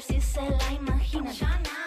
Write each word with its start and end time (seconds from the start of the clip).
si 0.00 0.20
se 0.20 0.40
la 0.40 0.72
imaginan. 0.72 1.77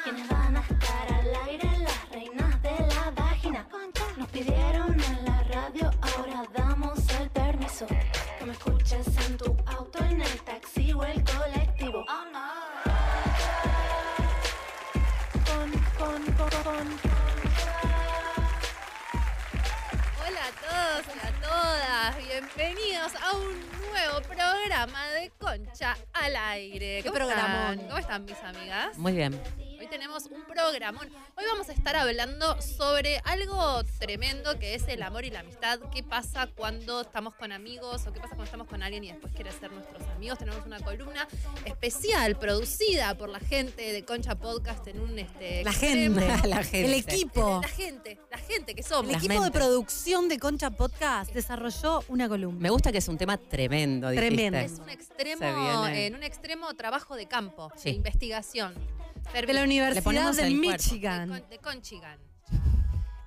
Están? 28.12 28.26
¿Cómo 28.26 28.34
están 28.34 28.52
mis 28.52 28.58
amigas? 28.58 28.98
Muy 28.98 29.14
bien. 29.14 29.40
Hoy 29.80 29.88
tenemos 29.88 30.26
un 30.26 30.44
programón. 30.44 31.10
Vamos 31.62 31.70
a 31.70 31.78
estar 31.78 31.96
hablando 31.96 32.60
sobre 32.60 33.20
algo 33.24 33.84
tremendo 34.00 34.58
que 34.58 34.74
es 34.74 34.88
el 34.88 35.04
amor 35.04 35.26
y 35.26 35.30
la 35.30 35.42
amistad. 35.42 35.80
¿Qué 35.94 36.02
pasa 36.02 36.48
cuando 36.48 37.02
estamos 37.02 37.36
con 37.36 37.52
amigos 37.52 38.02
o 38.08 38.12
qué 38.12 38.20
pasa 38.20 38.30
cuando 38.30 38.46
estamos 38.46 38.66
con 38.68 38.82
alguien 38.82 39.04
y 39.04 39.12
después 39.12 39.32
quiere 39.36 39.52
ser 39.52 39.72
nuestros 39.72 40.02
amigos? 40.10 40.40
Tenemos 40.40 40.66
una 40.66 40.80
columna 40.80 41.28
especial 41.66 42.36
producida 42.40 43.16
por 43.16 43.30
la 43.30 43.40
gente 43.40 43.94
de 43.94 44.04
Concha 44.04 44.34
Podcast 44.34 44.88
en 44.88 45.02
un 45.02 45.20
este 45.20 45.64
La 45.64 45.70
extremo- 45.70 46.20
gente, 46.20 46.48
La 46.50 46.64
gente. 46.64 46.86
el 46.86 46.94
equipo. 46.96 47.60
La 47.62 47.68
gente, 47.68 48.20
la 48.32 48.38
gente 48.40 48.74
que 48.74 48.82
somos. 48.82 49.06
El 49.06 49.12
Las 49.12 49.24
equipo 49.24 49.36
de 49.36 49.40
mentes. 49.42 49.62
producción 49.62 50.30
de 50.30 50.40
Concha 50.40 50.72
Podcast 50.72 51.32
desarrolló 51.32 52.04
una 52.08 52.28
columna. 52.28 52.60
Me 52.60 52.72
gusta 52.72 52.92
que 52.92 52.98
es 52.98 53.08
un 53.08 53.20
tema 53.20 53.38
tremendo, 53.38 54.10
dijiste. 54.10 54.34
Tremendo. 54.36 54.58
Es 54.58 54.80
un 54.80 54.90
extremo, 54.90 55.86
en 55.86 56.16
un 56.16 56.24
extremo 56.24 56.74
trabajo 56.74 57.16
de 57.16 57.28
campo, 57.28 57.72
Sí. 57.76 57.92
de 57.92 57.96
investigación. 57.98 58.74
De 59.34 59.54
la 59.54 59.64
Universidad. 59.64 60.34
De, 60.36 60.50
Michigan. 60.50 61.30
Con- 61.30 61.50
de 61.50 61.58
Conchigan. 61.60 62.20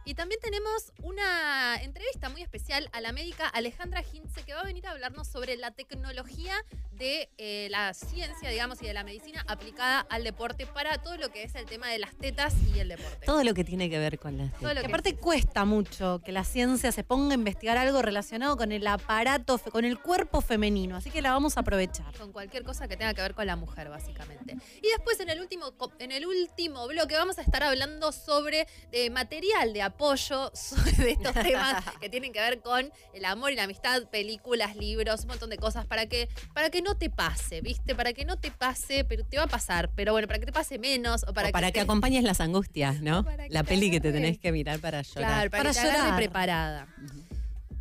Y 0.06 0.14
también 0.14 0.38
tenemos 0.42 0.92
una 1.02 1.76
entrevista 1.82 2.28
muy 2.28 2.42
especial 2.42 2.90
a 2.92 3.00
la 3.00 3.12
médica 3.12 3.48
Alejandra 3.48 4.02
Hintze 4.02 4.42
que 4.42 4.52
va 4.52 4.60
a 4.60 4.64
venir 4.64 4.86
a 4.86 4.90
hablarnos 4.90 5.26
sobre 5.26 5.56
la 5.56 5.70
tecnología 5.70 6.54
de 6.92 7.30
eh, 7.38 7.68
la 7.70 7.94
ciencia, 7.94 8.50
digamos, 8.50 8.82
y 8.82 8.86
de 8.86 8.92
la 8.92 9.02
medicina 9.02 9.44
aplicada 9.48 10.00
al 10.10 10.22
deporte 10.22 10.66
para 10.66 10.98
todo 10.98 11.16
lo 11.16 11.30
que 11.30 11.42
es 11.42 11.54
el 11.54 11.64
tema 11.64 11.88
de 11.88 11.98
las 11.98 12.14
tetas 12.16 12.54
y 12.74 12.80
el 12.80 12.88
deporte. 12.88 13.24
Todo 13.24 13.42
lo 13.44 13.54
que 13.54 13.64
tiene 13.64 13.88
que 13.88 13.98
ver 13.98 14.18
con 14.18 14.36
las 14.36 14.52
Todo 14.58 14.74
lo 14.74 14.80
Que 14.82 14.88
aparte 14.88 15.16
cuesta 15.16 15.64
mucho 15.64 16.20
que 16.22 16.32
la 16.32 16.44
ciencia 16.44 16.92
se 16.92 17.02
ponga 17.02 17.32
a 17.32 17.34
investigar 17.34 17.78
algo 17.78 18.02
relacionado 18.02 18.58
con 18.58 18.72
el 18.72 18.86
aparato, 18.86 19.58
con 19.58 19.86
el 19.86 19.98
cuerpo 19.98 20.42
femenino. 20.42 20.96
Así 20.96 21.10
que 21.10 21.22
la 21.22 21.32
vamos 21.32 21.56
a 21.56 21.60
aprovechar. 21.60 22.12
con 22.18 22.30
cualquier 22.30 22.62
cosa 22.62 22.88
que 22.88 22.98
tenga 22.98 23.14
que 23.14 23.22
ver 23.22 23.34
con 23.34 23.46
la 23.46 23.56
mujer, 23.56 23.88
básicamente. 23.88 24.56
Y 24.82 24.88
después 24.88 25.18
en 25.20 25.30
el 25.30 25.40
último, 25.40 25.72
en 25.98 26.12
el 26.12 26.26
último 26.26 26.86
bloque 26.88 27.16
vamos 27.16 27.38
a 27.38 27.42
estar 27.42 27.62
hablando 27.62 28.12
sobre 28.12 28.68
eh, 28.92 29.08
material 29.08 29.72
de 29.72 29.82
apoyo 29.94 30.50
sobre 30.54 30.92
de 31.04 31.10
estos 31.12 31.32
temas 31.34 31.84
que 32.00 32.08
tienen 32.10 32.32
que 32.32 32.40
ver 32.40 32.60
con 32.60 32.90
el 33.12 33.24
amor 33.24 33.52
y 33.52 33.54
la 33.56 33.64
amistad, 33.64 34.02
películas, 34.10 34.76
libros, 34.76 35.22
un 35.22 35.28
montón 35.28 35.50
de 35.50 35.56
cosas 35.56 35.86
para 35.86 36.06
que, 36.06 36.28
para 36.52 36.70
que 36.70 36.82
no 36.82 36.96
te 36.96 37.10
pase, 37.10 37.60
¿viste? 37.60 37.94
Para 37.94 38.12
que 38.12 38.24
no 38.24 38.36
te 38.36 38.50
pase, 38.50 39.04
pero 39.04 39.24
te 39.24 39.36
va 39.36 39.44
a 39.44 39.48
pasar, 39.48 39.90
pero 39.94 40.12
bueno, 40.12 40.26
para 40.26 40.38
que 40.40 40.46
te 40.46 40.52
pase 40.52 40.78
menos 40.78 41.24
o 41.28 41.32
para, 41.32 41.48
O 41.48 41.52
para 41.52 41.68
que, 41.68 41.74
te- 41.74 41.80
acompañes 41.80 42.24
las 42.24 42.40
angustias, 42.40 43.00
¿no? 43.00 43.24
La 43.48 43.62
peli 43.62 43.90
que 43.90 44.00
te 44.00 44.12
tenés 44.12 44.38
que 44.38 44.52
mirar 44.52 44.80
para 44.80 45.02
llorar. 45.02 45.28
Claro, 45.30 45.50
para, 45.50 45.62
Para 45.62 45.70
que 45.70 45.74
te 45.74 45.80
agarre 45.80 45.98
llorar. 46.02 46.16
preparada. 46.16 46.88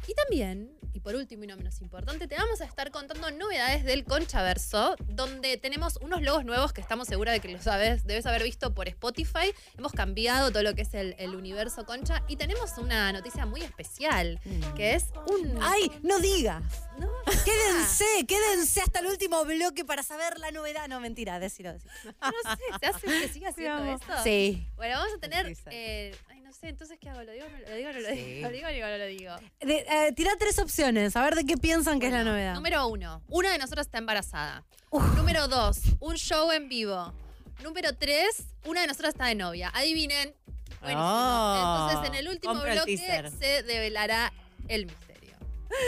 Y 0.08 0.14
también, 0.16 0.70
y 0.94 1.00
por 1.00 1.16
último 1.16 1.44
y 1.44 1.48
no 1.48 1.56
menos 1.56 1.82
importante, 1.82 2.28
te 2.28 2.36
vamos 2.36 2.60
a 2.62 2.66
estar 2.66 2.92
contando 2.92 3.32
novedades 3.32 3.84
del 3.84 4.04
Conchaverso, 4.04 4.96
donde 5.08 5.58
tenemos 5.58 5.98
unos 5.98 6.22
logos 6.22 6.44
nuevos 6.46 6.74
que 6.74 6.82
estamos 6.82 7.08
seguras 7.08 7.34
de 7.34 7.40
que 7.40 7.48
los 7.48 7.64
sabes, 7.64 8.06
debes 8.06 8.26
haber 8.26 8.44
visto 8.44 8.74
por 8.74 8.88
Spotify. 8.90 9.54
Hemos 9.78 9.94
cambiado 9.94 10.52
todo 10.52 10.62
lo 10.62 10.76
que 10.76 10.82
es 10.82 10.94
el, 10.94 11.16
el 11.18 11.36
universo 11.36 11.86
Concha 11.86 12.24
y 12.28 12.36
tenemos 12.36 12.78
una 12.78 13.12
noticia 13.14 13.46
muy 13.46 13.62
especial, 13.62 14.40
que 14.76 14.96
es 14.96 15.06
un... 15.28 15.58
¡Ay, 15.62 15.90
no 16.04 16.20
digas! 16.20 16.64
No, 16.98 17.10
Quédense, 17.44 18.26
quédense 18.28 18.82
hasta 18.82 19.00
el 19.00 19.08
último 19.08 19.44
bloque 19.46 19.84
para 19.86 20.04
saber 20.04 20.38
la 20.38 20.52
novedad. 20.52 20.88
No, 20.88 21.00
mentira, 21.00 21.40
decilo. 21.40 21.74
no 21.74 21.80
sé, 21.80 22.80
¿se 22.80 22.86
hace 22.86 23.08
que 23.08 23.28
siga 23.30 23.50
haciendo 23.52 23.84
esto? 23.86 24.14
Sí. 24.24 24.68
Bueno, 24.76 24.98
vamos 24.98 25.14
a 25.16 25.20
tener... 25.20 25.48
Sí, 25.48 25.56
sí. 25.56 25.64
eh, 25.72 26.16
sé, 26.64 26.70
entonces, 26.70 26.98
¿qué 27.00 27.10
hago? 27.10 27.22
¿Lo 27.24 27.32
digo 27.32 27.46
o 27.46 27.50
no 27.50 27.58
lo 27.60 27.76
digo? 27.76 27.92
¿No 27.92 28.00
lo 28.00 28.10
Sí. 28.10 28.16
digo? 28.16 28.48
¿Lo 28.48 28.54
digo 28.54 28.86
o 28.86 28.90
no 28.90 28.98
lo 28.98 29.06
digo? 29.06 29.36
De- 29.60 29.86
eh, 29.90 30.14
tirá 30.16 30.32
tres 30.40 30.60
opciones, 30.60 31.16
a 31.16 31.24
ver 31.24 31.36
de 31.36 31.46
qué 31.46 31.58
piensan 31.58 32.00
que 32.00 32.08
es 32.08 32.14
la 32.14 32.24
novedad. 32.24 32.54
Número 32.56 32.88
uno, 32.88 33.22
una 33.28 33.52
de 33.52 33.58
nosotras 33.58 33.88
está 33.88 33.98
embarazada. 33.98 34.64
Uf. 34.90 35.04
Número 35.16 35.48
dos, 35.48 35.80
un 36.00 36.16
show 36.16 36.52
en 36.52 36.70
vivo. 36.70 37.14
Número 37.62 37.96
tres, 37.96 38.44
una 38.66 38.82
de 38.82 38.88
nosotras 38.88 39.14
está 39.14 39.26
de 39.28 39.36
novia. 39.36 39.72
Adivinen. 39.74 40.34
Buenísimo. 40.82 41.04
Oh, 41.06 41.88
Entonces, 41.92 42.10
en 42.12 42.16
el 42.16 42.28
último 42.30 42.54
compro 42.54 42.74
bloque 42.74 42.98
se 42.98 43.64
develará 43.64 44.34
el 44.68 44.86
misterio. 44.86 45.36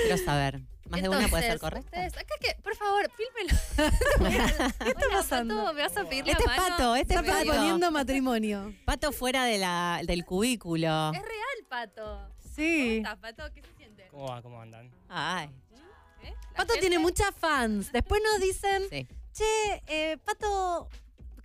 Quiero 0.06 0.18
saber. 0.24 0.62
¿Más 0.95 1.01
de 1.03 1.09
una 1.09 1.28
puede 1.28 1.44
ser 1.44 1.51
Entonces, 1.53 1.59
correcta? 1.61 1.89
Ustedes, 1.97 2.17
acá 2.17 2.35
que, 2.39 2.61
por 2.61 2.75
favor, 2.75 3.11
fílmenlo. 3.11 4.72
¿Qué 4.83 4.89
está 4.89 5.09
pasando? 5.11 5.73
¿Me 5.73 5.81
vas 5.81 5.97
a 5.97 6.03
pedir 6.06 6.28
Este 6.29 6.45
la 6.45 6.53
es 6.53 6.59
mano? 6.61 6.75
Pato, 6.78 6.95
este 6.95 7.13
Está 7.16 7.25
es 7.25 7.31
Pato. 7.33 7.45
proponiendo 7.45 7.91
matrimonio. 7.91 8.73
Pato 8.85 9.11
fuera 9.11 9.45
de 9.45 9.57
la, 9.57 10.01
del 10.05 10.25
cubículo. 10.25 11.11
Es 11.13 11.22
real, 11.22 11.66
Pato. 11.69 12.29
Sí. 12.55 13.01
¿Cómo 13.03 13.13
estás, 13.13 13.17
Pato? 13.35 13.53
¿Qué 13.53 13.61
se 13.61 13.73
siente? 13.78 14.07
¿Cómo 14.11 14.28
va? 14.29 14.41
¿Cómo 14.41 14.61
andan? 14.61 14.89
Ay, 15.09 15.50
¿Eh? 16.23 16.34
¿La 16.51 16.57
Pato 16.57 16.73
gente? 16.73 16.79
tiene 16.88 17.00
muchas 17.00 17.31
fans. 17.35 17.91
Después 17.91 18.22
nos 18.23 18.39
dicen, 18.41 18.84
sí. 18.89 19.07
che, 19.34 19.84
eh, 19.88 20.17
Pato, 20.23 20.89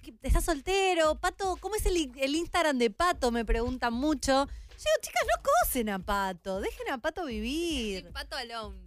¿qué- 0.02 0.14
¿estás 0.22 0.44
soltero? 0.44 1.16
Pato, 1.16 1.56
¿cómo 1.60 1.74
es 1.74 1.84
el, 1.86 2.12
el 2.16 2.34
Instagram 2.36 2.78
de 2.78 2.90
Pato? 2.90 3.30
Me 3.30 3.44
preguntan 3.44 3.92
mucho. 3.92 4.46
Yo 4.46 4.84
digo, 4.84 4.96
chicas, 5.02 5.22
no 5.36 5.42
cosen 5.42 5.88
a 5.90 5.98
Pato. 5.98 6.60
Dejen 6.60 6.90
a 6.90 6.98
Pato 6.98 7.26
Sí, 7.26 7.32
vivir. 7.34 8.10
Pato 8.12 8.36
alone. 8.36 8.78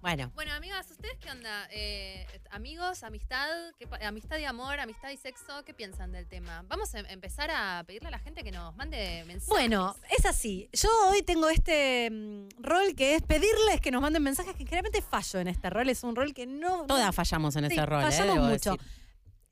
Bueno, 0.00 0.30
Bueno, 0.36 0.52
amigas, 0.54 0.88
¿ustedes 0.92 1.18
qué 1.18 1.28
onda? 1.30 1.66
Eh, 1.72 2.24
¿Amigos, 2.50 3.02
amistad? 3.02 3.48
¿Qué 3.78 3.86
pa- 3.88 3.98
¿Amistad 4.06 4.38
y 4.38 4.44
amor, 4.44 4.78
amistad 4.78 5.10
y 5.10 5.16
sexo? 5.16 5.64
¿Qué 5.64 5.74
piensan 5.74 6.12
del 6.12 6.28
tema? 6.28 6.64
Vamos 6.68 6.94
a 6.94 7.00
em- 7.00 7.06
empezar 7.08 7.50
a 7.50 7.82
pedirle 7.84 8.06
a 8.08 8.10
la 8.12 8.20
gente 8.20 8.44
que 8.44 8.52
nos 8.52 8.76
mande 8.76 9.24
mensajes. 9.26 9.48
Bueno, 9.48 9.96
es 10.16 10.24
así. 10.24 10.68
Yo 10.72 10.88
hoy 11.10 11.22
tengo 11.22 11.48
este 11.50 12.10
mm, 12.12 12.62
rol 12.62 12.94
que 12.94 13.16
es 13.16 13.22
pedirles 13.22 13.80
que 13.80 13.90
nos 13.90 14.00
manden 14.00 14.22
mensajes, 14.22 14.52
que 14.54 14.64
generalmente 14.64 15.02
fallo 15.02 15.40
en 15.40 15.48
este 15.48 15.68
rol. 15.68 15.88
Es 15.88 16.04
un 16.04 16.14
rol 16.14 16.32
que 16.32 16.46
no... 16.46 16.86
todas 16.86 17.12
fallamos 17.12 17.56
en 17.56 17.66
Sí, 17.68 17.74
ese 17.74 17.84
rol, 17.84 18.00
¿eh? 18.02 18.04
fallamos 18.04 18.34
Debo 18.36 18.46
mucho. 18.46 18.76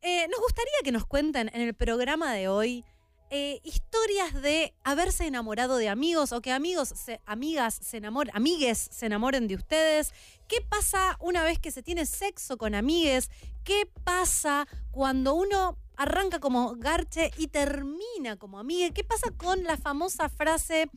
Eh, 0.03 0.29
nos 0.29 0.41
gustaría 0.41 0.73
que 0.85 0.93
nos 0.93 1.07
cuenten 1.07 1.51
en 1.53 1.61
el 1.63 1.75
programa 1.75 2.33
de 2.33 2.47
hoy 2.47 2.85
eh, 3.31 3.61
historias 3.65 4.35
de 4.41 4.73
haberse 4.85 5.27
enamorado 5.27 5.77
de 5.77 5.89
amigos 5.89 6.33
o 6.33 6.41
que 6.41 6.53
amigos, 6.53 6.91
se- 6.95 7.21
amigas 7.27 7.79
se 7.83 7.97
enamoren, 7.99 8.35
amigues 8.37 8.89
se 8.93 9.07
enamoren 9.07 9.49
de 9.49 9.57
ustedes. 9.57 10.13
¿Qué 10.49 10.61
pasa 10.61 11.17
una 11.21 11.43
vez 11.43 11.59
que 11.59 11.71
se 11.73 11.83
tiene 11.83 12.07
sexo 12.07 12.57
con 12.57 12.75
amigues? 12.75 13.31
¿Qué 13.65 13.89
pasa 14.05 14.67
cuando 14.93 15.35
uno 15.35 15.77
arranca 15.97 16.39
como 16.39 16.77
garche 16.77 17.33
y 17.37 17.49
termina 17.49 18.37
como 18.37 18.59
amiga? 18.59 18.91
¿Qué 18.91 19.03
pasa 19.03 19.31
con 19.37 19.65
la 19.65 19.77
famosa 19.77 20.29
frase? 20.29 20.89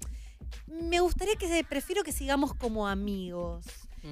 Me 0.68 1.00
gustaría 1.00 1.36
que 1.36 1.64
prefiero 1.68 2.04
que 2.04 2.12
sigamos 2.12 2.54
como 2.54 2.88
amigos. 2.88 3.66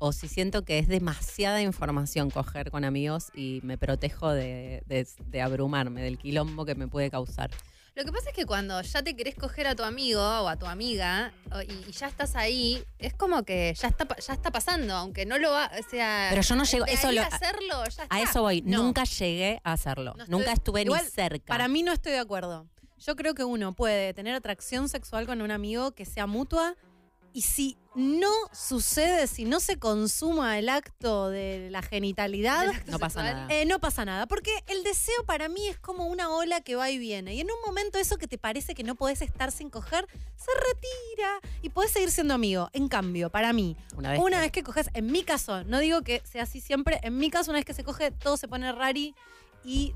o 0.00 0.10
si 0.12 0.26
siento 0.26 0.64
que 0.64 0.78
es 0.80 0.88
demasiada 0.88 1.62
información 1.62 2.30
coger 2.30 2.70
con 2.72 2.84
amigos 2.84 3.28
y 3.34 3.60
me 3.62 3.78
protejo 3.78 4.30
de, 4.32 4.82
de- 4.86 5.06
de 5.26 5.40
abrumarme, 5.42 6.02
del 6.02 6.18
quilombo 6.18 6.64
que 6.64 6.74
me 6.74 6.88
puede 6.88 7.10
causar. 7.10 7.50
Lo 7.96 8.04
que 8.04 8.12
pasa 8.12 8.30
es 8.30 8.34
que 8.36 8.46
cuando 8.46 8.80
ya 8.80 9.02
te 9.02 9.14
querés 9.14 9.34
coger 9.34 9.66
a 9.66 9.74
tu 9.74 9.82
amigo 9.82 10.20
o 10.22 10.48
a 10.48 10.56
tu 10.56 10.64
amiga 10.66 11.32
y, 11.68 11.88
y 11.88 11.92
ya 11.92 12.06
estás 12.06 12.34
ahí, 12.36 12.82
es 12.98 13.12
como 13.14 13.42
que 13.42 13.74
ya 13.76 13.88
está, 13.88 14.06
ya 14.16 14.32
está 14.32 14.50
pasando, 14.50 14.94
aunque 14.94 15.26
no 15.26 15.38
lo 15.38 15.50
va, 15.50 15.70
o 15.78 15.90
sea... 15.90 16.28
Pero 16.30 16.40
yo 16.42 16.56
no 16.56 16.64
llego- 16.64 16.86
de 16.86 16.92
eso 16.92 17.08
ahí 17.08 17.16
lo- 17.16 17.22
a 17.22 17.26
hacerlo, 17.26 17.84
ya 17.84 18.02
está. 18.04 18.06
A 18.08 18.22
eso 18.22 18.42
voy, 18.42 18.62
No. 18.62 18.82
nunca 18.82 19.04
llegué 19.04 19.60
a 19.64 19.72
hacerlo. 19.72 20.14
No 20.16 20.24
estoy- 20.24 20.30
nunca 20.38 20.52
estuve 20.52 20.82
Igual, 20.82 21.04
ni 21.04 21.10
cerca. 21.10 21.46
Para 21.46 21.68
mí 21.68 21.82
no 21.82 21.92
estoy 21.92 22.12
de 22.12 22.20
acuerdo. 22.20 22.66
Yo 22.98 23.16
creo 23.16 23.34
que 23.34 23.44
uno 23.44 23.72
puede 23.74 24.14
tener 24.14 24.34
atracción 24.34 24.88
sexual 24.88 25.26
con 25.26 25.42
un 25.42 25.50
amigo 25.50 25.90
que 25.92 26.04
sea 26.04 26.26
mutua 26.26 26.76
Y 27.32 27.42
si 27.42 27.78
no 27.94 28.30
sucede, 28.52 29.26
si 29.26 29.44
no 29.44 29.60
se 29.60 29.78
consuma 29.78 30.58
el 30.58 30.68
acto 30.68 31.28
de 31.28 31.68
la 31.70 31.80
genitalidad, 31.82 32.66
No 32.86 32.98
pasa 32.98 33.22
nada. 33.22 33.46
eh, 33.50 33.64
no 33.66 33.78
pasa 33.80 34.04
nada. 34.04 34.26
Porque 34.26 34.50
el 34.66 34.82
deseo 34.82 35.24
para 35.26 35.48
mí 35.48 35.66
es 35.68 35.78
como 35.78 36.06
una 36.06 36.30
ola 36.30 36.60
que 36.60 36.74
va 36.76 36.90
y 36.90 36.98
viene. 36.98 37.34
Y 37.34 37.40
en 37.40 37.48
un 37.50 37.56
momento 37.64 37.98
eso 37.98 38.16
que 38.16 38.26
te 38.26 38.38
parece 38.38 38.74
que 38.74 38.82
no 38.84 38.94
podés 38.96 39.22
estar 39.22 39.52
sin 39.52 39.70
coger, 39.70 40.06
se 40.36 40.50
retira 40.68 41.40
y 41.62 41.68
podés 41.70 41.92
seguir 41.92 42.10
siendo 42.10 42.34
amigo. 42.34 42.68
En 42.72 42.88
cambio, 42.88 43.30
para 43.30 43.52
mí, 43.52 43.76
Una 43.96 44.10
vez 44.12 44.20
una 44.20 44.36
que- 44.36 44.40
vez 44.42 44.52
que 44.52 44.62
coges, 44.64 44.90
en 44.94 45.06
mi 45.06 45.22
caso, 45.22 45.62
no 45.64 45.78
digo 45.78 46.02
que 46.02 46.22
sea 46.24 46.42
así 46.44 46.60
siempre, 46.60 46.98
en 47.02 47.16
mi 47.16 47.30
caso, 47.30 47.50
una 47.52 47.58
vez 47.58 47.64
que 47.66 47.74
se 47.74 47.84
coge, 47.84 48.10
todo 48.10 48.36
se 48.36 48.48
pone 48.48 48.72
rari 48.72 49.14
y 49.64 49.94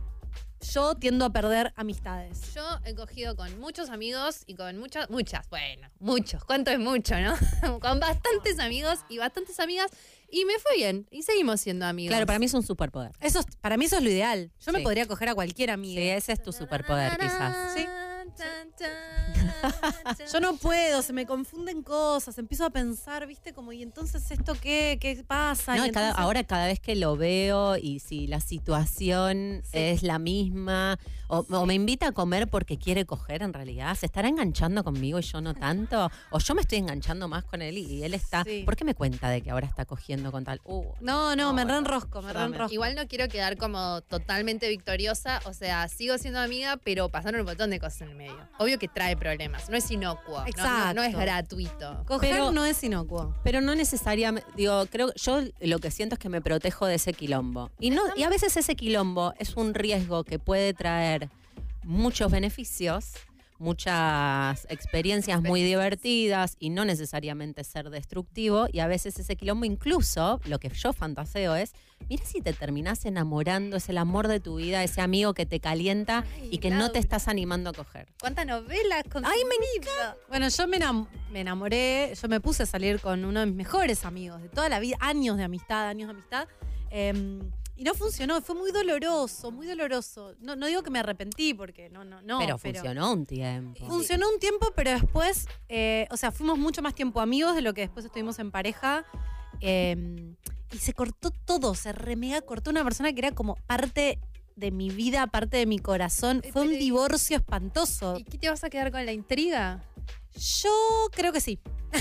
yo 0.73 0.95
tiendo 0.97 1.25
a 1.25 1.31
perder 1.31 1.73
amistades. 1.77 2.53
Yo 2.55 2.63
he 2.85 2.95
cogido 2.95 3.37
con 3.37 3.59
muchos 3.61 3.91
amigos 3.91 4.43
y 4.47 4.55
con 4.55 4.79
muchas, 4.79 5.09
muchas, 5.11 5.49
bueno, 5.49 5.89
muchos, 6.01 6.45
¿cuánto 6.45 6.71
es 6.71 6.79
mucho, 6.79 7.15
no? 7.21 7.35
con 7.81 8.01
bastantes 8.01 8.59
amigos 8.59 9.01
y 9.09 9.19
bastantes 9.19 9.61
amigas 9.61 9.91
y 10.31 10.45
me 10.45 10.59
fue 10.59 10.77
bien 10.77 11.07
y 11.11 11.23
seguimos 11.23 11.61
siendo 11.61 11.87
amigos. 11.87 12.11
Claro, 12.11 12.27
para 12.27 12.39
mí 12.39 12.47
es 12.47 12.55
un 12.55 12.63
superpoder. 12.63 13.13
Eso 13.21 13.41
es- 13.41 13.47
para 13.61 13.77
mí 13.77 13.85
eso 13.85 13.97
es 13.99 14.03
lo 14.03 14.11
ideal. 14.11 14.51
Yo 14.61 14.73
me 14.73 14.81
podría 14.81 15.07
coger 15.07 15.29
a 15.29 15.35
cualquier 15.35 15.71
amiga. 15.71 16.01
Sí, 16.01 16.09
ese 16.09 16.33
es 16.33 16.43
tu 16.43 16.53
superpoder, 16.53 17.17
quizás. 17.19 17.75
Sí. 17.77 17.87
Tan, 18.37 18.73
tan, 18.77 20.17
Yo 20.33 20.41
no 20.41 20.57
puedo, 20.57 21.03
se 21.03 21.13
me 21.13 21.25
confunden 21.27 21.83
cosas, 21.83 22.37
empiezo 22.39 22.65
a 22.65 22.71
pensar, 22.71 23.27
¿viste? 23.27 23.53
Como, 23.53 23.73
¿y 23.73 23.83
entonces 23.83 24.29
esto 24.31 24.55
qué? 24.61 24.99
¿Qué 25.01 25.23
pasa? 25.27 25.77
No, 25.77 25.87
Y 25.87 25.89
y 25.89 25.93
cada- 25.93 26.09
entonces- 26.09 26.25
ahora 26.25 26.45
cada 26.45 26.67
vez 26.67 26.81
que 26.81 26.97
lo 26.97 27.17
veo 27.17 27.77
y 27.77 28.01
si 28.01 28.27
la 28.27 28.41
situación 28.41 29.63
Sí. 29.65 29.71
es 29.79 30.03
la 30.03 30.19
misma 30.19 30.99
o, 31.29 31.39
o 31.49 31.67
me 31.67 31.75
invita 31.75 32.09
a 32.09 32.13
comer 32.13 32.49
porque 32.49 32.77
quiere 32.79 33.07
coger 33.07 33.43
en 33.43 33.53
realidad, 33.53 33.95
¿se 33.95 34.07
estará 34.07 34.29
enganchando 34.29 34.85
conmigo 34.85 35.19
y 35.19 35.23
yo 35.23 35.41
no 35.41 35.55
tanto? 35.55 36.11
¿O 36.31 36.39
yo 36.39 36.55
me 36.55 36.61
estoy 36.61 36.79
enganchando 36.79 37.29
más 37.29 37.45
con 37.45 37.63
él 37.63 37.79
y, 37.79 37.85
y 37.87 38.03
él 38.05 38.15
está... 38.15 38.45
Sí. 38.45 38.63
¿Por 38.65 38.77
qué 38.77 38.85
me 38.85 38.95
cuenta 38.95 39.31
de 39.31 39.41
que 39.43 39.51
ahora 39.51 39.67
está 39.67 39.85
cogiendo 39.87 40.31
con 40.33 40.45
tal? 40.45 40.61
Uh, 40.65 40.85
No, 41.01 41.35
no, 41.35 41.45
No, 41.45 41.53
me 41.55 41.65
reenrosco, 41.65 42.21
me 42.21 42.33
reenrosco. 42.33 42.73
Igual 42.75 42.95
no 42.95 43.07
quiero 43.09 43.29
quedar 43.29 43.57
como 43.57 44.01
totalmente 44.03 44.69
victoriosa, 44.69 45.41
o 45.47 45.55
sea, 45.55 45.89
sigo 45.89 46.19
siendo 46.19 46.41
amiga, 46.41 46.77
pero 46.85 47.09
pasaron 47.09 47.41
un 47.41 47.47
montón 47.47 47.71
de 47.71 47.81
cosas 47.81 48.03
en 48.03 48.09
el 48.11 48.17
medio. 48.17 48.24
Obvio 48.59 48.79
que 48.79 48.89
trae 48.89 49.17
problemas, 49.17 49.69
no 49.69 49.77
es 49.77 49.91
inocuo, 49.91 50.45
no- 50.57 50.95
no, 50.95 51.03
es 51.03 51.15
gratuito. 51.17 52.05
Coger 52.07 52.31
Pero- 52.33 52.53
no 52.53 52.65
es 52.65 52.83
inocuo. 52.85 53.35
Pero 53.45 53.61
no 53.61 53.75
necesariamente, 53.75 54.49
digo, 54.57 54.87
creo 54.87 55.13
yo 55.15 55.41
lo 55.61 55.79
que 55.79 55.91
siento 55.91 56.15
es 56.15 56.19
que 56.19 56.29
me 56.29 56.41
protejo 56.41 56.87
de 56.87 56.95
ese 56.97 57.13
quilombo. 57.13 57.71
Y 57.79 57.91
no 57.91 58.03
y 58.17 58.23
a 58.23 58.29
veces 58.29 58.57
ese 58.57 58.75
quilombo 58.77 59.35
es 59.39 59.57
un 59.57 59.75
riesgo 59.75 60.25
que 60.25 60.39
puede 60.39 60.73
traer 60.75 61.31
muchos 61.83 62.31
beneficios, 62.31 63.13
muchas 63.59 64.67
experiencias 64.71 65.41
muy 65.43 65.63
divertidas 65.63 66.57
y 66.59 66.71
no 66.71 66.85
necesariamente 66.85 67.65
ser 67.65 67.91
destructivo. 67.91 68.67
Y 68.73 68.81
a 68.81 68.87
veces 68.87 69.19
ese 69.19 69.37
quilombo 69.37 69.65
incluso 69.65 70.41
lo 70.47 70.59
que 70.59 70.69
yo 70.71 70.93
fantaseo 70.93 71.55
es 71.57 71.73
mira 72.09 72.25
si 72.27 72.41
te 72.43 72.53
terminás 72.53 73.05
enamorando 73.07 73.77
es 73.77 73.89
el 73.89 73.97
amor 73.99 74.29
de 74.29 74.39
tu 74.41 74.57
vida 74.57 74.83
ese 74.85 75.01
amigo 75.01 75.33
que 75.33 75.47
te 75.47 75.59
calienta 75.61 76.25
Ay, 76.35 76.49
y 76.53 76.59
que 76.59 76.71
no 76.71 76.91
te 76.91 76.99
estás 76.99 77.29
animando 77.29 77.71
a 77.71 77.73
coger. 77.73 78.09
¿Cuántas 78.21 78.47
novelas 78.47 79.05
con 79.11 79.25
Ay, 79.25 79.39
me 79.49 79.87
Bueno, 80.29 80.49
yo 80.49 80.67
me, 80.69 80.79
enam- 80.79 81.09
me 81.31 81.41
enamoré, 81.41 82.13
yo 82.21 82.29
me 82.29 82.41
puse 82.41 82.65
a 82.65 82.67
salir 82.67 83.01
con 83.01 83.25
uno 83.25 83.41
de 83.41 83.47
mis 83.47 83.55
mejores 83.57 84.05
amigos 84.05 84.43
de 84.43 84.49
toda 84.49 84.69
la 84.69 84.81
vida, 84.81 84.97
años 85.01 85.37
de 85.37 85.45
amistad, 85.45 85.89
años 85.89 86.09
de 86.09 86.13
amistad. 86.13 86.49
em, 86.91 87.51
y 87.77 87.85
no 87.85 87.95
funcionó, 87.95 88.41
fue 88.41 88.55
muy 88.55 88.71
doloroso, 88.73 89.51
muy 89.51 89.67
doloroso. 89.67 90.35
No, 90.41 90.55
no 90.57 90.67
digo 90.67 90.83
que 90.83 90.91
me 90.91 90.99
arrepentí 91.01 91.55
porque 91.55 91.89
no, 91.91 92.05
no, 92.05 92.23
no. 92.23 92.39
pero 92.39 92.57
funcionó 92.59 93.13
un 93.13 93.27
tiempo 93.27 93.87
Funcionó 93.87 94.29
un 94.29 94.39
tiempo, 94.39 94.73
pero 94.77 94.91
después, 94.93 95.47
eh, 95.69 96.07
o 96.11 96.17
sea, 96.17 96.31
fuimos 96.33 96.59
mucho 96.59 96.83
más 96.83 96.95
tiempo 96.95 97.21
amigos 97.21 97.55
de 97.55 97.63
lo 97.63 97.75
que 97.75 97.83
después 97.83 98.05
estuvimos 98.07 98.39
en 98.39 98.51
pareja. 98.51 99.05
eh, 99.61 100.35
y 100.73 100.79
se 100.79 100.93
cortó 100.93 101.31
todo, 101.31 101.75
se 101.77 101.93
remega 101.93 102.41
cortó 102.43 102.71
una 102.71 102.83
persona 102.83 103.13
que 103.13 103.21
era 103.21 103.31
como 103.33 103.55
parte 103.67 104.19
de 104.57 104.71
mi 104.73 104.91
vida, 104.91 105.27
parte 105.29 105.57
de 105.57 105.67
mi 105.67 105.79
corazón. 105.79 106.41
Eh, 106.43 106.51
Fue 106.53 106.63
un 106.63 106.71
divorcio 106.71 107.37
espantoso. 107.37 108.17
¿Y 108.19 108.25
qué 108.25 108.39
te 108.39 108.49
vas 108.51 108.65
a 108.65 108.71
quedar 108.71 108.91
con 108.91 109.05
la 109.07 109.13
intriga? 109.13 109.85
Yo 110.63 111.09
creo 111.13 111.33
que 111.33 111.41
sí. 111.41 111.61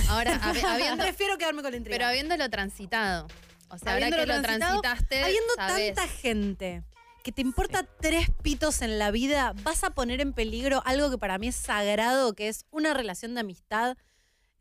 Ahora, 0.10 0.40
habi- 0.42 0.64
habiendo, 0.64 1.04
Prefiero 1.04 1.38
quedarme 1.38 1.62
con 1.62 1.70
la 1.72 1.78
intriga. 1.78 1.96
pero 1.98 2.08
habiéndolo 2.10 2.50
transitado. 2.50 3.28
O 3.74 3.78
sea, 3.78 3.94
ahora 3.94 4.08
Habiéndolo 4.08 4.34
que 4.34 4.38
lo 4.38 4.42
transitaste, 4.60 5.24
Habiendo 5.24 5.54
sabés. 5.56 5.94
tanta 5.96 6.12
gente 6.12 6.84
que 7.24 7.32
te 7.32 7.42
importa 7.42 7.84
tres 8.02 8.28
pitos 8.42 8.82
en 8.82 9.00
la 9.00 9.10
vida, 9.12 9.54
vas 9.64 9.84
a 9.84 9.92
poner 9.92 10.20
en 10.22 10.34
peligro 10.34 10.82
algo 10.86 11.10
que 11.10 11.18
para 11.18 11.38
mí 11.38 11.48
es 11.48 11.56
sagrado, 11.56 12.34
que 12.34 12.50
es 12.50 12.66
una 12.70 12.94
relación 12.94 13.34
de 13.34 13.40
amistad. 13.42 13.96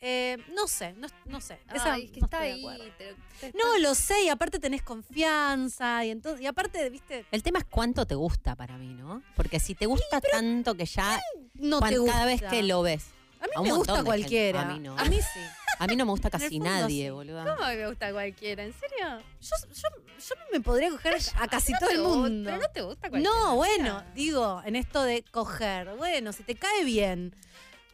Eh, 0.05 0.37
no 0.55 0.67
sé, 0.67 0.95
no, 0.95 1.07
no 1.27 1.41
sé. 1.41 1.61
Esa 1.73 1.93
Ay, 1.95 2.05
es 2.07 2.11
que 2.11 2.21
no 2.21 2.27
está 2.27 2.45
estoy 2.47 2.49
de 2.49 2.55
ahí. 2.55 2.75
acuerdo. 2.77 2.95
te- 2.99 3.15
te- 3.53 3.59
No, 3.59 3.79
lo 3.79 3.95
sé, 3.95 4.23
y 4.25 4.29
aparte 4.31 4.59
tenés 4.59 4.83
confianza, 4.83 6.05
y 6.05 6.11
entonces, 6.11 6.41
y 6.41 6.47
aparte, 6.47 6.89
viste, 6.91 7.25
El 7.31 7.43
tema 7.43 7.61
es 7.61 7.65
cuánto 7.67 8.07
te 8.07 8.15
gusta 8.17 8.57
para 8.57 8.77
mí, 8.79 8.95
¿no? 8.95 9.23
Porque 9.37 9.61
si 9.61 9.75
te 9.75 9.87
gusta 9.87 10.21
tanto 10.21 10.75
que 10.75 10.87
ya 10.87 11.21
no 11.55 11.81
te 11.81 11.99
gusta. 11.99 12.13
cada 12.15 12.27
vez 12.27 12.43
que 12.43 12.63
lo 12.63 12.83
ves. 12.83 13.05
A 13.43 13.47
mí 13.47 13.53
a 13.57 13.61
me 13.63 13.73
gusta 13.73 14.05
cualquiera. 14.05 14.63
A 14.63 14.65
mí 14.67 14.79
no. 14.79 14.97
A 14.97 15.05
mí 15.05 15.21
sí. 15.21 15.41
A 15.79 15.87
mí 15.89 15.97
no 15.97 16.05
me 16.05 16.13
gusta 16.13 16.31
casi 16.31 16.59
fondo, 16.59 16.67
nadie, 16.67 17.07
sí. 17.07 17.11
boludo. 17.11 17.45
¿Cómo 17.45 17.67
me 17.67 17.89
gusta 17.89 18.13
cualquiera? 18.13 18.63
¿En 18.63 18.73
serio? 18.73 19.21
Yo, 19.41 19.57
yo, 19.75 19.89
yo 20.29 20.35
me 20.53 20.61
podría 20.61 20.91
coger 20.91 21.17
a 21.35 21.49
casi 21.49 21.73
No 21.73 21.79
todo 21.81 21.91
el 21.91 22.03
mundo. 22.03 22.51
Pero 22.51 22.63
no 22.63 22.69
te 22.69 22.83
gusta 22.83 23.11
cualquiera. 23.11 23.37
No, 23.37 23.57
bueno, 23.57 24.05
digo, 24.15 24.63
en 24.65 24.77
esto 24.77 25.03
de 25.03 25.25
coger, 25.33 25.93
bueno, 25.97 26.33
si 26.33 26.45
te 26.45 26.55
cae 26.55 26.85
bien. 26.85 27.35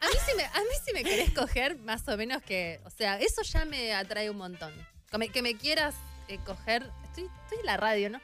A 0.01 0.07
mí, 0.07 0.13
sí 0.23 0.31
me, 0.37 0.43
a 0.43 0.59
mí 0.59 0.69
sí 0.85 0.93
me 0.93 1.03
querés 1.03 1.31
coger, 1.33 1.79
más 1.79 2.07
o 2.07 2.15
menos 2.15 2.43
que. 2.43 2.79
O 2.85 2.91
sea, 2.91 3.17
eso 3.19 3.41
ya 3.41 3.65
me 3.65 3.93
atrae 3.95 4.29
un 4.29 4.37
montón. 4.37 4.73
Que 5.09 5.17
me, 5.17 5.29
que 5.29 5.41
me 5.41 5.57
quieras 5.57 5.95
eh, 6.27 6.37
coger. 6.45 6.91
Estoy, 7.05 7.27
estoy 7.43 7.59
en 7.59 7.65
la 7.65 7.77
radio, 7.77 8.11
¿no? 8.11 8.21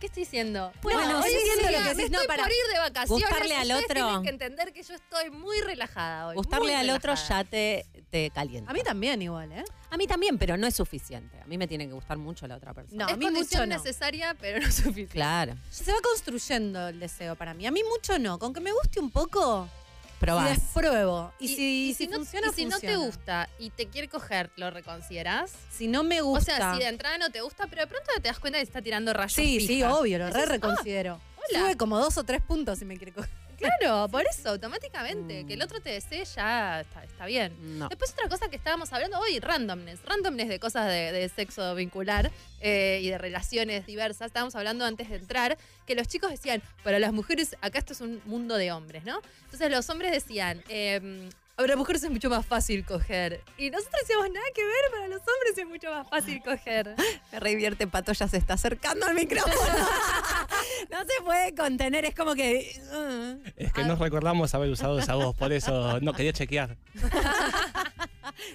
¿Qué 0.00 0.06
estoy 0.06 0.24
diciendo? 0.24 0.72
Bueno, 0.82 1.20
hoy 1.20 1.30
sí 1.30 1.36
es 1.36 1.42
entiendo 1.42 1.66
un 1.66 1.72
lo 1.72 1.78
que 1.78 1.84
me 1.84 1.94
decís. 1.94 2.10
No, 2.10 2.20
estoy 2.20 2.28
para. 2.28 2.42
por 2.42 2.52
ir 2.52 2.72
de 2.72 2.78
vacaciones. 2.78 3.28
Gustarle 3.28 3.56
al 3.56 3.72
otro. 3.72 3.94
Tienen 3.94 4.22
que 4.22 4.28
entender 4.28 4.72
que 4.72 4.82
yo 4.82 4.94
estoy 4.94 5.30
muy 5.30 5.60
relajada 5.60 6.28
hoy. 6.28 6.36
Gustarle 6.36 6.76
al 6.76 6.90
otro 6.90 7.14
ya 7.14 7.44
te, 7.44 7.86
te 8.10 8.30
calienta. 8.30 8.70
A 8.70 8.74
mí 8.74 8.82
también 8.82 9.22
igual, 9.22 9.52
¿eh? 9.52 9.64
A 9.90 9.96
mí 9.96 10.06
también, 10.06 10.36
pero 10.36 10.56
no 10.58 10.66
es 10.66 10.74
suficiente. 10.76 11.40
A 11.40 11.46
mí 11.46 11.56
me 11.56 11.66
tiene 11.66 11.86
que 11.86 11.94
gustar 11.94 12.18
mucho 12.18 12.46
la 12.46 12.56
otra 12.56 12.74
persona. 12.74 13.04
No, 13.04 13.08
es 13.08 13.14
a 13.14 13.16
mí 13.16 13.24
condición 13.24 13.68
mucho 13.68 13.78
no. 13.78 13.82
necesaria, 13.82 14.36
pero 14.38 14.60
no 14.60 14.70
suficiente. 14.70 15.12
Claro. 15.12 15.54
Se 15.70 15.90
va 15.90 15.98
construyendo 16.02 16.88
el 16.88 17.00
deseo 17.00 17.34
para 17.36 17.54
mí. 17.54 17.66
A 17.66 17.70
mí 17.70 17.82
mucho 17.88 18.18
no. 18.18 18.38
Con 18.38 18.52
que 18.52 18.60
me 18.60 18.72
guste 18.72 19.00
un 19.00 19.10
poco, 19.10 19.68
y 20.16 20.18
Probás. 20.20 20.48
despruebo. 20.50 21.32
Y, 21.38 21.48
si, 21.48 21.94
si 21.94 22.06
no, 22.06 22.16
funciona, 22.16 22.48
y 22.48 22.52
si 22.54 22.64
no 22.64 22.80
te 22.80 22.96
gusta 22.96 23.48
y 23.58 23.70
te 23.70 23.86
quiere 23.88 24.08
coger, 24.08 24.50
¿lo 24.56 24.70
reconsiderás? 24.70 25.52
Si 25.70 25.86
no 25.88 26.02
me 26.02 26.20
O 26.22 26.26
gusta. 26.26 26.56
sea, 26.56 26.72
si 26.74 26.80
de 26.80 26.88
entrada 26.88 27.18
no 27.18 27.30
te 27.30 27.40
gusta, 27.42 27.66
pero 27.66 27.82
de 27.82 27.86
pronto 27.86 28.10
te 28.14 28.28
das 28.28 28.38
cuenta 28.38 28.58
que 28.58 28.62
está 28.64 28.80
tirando 28.82 29.12
rayos 29.12 29.32
sí, 29.34 29.60
sí, 29.60 29.82
obvio, 29.82 30.18
lo 30.18 30.30
re 30.30 30.42
"Ah, 30.42 30.46
reconsidero. 30.46 31.20
hola". 31.36 31.60
Sube 31.60 31.76
como 31.76 31.98
dos 31.98 32.16
o 32.16 32.24
tres 32.24 32.40
puntos 32.42 32.78
si 32.78 32.84
me 32.84 32.96
quiere 32.96 33.12
coger. 33.12 33.30
Claro, 33.56 34.08
por 34.10 34.24
eso, 34.26 34.50
automáticamente. 34.50 35.44
Mm. 35.44 35.46
Que 35.46 35.54
el 35.54 35.62
otro 35.62 35.80
te 35.80 35.90
desee 35.90 36.24
ya 36.24 36.80
está, 36.80 37.04
está 37.04 37.26
bien. 37.26 37.78
No. 37.78 37.88
Después 37.88 38.12
otra 38.12 38.28
cosa 38.28 38.48
que 38.48 38.56
estábamos 38.56 38.92
hablando 38.92 39.18
hoy, 39.18 39.38
randomness. 39.40 40.02
Randomness 40.04 40.48
de 40.48 40.58
cosas 40.60 40.86
de, 40.86 41.12
de 41.12 41.28
sexo 41.28 41.74
vincular 41.74 42.30
eh, 42.60 43.00
y 43.02 43.10
de 43.10 43.18
relaciones 43.18 43.86
diversas. 43.86 44.26
Estábamos 44.26 44.54
hablando 44.56 44.84
antes 44.84 45.08
de 45.08 45.16
entrar 45.16 45.58
que 45.86 45.94
los 45.94 46.08
chicos 46.08 46.30
decían, 46.30 46.62
para 46.82 46.98
las 46.98 47.12
mujeres, 47.12 47.56
acá 47.60 47.78
esto 47.78 47.92
es 47.92 48.00
un 48.00 48.20
mundo 48.24 48.56
de 48.56 48.72
hombres, 48.72 49.04
¿no? 49.04 49.20
Entonces 49.44 49.70
los 49.70 49.88
hombres 49.90 50.12
decían, 50.12 50.62
eh, 50.68 51.28
para 51.56 51.76
mujeres 51.76 52.02
es 52.04 52.10
mucho 52.10 52.28
más 52.28 52.44
fácil 52.44 52.84
coger. 52.84 53.42
Y 53.56 53.70
nosotros 53.70 54.00
decíamos, 54.02 54.28
nada 54.30 54.44
que 54.54 54.62
ver, 54.64 54.74
para 54.92 55.08
los 55.08 55.20
hombres 55.20 55.56
es 55.56 55.66
mucho 55.66 55.90
más 55.90 56.08
fácil 56.08 56.42
coger. 56.42 56.94
Me 57.32 57.40
revierte, 57.40 57.86
Pato 57.86 58.12
ya 58.12 58.28
se 58.28 58.36
está 58.36 58.54
acercando 58.54 59.06
al 59.06 59.14
micrófono. 59.14 59.54
no 60.90 60.98
se 61.00 61.22
puede 61.24 61.54
contener, 61.54 62.04
es 62.04 62.14
como 62.14 62.34
que... 62.34 62.78
uh. 62.92 63.48
Es 63.56 63.72
que 63.72 63.84
no 63.84 63.96
recordamos 63.96 64.54
haber 64.54 64.68
usado 64.70 64.98
esa 64.98 65.14
voz, 65.14 65.34
por 65.36 65.52
eso 65.52 65.98
no 66.00 66.12
quería 66.12 66.32
chequear. 66.32 66.76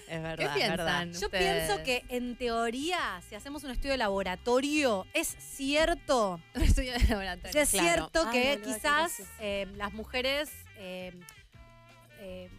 Es 0.08 0.22
verdad, 0.22 0.36
¿Qué 0.38 0.43
es 0.43 0.51
piensan? 0.51 0.77
verdad. 0.77 1.08
Yo 1.20 1.25
ustedes? 1.27 1.65
pienso 1.65 1.84
que 1.84 2.03
en 2.10 2.36
teoría, 2.36 3.22
si 3.27 3.36
hacemos 3.36 3.63
un 3.63 3.72
estudio 3.72 3.91
de 3.91 3.98
laboratorio, 3.98 5.08
es 5.13 5.36
cierto 5.39 6.39
Un 6.55 6.62
estudio 6.62 6.93
de 6.93 7.00
laboratorio. 7.08 7.62
Es 7.62 7.70
Claro. 7.72 7.88
cierto 8.12 8.27
Ay, 8.27 8.31
que 8.31 8.62
quizás 8.62 9.24
eh, 9.39 9.67
las 9.77 9.93
mujeres 9.93 10.51
eh, 10.77 11.13
eh, 12.20 12.50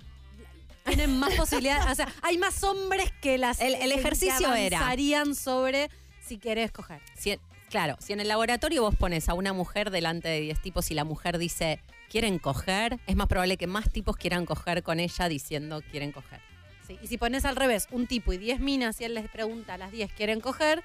tienen 0.85 1.19
más 1.19 1.35
posibilidades, 1.35 1.87
o 1.91 1.95
sea, 1.95 2.09
hay 2.23 2.39
más 2.39 2.63
hombres 2.65 3.11
que 3.21 3.39
las 3.39 3.61
El- 3.61 3.75
el 3.75 3.93
que 3.93 4.01
ejercicio 4.01 4.55
era. 4.55 4.79
avanzarían 4.79 5.35
sobre 5.35 5.91
si 6.27 6.39
querés 6.39 6.71
coger. 6.73 7.01
Si 7.17 7.39
claro, 7.71 7.97
si 8.01 8.13
en 8.13 8.21
el 8.21 8.29
laboratorio 8.29 8.83
vos 8.83 8.95
pones 8.97 9.29
a 9.29 9.35
una 9.35 9.53
mujer 9.53 9.91
delante 9.91 10.29
de 10.29 10.41
10 10.41 10.61
tipos 10.61 10.91
y 10.91 10.95
la 10.95 11.05
mujer 11.05 11.39
dice 11.39 11.81
quieren 12.11 12.39
coger, 12.39 12.99
es 13.07 13.17
más 13.17 13.27
probable 13.27 13.57
que 13.57 13.67
más 13.67 13.91
tipos 13.91 14.17
quieran 14.17 14.45
coger 14.45 14.83
con 14.83 15.01
ella 15.01 15.29
diciendo 15.29 15.83
quieren 15.91 16.13
coger. 16.13 16.41
Sí, 16.87 16.99
Y 17.03 17.07
si 17.07 17.17
pones 17.17 17.45
al 17.45 17.57
revés 17.57 17.87
un 17.93 18.07
tipo 18.07 18.33
y 18.33 18.39
10 18.39 18.61
minas 18.61 19.01
y 19.01 19.05
él 19.05 19.15
les 19.15 19.29
pregunta 19.29 19.75
a 19.75 19.79
las 19.79 19.93
10 19.93 20.13
quieren 20.13 20.41
coger, 20.41 20.83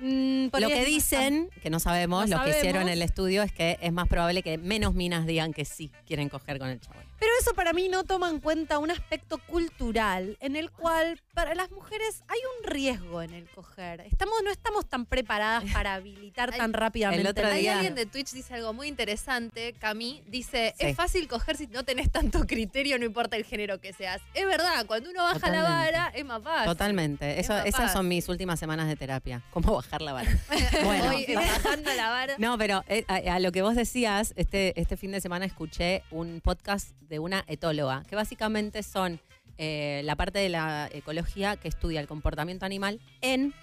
mm, 0.00 0.46
Lo 0.58 0.68
que 0.68 0.84
dicen, 0.84 1.50
que 1.62 1.70
no 1.70 1.78
sabemos, 1.78 2.28
No 2.28 2.38
lo 2.38 2.44
que 2.44 2.50
hicieron 2.50 2.82
en 2.82 2.88
el 2.88 3.02
estudio 3.02 3.42
es 3.42 3.52
que 3.52 3.78
es 3.80 3.92
más 3.92 4.08
probable 4.08 4.42
que 4.42 4.58
menos 4.58 4.94
minas 4.94 5.26
digan 5.26 5.52
que 5.52 5.64
sí 5.64 5.90
quieren 6.06 6.28
coger 6.28 6.58
con 6.58 6.68
el 6.68 6.80
chabón. 6.80 7.04
Pero 7.18 7.32
eso 7.40 7.54
para 7.54 7.72
mí 7.72 7.88
no 7.88 8.04
toma 8.04 8.28
en 8.30 8.40
cuenta 8.40 8.78
un 8.78 8.90
aspecto 8.90 9.38
cultural 9.38 10.36
en 10.40 10.56
el 10.56 10.70
cual 10.70 11.20
para 11.32 11.54
las 11.54 11.70
mujeres 11.70 12.22
hay 12.28 12.38
un 12.60 12.70
riesgo 12.70 13.22
en 13.22 13.32
el 13.34 13.48
coger. 13.50 14.00
Estamos, 14.02 14.34
no 14.44 14.50
estamos 14.50 14.86
tan 14.88 15.06
preparadas 15.06 15.64
para 15.72 15.94
habilitar 15.94 16.54
tan 16.54 16.72
rápidamente. 16.72 17.22
el 17.22 17.26
otro 17.28 17.44
la- 17.44 17.54
Hay 17.54 17.62
día- 17.62 17.74
alguien 17.74 17.94
de 17.94 18.06
Twitch 18.06 18.30
dice 18.32 18.54
algo 18.54 18.72
muy 18.72 18.88
interesante, 18.88 19.72
Cami, 19.78 20.22
dice, 20.26 20.74
Sí. 20.78 20.86
es 20.86 20.96
fácil 20.96 21.26
coger 21.28 21.56
si 21.56 21.66
no 21.68 21.82
tenés 21.84 22.10
tanto 22.10 22.46
criterio, 22.46 22.98
no 22.98 23.04
importa 23.04 23.36
el 23.36 23.44
género 23.44 23.80
que 23.80 23.92
seas. 23.92 24.20
Es 24.34 24.46
verdad, 24.46 24.86
cuando 24.86 25.10
uno 25.10 25.22
baja 25.22 25.50
la 25.50 25.62
vara 25.62 26.12
es 26.14 26.24
más 26.24 26.42
fácil. 26.42 26.66
Totalmente. 26.66 27.40
Eso, 27.40 27.52
más 27.54 27.66
esas 27.66 27.92
son 27.92 28.06
mis 28.08 28.28
últimas 28.28 28.58
semanas 28.60 28.86
de 28.88 28.96
terapia. 28.96 29.42
¿Cómo 29.50 29.74
bajar 29.74 30.02
la 30.02 30.12
vara? 30.12 30.30
Bueno. 30.84 31.10
Hoy 31.10 31.24
eh, 31.28 31.34
bajando 31.36 31.92
la 31.94 32.08
vara. 32.10 32.34
No, 32.38 32.58
pero 32.58 32.84
eh, 32.88 33.04
a, 33.08 33.14
a 33.34 33.38
lo 33.40 33.50
que 33.52 33.62
vos 33.62 33.74
decías, 33.74 34.32
este, 34.36 34.78
este 34.80 34.96
fin 34.96 35.10
de 35.12 35.20
semana 35.20 35.44
escuché 35.46 36.02
un 36.10 36.40
podcast 36.40 36.90
de 37.08 37.13
una 37.18 37.44
etóloga, 37.48 38.02
que 38.08 38.16
básicamente 38.16 38.82
son 38.82 39.20
eh, 39.58 40.02
la 40.04 40.16
parte 40.16 40.38
de 40.38 40.48
la 40.48 40.88
ecología 40.92 41.56
que 41.56 41.68
estudia 41.68 42.00
el 42.00 42.06
comportamiento 42.06 42.66
animal 42.66 43.00
en 43.20 43.54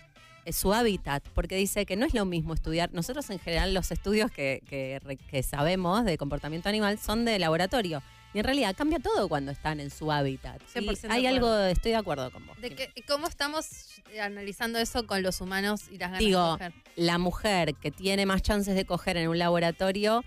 eh, 0.46 0.54
su 0.54 0.74
hábitat, 0.74 1.24
porque 1.36 1.56
dice 1.56 1.86
que 1.86 1.96
no 1.96 2.06
es 2.06 2.14
lo 2.14 2.26
mismo 2.26 2.54
estudiar, 2.54 2.92
nosotros 2.94 3.30
en 3.30 3.40
general 3.40 3.74
los 3.74 3.92
estudios 3.92 4.32
que, 4.32 4.62
que 4.70 5.00
que 5.30 5.44
sabemos 5.44 6.04
de 6.06 6.18
comportamiento 6.18 6.70
animal 6.70 6.98
son 6.98 7.26
de 7.26 7.38
laboratorio, 7.40 8.02
y 8.34 8.40
en 8.40 8.46
realidad 8.46 8.74
cambia 8.78 8.98
todo 9.00 9.28
cuando 9.28 9.52
están 9.52 9.82
en 9.82 9.90
su 9.90 10.10
hábitat. 10.10 10.62
Y 10.74 10.80
100% 10.80 11.02
de 11.02 11.14
hay 11.14 11.26
algo, 11.28 11.54
estoy 11.66 11.92
de 11.92 11.98
acuerdo 11.98 12.32
con 12.32 12.48
vos. 12.48 12.60
¿De 12.62 12.74
qué- 12.74 12.90
¿Cómo 13.06 13.28
estamos 13.28 13.68
analizando 14.22 14.80
eso 14.80 15.06
con 15.06 15.22
los 15.22 15.42
humanos 15.42 15.82
y 15.92 15.98
las 15.98 16.12
ganas 16.12 16.20
Digo, 16.20 16.42
de 16.54 16.70
coger? 16.70 16.74
la 16.96 17.18
mujer 17.18 17.76
que 17.76 17.92
tiene 17.92 18.26
más 18.26 18.42
chances 18.42 18.74
de 18.76 18.86
coger 18.86 19.18
en 19.18 19.28
un 19.28 19.38
laboratorio 19.38 20.24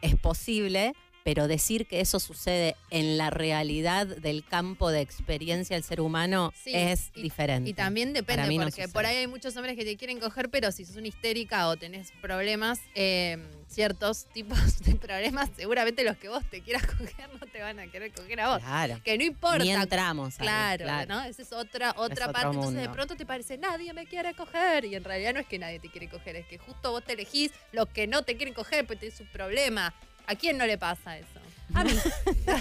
es 0.00 0.16
posible, 0.16 0.94
pero 1.24 1.48
decir 1.48 1.86
que 1.86 2.00
eso 2.02 2.20
sucede 2.20 2.76
en 2.90 3.16
la 3.16 3.30
realidad 3.30 4.06
del 4.06 4.44
campo 4.44 4.90
de 4.90 5.00
experiencia 5.00 5.74
del 5.74 5.82
ser 5.82 6.02
humano 6.02 6.52
Sí, 6.62 6.70
es 6.74 7.10
y- 7.14 7.22
diferente. 7.22 7.70
Y 7.70 7.72
también 7.72 8.12
depende, 8.12 8.46
no 8.54 8.64
porque 8.64 8.82
sucede. 8.82 8.88
por 8.92 9.06
ahí 9.06 9.16
hay 9.16 9.26
muchos 9.26 9.56
hombres 9.56 9.74
que 9.74 9.86
te 9.86 9.96
quieren 9.96 10.20
coger, 10.20 10.50
pero 10.50 10.70
si 10.70 10.84
sos 10.84 10.96
una 10.96 11.08
histérica 11.08 11.68
o 11.68 11.78
tenés 11.78 12.12
problemas, 12.20 12.78
eh, 12.94 13.38
ciertos 13.68 14.26
tipos 14.34 14.58
de 14.84 14.96
problemas, 14.96 15.48
seguramente 15.56 16.04
los 16.04 16.18
que 16.18 16.28
vos 16.28 16.44
te 16.50 16.60
quieras 16.60 16.84
coger 16.86 17.30
no 17.40 17.46
te 17.50 17.62
van 17.62 17.78
a 17.80 17.86
querer 17.90 18.12
coger 18.12 18.40
a 18.42 18.50
vos. 18.50 18.58
Claro. 18.62 19.00
Que 19.02 19.16
no 19.16 19.24
importa. 19.24 19.64
Ni 19.64 19.70
entramos. 19.72 20.38
ahí, 20.38 20.44
Claro, 20.46 21.06
¿no? 21.08 21.24
Esa 21.24 21.40
es 21.40 21.52
otra, 21.54 21.94
otra 21.96 22.30
parte. 22.32 22.54
Entonces 22.54 22.82
de 22.82 22.88
pronto 22.90 23.16
te 23.16 23.24
parece, 23.24 23.56
nadie 23.56 23.94
me 23.94 24.04
quiere 24.04 24.34
coger. 24.34 24.84
Y 24.84 24.94
en 24.94 25.02
realidad 25.04 25.32
no 25.32 25.40
es 25.40 25.46
que 25.46 25.58
nadie 25.58 25.80
te 25.80 25.88
quiere 25.88 26.06
coger, 26.10 26.36
es 26.36 26.46
que 26.46 26.58
justo 26.58 26.90
vos 26.90 27.02
te 27.02 27.14
elegís 27.14 27.50
los 27.72 27.88
que 27.88 28.06
no 28.06 28.24
te 28.24 28.36
quieren 28.36 28.52
coger, 28.52 28.86
pues 28.86 28.98
tenés 29.00 29.18
un 29.20 29.26
problema. 29.28 29.94
¿A 30.26 30.34
quién 30.34 30.56
no 30.58 30.66
le 30.66 30.78
pasa 30.78 31.18
eso? 31.18 31.28
A 31.74 31.82
mí. 31.84 31.92
a 32.46 32.56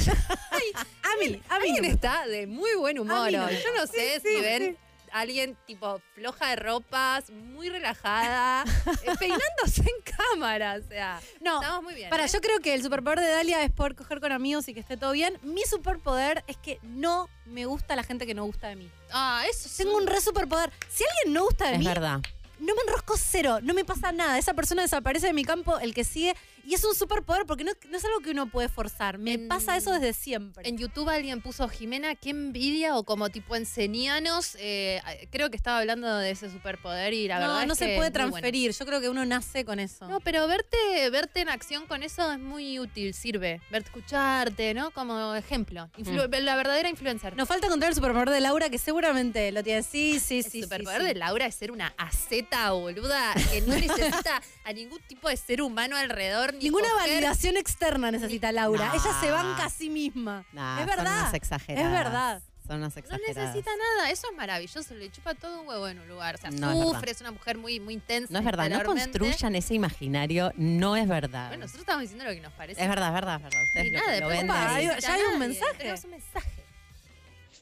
mí, 0.58 0.72
a 1.04 1.18
mí. 1.20 1.42
Alguien 1.50 1.86
está 1.86 2.26
de 2.28 2.48
muy 2.48 2.74
buen 2.76 3.00
humor. 3.00 3.32
no. 3.32 3.46
hoy. 3.46 3.58
Yo 3.64 3.74
no 3.78 3.88
sé 3.88 4.20
Sí, 4.22 4.30
si 4.30 4.36
sí, 4.36 4.42
ven 4.42 4.78
a 5.12 5.20
alguien 5.20 5.56
tipo 5.68 6.02
floja 6.16 6.48
de 6.50 6.56
ropas, 6.56 7.30
muy 7.30 7.70
relajada, 7.70 8.64
eh, 9.04 9.12
peinándose 9.20 9.82
en 9.82 10.16
cámara. 10.32 10.80
O 10.84 10.88
sea, 10.88 11.22
No, 11.42 11.62
estamos 11.62 11.84
muy 11.84 11.94
bien. 11.94 12.10
Para, 12.10 12.26
¿eh? 12.26 12.30
yo 12.34 12.42
creo 12.42 12.60
que 12.60 12.74
el 12.74 12.82
superpoder 12.82 13.20
de 13.20 13.28
Dalia 13.30 13.62
es 13.64 13.72
poder 13.72 13.96
coger 13.96 14.20
con 14.20 14.32
amigos 14.32 14.68
y 14.70 14.74
que 14.74 14.80
esté 14.80 14.98
todo 14.98 15.12
bien. 15.12 15.38
Mi 15.44 15.62
superpoder 15.64 16.44
es 16.48 16.58
que 16.58 16.80
no 16.82 17.30
me 17.46 17.66
gusta 17.66 17.96
la 17.96 18.04
gente 18.04 18.26
que 18.26 18.34
no 18.34 18.46
gusta 18.46 18.70
de 18.70 18.76
mí. 18.78 18.90
Ah, 19.12 19.44
eso 19.48 19.70
sí. 19.70 19.84
Tengo 19.84 19.96
un 19.98 20.08
re 20.08 20.20
superpoder. 20.22 20.72
Si 20.90 21.04
alguien 21.04 21.34
no 21.36 21.44
gusta 21.44 21.68
de 21.68 21.74
Es 21.74 21.80
mí, 21.80 21.86
verdad. 21.86 22.20
no 22.60 22.74
me 22.74 22.82
enrosco 22.88 23.16
cero, 23.18 23.60
no 23.62 23.76
me 23.76 23.86
pasa 23.86 24.12
nada. 24.12 24.40
Esa 24.40 24.56
persona 24.56 24.82
desaparece 24.82 25.28
de 25.28 25.34
mi 25.34 25.44
campo, 25.46 25.78
el 25.80 25.94
que 25.94 26.04
sigue. 26.04 26.36
Y 26.66 26.74
es 26.76 26.84
un 26.86 26.96
superpoder 26.96 27.46
porque 27.46 27.64
no, 27.64 27.72
no 27.90 27.98
es 27.98 28.06
algo 28.06 28.20
que 28.20 28.32
uno 28.32 28.48
puede 28.48 28.70
forzar. 28.70 29.18
Me 29.18 29.34
En- 29.34 29.48
pasa 29.48 29.76
eso 29.76 29.92
desde 29.92 30.14
siempre. 30.14 30.68
En 30.68 30.78
YouTube 30.78 31.10
alguien 31.10 31.42
puso 31.42 31.68
Jimena, 31.68 32.16
qué 32.16 32.30
envidia 32.30 32.96
o 32.98 33.04
como 33.04 33.30
tipo 33.30 33.56
enseñanos. 33.56 34.56
eh, 34.60 35.02
creo 35.32 35.50
que 35.50 35.58
estaba 35.58 35.80
hablando 35.80 36.16
de 36.18 36.32
ese 36.32 36.50
superpoder 36.50 37.14
y 37.14 37.28
la 37.28 37.40
no, 37.40 37.48
verdad 37.48 37.66
no 37.68 37.74
es 37.74 37.80
se 37.80 37.86
que 37.88 37.96
puede 37.98 38.10
bueno. 38.12 38.30
transferir. 38.30 38.72
Yo 38.72 38.86
creo 38.86 39.02
que 39.02 39.10
uno 39.10 39.26
nace 39.26 39.66
con 39.66 39.80
eso. 39.80 40.08
No, 40.08 40.20
pero 40.22 40.48
verte, 40.48 41.10
verte 41.10 41.42
en 41.42 41.50
acción 41.50 41.86
con 41.86 42.02
eso 42.04 42.32
es 42.32 42.40
muy 42.40 42.80
útil, 42.80 43.14
sirve. 43.14 43.60
Verte, 43.70 43.90
escucharte, 43.90 44.74
¿no? 44.74 44.92
Como 44.92 45.36
ejemplo. 45.36 45.90
Influ- 45.98 46.30
La 46.40 46.56
verdadera 46.56 46.90
influencer. 46.90 47.36
Nos 47.36 47.48
falta 47.48 47.68
encontrar 47.68 47.90
el 47.90 47.96
superpoder 47.96 48.30
de 48.30 48.40
Laura, 48.42 48.70
que 48.70 48.78
seguramente 48.78 49.52
lo 49.52 49.64
tiene. 49.64 49.84
Sí, 49.84 50.20
sí, 50.20 50.38
El 50.38 50.44
sí. 50.46 50.50
sí, 50.50 50.62
superpoder 50.64 51.02
sí. 51.02 51.08
de 51.08 51.16
Laura 51.16 51.46
es 51.46 51.56
ser 51.56 51.72
una 51.72 51.94
aceta 51.98 52.72
boluda 52.72 53.34
que 53.52 53.62
no 53.62 53.76
necesita 53.76 54.42
a 54.64 54.74
ningún 54.74 55.00
tipo 55.08 55.28
de 55.30 55.36
ser 55.38 55.62
humano 55.62 55.98
alrededor. 55.98 56.53
Ni 56.54 56.64
Ninguna 56.66 56.90
coger. 56.90 57.10
validación 57.10 57.58
externa 57.58 58.12
necesita 58.12 58.52
Laura. 58.52 58.88
No. 58.88 58.94
Ella 58.94 59.20
se 59.20 59.32
banca 59.32 59.66
a 59.66 59.70
sí 59.70 59.90
misma. 59.90 60.46
Nah, 60.54 60.76
es 60.82 60.88
Son 60.88 60.88
verdad. 60.98 61.20
unas 61.22 61.34
exageradas. 61.34 61.86
Es 61.86 61.92
verdad. 61.92 62.42
Son 62.66 62.78
unas 62.78 62.96
No 62.96 63.00
exageradas. 63.02 63.36
necesita 63.36 63.72
nada, 63.76 64.10
eso 64.10 64.28
es 64.32 64.38
maravilloso, 64.38 64.94
le 64.94 65.12
chupa 65.12 65.34
todo 65.36 65.62
un 65.62 65.68
huevo 65.68 65.86
en 65.90 66.00
un 66.00 66.08
lugar. 66.08 66.36
O 66.36 66.38
sea, 66.38 66.50
No, 66.50 66.94
sufre, 66.94 67.12
es, 67.12 67.20
una 67.20 67.32
mujer 67.32 67.58
muy, 67.58 67.82
muy 67.82 67.94
intensa. 67.96 68.32
No 68.32 68.40
es 68.40 68.46
verdad, 68.46 68.70
no 68.70 68.82
construyan 68.84 69.56
ese 69.56 69.74
imaginario, 69.74 70.54
no 70.56 70.96
es 70.96 71.06
verdad. 71.08 71.50
Bueno, 71.50 71.64
nosotros 71.66 71.82
estamos 71.82 72.02
diciendo 72.04 72.24
lo 72.24 72.32
que 72.32 72.40
nos 72.40 72.54
parece. 72.54 72.82
es 72.82 72.88
verdad, 72.88 73.10
es 73.10 73.14
verdad, 73.16 73.36
es 73.36 73.44
verdad. 73.44 73.64
Ustedes 73.64 73.88
Y 73.88 73.92
lo- 73.92 74.00
nada, 74.00 74.20
lo 74.22 74.28
ven 74.30 74.50
ahí. 74.52 74.86
ya 75.02 75.14
hay 75.14 75.22
un 75.24 75.26
Nadie, 75.34 75.40
mensaje. 75.40 75.78
Tenemos 75.78 76.04
un 76.06 76.12
mensaje. 76.12 76.50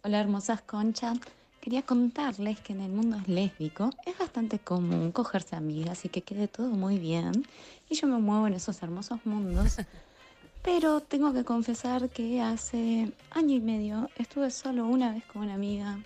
Hola 0.03 0.19
hermosas 0.19 0.62
conchas. 0.62 1.17
Quería 1.62 1.83
contarles 1.83 2.60
que 2.60 2.74
en 2.74 2.81
el 2.81 2.91
mundo 2.91 3.21
lésbico 3.27 3.91
es 4.07 4.17
bastante 4.17 4.57
común 4.60 5.12
cogerse 5.12 5.55
amigas 5.55 6.05
y 6.05 6.10
que 6.10 6.21
quede 6.24 6.48
todo 6.48 6.67
muy 6.69 6.98
bien. 6.98 7.48
Y 7.91 7.95
yo 7.95 8.07
me 8.07 8.17
muevo 8.19 8.48
en 8.48 8.53
esos 8.53 8.81
hermosos 8.81 9.19
mundos. 9.25 9.75
Pero 10.63 11.01
tengo 11.01 11.33
que 11.33 11.43
confesar 11.43 12.10
que 12.10 12.39
hace 12.39 13.12
año 13.31 13.55
y 13.55 13.60
medio 13.60 14.10
estuve 14.15 14.50
solo 14.50 14.86
una 14.86 15.12
vez 15.12 15.25
con 15.25 15.41
una 15.41 15.55
amiga. 15.55 16.00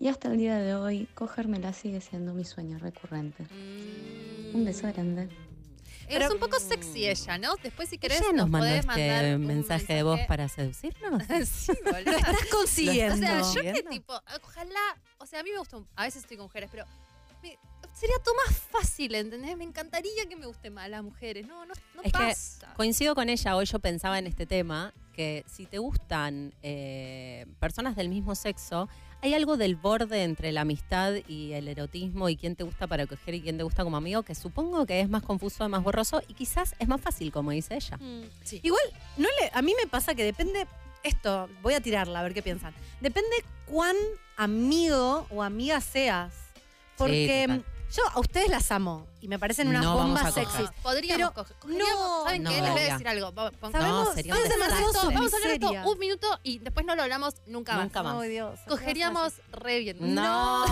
Y 0.00 0.08
hasta 0.08 0.32
el 0.32 0.38
día 0.38 0.56
de 0.58 0.74
hoy, 0.74 1.06
cogérmela 1.14 1.72
sigue 1.72 2.00
siendo 2.00 2.34
mi 2.34 2.44
sueño 2.44 2.78
recurrente. 2.78 3.46
Un 4.52 4.64
beso 4.64 4.88
grande. 4.92 5.28
es 6.08 6.30
un 6.30 6.40
poco 6.40 6.58
sexy 6.58 7.06
ella, 7.06 7.38
¿no? 7.38 7.54
Después 7.62 7.88
si 7.88 7.98
querés 7.98 8.20
¿Ella 8.20 8.32
nos 8.32 8.48
mandó 8.50 8.66
podés 8.66 8.80
este 8.80 8.86
mandar 8.88 9.36
un 9.36 9.46
mensaje 9.46 9.94
de 9.94 10.02
voz 10.02 10.18
para 10.26 10.48
seducirnos? 10.48 11.22
sí, 11.48 11.72
boludo. 11.84 12.10
Lo 12.12 12.18
estás 12.18 12.46
consiguiendo. 12.50 13.14
O 13.14 13.18
sea, 13.44 13.62
yo 13.62 13.72
que 13.74 13.82
tipo, 13.84 14.12
ojalá, 14.42 14.80
o 15.18 15.26
sea, 15.26 15.38
a 15.40 15.42
mí 15.44 15.50
me 15.52 15.58
gusta, 15.58 15.76
un- 15.76 15.86
a 15.94 16.02
veces 16.02 16.22
estoy 16.22 16.36
con 16.36 16.46
mujeres, 16.46 16.68
pero 16.72 16.84
me- 17.42 17.58
sería 17.96 18.18
todo 18.22 18.34
más 18.46 18.56
fácil, 18.56 19.14
¿entendés? 19.14 19.56
Me 19.56 19.64
encantaría 19.64 20.26
que 20.28 20.36
me 20.36 20.46
gusten 20.46 20.74
más 20.74 20.88
las 20.88 21.02
mujeres. 21.02 21.46
No, 21.46 21.64
no, 21.64 21.74
no 21.94 22.02
Es 22.02 22.12
que 22.12 22.18
pasa. 22.18 22.74
Coincido 22.74 23.14
con 23.14 23.28
ella, 23.28 23.56
hoy 23.56 23.64
yo 23.64 23.78
pensaba 23.78 24.18
en 24.18 24.26
este 24.26 24.46
tema, 24.46 24.92
que 25.14 25.44
si 25.48 25.64
te 25.64 25.78
gustan 25.78 26.52
eh, 26.62 27.46
personas 27.58 27.96
del 27.96 28.10
mismo 28.10 28.34
sexo, 28.34 28.88
hay 29.22 29.32
algo 29.32 29.56
del 29.56 29.76
borde 29.76 30.24
entre 30.24 30.52
la 30.52 30.60
amistad 30.60 31.14
y 31.26 31.54
el 31.54 31.68
erotismo 31.68 32.28
y 32.28 32.36
quién 32.36 32.54
te 32.54 32.64
gusta 32.64 32.86
para 32.86 33.06
coger 33.06 33.34
y 33.34 33.40
quién 33.40 33.56
te 33.56 33.62
gusta 33.62 33.82
como 33.82 33.96
amigo, 33.96 34.22
que 34.22 34.34
supongo 34.34 34.84
que 34.84 35.00
es 35.00 35.08
más 35.08 35.22
confuso, 35.22 35.66
más 35.70 35.82
borroso 35.82 36.22
y 36.28 36.34
quizás 36.34 36.74
es 36.78 36.86
más 36.86 37.00
fácil, 37.00 37.32
como 37.32 37.50
dice 37.50 37.76
ella. 37.76 37.96
Mm. 37.96 38.24
Sí. 38.44 38.60
Igual, 38.62 38.84
no 39.16 39.26
le, 39.40 39.50
a 39.54 39.62
mí 39.62 39.74
me 39.82 39.88
pasa 39.88 40.14
que 40.14 40.22
depende. 40.22 40.66
Esto, 41.02 41.48
voy 41.62 41.74
a 41.74 41.80
tirarla 41.80 42.20
a 42.20 42.22
ver 42.24 42.34
qué 42.34 42.42
piensan. 42.42 42.74
Depende 43.00 43.36
cuán 43.66 43.96
amigo 44.36 45.26
o 45.30 45.42
amiga 45.42 45.80
seas. 45.80 46.34
Porque 46.98 47.44
total. 47.46 47.64
Yo 47.94 48.02
a 48.12 48.18
ustedes 48.20 48.48
las 48.48 48.70
amo 48.72 49.06
y 49.20 49.28
me 49.28 49.38
parecen 49.38 49.68
unas 49.68 49.82
No 49.82 49.96
vamos 49.96 50.14
bombas 50.20 50.34
sexys. 50.34 50.70
Podríamos 50.82 51.16
Pero 51.18 51.32
coger. 51.34 51.56
cogeríamos- 51.58 51.98
no, 52.18 52.24
¿Saben 52.24 52.42
no, 52.42 52.50
qué? 52.50 52.60
Les 52.62 52.70
voy 52.72 52.80
a 52.80 52.92
decir 52.92 53.08
algo. 53.08 53.32
Va- 53.32 53.50
pon- 53.52 53.72
Sabemos, 53.72 54.08
No, 54.08 54.14
sería 54.14 54.34
Vamos 54.34 54.50
a 54.50 54.54
hablar 54.54 54.70
de 54.70 55.66
esto 55.66 55.90
un 55.90 55.98
minuto 55.98 56.40
y 56.42 56.58
después 56.58 56.84
no 56.86 56.96
lo 56.96 57.02
hablamos 57.02 57.34
nunca 57.46 57.74
más. 57.74 57.84
Nunca 57.84 58.02
más. 58.02 58.20
Ay, 58.22 58.28
Dios, 58.30 58.58
Cogeríamos 58.68 59.34
re 59.52 59.78
bien. 59.80 59.96
No. 60.14 60.66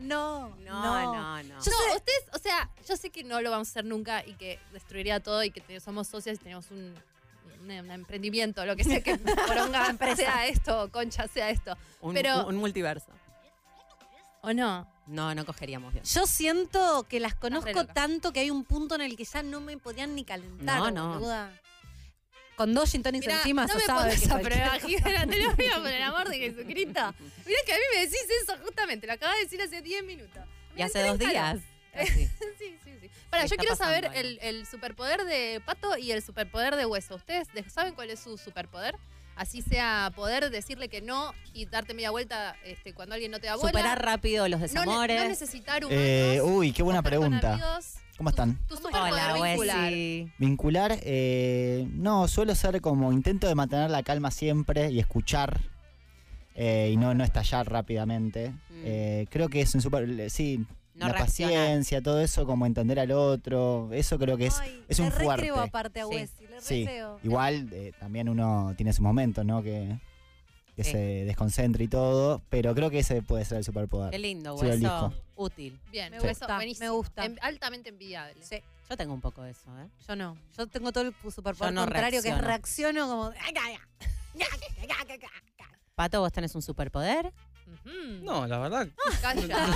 No, 0.00 0.56
No, 0.64 1.14
no, 1.14 1.42
no. 1.42 1.42
Yo 1.42 1.54
no, 1.54 1.60
sé- 1.62 1.96
ustedes, 1.96 2.24
o 2.32 2.38
sea, 2.38 2.70
yo 2.88 2.96
sé 2.96 3.10
que 3.10 3.24
no 3.24 3.40
lo 3.40 3.50
vamos 3.50 3.68
a 3.68 3.70
hacer 3.72 3.84
nunca 3.84 4.24
y 4.24 4.34
que 4.34 4.58
destruiría 4.72 5.20
todo 5.20 5.42
y 5.44 5.50
que 5.50 5.60
te- 5.60 5.80
somos 5.80 6.06
socias 6.08 6.36
y 6.36 6.38
tenemos 6.38 6.70
un, 6.70 6.94
un- 7.62 7.70
un 7.70 7.90
emprendimiento, 7.90 8.64
lo 8.64 8.76
que 8.76 8.84
sea 8.84 9.02
que 9.02 9.16
poronga 9.46 9.94
sea 10.16 10.46
esto, 10.46 10.90
concha 10.92 11.26
sea 11.28 11.50
esto. 11.50 11.76
Un, 12.00 12.14
pero- 12.14 12.46
un 12.46 12.56
multiverso. 12.56 13.06
¿O 14.42 14.52
no? 14.52 14.86
No, 15.06 15.34
no 15.34 15.44
cogeríamos 15.46 15.92
bien. 15.92 16.04
Yo 16.04 16.26
siento 16.26 17.06
que 17.08 17.20
las 17.20 17.34
conozco 17.34 17.70
loca. 17.72 17.92
tanto 17.94 18.32
que 18.32 18.40
hay 18.40 18.50
un 18.50 18.64
punto 18.64 18.94
en 18.96 19.02
el 19.02 19.16
que 19.16 19.24
ya 19.24 19.42
no 19.42 19.60
me 19.60 19.76
podían 19.78 20.14
ni 20.14 20.24
calentar. 20.24 20.78
No, 20.78 20.90
no. 20.90 21.14
boluda. 21.14 21.52
Con 22.56 22.72
dos 22.74 22.90
gin 22.90 23.02
tonics 23.02 23.26
Mirá, 23.26 23.36
encima, 23.38 23.62
no 23.66 23.68
se 23.68 23.78
me 23.78 23.84
sabe 23.84 24.00
pongas 24.14 24.20
que 24.20 24.32
a 24.32 24.38
prueba, 24.40 24.78
Jimena, 24.80 25.26
te 25.26 25.42
lo 25.42 25.54
pido 25.56 25.82
por 25.82 25.90
el 25.92 26.02
amor 26.02 26.28
de 26.28 26.38
Jesucristo. 26.38 27.14
Mirá 27.44 27.58
que 27.66 27.72
a 27.72 27.76
mí 27.76 27.82
me 27.94 28.00
decís 28.00 28.18
eso 28.42 28.54
justamente, 28.64 29.06
lo 29.06 29.12
acabas 29.12 29.36
de 29.36 29.42
decir 29.44 29.60
hace 29.60 29.82
10 29.82 30.04
minutos. 30.04 30.42
Y 30.74 30.82
hace 30.82 31.02
dos 31.02 31.18
días. 31.18 31.58
Sí, 31.96 32.28
sí, 32.84 32.92
sí. 33.00 33.10
Para, 33.30 33.46
yo 33.46 33.56
quiero 33.56 33.74
saber 33.74 34.10
el, 34.12 34.38
el 34.42 34.66
superpoder 34.66 35.24
de 35.24 35.62
Pato 35.64 35.96
y 35.96 36.12
el 36.12 36.22
superpoder 36.22 36.76
de 36.76 36.84
Hueso. 36.84 37.14
¿Ustedes 37.14 37.50
de- 37.54 37.68
saben 37.70 37.94
cuál 37.94 38.10
es 38.10 38.20
su 38.20 38.36
superpoder? 38.36 38.94
Así 39.36 39.60
sea 39.62 40.10
poder 40.16 40.50
decirle 40.50 40.88
que 40.88 41.02
no 41.02 41.32
y 41.52 41.66
darte 41.66 41.92
media 41.92 42.10
vuelta 42.10 42.56
este, 42.64 42.94
cuando 42.94 43.14
alguien 43.14 43.30
no 43.30 43.38
te 43.38 43.46
da 43.46 43.56
bola. 43.56 43.68
Superar 43.68 44.02
rápido 44.02 44.48
los 44.48 44.60
desamores. 44.60 45.20
no 45.20 45.28
necesitar 45.28 45.84
humanos. 45.84 46.02
Eh, 46.02 46.40
uy, 46.42 46.72
qué 46.72 46.82
buena 46.82 47.02
pregunta. 47.02 47.52
amigos. 47.54 47.96
¿Cómo 48.16 48.30
están? 48.30 48.58
Tu 48.66 48.76
Hola, 48.76 49.34
vincular. 49.34 49.82
Wesley. 49.82 50.32
Vincular, 50.38 50.98
eh, 51.02 51.86
no, 51.92 52.26
suelo 52.28 52.54
ser 52.54 52.80
como 52.80 53.12
intento 53.12 53.46
de 53.46 53.54
mantener 53.54 53.90
la 53.90 54.02
calma 54.02 54.30
siempre 54.30 54.90
y 54.90 55.00
escuchar 55.00 55.60
eh, 56.54 56.88
y 56.92 56.96
no, 56.96 57.12
no 57.12 57.22
estallar 57.22 57.70
rápidamente. 57.70 58.50
Mm. 58.70 58.82
Eh, 58.84 59.26
creo 59.30 59.50
que 59.50 59.60
es 59.60 59.74
un 59.74 59.82
super, 59.82 60.30
sí, 60.30 60.64
No 60.94 61.08
la 61.08 61.12
reaccionar. 61.12 61.52
paciencia, 61.54 62.00
todo 62.00 62.22
eso, 62.22 62.46
como 62.46 62.64
entender 62.64 62.98
al 62.98 63.10
otro, 63.12 63.90
eso 63.92 64.18
creo 64.18 64.38
que 64.38 64.46
es, 64.46 64.58
Ay, 64.60 64.82
es 64.88 64.98
un 64.98 65.12
fuerte. 65.12 65.50
aparte 65.50 66.00
a 66.00 66.06
Sí. 66.06 66.16
Le 66.56 66.62
Sí, 66.62 66.88
igual 67.22 67.68
eh, 67.72 67.92
también 67.98 68.28
uno 68.28 68.74
tiene 68.76 68.92
sus 68.92 69.00
momentos, 69.02 69.44
¿no? 69.44 69.62
Que, 69.62 69.98
que 70.74 70.84
Sí. 70.84 70.92
se 70.92 70.98
desconcentre 71.24 71.84
y 71.84 71.88
todo, 71.88 72.42
pero 72.50 72.74
creo 72.74 72.90
que 72.90 72.98
ese 73.00 73.22
puede 73.22 73.44
ser 73.44 73.58
el 73.58 73.64
superpoder. 73.64 74.10
Qué 74.10 74.18
lindo, 74.18 74.54
hueso. 74.56 75.12
Útil. 75.36 75.78
Bien, 75.90 76.10
Me 76.10 76.18
gusta, 76.20 76.58
me 76.58 76.88
gusta. 76.90 77.24
Em- 77.24 77.36
altamente 77.42 77.90
envidiable. 77.90 78.42
Sí, 78.42 78.62
Yo 78.88 78.96
tengo 78.96 79.12
un 79.14 79.20
poco 79.20 79.42
de 79.42 79.50
eso, 79.50 79.70
¿eh? 79.80 79.88
yo 80.06 80.16
no. 80.16 80.36
Yo 80.56 80.66
tengo 80.66 80.92
todo 80.92 81.04
el 81.04 81.14
superpoder 81.30 81.70
Yo 81.72 81.74
no 81.74 81.80
contrario, 81.82 82.22
que 82.22 82.28
reacciono. 82.30 82.46
reacciono 82.48 83.08
como... 83.08 83.32
Pato, 85.94 86.20
¿vos 86.20 86.32
tenés 86.32 86.54
un 86.54 86.62
superpoder? 86.62 87.32
No, 88.22 88.46
la 88.46 88.58
verdad, 88.58 88.88
Calla, 89.22 89.66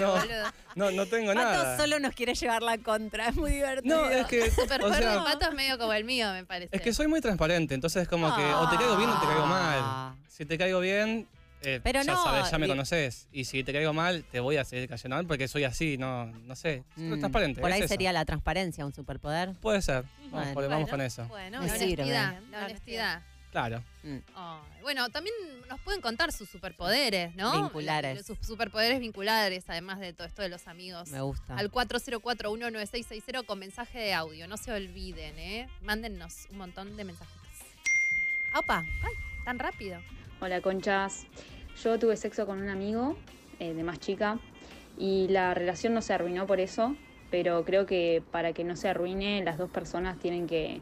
No. 0.00 0.14
no, 0.76 0.90
no 0.90 1.06
tengo 1.06 1.32
nada. 1.34 1.76
solo 1.76 1.98
nos 2.00 2.12
quiere 2.14 2.34
llevar 2.34 2.62
la 2.62 2.78
contra, 2.78 3.28
es 3.28 3.36
muy 3.36 3.50
divertido. 3.52 4.02
No, 4.02 4.10
es 4.10 4.26
que, 4.26 4.42
o 4.42 4.50
sea, 4.94 5.24
pato 5.24 5.48
es 5.48 5.54
medio 5.54 5.78
como 5.78 5.92
el 5.92 6.04
mío, 6.04 6.30
me 6.32 6.44
parece. 6.44 6.74
es 6.74 6.82
que 6.82 6.92
soy 6.92 7.06
muy 7.08 7.20
transparente, 7.20 7.74
entonces 7.74 8.02
es 8.02 8.08
como 8.08 8.34
que 8.36 8.42
o 8.44 8.68
te 8.68 8.76
caigo 8.76 8.96
bien 8.96 9.10
o 9.10 9.20
te 9.20 9.26
caigo 9.26 9.46
mal. 9.46 9.78
Ah. 9.82 10.14
Si 10.28 10.44
te 10.44 10.58
caigo 10.58 10.80
bien, 10.80 11.26
eh, 11.62 11.80
Pero 11.82 12.02
ya 12.02 12.12
no, 12.12 12.22
sabes, 12.22 12.50
ya 12.50 12.58
me 12.58 12.68
conoces. 12.68 13.26
Y 13.32 13.44
si 13.44 13.64
te 13.64 13.72
caigo 13.72 13.92
mal, 13.92 14.24
te 14.30 14.38
voy 14.40 14.56
a 14.58 14.64
seguir 14.64 14.88
cayendo 14.88 15.16
mal 15.16 15.26
porque 15.26 15.48
soy 15.48 15.64
así, 15.64 15.96
no, 15.98 16.26
no 16.26 16.54
sé. 16.54 16.84
Soy 16.94 17.04
Mm, 17.04 17.18
transparente. 17.18 17.60
Por 17.60 17.70
es 17.70 17.76
ahí 17.76 17.80
eso. 17.82 17.88
sería 17.88 18.12
la 18.12 18.24
transparencia 18.24 18.84
un 18.84 18.92
superpoder. 18.92 19.52
Puede 19.60 19.80
ser. 19.82 20.04
Vamos, 20.04 20.30
Bueno. 20.30 20.54
por- 20.54 20.68
vamos 20.68 20.90
con 20.90 21.00
eso. 21.00 21.24
Bueno, 21.28 21.62
la 21.62 21.72
honestidad, 21.74 22.40
la 22.50 22.64
honestidad. 22.66 23.22
Claro. 23.50 23.82
Mm. 24.02 24.18
Ay, 24.34 24.82
bueno, 24.82 25.08
también 25.08 25.34
nos 25.68 25.80
pueden 25.80 26.00
contar 26.00 26.32
sus 26.32 26.48
superpoderes, 26.48 27.34
¿no? 27.34 27.62
Vinculares. 27.62 28.26
Sus 28.26 28.38
superpoderes 28.40 29.00
vinculares, 29.00 29.64
además 29.68 29.98
de 30.00 30.12
todo 30.12 30.26
esto 30.26 30.42
de 30.42 30.48
los 30.48 30.68
amigos. 30.68 31.10
Me 31.10 31.20
gusta. 31.20 31.56
Al 31.56 31.70
404-19660 31.70 33.46
con 33.46 33.58
mensaje 33.58 33.98
de 33.98 34.14
audio. 34.14 34.46
No 34.48 34.56
se 34.56 34.72
olviden, 34.72 35.38
¿eh? 35.38 35.68
Mándennos 35.82 36.46
un 36.50 36.58
montón 36.58 36.96
de 36.96 37.04
mensajitos. 37.04 37.46
Opa, 38.54 38.84
Tan 39.46 39.60
rápido. 39.60 40.00
Hola 40.40 40.60
conchas, 40.60 41.24
yo 41.80 42.00
tuve 42.00 42.16
sexo 42.16 42.46
con 42.46 42.60
un 42.60 42.68
amigo 42.68 43.16
eh, 43.60 43.74
de 43.74 43.84
más 43.84 44.00
chica 44.00 44.40
y 44.98 45.28
la 45.28 45.54
relación 45.54 45.94
no 45.94 46.02
se 46.02 46.12
arruinó 46.12 46.48
por 46.48 46.58
eso, 46.58 46.96
pero 47.30 47.64
creo 47.64 47.86
que 47.86 48.24
para 48.32 48.52
que 48.52 48.64
no 48.64 48.74
se 48.74 48.88
arruine 48.88 49.44
las 49.44 49.56
dos 49.56 49.70
personas 49.70 50.18
tienen 50.18 50.48
que, 50.48 50.80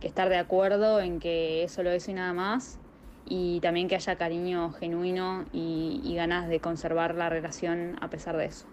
que 0.00 0.06
estar 0.08 0.28
de 0.28 0.36
acuerdo 0.36 1.00
en 1.00 1.18
que 1.20 1.64
es 1.64 1.72
solo 1.72 1.90
eso 1.90 2.10
y 2.10 2.14
nada 2.14 2.32
más 2.32 2.78
y 3.26 3.60
también 3.60 3.88
que 3.88 3.94
haya 3.96 4.16
cariño 4.16 4.72
genuino 4.72 5.44
y, 5.52 6.00
y 6.04 6.14
ganas 6.14 6.48
de 6.48 6.60
conservar 6.60 7.14
la 7.14 7.28
relación 7.28 7.96
a 8.00 8.08
pesar 8.08 8.36
de 8.36 8.46
eso. 8.46 8.66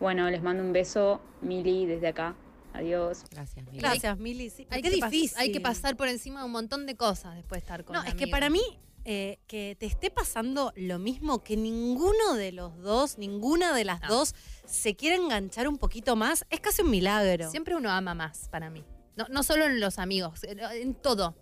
Bueno, 0.00 0.28
les 0.30 0.42
mando 0.42 0.62
un 0.62 0.72
beso, 0.72 1.20
Mili, 1.40 1.86
desde 1.86 2.08
acá. 2.08 2.34
Adiós. 2.74 3.24
Gracias, 3.30 3.64
Mili. 3.64 3.78
gracias, 3.78 4.18
Mili. 4.18 4.50
Sí, 4.50 4.66
Hay 4.68 4.82
qué 4.82 4.90
que, 4.90 4.96
difícil. 4.96 5.38
hay 5.38 5.50
que 5.50 5.60
pasar 5.62 5.96
por 5.96 6.08
encima 6.08 6.40
de 6.40 6.46
un 6.46 6.52
montón 6.52 6.84
de 6.84 6.94
cosas 6.94 7.34
después 7.36 7.62
de 7.62 7.64
estar 7.64 7.84
con 7.84 7.94
No, 7.94 8.02
es 8.02 8.14
que 8.14 8.26
para 8.26 8.50
mí, 8.50 8.60
eh, 9.06 9.38
que 9.46 9.76
te 9.80 9.86
esté 9.86 10.10
pasando 10.10 10.74
lo 10.76 10.98
mismo, 10.98 11.42
que 11.42 11.56
ninguno 11.56 12.34
de 12.34 12.52
los 12.52 12.76
dos, 12.82 13.16
ninguna 13.16 13.72
de 13.74 13.84
las 13.86 14.02
No. 14.02 14.08
dos 14.08 14.34
se 14.66 14.94
quiera 14.94 15.16
enganchar 15.16 15.68
un 15.68 15.78
poquito 15.78 16.16
más, 16.16 16.44
es 16.50 16.60
casi 16.60 16.82
un 16.82 16.90
milagro. 16.90 17.50
Siempre 17.50 17.74
uno 17.74 17.88
ama 17.90 18.12
más, 18.14 18.50
para 18.50 18.68
mí. 18.68 18.84
No, 19.16 19.26
no 19.30 19.42
solo 19.42 19.64
en 19.64 19.80
los 19.80 19.98
amigos, 19.98 20.44
en, 20.44 20.60
en 20.60 20.94
todo. 20.94 21.34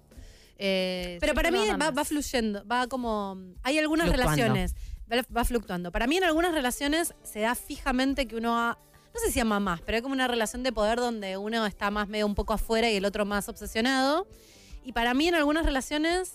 Eh, 0.59 1.19
Pero 1.21 1.35
para 1.35 1.51
mí 1.51 1.59
va, 1.81 2.05
fluyendo, 2.05 2.65
va 2.67 2.87
como... 2.87 3.37
Hay 3.63 3.79
algunas 3.79 4.07
Fluctuando. 4.07 4.37
relaciones, 4.37 4.75
va, 5.13 5.17
va 5.37 5.45
fluctuando. 5.45 5.91
Para 5.93 6.07
mí 6.07 6.17
en 6.17 6.25
algunas 6.25 6.53
relaciones 6.53 7.15
se 7.25 7.41
da 7.41 7.55
fijamente 7.57 8.27
que 8.27 8.37
uno 8.37 8.57
ha- 8.59 8.79
no 9.13 9.21
sé 9.21 9.31
si 9.33 9.41
ama 9.41 9.61
más, 9.61 9.81
pero 9.83 9.97
hay 9.97 10.03
como 10.03 10.15
una 10.15 10.27
relación 10.29 10.63
de 10.63 10.73
poder 10.73 10.99
donde 10.99 11.37
uno 11.37 11.67
está 11.67 11.91
más 11.91 12.09
medio 12.09 12.27
un 12.27 12.35
poco 12.35 12.53
afuera 12.53 12.91
y 12.91 12.97
el 12.97 13.05
otro 13.05 13.25
más 13.25 13.49
obsesionado. 13.49 14.27
Y 14.85 14.93
para 14.93 15.15
mí 15.15 15.27
en 15.29 15.35
algunas 15.35 15.65
relaciones 15.65 16.35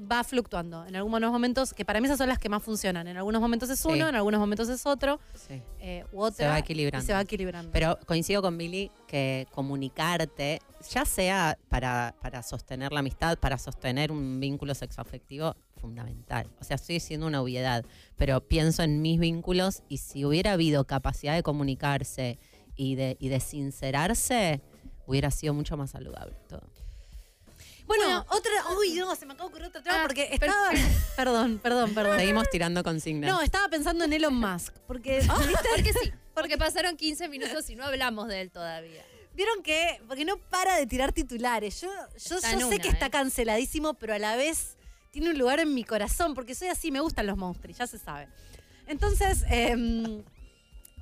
va 0.00 0.22
fluctuando. 0.22 0.86
En 0.86 0.94
algunos 0.96 1.32
momentos, 1.32 1.74
que 1.74 1.84
para 1.84 2.00
mí 2.00 2.06
esas 2.06 2.18
son 2.18 2.28
las 2.28 2.38
que 2.38 2.48
más 2.48 2.62
funcionan. 2.62 3.08
En 3.08 3.16
algunos 3.16 3.40
momentos 3.40 3.68
es 3.70 3.84
uno, 3.84 3.94
Sí. 3.94 4.00
en 4.00 4.14
algunos 4.14 4.38
momentos 4.38 4.68
es 4.68 4.86
otro, 4.86 5.18
Sí. 5.34 5.60
eh, 5.80 6.04
u 6.12 6.20
otra. 6.20 6.36
Se 6.36 6.46
va 6.48 6.58
y 6.58 6.60
equilibrando. 6.60 7.04
se 7.06 7.12
va 7.12 7.20
equilibrando. 7.20 7.72
Pero 7.72 7.98
coincido 8.06 8.40
con 8.40 8.56
Billy 8.56 8.90
que 9.08 9.46
comunicarte, 9.52 10.60
ya 10.90 11.04
sea 11.04 11.58
para, 11.68 12.14
para 12.22 12.42
sostener 12.42 12.92
la 12.92 13.00
amistad, 13.00 13.38
para 13.38 13.58
sostener 13.58 14.12
un 14.12 14.38
vínculo 14.38 14.74
sexoafectivo, 14.74 15.56
fundamental. 15.80 16.48
O 16.60 16.64
sea, 16.64 16.76
estoy 16.76 16.94
diciendo 16.94 17.26
una 17.26 17.40
obviedad, 17.42 17.84
pero 18.16 18.40
pienso 18.40 18.82
en 18.82 19.02
mis 19.02 19.18
vínculos 19.18 19.82
y 19.88 19.98
si 19.98 20.24
hubiera 20.24 20.52
habido 20.52 20.84
capacidad 20.84 21.34
de 21.34 21.42
comunicarse 21.42 22.38
y 22.76 22.94
de, 22.94 23.16
y 23.18 23.28
de 23.28 23.40
sincerarse, 23.40 24.60
hubiera 25.06 25.30
sido 25.30 25.54
mucho 25.54 25.76
más 25.76 25.90
saludable 25.90 26.36
todo. 26.48 26.62
Bueno, 27.88 28.26
otra. 28.28 28.52
Uy, 28.78 28.92
no, 28.92 29.16
se 29.16 29.24
me 29.24 29.32
acaba 29.32 29.48
de 29.48 29.54
ocurrir 29.54 29.68
otro 29.68 29.82
tema 29.82 29.96
Ah, 29.96 30.02
porque 30.06 30.28
estaba. 30.30 30.70
perdón, 31.16 31.58
perdón, 31.58 31.94
perdón. 31.94 32.18
Seguimos 32.18 32.48
tirando 32.50 32.84
consignas. 32.84 33.30
No, 33.30 33.40
estaba 33.40 33.68
pensando 33.68 34.04
en 34.04 34.12
Elon 34.12 34.34
Musk. 34.34 34.74
Porque. 34.86 35.26
Porque 35.74 35.92
sí, 35.92 36.12
porque 36.34 36.56
pasaron 36.56 36.96
15 36.96 37.28
minutos 37.28 37.68
y 37.68 37.74
no 37.74 37.84
hablamos 37.84 38.28
de 38.28 38.42
él 38.42 38.50
todavía. 38.50 39.04
Vieron 39.34 39.62
que, 39.62 40.00
porque 40.06 40.24
no 40.24 40.36
para 40.36 40.76
de 40.76 40.86
tirar 40.86 41.12
titulares. 41.12 41.80
Yo, 41.80 41.90
sé 42.16 42.78
que 42.78 42.88
está 42.88 43.06
¿eh? 43.06 43.10
canceladísimo, 43.10 43.94
pero 43.94 44.14
a 44.14 44.18
la 44.18 44.36
vez 44.36 44.76
tiene 45.10 45.30
un 45.30 45.38
lugar 45.38 45.58
en 45.58 45.74
mi 45.74 45.82
corazón, 45.82 46.34
porque 46.34 46.54
soy 46.54 46.68
así, 46.68 46.92
me 46.92 47.00
gustan 47.00 47.26
los 47.26 47.36
monstruos, 47.36 47.76
ya 47.76 47.86
se 47.86 47.98
sabe. 47.98 48.28
Entonces, 48.86 49.44
em, 49.48 50.22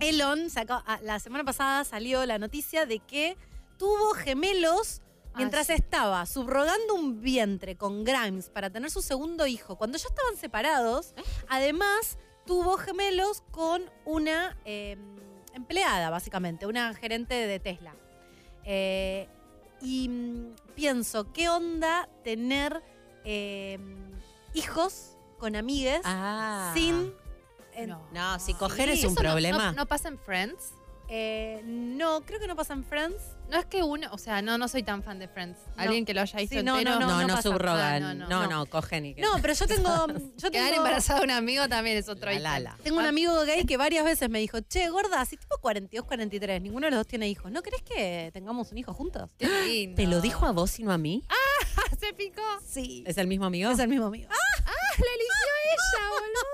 Elon 0.01 0.49
sacó, 0.49 0.83
ah, 0.87 0.99
la 1.03 1.19
semana 1.19 1.45
pasada 1.45 1.85
salió 1.85 2.25
la 2.25 2.39
noticia 2.39 2.87
de 2.87 2.99
que 2.99 3.37
tuvo 3.79 4.15
gemelos 4.15 5.01
Ah, 5.01 5.16
mientras 5.37 5.67
sí. 5.69 5.75
estaba 5.75 6.25
subrogando 6.27 6.95
un 6.95 7.21
vientre 7.21 7.77
con 7.77 8.05
Grimes 8.05 8.51
para 8.51 8.71
tener 8.71 8.91
su 8.91 9.03
segundo 9.03 9.47
hijo. 9.47 9.77
Cuando 9.77 9.99
ya 9.99 10.09
estaban 10.09 10.37
separados, 10.37 11.15
además 11.49 12.19
tuvo 12.47 12.77
gemelos 12.77 13.43
con 13.51 13.83
una 14.05 14.57
em, 14.65 14.99
empleada, 15.55 16.11
básicamente, 16.11 16.67
una 16.67 16.95
gerente 16.95 17.35
de 17.35 17.59
Tesla. 17.61 17.95
Eh, 18.65 19.29
y 19.81 20.09
mm, 20.09 20.55
pienso, 20.75 21.33
¿qué 21.33 21.49
onda 21.49 22.09
tener 22.25 22.83
eh, 23.25 23.79
hijos 24.55 25.17
con 25.39 25.55
amigues 25.57 26.01
Ah. 26.05 26.73
sin... 26.75 27.13
No. 27.87 28.01
No, 28.11 28.39
si 28.39 28.55
coger 28.55 28.89
Sí, 28.89 29.01
es 29.01 29.05
un 29.05 29.13
¿Eso 29.13 29.23
no- 29.23 29.29
problema. 29.29 29.67
No, 29.73 29.79
no 29.83 29.87
pasa 29.87 30.09
en 30.09 30.19
Friends? 30.19 30.73
eh, 31.09 31.61
no, 31.65 32.23
creo 32.25 32.41
que 32.41 32.47
no 32.47 32.57
pasa 32.57 32.73
en 32.73 32.85
Friends. 32.85 33.23
No 33.51 33.59
es 33.59 33.67
que 33.67 33.83
uno, 33.83 34.09
o 34.13 34.19
sea, 34.19 34.43
no, 34.43 34.59
no 34.59 34.67
soy 34.69 34.83
tan 34.83 35.03
fan 35.03 35.19
de 35.19 35.29
Friends. 35.29 35.59
Alguien 35.77 36.05
que 36.05 36.13
lo 36.15 36.21
haya 36.21 36.39
visto 36.41 36.57
Sí, 36.59 36.63
no, 36.65 36.79
entero. 36.79 36.99
no, 36.99 37.07
no, 37.07 37.21
no, 37.23 37.35
pasa. 37.37 37.43
subrogan. 37.43 38.03
Ah, 38.03 38.15
no, 38.15 38.29
no, 38.29 38.43
no, 38.43 38.47
no. 38.49 38.67
cogen 38.67 39.07
y 39.07 39.15
que. 39.15 39.21
No, 39.23 39.29
pero 39.41 39.55
yo 39.55 39.67
tengo... 39.69 40.07
Yo 40.37 40.51
Quedar 40.51 40.71
tengo, 40.71 40.77
embarazada 40.79 41.21
de 41.21 41.25
un 41.27 41.31
amigo 41.31 41.69
también 41.69 41.97
es 41.97 42.09
otro 42.09 42.31
La, 42.33 42.39
la, 42.41 42.59
la. 42.61 42.77
tengo 42.83 42.99
un 42.99 43.07
amigo 43.07 43.33
gay 43.45 43.65
que 43.65 43.77
varias 43.77 44.05
veces 44.05 44.29
me 44.31 44.41
dijo, 44.41 44.59
che, 44.61 44.89
gorda, 44.91 45.25
si 45.25 45.37
tipo 45.37 45.57
42, 45.61 46.05
43, 46.07 46.61
ninguno 46.61 46.87
de 46.87 46.91
los 46.91 46.99
dos 47.01 47.07
tiene 47.07 47.29
hijos, 47.29 47.51
¿no 47.53 47.63
crees 47.63 47.83
que 47.83 48.31
tengamos 48.33 48.73
un 48.73 48.79
hijo 48.79 48.93
juntos? 48.95 49.31
Qué 49.39 49.47
lindo. 49.67 49.97
¿Te 49.97 50.07
lo 50.07 50.21
dijo 50.21 50.45
a 50.47 50.53
vos 50.53 50.79
y 50.81 50.83
no 50.83 50.93
a 50.93 50.99
mí? 50.99 51.23
Se 52.01 52.13
picó. 52.15 52.43
Sí. 52.67 53.05
¿Es 53.07 53.17
el 53.19 53.27
mismo 53.29 53.47
amigo? 53.47 53.71
Es 53.71 53.79
el 53.79 53.89
mismo 53.89 54.07
amigo. 54.07 54.29
¡Ah! 54.31 54.73
Le 54.99 55.05
eligió 55.05 55.53
ella, 55.73 56.09
boludo. 56.11 56.46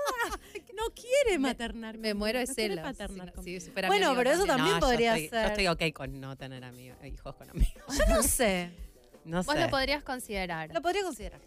No 0.87 0.93
quiere 0.93 1.39
maternar. 1.39 1.97
Me 1.97 2.13
muero 2.13 2.39
de 2.39 2.45
no 2.45 2.53
celos. 2.53 2.83
paternar 2.83 3.33
súper 3.33 3.87
Bueno, 3.87 4.07
amigo 4.07 4.17
pero 4.17 4.31
eso 4.31 4.45
también 4.45 4.79
podría 4.79 5.15
estoy, 5.17 5.29
ser. 5.29 5.41
Yo 5.43 5.47
estoy 5.49 5.67
ok 5.89 5.93
con 5.93 6.19
no 6.21 6.35
tener 6.35 6.63
amigos, 6.63 6.97
hijos 7.05 7.35
con 7.35 7.49
amigos. 7.49 7.83
Yo 7.97 8.05
no 8.13 8.23
sé. 8.23 8.69
No 9.25 9.41
Vos 9.41 9.55
sé. 9.55 9.61
lo 9.61 9.69
podrías 9.69 10.03
considerar. 10.03 10.69
Lo 10.73 10.81
podría 10.81 11.01
considerar. 11.03 11.39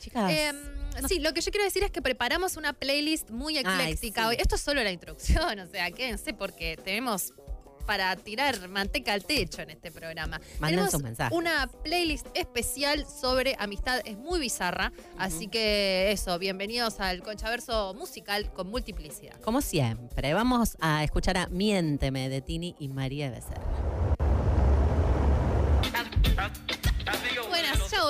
Chicas, 0.00 0.32
Em, 0.32 0.56
Sí, 1.08 1.20
lo 1.20 1.32
que 1.32 1.40
yo 1.40 1.52
quiero 1.52 1.64
decir 1.64 1.84
es 1.84 1.92
que 1.92 2.02
preparamos 2.02 2.56
una 2.56 2.72
playlist 2.72 3.30
muy 3.30 3.56
Ay, 3.56 3.60
ecléctica 3.64 4.22
sí. 4.22 4.26
hoy. 4.30 4.36
Esto 4.40 4.56
es 4.56 4.60
solo 4.60 4.82
la 4.82 4.90
introducción, 4.90 5.60
o 5.60 5.66
sea, 5.68 5.92
quédense 5.92 6.34
porque 6.34 6.76
tenemos 6.84 7.32
para 7.90 8.14
tirar 8.14 8.68
manteca 8.68 9.12
al 9.12 9.24
techo 9.24 9.62
en 9.62 9.70
este 9.70 9.90
programa. 9.90 10.40
Manden 10.60 10.88
sus 10.88 11.02
mensajes. 11.02 11.36
una 11.36 11.68
playlist 11.82 12.24
especial 12.34 13.04
sobre 13.04 13.56
amistad, 13.58 14.00
es 14.04 14.16
muy 14.16 14.38
bizarra, 14.38 14.92
así 15.18 15.48
que 15.48 16.12
eso, 16.12 16.38
bienvenidos 16.38 17.00
al 17.00 17.20
Conchaverso 17.24 17.92
musical 17.94 18.52
con 18.52 18.70
multiplicidad. 18.70 19.40
como 19.40 19.60
siempre, 19.60 20.34
vamos 20.34 20.76
a 20.80 21.02
escuchar 21.02 21.36
a 21.36 21.48
Miénteme 21.48 22.28
de 22.28 22.40
Tini 22.40 22.76
y 22.78 22.86
María 22.86 23.28
Becerra. 23.28 23.90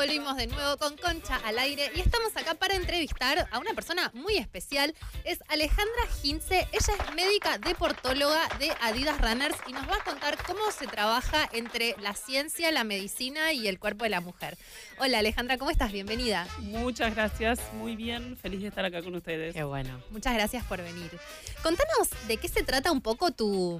Volvimos 0.00 0.34
de 0.38 0.46
nuevo 0.46 0.78
con 0.78 0.96
Concha 0.96 1.36
al 1.44 1.58
aire 1.58 1.92
y 1.94 2.00
estamos 2.00 2.34
acá 2.34 2.54
para 2.54 2.74
entrevistar 2.74 3.46
a 3.50 3.58
una 3.58 3.74
persona 3.74 4.10
muy 4.14 4.38
especial. 4.38 4.94
Es 5.24 5.40
Alejandra 5.48 6.06
Gince. 6.22 6.66
Ella 6.72 6.94
es 6.98 7.14
médica 7.14 7.58
deportóloga 7.58 8.48
de 8.58 8.72
Adidas 8.80 9.20
Runners 9.20 9.58
y 9.66 9.72
nos 9.74 9.86
va 9.86 9.96
a 9.96 10.02
contar 10.02 10.42
cómo 10.46 10.70
se 10.70 10.86
trabaja 10.86 11.46
entre 11.52 11.96
la 12.00 12.14
ciencia, 12.14 12.72
la 12.72 12.82
medicina 12.82 13.52
y 13.52 13.68
el 13.68 13.78
cuerpo 13.78 14.04
de 14.04 14.10
la 14.10 14.22
mujer. 14.22 14.56
Hola 14.98 15.18
Alejandra, 15.18 15.58
¿cómo 15.58 15.70
estás? 15.70 15.92
Bienvenida. 15.92 16.48
Muchas 16.60 17.14
gracias, 17.14 17.60
muy 17.74 17.94
bien, 17.94 18.38
feliz 18.38 18.62
de 18.62 18.68
estar 18.68 18.86
acá 18.86 19.02
con 19.02 19.14
ustedes. 19.14 19.54
Qué 19.54 19.64
bueno. 19.64 20.02
Muchas 20.08 20.32
gracias 20.32 20.64
por 20.64 20.82
venir. 20.82 21.10
Contanos 21.62 22.08
de 22.26 22.38
qué 22.38 22.48
se 22.48 22.62
trata 22.62 22.90
un 22.90 23.02
poco 23.02 23.32
tu, 23.32 23.78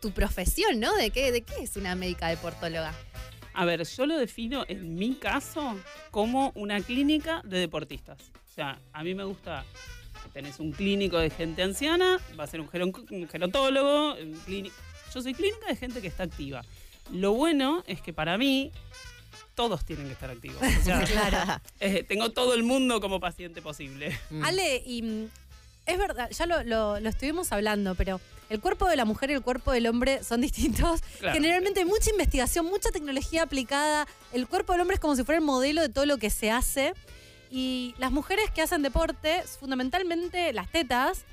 tu 0.00 0.10
profesión, 0.10 0.80
¿no? 0.80 0.92
¿De 0.96 1.10
qué, 1.10 1.30
¿De 1.30 1.42
qué 1.42 1.62
es 1.62 1.76
una 1.76 1.94
médica 1.94 2.26
deportóloga? 2.26 2.92
A 3.60 3.64
ver, 3.66 3.84
yo 3.86 4.06
lo 4.06 4.16
defino 4.16 4.64
en 4.68 4.94
mi 4.94 5.16
caso 5.16 5.76
como 6.10 6.50
una 6.54 6.80
clínica 6.80 7.42
de 7.44 7.58
deportistas. 7.58 8.18
O 8.50 8.54
sea, 8.54 8.78
a 8.94 9.04
mí 9.04 9.14
me 9.14 9.24
gusta, 9.24 9.64
tenés 10.32 10.58
un 10.60 10.72
clínico 10.72 11.18
de 11.18 11.28
gente 11.28 11.62
anciana, 11.62 12.18
va 12.38 12.44
a 12.44 12.46
ser 12.46 12.60
un, 12.62 12.68
geron- 12.68 13.06
un 13.10 13.28
gerontólogo, 13.28 14.14
un 14.14 14.32
clínico. 14.46 14.74
Yo 15.14 15.20
soy 15.20 15.34
clínica 15.34 15.66
de 15.66 15.76
gente 15.76 16.00
que 16.00 16.08
está 16.08 16.22
activa. 16.22 16.62
Lo 17.12 17.32
bueno 17.34 17.84
es 17.86 18.00
que 18.00 18.14
para 18.14 18.38
mí 18.38 18.72
todos 19.54 19.84
tienen 19.84 20.06
que 20.06 20.12
estar 20.12 20.30
activos. 20.30 20.62
O 20.62 20.82
sea, 20.82 21.60
eh, 21.80 22.02
tengo 22.04 22.30
todo 22.30 22.54
el 22.54 22.62
mundo 22.62 22.98
como 23.02 23.20
paciente 23.20 23.60
posible. 23.60 24.18
Mm. 24.30 24.42
Ale, 24.44 24.82
y 24.86 25.02
mm, 25.02 25.24
es 25.84 25.98
verdad, 25.98 26.30
ya 26.30 26.46
lo, 26.46 26.62
lo- 26.62 26.98
lo 26.98 27.08
estuvimos 27.10 27.52
hablando, 27.52 27.94
pero 27.94 28.22
el 28.50 28.60
cuerpo 28.60 28.86
de 28.88 28.96
la 28.96 29.04
mujer 29.06 29.30
y 29.30 29.34
el 29.34 29.40
cuerpo 29.42 29.72
del 29.72 29.86
hombre 29.86 30.22
son 30.22 30.40
distintos. 30.42 31.00
Claro. 31.20 31.34
Generalmente 31.34 31.80
hay 31.80 31.86
mucha 31.86 32.10
investigación, 32.10 32.66
mucha 32.66 32.90
tecnología 32.90 33.42
aplicada. 33.44 34.06
El 34.32 34.46
cuerpo 34.46 34.72
del 34.72 34.82
hombre 34.82 34.94
es 34.94 35.00
como 35.00 35.16
si 35.16 35.24
fuera 35.24 35.38
el 35.38 35.44
modelo 35.44 35.80
de 35.82 35.88
todo 35.88 36.04
lo 36.06 36.18
que 36.18 36.28
se 36.30 36.50
hace. 36.50 36.92
Y 37.50 37.94
las 37.98 38.10
mujeres 38.12 38.50
que 38.50 38.62
hacen 38.62 38.82
deporte, 38.82 39.42
fundamentalmente 39.58 40.52
las 40.52 40.70
tetas, 40.70 41.24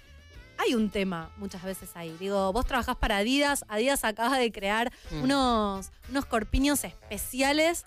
hay 0.58 0.74
un 0.74 0.90
tema 0.90 1.32
muchas 1.38 1.64
veces 1.64 1.90
ahí. 1.96 2.16
Digo, 2.20 2.52
vos 2.52 2.66
trabajás 2.66 2.96
para 2.96 3.18
Adidas, 3.18 3.64
Adidas 3.68 4.04
acaba 4.04 4.38
de 4.40 4.52
crear 4.52 4.92
Mm. 5.12 5.24
unos, 5.24 5.92
unos 6.10 6.26
corpiños 6.26 6.84
especiales. 6.84 7.86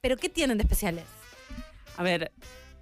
¿Pero 0.00 0.16
qué 0.16 0.28
tienen 0.28 0.56
de 0.58 0.62
especiales? 0.62 1.04
A 1.96 2.02
ver, 2.02 2.32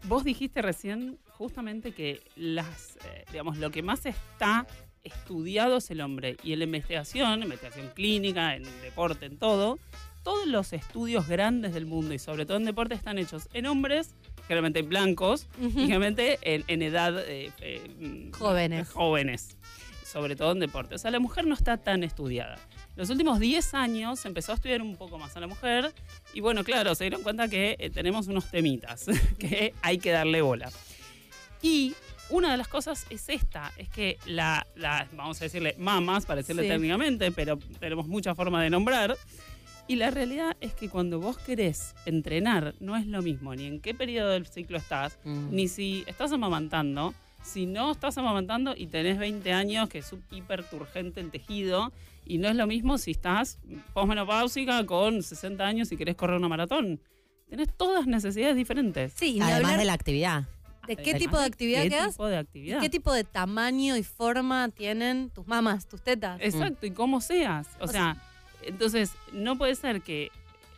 vos 0.04 0.22
dijiste 0.24 0.62
recién 0.62 1.18
justamente 1.30 1.92
que 1.92 2.22
las, 2.36 2.96
eh, 3.06 3.24
digamos, 3.32 3.56
lo 3.56 3.70
que 3.70 3.82
más 3.82 4.04
está 4.06 4.66
estudiado 5.08 5.78
es 5.78 5.90
el 5.90 6.00
hombre. 6.00 6.36
Y 6.42 6.52
en 6.52 6.60
la 6.60 6.64
investigación, 6.64 7.42
investigación 7.42 7.90
clínica, 7.94 8.54
en 8.54 8.62
deporte, 8.82 9.26
en 9.26 9.38
todo, 9.38 9.78
todos 10.22 10.46
los 10.46 10.72
estudios 10.72 11.26
grandes 11.28 11.72
del 11.74 11.86
mundo 11.86 12.14
y 12.14 12.18
sobre 12.18 12.44
todo 12.46 12.56
en 12.58 12.64
deporte 12.64 12.94
están 12.94 13.18
hechos 13.18 13.48
en 13.54 13.66
hombres, 13.66 14.14
generalmente 14.46 14.82
blancos, 14.82 15.46
y 15.60 15.70
generalmente 15.70 16.38
en, 16.42 16.64
en 16.68 16.82
edad 16.82 17.18
eh, 17.26 17.50
eh, 17.60 17.90
mm, 17.98 18.32
Jóvenes. 18.32 18.88
jóvenes, 18.90 19.56
sobre 20.04 20.36
todo 20.36 20.52
en 20.52 20.60
deporte. 20.60 20.94
O 20.94 20.98
sea, 20.98 21.10
la 21.10 21.20
mujer 21.20 21.46
no 21.46 21.54
está 21.54 21.76
tan 21.78 22.04
estudiada. 22.04 22.58
Los 22.96 23.10
últimos 23.10 23.38
10 23.38 23.74
años 23.74 24.24
empezó 24.26 24.52
a 24.52 24.56
estudiar 24.56 24.82
un 24.82 24.96
poco 24.96 25.18
más 25.18 25.36
a 25.36 25.40
la 25.40 25.46
mujer 25.46 25.94
y 26.34 26.40
bueno, 26.40 26.64
claro, 26.64 26.94
se 26.94 27.04
dieron 27.04 27.22
cuenta 27.22 27.46
que 27.48 27.76
eh, 27.78 27.90
tenemos 27.90 28.26
unos 28.26 28.50
temitas 28.50 29.06
que 29.38 29.72
hay 29.82 29.98
que 29.98 30.10
darle 30.10 30.42
bola. 30.42 30.70
Y 31.62 31.94
una 32.30 32.50
de 32.50 32.56
las 32.56 32.68
cosas 32.68 33.06
es 33.10 33.28
esta, 33.28 33.72
es 33.78 33.88
que 33.88 34.18
la, 34.26 34.66
la- 34.76 35.08
vamos 35.16 35.40
a 35.40 35.44
decirle 35.44 35.74
mamas, 35.78 36.26
para 36.26 36.38
decirle 36.38 36.62
Sí. 36.64 36.68
técnicamente, 36.68 37.30
pero 37.32 37.58
tenemos 37.80 38.06
mucha 38.06 38.34
forma 38.34 38.62
de 38.62 38.70
nombrar. 38.70 39.16
Y 39.86 39.96
la 39.96 40.10
realidad 40.10 40.54
es 40.60 40.74
que 40.74 40.90
cuando 40.90 41.18
vos 41.18 41.38
querés 41.38 41.94
entrenar, 42.04 42.74
no 42.80 42.94
es 42.96 43.06
lo 43.06 43.22
mismo 43.22 43.54
ni 43.54 43.64
en 43.64 43.80
qué 43.80 43.94
periodo 43.94 44.28
del 44.30 44.46
ciclo 44.46 44.76
estás, 44.76 45.18
Mm. 45.24 45.48
ni 45.54 45.68
si 45.68 46.04
estás 46.06 46.30
amamantando. 46.32 47.14
Si 47.42 47.64
no 47.64 47.92
estás 47.92 48.18
amamantando 48.18 48.74
y 48.76 48.88
tenés 48.88 49.16
20 49.18 49.52
años, 49.52 49.88
que 49.88 49.98
es 49.98 50.12
hiper 50.30 50.64
turgente 50.64 51.20
el 51.20 51.30
tejido, 51.30 51.92
y 52.26 52.36
no 52.36 52.48
es 52.48 52.56
lo 52.56 52.66
mismo 52.66 52.98
si 52.98 53.12
estás 53.12 53.58
posmenopáusica 53.94 54.84
con 54.84 55.22
60 55.22 55.64
años 55.66 55.90
y 55.92 55.96
querés 55.96 56.16
correr 56.16 56.36
una 56.36 56.48
maratón. 56.48 57.00
Tenés 57.48 57.68
todas 57.74 58.06
necesidades 58.06 58.56
diferentes. 58.56 59.14
Sí, 59.16 59.36
y 59.36 59.40
Además 59.40 59.56
hablar 59.62 59.78
de 59.78 59.84
la 59.86 59.92
actividad. 59.94 60.44
De 60.88 60.96
qué 60.96 61.10
Además 61.10 61.18
tipo 61.20 61.38
de 61.38 61.44
actividad 61.44 61.82
¿Qué 61.82 61.88
que 61.90 61.94
hagas. 61.96 62.10
tipo 62.14 62.26
de 62.26 62.34
¿Y 62.34 62.38
actividad? 62.38 62.80
qué 62.80 62.88
tipo 62.88 63.12
de 63.12 63.22
tamaño 63.24 63.96
y 63.96 64.02
forma 64.02 64.68
tienen 64.70 65.30
tus 65.30 65.46
mamas, 65.46 65.86
tus 65.86 66.02
tetas? 66.02 66.40
Exacto, 66.42 66.84
y 66.86 66.90
cómo 66.90 67.20
seas. 67.20 67.68
O, 67.80 67.84
O 67.84 67.86
sea, 67.86 68.16
entonces 68.62 69.12
no 69.32 69.56
puede 69.56 69.74
ser 69.76 70.00
que 70.02 70.30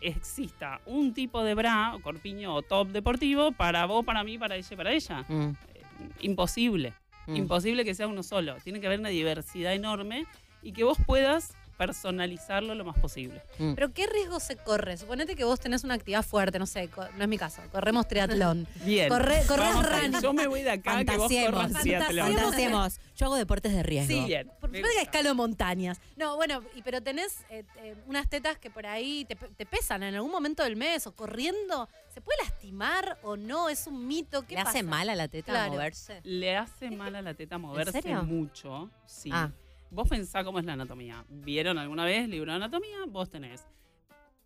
exista 0.03 0.81
un 0.87 1.13
tipo 1.15 1.43
de 1.43 1.55
bra, 1.55 1.95
o 1.95 2.01
corpiño 2.03 2.55
o 2.55 2.63
top 2.63 2.89
deportivo 2.89 3.53
para 3.53 3.87
vos, 3.87 4.05
para 4.05 4.25
mí, 4.25 4.39
para 4.39 4.57
ella 4.57 4.69
y 4.71 4.77
para 4.77 4.93
ella. 4.93 5.25
Mm, 5.29 5.51
Eh, 5.75 5.83
Imposible. 6.21 6.93
mm. 7.27 7.37
Imposible 7.37 7.85
que 7.85 7.95
sea 7.95 8.07
uno 8.07 8.23
solo. 8.23 8.57
Tiene 8.65 8.81
que 8.81 8.87
haber 8.87 8.99
una 9.01 9.11
diversidad 9.11 9.75
enorme 9.75 10.27
y 10.63 10.73
que 10.73 10.85
vos 10.85 10.99
puedas 11.07 11.55
personalizarlo 11.81 12.75
lo 12.75 12.85
más 12.85 12.99
posible. 12.99 13.43
Mm. 13.59 13.73
Pero 13.75 13.93
¿qué 13.93 14.07
riesgo 14.07 14.39
se 14.39 14.57
corre? 14.57 14.99
Suponete 14.99 15.35
que 15.35 15.45
vos 15.45 15.59
tenés 15.59 15.83
una 15.83 15.95
actividad 15.95 16.23
fuerte, 16.23 16.59
no 16.59 16.67
sé, 16.67 16.91
no 17.17 17.23
es 17.23 17.29
mi 17.29 17.39
caso, 17.39 17.63
corremos 17.73 18.07
triatlón. 18.07 18.67
Bien. 18.85 19.09
Corre- 19.09 19.47
corres 19.47 19.67
Vamos 19.75 19.87
running. 19.91 20.21
Yo 20.21 20.33
me 20.35 20.47
voy 20.47 20.63
de 20.63 20.73
acá 20.73 21.03
que 21.05 21.17
vos 21.17 21.33
corras 21.33 21.73
triatlón. 21.81 22.35
Fantasiemos. 22.35 23.01
Yo 23.17 23.27
hago 23.27 23.37
deportes 23.37 23.73
de 23.73 23.83
riesgo. 23.83 24.13
Sí, 24.15 24.25
Bien, 24.27 24.51
por 24.61 24.71
que 24.71 24.83
escalo 25.01 25.35
montañas. 25.35 25.99
No, 26.17 26.37
bueno, 26.37 26.63
y, 26.75 26.83
pero 26.83 27.03
tenés 27.03 27.39
eh, 27.51 27.65
eh, 27.79 27.95
unas 28.07 28.29
tetas 28.29 28.59
que 28.59 28.71
por 28.71 28.87
ahí 28.87 29.25
te, 29.25 29.37
pe- 29.37 29.49
te 29.57 29.65
pesan 29.67 30.03
en 30.03 30.15
algún 30.15 30.31
momento 30.31 30.63
del 30.63 30.77
mes 30.77 31.07
o 31.07 31.13
corriendo. 31.13 31.89
¿Se 32.13 32.21
puede 32.21 32.43
lastimar 32.45 33.19
o 33.23 33.37
no? 33.37 33.69
¿Es 33.71 33.87
un 33.87 34.07
mito? 34.07 34.43
¿Qué 34.47 34.55
¿Le 34.57 34.61
hace 34.61 34.83
mal 34.83 35.09
a 35.09 35.15
la 35.15 35.29
teta 35.29 35.53
Claro. 35.53 35.73
moverse? 35.73 36.21
Le 36.25 36.57
hace 36.57 36.91
mal 36.91 37.15
a 37.15 37.23
la 37.23 37.35
teta 37.35 37.57
moverse 37.59 37.93
serio? 38.03 38.23
mucho. 38.23 38.91
Sí. 39.07 39.31
Ah. 39.33 39.51
Vos 39.91 40.09
pensá 40.09 40.45
cómo 40.45 40.59
es 40.59 40.65
la 40.65 40.75
anatomía. 40.75 41.25
¿Vieron 41.29 41.79
alguna 41.79 42.05
vez 42.05 42.29
libro 42.29 42.53
de 42.53 42.57
anatomía? 42.57 42.99
Vos 43.09 43.29
tenés, 43.29 43.67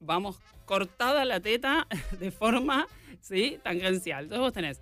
vamos, 0.00 0.40
cortada 0.64 1.24
la 1.24 1.40
teta 1.40 1.86
de 2.18 2.30
forma, 2.30 2.86
¿sí? 3.20 3.58
Tangencial. 3.62 4.24
Entonces 4.24 4.40
vos 4.40 4.52
tenés 4.52 4.80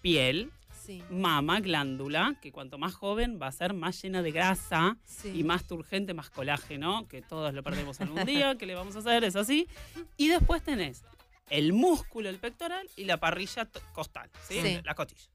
piel, 0.00 0.50
Sí, 0.88 1.02
mama, 1.10 1.60
glándula, 1.60 2.38
que 2.40 2.50
cuanto 2.50 2.78
más 2.78 2.94
joven 2.94 3.38
va 3.42 3.48
a 3.48 3.52
ser 3.52 3.74
más 3.74 4.00
llena 4.00 4.22
de 4.22 4.32
grasa 4.32 4.96
sí. 5.04 5.32
y 5.34 5.44
más 5.44 5.66
turgente, 5.66 6.14
más 6.14 6.30
colágeno, 6.30 7.06
que 7.08 7.20
todos 7.20 7.52
lo 7.52 7.62
perdemos 7.62 8.00
algún 8.00 8.24
día, 8.24 8.56
¿qué 8.56 8.64
le 8.64 8.74
vamos 8.74 8.96
a 8.96 9.00
hacer? 9.00 9.22
Es 9.22 9.36
así. 9.36 9.68
Y 10.16 10.28
después 10.28 10.62
tenés 10.62 11.04
el 11.50 11.74
músculo, 11.74 12.30
el 12.30 12.38
pectoral 12.38 12.88
y 12.96 13.04
la 13.04 13.18
parrilla 13.18 13.68
costal, 13.92 14.30
¿sí? 14.48 14.62
Sí. 14.62 14.80
La 14.82 14.94
costilla. 14.94 15.28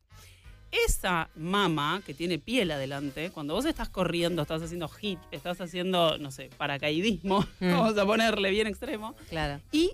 Esa 0.87 1.29
mama 1.35 2.01
que 2.03 2.15
tiene 2.15 2.39
piel 2.39 2.71
adelante, 2.71 3.29
cuando 3.31 3.53
vos 3.53 3.65
estás 3.65 3.89
corriendo, 3.89 4.41
estás 4.41 4.61
haciendo 4.63 4.87
hit, 4.89 5.19
estás 5.31 5.61
haciendo, 5.61 6.17
no 6.17 6.31
sé, 6.31 6.49
paracaidismo, 6.57 7.45
Mm. 7.59 7.71
vamos 7.71 7.97
a 7.97 8.05
ponerle 8.05 8.49
bien 8.49 8.65
extremo, 8.65 9.15
Claro. 9.29 9.61
y 9.71 9.91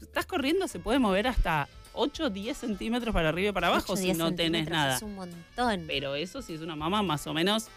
estás 0.00 0.26
corriendo, 0.26 0.66
se 0.66 0.80
puede 0.80 0.98
mover 0.98 1.28
hasta 1.28 1.68
8 1.92 2.28
10 2.30 2.56
centímetros 2.58 3.14
para 3.14 3.28
arriba 3.28 3.50
y 3.50 3.52
para 3.52 3.68
abajo 3.68 3.96
si 3.96 4.12
no 4.14 4.34
tenés 4.34 4.68
nada. 4.68 4.96
Es 4.96 5.02
un 5.02 5.14
montón. 5.14 5.84
Pero 5.86 6.16
eso 6.16 6.42
sí 6.42 6.54
es 6.54 6.60
una 6.60 6.74
mama 6.74 7.02
más 7.02 7.24
o 7.28 7.32
menos, 7.32 7.68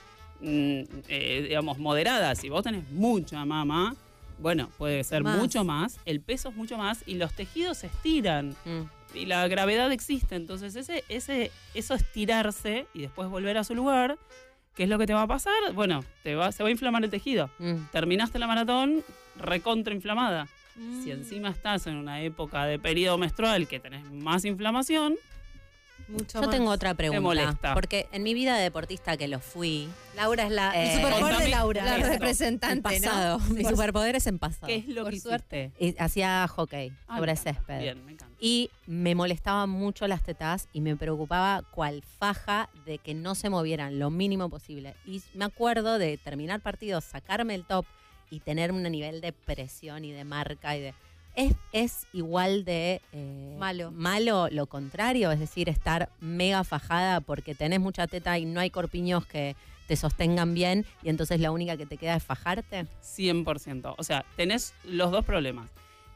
mm, 0.42 0.82
eh, 1.08 1.46
digamos, 1.50 1.78
moderada. 1.78 2.34
Si 2.36 2.50
vos 2.50 2.64
tenés 2.64 2.90
mucha 2.90 3.46
mama, 3.46 3.96
bueno, 4.40 4.70
puede 4.78 5.04
ser 5.04 5.22
Más. 5.24 5.38
mucho 5.38 5.64
más, 5.64 6.00
el 6.06 6.20
peso 6.20 6.50
es 6.50 6.56
mucho 6.56 6.78
más 6.78 7.04
y 7.06 7.14
los 7.16 7.32
tejidos 7.34 7.78
se 7.78 7.88
estiran 7.88 8.56
Mm. 8.66 8.82
Y 9.14 9.26
la 9.26 9.48
gravedad 9.48 9.92
existe. 9.92 10.36
Entonces, 10.36 10.76
ese, 10.76 11.04
ese, 11.10 11.52
eso 11.74 11.94
estirarse 11.96 12.86
y 12.94 13.02
después 13.02 13.30
volver 13.30 13.58
a 13.58 13.64
su 13.64 13.76
lugar, 13.76 14.18
¿qué 14.76 14.84
es 14.84 14.90
lo 14.90 14.98
que 15.00 15.08
te 15.08 15.14
va 15.14 15.24
a 15.24 15.28
pasar? 15.28 15.74
Bueno, 15.74 16.04
te 16.24 16.36
va, 16.36 16.52
se 16.52 16.64
va 16.64 16.70
a 16.70 16.72
inflamar 16.72 17.04
el 17.04 17.10
tejido. 17.10 17.50
Mm. 17.60 17.76
Terminaste 17.92 18.40
la 18.40 18.48
maratón 18.48 19.04
recontrainflamada. 19.38 20.48
Mm. 20.76 21.04
Si 21.04 21.12
encima 21.12 21.50
estás 21.50 21.88
en 21.88 21.96
una 21.96 22.22
época 22.22 22.66
de 22.66 22.80
periodo 22.80 23.18
menstrual 23.18 23.68
que 23.68 23.80
tenés 23.80 24.10
más 24.12 24.46
inflamación, 24.46 25.16
Mucho 26.08 26.40
Yo 26.40 26.48
más. 26.48 26.50
tengo 26.50 26.72
otra 26.72 26.96
pregunta. 26.96 27.22
molesta. 27.22 27.74
Porque 27.76 28.08
en 28.12 28.24
mi 28.24 28.34
vida 28.34 28.56
de 28.58 28.64
deportista 28.64 29.16
que 29.16 29.28
lo 29.28 29.40
fui, 29.40 29.88
Laura 30.16 30.44
es 30.46 30.52
la. 30.52 30.72
Eh, 30.76 30.94
el 30.96 31.02
superpoder 31.02 31.38
de 31.38 31.48
Laura. 31.50 31.86
La 31.86 31.98
representante, 31.98 32.96
en 32.96 33.02
pasado. 33.04 33.38
¿no? 33.38 33.46
Mi 33.54 33.64
superpoder 33.64 34.16
es 34.16 34.26
en 34.26 34.40
pasado. 34.40 34.66
¿qué 34.68 34.76
es 34.78 34.88
lo 34.88 35.04
Por 35.04 35.12
que 35.14 35.20
suerte. 35.20 35.72
hiciste? 35.78 36.02
Y 36.02 36.04
hacía 36.04 36.48
hockey 36.48 36.92
Ah, 37.08 37.18
sobre 37.18 37.34
me 37.34 37.38
césped. 37.38 37.80
Bien, 37.80 38.04
me 38.06 38.14
encanta. 38.14 38.29
Y 38.40 38.70
me 38.88 39.16
molestaban 39.16 39.70
mucho 39.70 40.08
las 40.08 40.24
tetas 40.24 40.70
y 40.72 40.82
me 40.82 40.96
preocupaba 40.96 41.62
cual 41.72 42.04
faja 42.20 42.70
de 42.86 42.98
que 42.98 43.14
no 43.14 43.36
se 43.36 43.50
movieran 43.50 44.00
lo 44.00 44.10
mínimo 44.10 44.50
posible. 44.50 44.96
Y 45.06 45.22
me 45.34 45.46
acuerdo 45.46 45.98
de 45.98 46.18
terminar 46.18 46.62
partidos, 46.62 47.04
sacarme 47.04 47.56
el 47.56 47.66
top 47.66 47.86
y 48.32 48.40
tener 48.40 48.72
un 48.72 48.84
nivel 48.84 49.22
de 49.22 49.34
presión 49.34 50.06
y 50.06 50.12
de 50.12 50.24
marca 50.24 50.78
y 50.78 50.82
de... 50.82 50.94
Es, 51.36 51.54
es 51.74 52.08
igual 52.12 52.66
de 52.66 53.02
eh, 53.14 53.56
Malo. 53.60 53.92
malo 53.92 54.50
lo 54.50 54.66
contrario, 54.66 55.32
es 55.32 55.40
decir, 55.40 55.70
estar 55.70 56.10
mega 56.20 56.64
fajada 56.64 57.22
porque 57.22 57.56
tenés 57.56 57.80
mucha 57.80 58.08
teta 58.08 58.38
y 58.40 58.46
no 58.46 58.60
hay 58.60 58.70
corpiños 58.70 59.26
que 59.26 59.56
te 59.88 59.96
sostengan 59.96 60.54
bien 60.54 60.86
y 61.02 61.10
entonces 61.10 61.40
la 61.40 61.52
única 61.52 61.76
que 61.76 61.86
te 61.86 61.98
queda 61.98 62.16
es 62.16 62.24
fajarte. 62.24 62.86
100%. 63.04 63.96
O 63.98 64.04
sea, 64.04 64.26
tenés 64.36 64.74
los 64.84 65.12
dos 65.12 65.26
problemas. 65.26 65.70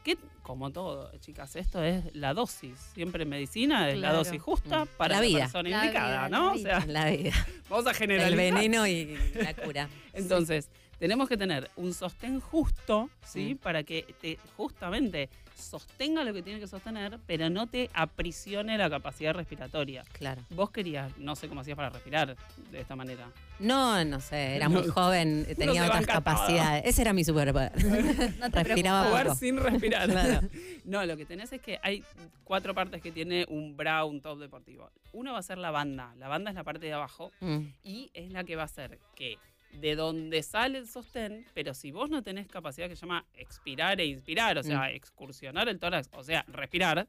¿Qué, 0.04 0.16
como 0.44 0.70
todo, 0.70 1.10
chicas, 1.20 1.56
esto 1.56 1.82
es 1.82 2.04
la 2.14 2.34
dosis. 2.34 2.78
Siempre 2.94 3.22
en 3.24 3.30
medicina 3.30 3.88
es 3.90 3.98
la 3.98 4.12
dosis 4.12 4.40
justa 4.40 4.84
Mm. 4.84 4.88
para 4.98 5.14
La 5.16 5.20
la, 5.22 5.26
vida. 5.26 5.38
persona 5.40 5.68
La 5.70 5.84
indicada, 5.86 6.26
vida, 6.26 6.28
¿no? 6.28 6.44
la 6.44 6.52
O 6.52 6.58
sea, 6.58 6.86
la 6.86 7.10
vida. 7.10 7.32
vamos 7.70 7.86
a 7.86 7.90
El 7.90 7.96
generalizar. 7.96 8.36
veneno 8.36 8.86
y 8.86 9.16
la 9.34 9.54
cura. 9.54 9.88
Entonces, 10.12 10.68
tenemos 10.98 11.28
que 11.28 11.36
tener 11.38 11.70
un 11.76 11.92
sostén 11.94 12.40
justo, 12.40 13.08
¿sí? 13.24 13.54
Mm. 13.54 13.58
Para 13.58 13.82
que 13.84 14.04
te 14.20 14.38
justamente 14.56 15.28
sostenga 15.54 16.24
lo 16.24 16.32
que 16.32 16.42
tiene 16.42 16.60
que 16.60 16.66
sostener, 16.66 17.18
pero 17.26 17.48
no 17.50 17.66
te 17.66 17.88
aprisione 17.94 18.76
la 18.78 18.90
capacidad 18.90 19.32
respiratoria. 19.34 20.04
Claro. 20.12 20.42
Vos 20.50 20.70
querías, 20.70 21.16
no 21.18 21.36
sé 21.36 21.48
cómo 21.48 21.60
hacías 21.60 21.76
para 21.76 21.90
respirar 21.90 22.36
de 22.70 22.80
esta 22.80 22.96
manera. 22.96 23.30
No, 23.60 24.04
no 24.04 24.20
sé, 24.20 24.56
era 24.56 24.68
No. 24.68 24.80
muy 24.80 24.88
joven, 24.88 25.46
tenía 25.58 25.84
otras 25.86 26.04
todo. 26.06 26.14
capacidades. 26.14 26.82
Ese 26.86 27.02
era 27.02 27.12
mi 27.12 27.24
superpoder. 27.24 27.72
No 28.38 28.50
te 28.50 28.64
Respiraba 28.64 29.04
Jugar 29.08 29.26
poco. 29.26 29.36
sin 29.38 29.56
respirar. 29.58 30.08
Claro. 30.10 30.48
No, 30.84 31.04
lo 31.06 31.16
que 31.16 31.24
tenés 31.24 31.52
es 31.52 31.60
que 31.60 31.78
hay 31.82 32.02
cuatro 32.42 32.74
partes 32.74 33.00
que 33.00 33.12
tiene 33.12 33.46
un 33.48 33.76
bra, 33.76 34.04
un 34.04 34.20
top 34.20 34.38
deportivo. 34.40 34.90
Uno 35.12 35.32
va 35.32 35.38
a 35.38 35.42
ser 35.42 35.58
la 35.58 35.70
banda. 35.70 36.12
La 36.18 36.28
banda 36.28 36.50
es 36.50 36.56
la 36.56 36.64
parte 36.64 36.86
de 36.86 36.92
abajo 36.92 37.30
Mm. 37.40 37.58
y 37.84 38.10
es 38.14 38.30
la 38.32 38.44
que 38.44 38.56
va 38.56 38.62
a 38.62 38.66
hacer 38.66 38.98
que 39.14 39.38
de 39.80 39.96
donde 39.96 40.42
sale 40.42 40.78
el 40.78 40.86
sostén, 40.86 41.46
pero 41.54 41.74
si 41.74 41.90
vos 41.90 42.10
no 42.10 42.22
tenés 42.22 42.46
capacidad 42.46 42.88
que 42.88 42.96
se 42.96 43.02
llama 43.02 43.24
expirar 43.34 44.00
e 44.00 44.06
inspirar, 44.06 44.58
o 44.58 44.62
sea, 44.62 44.90
excursionar 44.90 45.68
el 45.68 45.78
tórax, 45.78 46.08
o 46.12 46.22
sea, 46.22 46.44
respirar, 46.48 47.06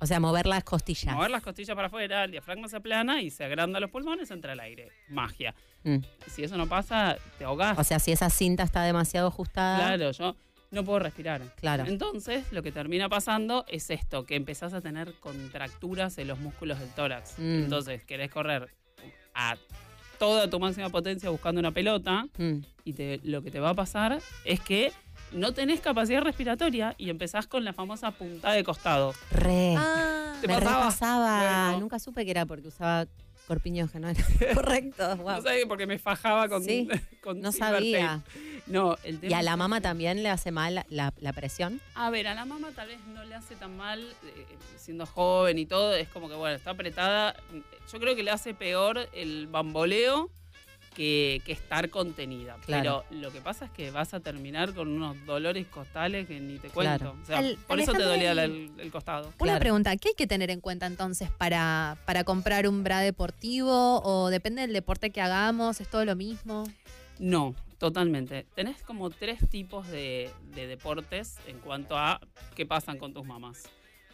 O 0.00 0.06
sea, 0.06 0.18
mover 0.18 0.46
las 0.46 0.64
costillas. 0.64 1.14
mover 1.14 1.30
las 1.30 1.42
costillas 1.42 1.74
para 1.74 1.88
afuera, 1.88 2.24
el 2.24 2.30
diafragma 2.30 2.68
se 2.68 2.76
aplana 2.76 3.20
y 3.20 3.30
se 3.30 3.44
agranda 3.44 3.80
los 3.80 3.90
pulmones, 3.90 4.30
entra 4.30 4.54
el 4.54 4.60
aire. 4.60 4.90
Magia. 5.08 5.54
Mm. 5.84 5.98
Si 6.26 6.42
eso 6.42 6.56
no 6.56 6.66
pasa, 6.68 7.16
te 7.38 7.44
ahogás. 7.44 7.78
O 7.78 7.84
sea, 7.84 7.98
si 7.98 8.12
esa 8.12 8.30
cinta 8.30 8.62
está 8.62 8.82
demasiado 8.82 9.28
ajustada. 9.28 9.78
Claro, 9.78 10.10
yo 10.10 10.36
no 10.70 10.84
puedo 10.84 11.00
respirar. 11.00 11.42
Claro. 11.56 11.84
Entonces, 11.86 12.50
lo 12.52 12.62
que 12.62 12.72
termina 12.72 13.08
pasando 13.08 13.64
es 13.68 13.90
esto, 13.90 14.24
que 14.24 14.36
empezás 14.36 14.72
a 14.72 14.80
tener 14.80 15.14
contracturas 15.14 16.16
en 16.18 16.28
los 16.28 16.38
músculos 16.38 16.78
del 16.78 16.90
tórax. 16.90 17.38
Mm. 17.38 17.64
Entonces, 17.64 18.04
querés 18.04 18.30
correr 18.30 18.74
a 19.34 19.56
toda 20.20 20.48
tu 20.50 20.60
máxima 20.60 20.88
potencia 20.90 21.30
buscando 21.30 21.58
una 21.60 21.72
pelota 21.72 22.26
Mm. 22.38 22.58
y 22.84 22.92
te- 22.92 23.20
lo 23.24 23.42
que 23.42 23.50
te 23.50 23.58
va 23.58 23.70
a 23.70 23.74
pasar 23.74 24.20
es 24.44 24.60
que 24.60 24.92
no 25.32 25.52
tenés 25.54 25.80
capacidad 25.80 26.20
respiratoria 26.22 26.94
y 26.98 27.08
empezás 27.08 27.46
con 27.46 27.64
la 27.64 27.72
famosa 27.72 28.10
puntada 28.10 28.54
de 28.54 28.62
costado. 28.62 29.14
Re. 29.32 29.74
Ah, 29.78 30.34
¿Te 30.42 30.46
me 30.48 30.54
pasaba? 30.54 30.76
repasaba. 30.78 31.64
Bueno. 31.70 31.80
Nunca 31.80 31.98
supe 31.98 32.24
que 32.24 32.30
era 32.32 32.44
porque 32.46 32.68
usaba 32.68 33.06
corpiños 33.50 33.90
que 33.90 33.98
no 33.98 34.08
eran 34.08 34.24
correctos. 34.54 35.18
Wow. 35.18 35.26
No 35.36 35.42
sabía 35.42 35.66
porque 35.66 35.84
me 35.84 35.98
fajaba 35.98 36.48
con, 36.48 36.62
Sí, 36.62 36.88
con 37.20 37.40
No 37.40 37.50
sabía. 37.50 38.22
tape. 38.24 38.60
No, 38.68 38.96
el 39.02 39.18
tema 39.18 39.32
¿Y 39.32 39.34
a 39.34 39.42
la 39.42 39.56
mamá 39.56 39.80
también 39.80 40.22
le 40.22 40.28
hace 40.28 40.52
mal 40.52 40.84
la, 40.88 41.12
la 41.18 41.32
presión? 41.32 41.80
A 41.96 42.10
ver, 42.10 42.28
a 42.28 42.34
la 42.34 42.44
mamá 42.44 42.68
tal 42.76 42.86
vez 42.86 43.00
no 43.12 43.24
le 43.24 43.34
hace 43.34 43.56
tan 43.56 43.76
mal 43.76 44.00
eh, 44.00 44.46
siendo 44.76 45.04
joven 45.04 45.58
y 45.58 45.66
todo. 45.66 45.96
Es 45.96 46.06
como 46.08 46.28
que, 46.28 46.36
bueno, 46.36 46.54
está 46.54 46.70
apretada. 46.70 47.34
Yo 47.92 47.98
creo 47.98 48.14
que 48.14 48.22
le 48.22 48.30
hace 48.30 48.54
peor 48.54 49.08
el 49.12 49.48
bamboleo 49.48 50.30
que, 51.00 51.40
que 51.46 51.52
estar 51.52 51.88
contenida. 51.88 52.58
Claro. 52.66 53.04
Pero 53.08 53.20
lo 53.22 53.32
que 53.32 53.40
pasa 53.40 53.64
es 53.64 53.70
que 53.70 53.90
vas 53.90 54.12
a 54.12 54.20
terminar 54.20 54.74
con 54.74 54.88
unos 54.88 55.16
dolores 55.24 55.66
costales 55.68 56.26
que 56.26 56.38
ni 56.40 56.58
te 56.58 56.68
cuento. 56.68 56.98
Claro. 56.98 57.16
O 57.22 57.24
sea, 57.24 57.38
Al- 57.38 57.56
por 57.66 57.80
eso 57.80 57.92
te 57.92 58.02
dolía 58.02 58.32
el, 58.32 58.70
el 58.76 58.90
costado. 58.90 59.28
Una 59.28 59.34
Claro. 59.38 59.60
pregunta, 59.60 59.96
¿qué 59.96 60.08
hay 60.08 60.14
que 60.14 60.26
tener 60.26 60.50
en 60.50 60.60
cuenta 60.60 60.84
entonces 60.84 61.30
para, 61.30 61.96
para 62.04 62.24
comprar 62.24 62.68
un 62.68 62.84
bra 62.84 63.00
deportivo? 63.00 64.02
¿O 64.04 64.28
depende 64.28 64.60
del 64.60 64.74
deporte 64.74 65.08
que 65.08 65.22
hagamos? 65.22 65.80
¿Es 65.80 65.88
todo 65.88 66.04
lo 66.04 66.16
mismo? 66.16 66.64
No, 67.18 67.54
totalmente. 67.78 68.44
Tenés 68.54 68.82
como 68.82 69.08
tres 69.08 69.48
tipos 69.48 69.88
de, 69.88 70.28
de 70.54 70.66
deportes 70.66 71.38
en 71.46 71.60
cuanto 71.60 71.96
a 71.96 72.20
qué 72.54 72.66
pasan 72.66 72.98
con 72.98 73.14
tus 73.14 73.24
mamás. 73.24 73.62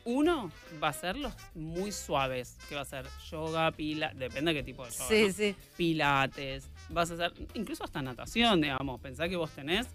Uno 0.06 0.50
va 0.82 0.88
a 0.88 0.92
ser 0.92 1.16
los 1.16 1.34
muy 1.54 1.90
suaves, 1.92 2.56
que 2.68 2.74
va 2.76 2.82
a 2.82 2.84
ser 2.84 3.06
yoga, 3.30 3.70
pila, 3.72 4.12
depende 4.14 4.52
de 4.54 4.60
qué 4.60 4.64
tipo 4.64 4.84
de 4.86 4.92
yoga. 4.92 5.04
¿no? 5.26 5.32
sí. 5.32 5.54
Pilates, 5.76 6.70
vas 6.90 7.10
a 7.10 7.14
hacer 7.14 7.32
incluso 7.54 7.82
hasta 7.84 8.00
natación, 8.02 8.60
digamos. 8.60 9.00
Pensá 9.00 9.28
que 9.28 9.34
vos 9.36 9.50
tenés, 9.50 9.88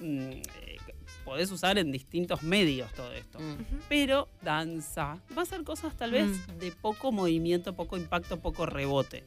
mm, 0.00 0.20
eh, 0.30 0.76
podés 1.24 1.50
usar 1.50 1.78
en 1.78 1.90
distintos 1.90 2.42
medios 2.44 2.92
todo 2.92 3.12
esto. 3.12 3.40
Mm. 3.40 3.56
Pero 3.88 4.28
danza, 4.42 5.18
va 5.36 5.42
a 5.42 5.46
ser 5.46 5.64
cosas 5.64 5.96
tal 5.96 6.12
vez 6.12 6.46
de 6.58 6.70
poco 6.70 7.10
movimiento, 7.10 7.74
poco 7.74 7.96
impacto, 7.96 8.38
poco 8.38 8.66
rebote. 8.66 9.24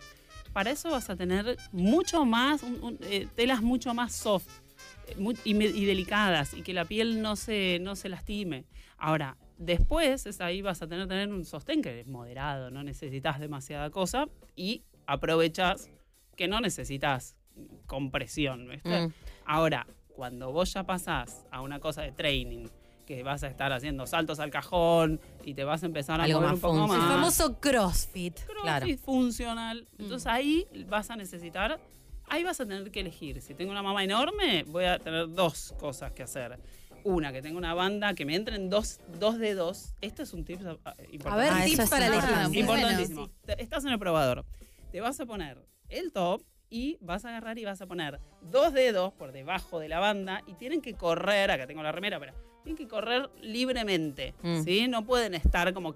Para 0.54 0.71
eso 0.71 0.89
vas 0.89 1.10
a 1.10 1.15
tener 1.17 1.58
mucho 1.73 2.23
más, 2.25 2.63
un- 2.63 2.82
un, 2.82 2.97
eh, 3.02 3.28
telas 3.36 3.62
mucho 3.62 3.93
más 3.93 4.15
soft 4.15 4.47
eh, 5.08 5.15
y, 5.43 5.52
y 5.52 5.86
delicadas 5.86 6.54
y 6.54 6.62
que 6.62 6.73
la 6.73 6.86
piel 6.86 7.21
no 7.21 7.36
se, 7.36 7.80
no 7.82 7.95
se 7.97 8.08
lastime. 8.10 8.63
Ahora, 8.97 9.36
después 9.60 10.26
es 10.26 10.41
ahí 10.41 10.63
vas 10.63 10.82
a 10.82 10.88
tener, 10.88 11.08
tener 11.08 11.32
un 11.32 11.45
sostén 11.45 11.84
que 11.84 12.00
es 12.00 12.08
moderado, 12.08 12.72
no 12.72 12.82
necesitas 12.82 13.39
demasiada 13.39 13.91
cosa 13.91 14.28
y 14.56 14.84
aprovechas 15.06 15.91
que 16.36 16.48
no 16.48 16.62
necesitas 16.62 17.36
compresión. 17.86 18.67
¿viste? 18.67 19.08
Mm. 19.08 19.13
Ahora, 19.45 19.86
cuando 20.15 20.52
vos 20.52 20.74
ya 20.74 20.84
pasás 20.84 21.45
a 21.52 21.62
una 21.62 21.80
cosa 21.80 22.02
de 22.02 22.12
training, 22.13 22.67
que 23.06 23.24
vas 23.24 23.43
a 23.43 23.48
estar 23.48 23.74
haciendo 23.74 24.06
saltos 24.06 24.39
al 24.39 24.52
cajón 24.52 25.19
y 25.43 25.56
te 25.56 25.63
vas 25.63 25.82
a 25.82 25.88
empezar 25.88 26.22
a 26.22 26.26
Algo 26.26 26.41
mover 26.41 26.50
más 26.52 26.56
un 26.56 26.62
poco 26.62 26.78
funcional. 26.78 27.02
El 27.02 27.08
más. 27.08 27.38
famoso 27.38 27.60
CrossFit. 27.60 28.39
crossfit 28.45 28.62
claro. 28.62 28.98
funcional. 29.04 29.88
Entonces 29.98 30.28
ahí 30.28 30.67
vas 30.88 31.10
a 31.10 31.15
necesitar, 31.15 31.80
ahí 32.28 32.43
vas 32.43 32.62
a 32.62 32.67
tener 32.67 32.91
que 32.91 33.00
elegir. 33.00 33.41
Si 33.41 33.56
tengo 33.56 33.72
una 33.72 33.82
mamá 33.82 34.04
enorme, 34.04 34.63
voy 34.67 34.86
a 34.86 35.00
tener 35.00 35.28
dos 35.34 35.74
cosas 35.80 36.12
que 36.12 36.22
hacer. 36.22 36.60
Una, 37.04 37.32
que 37.32 37.42
tenga 37.42 37.58
una 37.58 37.74
banda 37.74 38.14
que 38.14 38.26
me 38.26 38.36
entren 38.36 38.70
dos, 38.70 39.00
dos 39.20 39.38
dedos. 39.40 39.94
Este 40.02 40.24
es 40.24 40.34
un 40.34 40.44
tip 40.46 40.60
ah, 40.66 40.94
A 40.98 41.02
importante. 41.12 41.38
ver, 41.44 41.54
Ah, 41.54 41.66
tips 41.66 41.90
para 41.90 42.08
elegir. 42.08 42.60
Importantísimo. 42.60 43.30
Estás 43.58 43.86
en 43.86 43.92
el 43.92 44.00
probador. 44.00 44.46
Te 44.92 45.02
vas 45.02 45.20
a 45.20 45.26
poner 45.26 45.58
el 45.90 46.12
top 46.12 46.42
y 46.70 46.98
vas 47.02 47.26
a 47.26 47.30
agarrar 47.30 47.58
y 47.58 47.66
vas 47.66 47.82
a 47.82 47.88
poner 47.88 48.20
dos 48.42 48.74
dedos 48.74 49.14
por 49.14 49.32
debajo 49.32 49.80
de 49.80 49.90
la 49.90 50.00
banda 50.00 50.44
y 50.48 50.54
tienen 50.54 50.82
que 50.82 50.94
correr, 50.94 51.50
acá 51.52 51.66
tengo 51.68 51.82
la 51.84 51.92
remera, 51.92 52.20
pero 52.20 52.34
tienen 52.64 52.78
que 52.78 52.88
correr 52.88 53.30
libremente, 53.42 54.34
Mm. 54.44 54.64
¿sí? 54.64 54.88
No 54.88 55.06
pueden 55.06 55.34
estar 55.34 55.74
como 55.74 55.96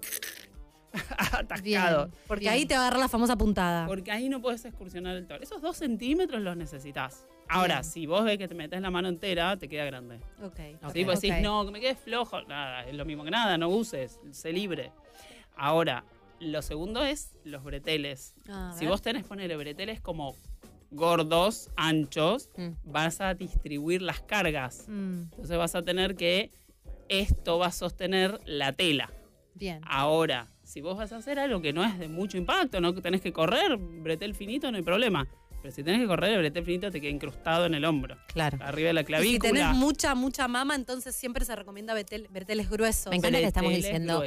atascados. 1.32 2.10
Porque 2.26 2.40
Bien. 2.42 2.52
ahí 2.54 2.66
te 2.66 2.74
va 2.74 2.80
a 2.80 2.82
agarrar 2.84 3.00
la 3.00 3.08
famosa 3.08 3.36
puntada. 3.36 3.86
Porque 3.86 4.10
ahí 4.10 4.28
no 4.28 4.40
puedes 4.40 4.64
excursionar 4.64 5.16
el 5.16 5.26
toro. 5.26 5.42
Esos 5.42 5.60
dos 5.62 5.76
centímetros 5.76 6.40
los 6.42 6.56
necesitas. 6.56 7.26
Ahora, 7.48 7.76
Bien. 7.80 7.84
si 7.84 8.06
vos 8.06 8.24
ves 8.24 8.38
que 8.38 8.48
te 8.48 8.54
metes 8.54 8.80
la 8.80 8.90
mano 8.90 9.08
entera, 9.08 9.56
te 9.56 9.68
queda 9.68 9.84
grande. 9.84 10.20
Ok. 10.42 10.56
Sí, 10.92 11.04
pues 11.04 11.18
Ok. 11.18 11.22
decís, 11.22 11.42
no, 11.42 11.64
que 11.64 11.70
me 11.72 11.80
quede 11.80 11.94
flojo. 11.94 12.42
Nada, 12.42 12.84
es 12.86 12.94
lo 12.94 13.04
mismo 13.04 13.24
que 13.24 13.30
nada, 13.30 13.56
no 13.58 13.68
uses, 13.68 14.18
sé 14.32 14.52
libre. 14.52 14.92
Ahora, 15.56 16.04
lo 16.40 16.62
segundo 16.62 17.04
es 17.04 17.34
los 17.44 17.62
breteles. 17.62 18.34
A 18.48 18.72
Si 18.76 18.86
vos 18.86 19.02
tenés 19.02 19.24
poner 19.24 19.56
breteles 19.56 20.00
como 20.00 20.34
gordos, 20.90 21.70
anchos, 21.76 22.50
Mm. 22.56 22.70
vas 22.84 23.20
a 23.20 23.34
distribuir 23.34 24.02
las 24.02 24.20
cargas. 24.20 24.86
Mm, 24.88 25.22
Entonces 25.30 25.56
vas 25.58 25.74
a 25.74 25.82
tener 25.82 26.14
que 26.16 26.52
esto 27.08 27.58
va 27.58 27.66
a 27.66 27.72
sostener 27.72 28.40
la 28.46 28.72
tela. 28.72 29.10
bien. 29.56 29.80
Ahora, 29.86 30.48
si 30.64 30.80
vos 30.80 30.96
vas 30.96 31.12
a 31.12 31.16
hacer 31.18 31.38
algo 31.38 31.60
que 31.62 31.72
no 31.72 31.84
es 31.84 31.96
de 31.98 32.08
mucho 32.08 32.36
impacto, 32.36 32.80
no 32.80 32.92
tenés 32.94 33.20
que 33.20 33.32
correr, 33.32 33.76
bretel 33.76 34.34
finito, 34.34 34.68
no 34.72 34.76
hay 34.78 34.82
problema. 34.82 35.28
Pero 35.64 35.74
si 35.74 35.82
tenés 35.82 36.02
que 36.02 36.06
correr, 36.06 36.32
el 36.32 36.38
bretel 36.40 36.62
finito 36.62 36.90
te 36.90 37.00
queda 37.00 37.10
incrustado 37.10 37.64
en 37.64 37.72
el 37.72 37.86
hombro, 37.86 38.18
Claro. 38.26 38.58
arriba 38.60 38.88
de 38.88 38.92
la 38.92 39.00
Y 39.00 39.04
si 39.04 39.06
clavícula. 39.06 39.50
tenés 39.50 39.68
mucha, 39.74 40.14
mucha 40.14 40.46
mama, 40.46 40.74
entonces 40.74 41.16
siempre 41.16 41.46
se 41.46 41.56
recomienda 41.56 41.94
bretel- 41.98 42.28
breteles 42.28 42.68
gruesos. 42.68 43.08
Me 43.08 43.16
encanta 43.16 43.38
que 43.38 43.46
estamos 43.46 43.72
diciendo. 43.72 44.22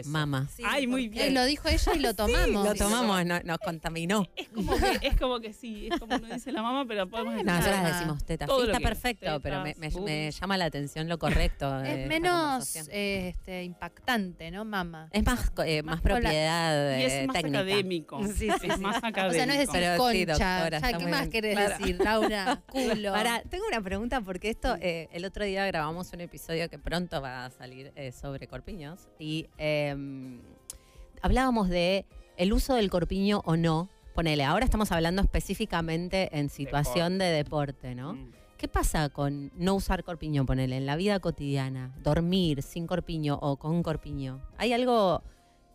Sí, 0.50 0.64
Ay, 0.66 0.88
muy 0.88 1.06
Eh, 1.06 1.10
bien. 1.10 1.34
lo 1.36 1.46
dijo 1.46 1.68
ella 1.70 1.94
y 1.94 2.00
lo 2.00 2.16
tomamos. 2.16 2.66
Lo 2.66 2.74
tomamos, 2.74 3.24
no- 3.24 3.40
nos 3.44 3.60
contaminó. 3.60 4.26
Es 4.36 4.50
como 4.50 4.76
que, 4.78 4.98
es 5.08 5.16
como 5.18 5.40
que 5.40 5.54
sí, 5.54 5.90
es 5.92 6.00
como 6.00 6.18
lo 6.18 6.26
dice 6.34 6.52
la 6.52 6.64
mamá, 6.64 6.86
pero 6.88 7.08
podemos 7.08 7.34
No, 7.34 7.38
decir 7.38 7.52
nosotras 7.54 7.84
nada. 7.84 7.94
decimos 7.94 8.26
tetas. 8.26 8.48
Todo 8.48 8.62
Sí, 8.66 8.72
está 8.72 8.80
perfecto, 8.80 9.26
tetas, 9.26 9.40
pero 9.44 9.58
me, 9.62 9.76
me- 9.78 9.90
me 9.90 9.90
boobies. 9.92 10.40
llama 10.40 10.58
la 10.58 10.66
atención 10.66 11.08
lo 11.08 11.20
correcto. 11.20 11.72
Es 11.86 12.08
menos 12.08 12.76
eh, 12.90 13.28
este, 13.30 13.64
impactante, 13.64 14.50
¿no, 14.50 14.66
mamá? 14.66 15.08
Es 15.12 15.24
más, 15.24 15.52
eh, 15.68 15.84
más, 15.84 15.98
más 15.98 16.02
propiedad 16.02 16.98
Y 16.98 17.04
eh, 17.04 17.22
es 17.22 17.28
más 17.28 17.36
técnica. 17.36 17.60
académico. 17.60 18.26
Sí, 18.26 18.50
sí, 18.60 18.68
es 18.68 18.80
más 18.80 18.98
académico. 19.04 19.28
O 19.30 19.34
sea, 19.34 19.46
no 19.46 19.54
es 19.54 19.60
decir 19.60 19.74
Pero 19.74 19.92
sí, 19.94 20.26
concha. 20.26 20.54
doctora, 20.56 20.80
ya, 20.80 20.88
está 20.88 20.98
¿Qué 20.98 21.04
muy 21.04 21.12
más 21.12 21.27
querés 21.30 21.56
Claro. 21.56 21.78
decir, 21.78 21.98
Laura? 22.00 22.62
Culo. 22.72 23.16
Ahora, 23.16 23.42
tengo 23.50 23.66
una 23.68 23.82
pregunta 23.82 24.22
porque 24.22 24.50
esto, 24.50 24.76
eh, 24.82 25.08
el 25.12 25.26
otro 25.26 25.46
día 25.46 25.66
grabamos 25.66 26.12
un 26.14 26.22
episodio 26.22 26.70
que 26.70 26.80
pronto 26.80 27.22
va 27.22 27.46
a 27.46 27.50
salir 27.50 27.92
eh, 27.96 28.12
sobre 28.12 28.48
corpiños 28.48 29.08
y 29.20 29.48
eh, 29.58 29.96
hablábamos 31.22 31.70
de 31.70 32.06
el 32.38 32.54
uso 32.54 32.76
del 32.76 32.90
corpiño 32.90 33.42
o 33.46 33.56
no. 33.58 33.90
Ponele, 34.16 34.44
ahora 34.44 34.66
estamos 34.66 34.92
hablando 34.92 35.22
específicamente 35.22 36.30
en 36.38 36.50
situación 36.50 37.18
de 37.20 37.26
deporte, 37.26 37.94
¿no? 37.94 38.14
Mm. 38.14 38.32
¿Qué 38.58 38.68
pasa 38.68 39.10
con 39.10 39.52
no 39.56 39.76
usar 39.76 40.04
corpiño, 40.04 40.44
ponele, 40.48 40.78
en 40.78 40.88
la 40.88 40.96
vida 40.96 41.20
cotidiana? 41.20 41.94
Dormir 42.02 42.64
sin 42.64 42.88
corpiño 42.88 43.38
o 43.40 43.58
con 43.58 43.84
corpiño. 43.84 44.42
¿Hay 44.58 44.74
algo 44.74 45.22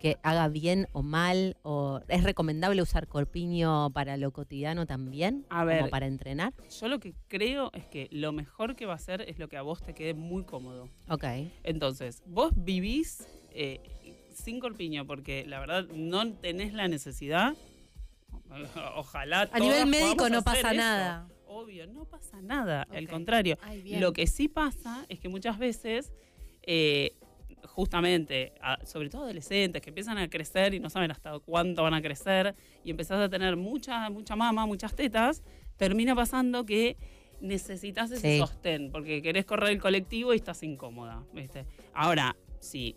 que 0.03 0.19
haga 0.25 0.49
bien 0.49 0.89
o 0.93 1.03
mal? 1.03 1.57
¿O 1.63 2.01
es 2.09 2.25
recomendable 2.25 2.83
usar 2.83 3.07
corpiño 3.07 3.91
para 3.93 4.17
lo 4.17 4.33
cotidiano 4.33 4.85
también? 4.85 5.47
A 5.49 5.65
ver. 5.65 5.79
Como 5.79 5.91
para 5.91 6.07
entrenar. 6.07 6.53
Yo 6.81 6.89
lo 6.89 6.99
que 6.99 7.15
creo 7.29 7.71
es 7.73 7.87
que 7.87 8.09
lo 8.11 8.33
mejor 8.33 8.75
que 8.75 8.85
va 8.85 8.95
a 8.95 8.97
hacer 8.97 9.23
es 9.23 9.39
lo 9.39 9.49
que 9.49 9.57
a 9.57 9.63
vos 9.63 9.81
te 9.81 9.95
quede 9.95 10.13
muy 10.15 10.43
cómodo. 10.45 10.89
Ok. 11.09 11.25
Entonces, 11.63 12.23
vos 12.27 12.53
vivís 12.57 13.29
eh, 13.53 13.81
sin 14.35 14.59
corpiño 14.59 15.07
porque 15.07 15.47
la 15.47 15.61
verdad 15.61 15.87
no 15.95 16.33
tenés 16.35 16.73
la 16.75 16.89
necesidad. 16.89 17.55
Ojalá. 18.97 19.49
A 19.53 19.59
nivel 19.61 19.87
médico 19.87 20.29
no 20.29 20.43
pasa 20.43 20.71
eso. 20.71 20.75
nada. 20.75 21.29
Obvio, 21.47 21.87
no 21.87 22.07
pasa 22.07 22.41
nada. 22.43 22.83
Al 22.91 23.05
Ok. 23.05 23.11
contrario. 23.11 23.57
Ay. 23.63 24.01
Lo 24.01 24.13
que 24.13 24.27
sí 24.27 24.49
pasa 24.49 25.05
es 25.09 25.21
que 25.21 25.29
muchas 25.29 25.59
veces, 25.59 26.13
eh, 26.63 27.15
justamente, 27.67 28.53
a- 28.61 28.85
sobre 28.85 29.09
todo 29.09 29.25
adolescentes 29.25 29.81
que 29.83 29.91
empiezan 29.91 30.19
a 30.19 30.29
crecer 30.29 30.75
y 30.75 30.81
no 30.81 30.91
saben 30.91 31.11
hasta 31.11 31.39
cuánto 31.41 31.83
van 31.83 31.95
a 31.95 32.03
crecer 32.03 32.55
y 32.85 32.91
empezás 32.91 33.21
a 33.21 33.29
tener 33.29 33.57
mucha, 33.57 34.09
mucha 34.11 34.37
mama, 34.37 34.67
muchas 34.67 34.95
tetas, 34.95 35.43
termina 35.77 36.15
pasando 36.15 36.65
que 36.65 36.97
necesitas 37.41 38.11
ese 38.11 38.33
Sí. 38.35 38.39
sostén 38.39 38.91
porque 38.93 39.21
querés 39.23 39.45
correr 39.45 39.71
el 39.71 39.81
colectivo 39.81 40.33
y 40.33 40.37
estás 40.37 40.63
incómoda. 40.63 41.25
¿viste? 41.33 41.67
Ahora, 41.93 42.37
si 42.61 42.97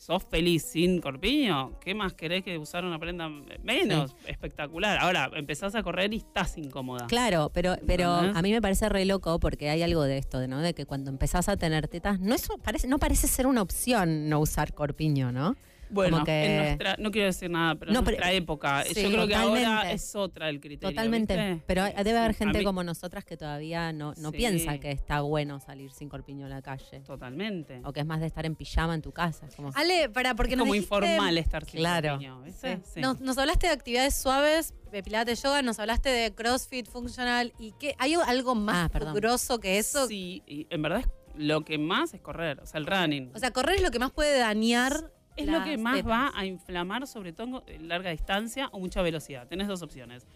sos 0.00 0.24
feliz 0.24 0.62
sin 0.62 0.98
corpiño, 0.98 1.78
¿qué 1.78 1.94
más 1.94 2.14
querés 2.14 2.42
que 2.42 2.56
usar 2.56 2.86
una 2.86 2.98
prenda 2.98 3.28
menos? 3.62 4.16
Espectacular. 4.26 4.98
Ahora, 4.98 5.30
empezás 5.34 5.74
a 5.74 5.82
correr 5.82 6.14
y 6.14 6.16
estás 6.16 6.56
incómoda. 6.56 7.06
Claro, 7.06 7.50
pero, 7.52 7.76
pero 7.86 8.08
a 8.10 8.40
mí 8.40 8.50
me 8.50 8.62
parece 8.62 8.88
re 8.88 9.04
loco 9.04 9.38
porque 9.38 9.68
hay 9.68 9.82
algo 9.82 10.04
de 10.04 10.16
esto, 10.16 10.48
¿no? 10.48 10.60
De 10.60 10.72
que 10.72 10.86
cuando 10.86 11.10
empezás 11.10 11.50
a 11.50 11.58
tener 11.58 11.86
tetas, 11.86 12.18
no, 12.18 12.34
eso 12.34 12.56
parece, 12.56 12.88
no 12.88 12.98
parece 12.98 13.28
ser 13.28 13.46
una 13.46 13.60
opción 13.60 14.30
no 14.30 14.40
usar 14.40 14.72
corpiño, 14.72 15.32
¿no? 15.32 15.54
Bueno, 15.90 16.24
que- 16.24 16.44
en 16.46 16.56
nuestra, 16.62 16.96
no 16.98 17.10
quiero 17.10 17.26
decir 17.26 17.50
nada, 17.50 17.74
pero 17.74 17.92
No, 17.92 17.98
en 18.00 18.04
pero- 18.04 18.16
nuestra 18.16 18.32
época, 18.32 18.84
Sí, 18.84 19.02
yo 19.02 19.10
creo 19.10 19.26
que 19.26 19.34
ahora 19.34 19.90
es 19.92 20.14
otra 20.14 20.48
el 20.48 20.60
criterio. 20.60 20.90
Totalmente. 20.90 21.36
¿viste? 21.36 21.62
Pero 21.66 21.84
debe 21.84 22.18
haber 22.18 22.34
gente 22.34 22.58
mí- 22.58 22.64
como 22.64 22.82
nosotras 22.84 23.24
que 23.24 23.36
todavía 23.36 23.92
no, 23.92 24.14
no 24.16 24.30
Sí. 24.30 24.36
piensa 24.36 24.78
que 24.78 24.90
está 24.92 25.20
bueno 25.22 25.60
salir 25.60 25.90
sin 25.92 26.08
corpiño 26.08 26.46
a 26.46 26.48
la 26.48 26.62
calle. 26.62 27.00
Totalmente. 27.06 27.80
O 27.84 27.92
que 27.92 28.00
es 28.00 28.06
más 28.06 28.20
de 28.20 28.26
estar 28.26 28.46
en 28.46 28.54
pijama 28.54 28.94
en 28.94 29.02
tu 29.02 29.12
casa. 29.12 29.48
como- 29.56 29.70
Ale, 29.74 30.08
para, 30.08 30.34
porque 30.34 30.52
Es 30.52 30.58
nos 30.58 30.64
como 30.64 30.74
dijiste- 30.74 30.94
informal 30.94 31.38
estar 31.38 31.64
sin 31.64 31.80
Claro. 31.80 32.10
corpiño, 32.10 32.42
¿viste? 32.42 32.80
Sí. 32.84 33.00
Nos, 33.00 33.20
nos 33.20 33.36
hablaste 33.38 33.66
de 33.66 33.72
actividades 33.72 34.14
suaves, 34.14 34.74
de 34.92 35.02
pilates 35.02 35.42
yoga, 35.42 35.62
nos 35.62 35.78
hablaste 35.78 36.08
de 36.08 36.34
crossfit 36.34 36.86
funcional 36.88 37.52
y 37.58 37.72
que 37.72 37.94
hay 37.98 38.14
algo 38.14 38.54
más 38.54 38.90
Ah, 38.94 39.12
grosso 39.14 39.60
que 39.60 39.78
eso. 39.78 40.06
Sí, 40.08 40.42
y 40.46 40.66
en 40.70 40.82
verdad 40.82 41.00
es 41.00 41.06
lo 41.36 41.64
que 41.64 41.78
más 41.78 42.12
es 42.14 42.20
correr, 42.20 42.60
o 42.60 42.66
sea, 42.66 42.78
el 42.78 42.86
running. 42.86 43.30
O 43.34 43.38
sea, 43.38 43.50
correr 43.52 43.76
es 43.76 43.82
lo 43.82 43.90
que 43.90 43.98
más 43.98 44.10
puede 44.10 44.38
dañar. 44.38 45.10
Es 45.40 45.46
lo 45.48 45.64
que 45.64 45.76
más 45.78 45.96
tetas. 45.96 46.10
va 46.10 46.32
a 46.34 46.44
inflamar, 46.46 47.06
sobre 47.06 47.32
todo 47.32 47.62
en 47.66 47.88
larga 47.88 48.10
distancia 48.10 48.68
o 48.72 48.78
mucha 48.80 49.02
velocidad. 49.02 49.46
Tenés 49.48 49.68
dos 49.68 49.82
opciones. 49.82 50.26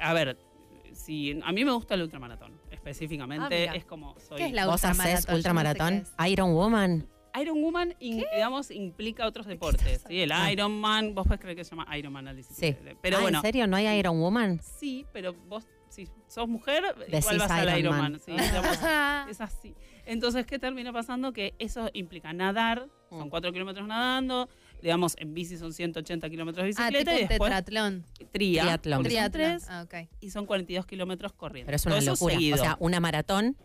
A 0.00 0.12
ver, 0.12 0.36
si 0.92 1.38
a 1.44 1.52
mí 1.52 1.64
me 1.64 1.72
gusta 1.72 1.94
el 1.94 2.02
ultramaratón, 2.02 2.52
específicamente, 2.70 3.68
Ah, 3.68 3.74
es 3.74 3.84
como 3.84 4.18
soy 4.20 4.38
¿Qué 4.38 4.46
es 4.46 4.52
la 4.52 4.66
¿Vos 4.66 4.84
haces 4.84 5.26
ultramaratón? 5.32 5.98
No 6.00 6.04
sé 6.24 6.30
Iron 6.30 6.54
Woman. 6.54 7.06
Iron 7.40 7.62
Woman, 7.62 7.94
in- 8.00 8.24
digamos, 8.34 8.70
implica 8.70 9.26
otros 9.26 9.46
deportes. 9.46 10.04
¿sí? 10.08 10.22
El 10.22 10.32
Ah. 10.32 10.50
Iron 10.50 10.80
Man, 10.80 11.14
vos 11.14 11.26
podés 11.26 11.40
creer 11.40 11.56
que 11.56 11.64
se 11.64 11.70
llama 11.70 11.96
Iron 11.96 12.12
Man 12.12 12.26
al 12.26 12.42
Sí. 12.42 12.74
Pero 13.00 13.18
Ah, 13.18 13.20
bueno, 13.20 13.38
¿En 13.38 13.42
serio 13.42 13.66
no 13.66 13.76
hay 13.76 13.86
Iron 13.98 14.18
Woman? 14.18 14.60
sí, 14.62 15.04
pero 15.12 15.34
vos, 15.46 15.66
si 15.90 16.08
sos 16.28 16.48
mujer, 16.48 16.82
Decís 16.98 17.20
igual 17.20 17.38
vas 17.38 17.50
al 17.50 17.64
Iron 17.68 17.78
Iron 17.78 17.96
Man. 17.98 18.12
Man. 18.12 18.20
sí, 18.24 18.32
digamos, 18.32 18.78
es 19.30 19.40
así. 19.40 19.74
Entonces, 20.06 20.46
¿qué 20.46 20.58
termina 20.58 20.92
pasando? 20.92 21.32
Que 21.32 21.54
eso 21.58 21.90
implica 21.92 22.32
nadar, 22.32 22.88
son 23.10 23.26
Mm. 23.26 23.30
4 23.30 23.52
kilómetros 23.52 23.86
nadando, 23.88 24.48
digamos, 24.82 25.14
en 25.18 25.34
bici 25.34 25.56
son 25.58 25.72
180 25.72 26.28
kilómetros 26.30 26.64
de 26.64 26.72
Ah, 26.82 26.88
bicicleta 26.88 27.10
tipo 27.12 27.24
y 27.24 27.28
después 27.28 27.50
tetratlón. 27.50 28.04
tria, 28.32 28.62
Triatlón. 28.62 28.96
son 28.98 29.04
Triatlón. 29.04 29.32
tres, 29.32 29.66
Ah, 29.68 29.82
ok. 29.84 30.08
y 30.20 30.30
son 30.30 30.46
42 30.46 30.86
kilómetros 30.86 31.32
corriendo. 31.32 31.66
Pero 31.66 31.76
es 31.76 31.86
una 31.86 31.96
Todo 31.98 32.06
locura. 32.12 32.34
seguido. 32.34 32.56
O 32.56 32.58
sea, 32.58 32.76
una 32.80 33.00
maratón, 33.00 33.56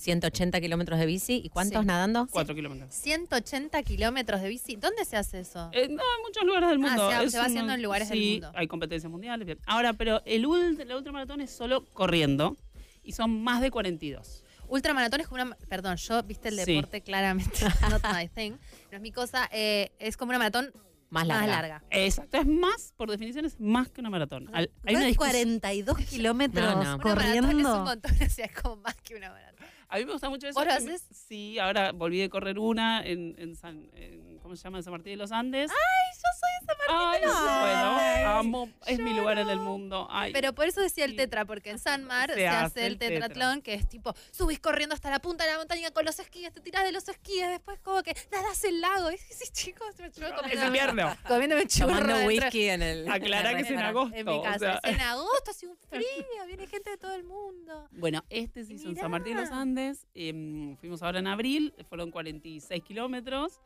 180 0.00 0.60
kilómetros 0.60 0.98
de 0.98 1.06
bici. 1.06 1.40
¿Y 1.44 1.48
cuántos 1.50 1.80
Sí. 1.82 1.86
nadando? 1.86 2.26
4 2.30 2.54
kilómetros. 2.54 2.92
180 2.94 3.82
kilómetros 3.82 4.40
de 4.42 4.48
bici. 4.48 4.76
¿Dónde 4.76 5.04
se 5.04 5.16
hace 5.16 5.40
eso? 5.40 5.70
Eh, 5.72 5.88
no, 5.88 6.02
en 6.02 6.22
muchos 6.26 6.44
lugares 6.44 6.68
del 6.70 6.78
Ah, 6.78 6.80
mundo. 6.88 7.10
se 7.10 7.16
va- 7.16 7.22
Es 7.22 7.32
se 7.32 7.38
va 7.38 7.44
un- 7.44 7.50
haciendo 7.50 7.72
en 7.74 7.82
lugares 7.82 8.08
del 8.08 8.18
sí, 8.18 8.30
mundo. 8.32 8.52
hay 8.54 8.66
competencias 8.66 9.10
mundiales. 9.10 9.46
bien. 9.46 9.58
Ahora, 9.66 9.92
pero 9.92 10.22
el 10.24 10.46
ult- 10.46 10.84
la 10.84 10.96
ultramaratón 10.96 11.40
es 11.40 11.50
solo 11.50 11.84
corriendo 11.92 12.56
y 13.02 13.12
son 13.12 13.42
más 13.42 13.60
de 13.60 13.70
42. 13.70 14.44
Ultramaratón 14.68 15.20
es 15.20 15.28
como 15.28 15.42
una. 15.42 15.56
Perdón, 15.68 15.96
yo 15.96 16.22
viste 16.22 16.48
el 16.48 16.58
Sí. 16.60 16.74
deporte 16.74 17.00
claramente. 17.02 17.50
Not 18.02 18.02
my 18.14 18.28
thing. 18.28 18.52
No 18.90 18.96
es 18.96 19.00
mi 19.00 19.12
cosa. 19.12 19.48
eh, 19.52 19.92
es 19.98 20.16
como 20.16 20.30
una 20.30 20.38
maratón 20.38 20.72
Más 21.10 21.26
larga. 21.26 21.40
más 21.46 21.50
larga. 21.50 21.84
Exacto, 21.90 22.38
es 22.38 22.46
más, 22.46 22.92
por 22.96 23.10
definición, 23.10 23.44
es 23.44 23.58
más 23.60 23.88
que 23.90 24.00
una 24.00 24.10
maratón. 24.10 24.48
Al- 24.54 24.70
hay 24.84 24.94
¿No 24.94 24.98
una 25.00 25.08
es 25.08 25.16
discusión- 25.16 25.16
42 25.16 25.98
kilómetros 26.06 26.64
No, 26.64 26.70
no. 26.72 26.80
Una 26.80 26.86
maratón 26.98 27.00
es 27.00 27.34
un 27.34 27.42
corriendo. 27.42 27.84
montón, 27.84 28.12
o 28.14 28.30
sea, 28.30 28.44
es 28.46 28.52
como 28.60 28.76
más 28.76 28.94
que 29.02 29.16
una 29.16 29.30
maratón. 29.30 29.66
A 29.90 29.98
mí 29.98 30.04
me 30.06 30.12
gusta 30.12 30.28
mucho 30.30 30.46
eso. 30.48 30.58
¿Vos 30.58 30.66
lo 30.68 30.74
que 30.74 30.84
me- 30.84 30.92
haces? 30.94 31.06
Sí, 31.10 31.58
ahora 31.58 31.92
volví 31.92 32.18
de 32.20 32.30
correr 32.30 32.58
una 32.58 33.04
en, 33.04 33.34
en 33.38 33.56
San, 33.56 33.90
en- 33.94 34.29
¿cómo 34.50 34.56
se 34.56 34.64
llama? 34.64 34.82
San 34.82 34.90
Martín 34.92 35.12
de 35.12 35.16
los 35.16 35.30
Andes. 35.30 35.70
¡Ay, 35.70 36.16
yo 36.16 36.28
soy 36.40 36.50
de 36.60 36.66
San 36.66 36.76
Martín! 36.76 36.96
Ay, 36.98 37.20
Ay, 37.24 38.14
bueno, 38.16 38.30
amo, 38.38 38.68
es 38.86 38.98
mi 38.98 39.14
lugar 39.14 39.38
en 39.38 39.48
el 39.48 39.60
mundo. 39.60 40.08
Ay, 40.10 40.32
Pero 40.32 40.52
por 40.52 40.66
eso 40.66 40.80
decía 40.80 41.04
el 41.04 41.14
tetra, 41.14 41.44
porque 41.44 41.70
en 41.70 41.78
San 41.78 42.02
Mar 42.02 42.30
Se 42.30 42.36
se, 42.36 42.48
hace 42.48 42.64
hace 42.64 42.86
el 42.86 42.92
el 42.94 42.98
tetra. 42.98 43.28
tetratlón, 43.28 43.62
que 43.62 43.74
es 43.74 43.88
tipo, 43.88 44.12
subís 44.32 44.58
corriendo 44.58 44.92
hasta 44.96 45.08
la 45.08 45.20
punta 45.20 45.44
de 45.44 45.52
la 45.52 45.58
montaña 45.58 45.92
con 45.92 46.04
los 46.04 46.18
esquíes, 46.18 46.52
te 46.52 46.60
tirás 46.60 46.82
de 46.82 46.90
los 46.90 47.08
esquíes, 47.08 47.48
después 47.48 47.78
como 47.78 48.02
que 48.02 48.12
nadas 48.32 48.64
el 48.64 48.80
lago. 48.80 49.12
Y 49.12 49.18
sí, 49.18 49.48
chicos, 49.52 49.86
me 50.00 50.10
yo 50.10 50.26
es 50.26 50.32
comiendo, 50.40 50.66
invierno. 50.66 51.16
comiéndome 51.28 51.66
churro 51.68 51.86
Tomando 51.90 52.14
dentro- 52.16 52.26
whisky 52.26 52.68
en 52.70 52.82
el. 52.82 53.08
Aclará 53.08 53.54
que 53.54 53.60
es 53.62 53.70
en 53.70 53.78
agosto. 53.78 54.16
En 54.16 54.26
mi 54.26 54.32
o 54.32 54.42
casa. 54.42 54.58
sea. 54.58 54.80
Es 54.82 54.94
en 54.96 55.00
agosto, 55.00 55.50
hace 55.52 55.66
un 55.68 55.76
frío, 55.88 56.04
viene 56.48 56.66
gente 56.66 56.90
de 56.90 56.96
todo 56.98 57.14
el 57.14 57.22
mundo. 57.22 57.86
Bueno, 57.92 58.24
este 58.30 58.64
se 58.64 58.72
hizo 58.74 58.88
en 58.88 58.96
San 58.96 59.12
Martín 59.12 59.36
de 59.36 59.42
los. 59.42 59.50
Andes. 59.52 60.08
em, 60.14 60.76
fuimos 60.78 61.02
ahora 61.04 61.20
en 61.20 61.28
abril, 61.28 61.72
fueron 61.88 62.10
46 62.10 62.82
kilómetros. 62.82 63.60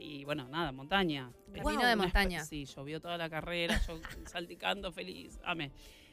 Y 0.00 0.24
bueno, 0.24 0.48
nada, 0.48 0.72
montaña. 0.72 1.30
Camino 1.52 1.80
Wow, 1.80 1.82
de 1.88 1.96
montaña. 1.96 2.44
Sí, 2.44 2.64
llovió 2.64 3.00
toda 3.00 3.16
la 3.18 3.28
carrera, 3.28 3.80
yo 3.86 4.00
salticando 4.26 4.90
feliz. 4.92 5.38
Amé. 5.44 5.70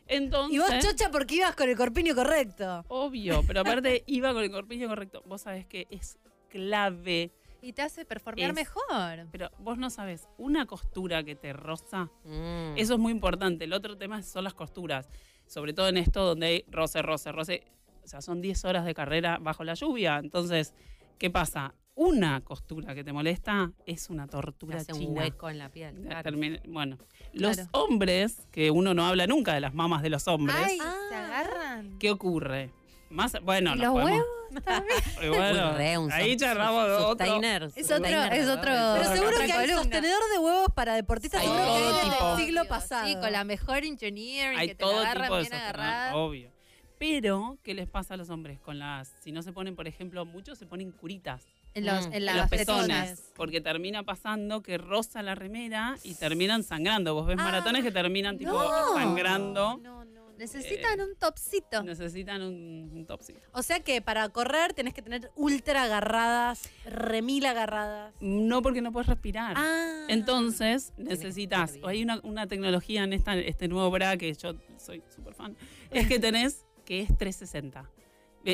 Entonces. 0.07 0.55
Y 0.55 0.59
vos, 0.59 0.69
chocha, 0.79 1.09
porque 1.11 1.35
ibas 1.35 1.55
con 1.55 1.69
el 1.69 1.75
corpiño 1.77 2.13
correcto. 2.15 2.85
Obvio, 2.89 3.43
pero 3.47 3.61
aparte 3.61 4.03
iba 4.07 4.33
con 4.33 4.43
el 4.43 4.51
corpiño 4.51 4.87
correcto. 4.87 5.23
Vos 5.25 5.41
sabés 5.41 5.65
que 5.65 5.87
es 5.89 6.17
clave. 6.49 7.31
Y 7.61 7.73
te 7.73 7.81
hace 7.81 8.05
performear 8.05 8.51
Es- 8.51 8.55
mejor. 8.55 9.27
Pero 9.31 9.49
vos 9.59 9.77
no 9.77 9.89
sabés, 9.89 10.27
una 10.37 10.65
costura 10.65 11.23
que 11.23 11.35
te 11.35 11.53
roza, 11.53 12.09
Mm. 12.23 12.77
eso 12.77 12.93
es 12.93 12.99
muy 12.99 13.11
importante. 13.11 13.65
El 13.65 13.73
otro 13.73 13.97
tema 13.97 14.21
son 14.21 14.43
las 14.43 14.53
costuras. 14.53 15.09
Sobre 15.47 15.73
todo 15.73 15.87
en 15.87 15.97
esto 15.97 16.23
donde 16.25 16.45
hay 16.45 16.65
roce, 16.69 17.01
roce, 17.01 17.31
roce. 17.31 17.63
O 18.03 18.07
sea, 18.07 18.21
son 18.21 18.41
10 18.41 18.63
horas 18.65 18.85
de 18.85 18.93
carrera 18.93 19.37
bajo 19.41 19.63
la 19.63 19.73
lluvia. 19.73 20.17
Entonces, 20.19 20.73
¿qué 21.17 21.29
pasa? 21.29 21.73
Una 21.99 22.41
costura 22.41 22.93
que 22.93 23.03
te 23.03 23.11
molesta 23.11 23.71
es 23.87 24.11
una 24.11 24.27
tortura 24.27 24.77
hace 24.77 24.93
un 24.93 24.99
china. 24.99 25.21
hueco 25.21 25.49
en 25.49 25.57
la 25.57 25.69
piel. 25.69 25.95
Claro. 26.07 26.31
Bueno, 26.67 26.97
los 27.33 27.55
Claro. 27.55 27.69
hombres, 27.71 28.47
que 28.51 28.69
uno 28.69 28.93
no 28.93 29.03
habla 29.07 29.25
nunca 29.25 29.55
de 29.55 29.61
las 29.61 29.73
mamas 29.73 30.03
de 30.03 30.11
los 30.11 30.27
hombres, 30.27 30.55
Ay, 30.59 30.77
Ah. 30.79 30.95
se 31.09 31.15
agarran. 31.15 31.97
¿qué 31.97 32.11
ocurre? 32.11 32.71
Más, 33.09 33.35
bueno, 33.41 33.73
¿Y 33.73 33.79
nos 33.79 33.83
los 33.87 33.93
podemos- 34.03 34.11
huevos 34.51 34.63
también. 34.65 34.99
bueno, 35.37 35.73
re, 35.77 35.97
un 35.97 36.11
ahí 36.11 36.37
charlamos 36.37 36.85
de 36.85 36.91
otro. 36.93 37.07
sustainer, 37.09 37.63
Es 37.75 37.91
otro- 37.91 38.05
es 38.05 38.47
otro- 38.47 38.61
Pero 38.61 39.03
seguro 39.15 39.37
que 39.39 39.51
hay 39.53 39.69
sostenedor 39.69 40.21
de 40.33 40.37
huevos 40.39 40.67
para 40.75 40.93
deportistas, 40.93 41.41
Hay 41.41 41.47
seguro 41.47 41.63
que 41.63 41.67
todo 41.67 41.77
hay 41.87 41.93
desde 41.95 42.03
tipo. 42.11 42.31
el 42.31 42.37
siglo 42.45 42.65
pasado. 42.67 43.07
Sí, 43.07 43.15
con 43.15 43.31
la 43.31 43.43
mejor 43.43 43.83
engineering 43.83 44.59
Hay 44.59 44.67
que 44.67 44.75
te 44.75 44.83
todo 44.83 44.93
la 44.93 45.01
agarran 45.01 45.23
tipo 45.23 45.35
de 45.35 45.41
bien 45.41 45.51
sostener, 45.51 45.75
agarrada. 45.81 46.15
obvio. 46.15 46.51
Pero, 46.99 47.57
¿qué 47.63 47.73
les 47.75 47.87
pasa 47.87 48.15
a 48.15 48.17
los 48.17 48.29
hombres? 48.29 48.59
Con 48.59 48.77
las, 48.79 49.07
si 49.21 49.31
no 49.31 49.41
se 49.41 49.51
ponen, 49.53 49.75
por 49.75 49.87
ejemplo, 49.87 50.25
muchos 50.25 50.57
se 50.57 50.65
ponen 50.65 50.91
curitas 50.91 51.43
En 51.77 51.85
los, 51.85 52.05
Mm. 52.07 52.09
en 52.09 52.13
en 52.15 52.25
las 52.25 52.35
los 52.37 52.49
pezones. 52.49 52.87
pezones, 52.87 53.31
porque 53.35 53.61
termina 53.61 54.03
pasando 54.03 54.61
que 54.61 54.77
roza 54.77 55.21
la 55.21 55.35
remera 55.35 55.95
y 56.03 56.15
terminan 56.15 56.63
sangrando. 56.63 57.13
Vos 57.13 57.27
ves 57.27 57.37
Ah, 57.39 57.43
maratones 57.43 57.83
que 57.83 57.91
terminan 57.91 58.37
tipo 58.37 58.51
no. 58.51 58.93
sangrando. 58.95 59.77
No, 59.77 60.03
no. 60.05 60.17
Necesitan 60.37 61.01
un 61.01 61.15
topsito. 61.15 61.81
Necesitan 61.81 62.43
un, 62.43 62.91
un 62.93 63.05
topsy. 63.07 63.33
O 63.53 63.63
sea 63.63 63.79
que 63.79 64.03
para 64.03 64.29
correr 64.29 64.73
tenés 64.73 64.93
que 64.93 65.01
tener 65.01 65.31
ultra 65.35 65.81
agarradas, 65.83 66.69
remil 66.85 67.45
agarradas. 67.47 68.13
No 68.19 68.61
porque 68.61 68.81
no 68.83 68.91
puedes 68.91 69.07
respirar. 69.07 69.55
Ah. 69.57 70.05
Entonces 70.09 70.93
necesitas, 70.97 71.79
hay 71.83 72.03
una, 72.03 72.19
una 72.23 72.45
tecnología 72.45 73.03
en 73.03 73.13
esta, 73.13 73.35
este 73.35 73.67
nuevo 73.67 73.89
bra 73.89 74.15
que 74.17 74.31
yo 74.35 74.53
soy 74.77 75.01
súper 75.15 75.33
fan, 75.33 75.57
es 75.89 76.07
que 76.07 76.19
tenés 76.19 76.65
que 76.85 77.01
es 77.01 77.17
360. 77.17 77.89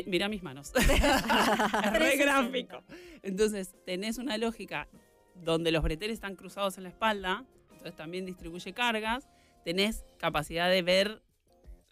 Mirá 0.06 0.28
mis 0.28 0.42
manos. 0.42 0.72
es 0.74 0.88
re 1.92 2.16
gráfico. 2.16 2.82
Entonces 3.22 3.74
tenés 3.84 4.18
una 4.18 4.38
lógica 4.38 4.88
donde 5.34 5.72
los 5.72 5.82
breteles 5.82 6.14
están 6.14 6.36
cruzados 6.36 6.76
en 6.78 6.84
la 6.84 6.88
espalda, 6.88 7.44
entonces 7.70 7.94
también 7.94 8.24
distribuye 8.24 8.72
cargas, 8.72 9.28
tenés 9.64 10.04
capacidad 10.18 10.70
de 10.70 10.82
ver 10.82 11.22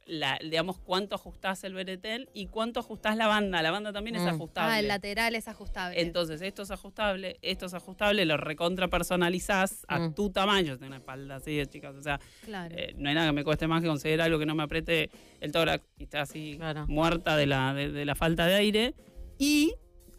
la, 0.06 0.38
digamos, 0.42 0.78
cuánto 0.78 1.14
ajustás 1.14 1.62
el 1.64 1.74
beretén 1.74 2.28
y 2.34 2.46
cuánto 2.46 2.80
ajustás 2.80 3.16
la 3.16 3.26
banda. 3.28 3.62
La 3.62 3.70
banda 3.70 3.92
también 3.92 4.16
es 4.16 4.22
Mm. 4.22 4.28
ajustable. 4.28 4.72
Ah, 4.74 4.80
el 4.80 4.88
lateral 4.88 5.34
es 5.34 5.48
ajustable. 5.48 6.00
Entonces, 6.00 6.42
esto 6.42 6.62
es 6.62 6.70
ajustable, 6.70 7.38
esto 7.42 7.66
es 7.66 7.74
ajustable, 7.74 8.24
lo 8.24 8.36
recontra 8.36 8.88
personalizás 8.88 9.84
a 9.88 9.98
Mm. 9.98 10.14
tu 10.14 10.30
tamaño. 10.30 10.74
Tengo 10.76 10.88
una 10.88 10.96
espalda 10.96 11.36
así 11.36 11.56
de 11.56 11.66
chicas, 11.66 11.94
o 11.94 12.02
sea, 12.02 12.20
claro. 12.44 12.74
eh, 12.76 12.94
no 12.96 13.08
hay 13.08 13.14
nada 13.14 13.28
que 13.28 13.32
me 13.32 13.44
cueste 13.44 13.66
más 13.66 13.80
que 13.82 13.88
conseguir 13.88 14.20
algo 14.20 14.38
que 14.38 14.46
no 14.46 14.54
me 14.54 14.62
apriete 14.64 15.10
el 15.40 15.52
tórax 15.52 15.84
y 15.98 16.04
está 16.04 16.22
así 16.22 16.56
Claro. 16.58 16.86
muerta 16.88 17.36
de 17.36 17.46
la, 17.46 17.72
de, 17.74 17.90
de 17.92 18.04
la 18.04 18.14
falta 18.14 18.46
de 18.46 18.54
aire. 18.54 18.94
Y 19.38 19.74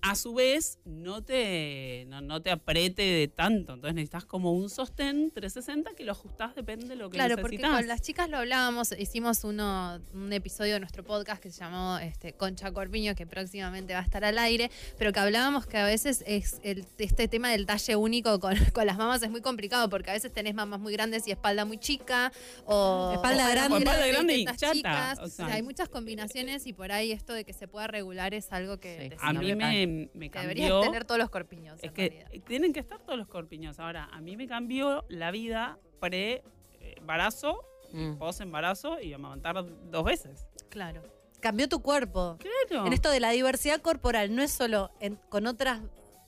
a 0.06 0.16
su 0.16 0.34
vez 0.34 0.80
no 0.84 1.24
te, 1.24 2.04
no, 2.10 2.20
no 2.20 2.42
te 2.42 2.52
apriete 2.52 3.02
de 3.02 3.30
tanto. 3.30 3.74
Entonces 3.74 3.96
necesitas 3.96 4.26
como 4.26 4.52
un 4.52 4.70
sostén 4.70 5.32
360 5.32 5.92
que 5.96 6.04
lo 6.04 6.12
ajustás 6.12 6.54
depende 6.56 6.88
de 6.88 6.98
lo 6.98 7.10
que 7.10 7.16
Claro, 7.16 7.38
porque 7.38 7.56
necesitas. 7.56 7.78
con 7.80 7.88
las 7.88 8.02
chicas 8.02 8.30
lo 8.30 8.38
hablábamos, 8.38 8.94
hicimos 9.00 9.46
uno, 9.46 10.02
un 10.14 10.34
episodio 10.34 10.74
de 10.74 10.82
nuestro 10.82 11.06
podcast 11.06 11.42
que 11.42 11.50
se 11.52 11.62
llamó 11.62 11.98
este, 12.00 12.34
Concha 12.34 12.72
Corpiño, 12.74 13.16
que 13.16 13.26
próximamente 13.26 13.94
va 13.94 14.00
a 14.00 14.04
estar 14.04 14.26
al 14.26 14.38
aire, 14.40 14.70
pero 14.98 15.14
que 15.14 15.22
hablábamos 15.22 15.66
que 15.68 15.78
a 15.78 15.86
veces 15.86 16.22
es 16.28 16.60
el- 16.64 16.86
este 16.98 17.30
tema 17.30 17.50
del 17.52 17.66
talle 17.66 17.96
único 17.96 18.42
con, 18.42 18.56
con 18.74 18.86
las 18.86 18.98
mamas 18.98 19.24
es 19.24 19.30
muy 19.30 19.40
complicado, 19.42 19.90
porque 19.90 20.10
a 20.10 20.14
veces 20.14 20.34
tenés 20.34 20.54
mamas 20.54 20.82
muy 20.82 20.92
grandes 20.92 21.26
y 21.30 21.32
espalda 21.32 21.64
muy 21.64 21.78
chica, 21.78 22.34
o 22.66 23.12
Espalda 23.14 23.48
o 23.48 23.52
grande. 23.52 23.78
Espalda 23.78 24.08
grande 24.08 24.38
y 24.38 24.46
chata, 24.46 24.74
chicas. 24.74 25.20
o 25.20 25.28
sea. 25.30 25.46
hay 25.48 25.62
muchas 25.64 25.88
combinaciones 25.88 26.68
y 26.68 26.74
por 26.74 26.92
ahí 26.92 27.14
esto 27.14 27.32
de 27.32 27.46
que 27.46 27.54
se 27.54 27.70
pueda 27.70 27.88
regular 27.88 28.34
es 28.34 28.52
algo 28.52 28.80
que 28.82 29.12
Sí. 29.12 29.18
a 29.22 29.32
mí 29.34 29.56
me, 29.56 29.88
me 30.14 30.30
cambió... 30.30 30.82
tener 30.82 31.06
todos 31.06 31.20
los 31.20 31.30
corpiños. 31.30 31.78
Es 31.80 31.86
en 31.86 31.94
que 31.94 32.10
realidad. 32.10 32.30
eh, 32.32 32.40
tienen 32.40 32.74
que 32.74 32.80
estar 32.80 33.00
todos 33.02 33.18
los 33.18 33.28
corpiños. 33.28 33.80
Ahora, 33.80 34.06
a 34.12 34.22
mí 34.22 34.38
me 34.38 34.48
cambió 34.48 35.06
la 35.10 35.32
vida 35.32 35.78
pre-embarazo, 36.00 37.64
Mm. 37.92 38.18
post-embarazo 38.18 39.00
y 39.00 39.14
amamantar 39.14 39.64
dos 39.92 40.04
veces. 40.04 40.48
Claro. 40.70 41.04
Cambió 41.42 41.70
tu 41.70 41.82
cuerpo. 41.82 42.38
Claro. 42.40 42.88
En 42.88 42.94
esto 42.94 43.12
de 43.12 43.20
la 43.20 43.30
diversidad 43.30 43.82
corporal, 43.82 44.34
no 44.36 44.42
es 44.42 44.52
solo 44.52 44.90
en- 45.00 45.18
con 45.30 45.46
otros 45.46 45.80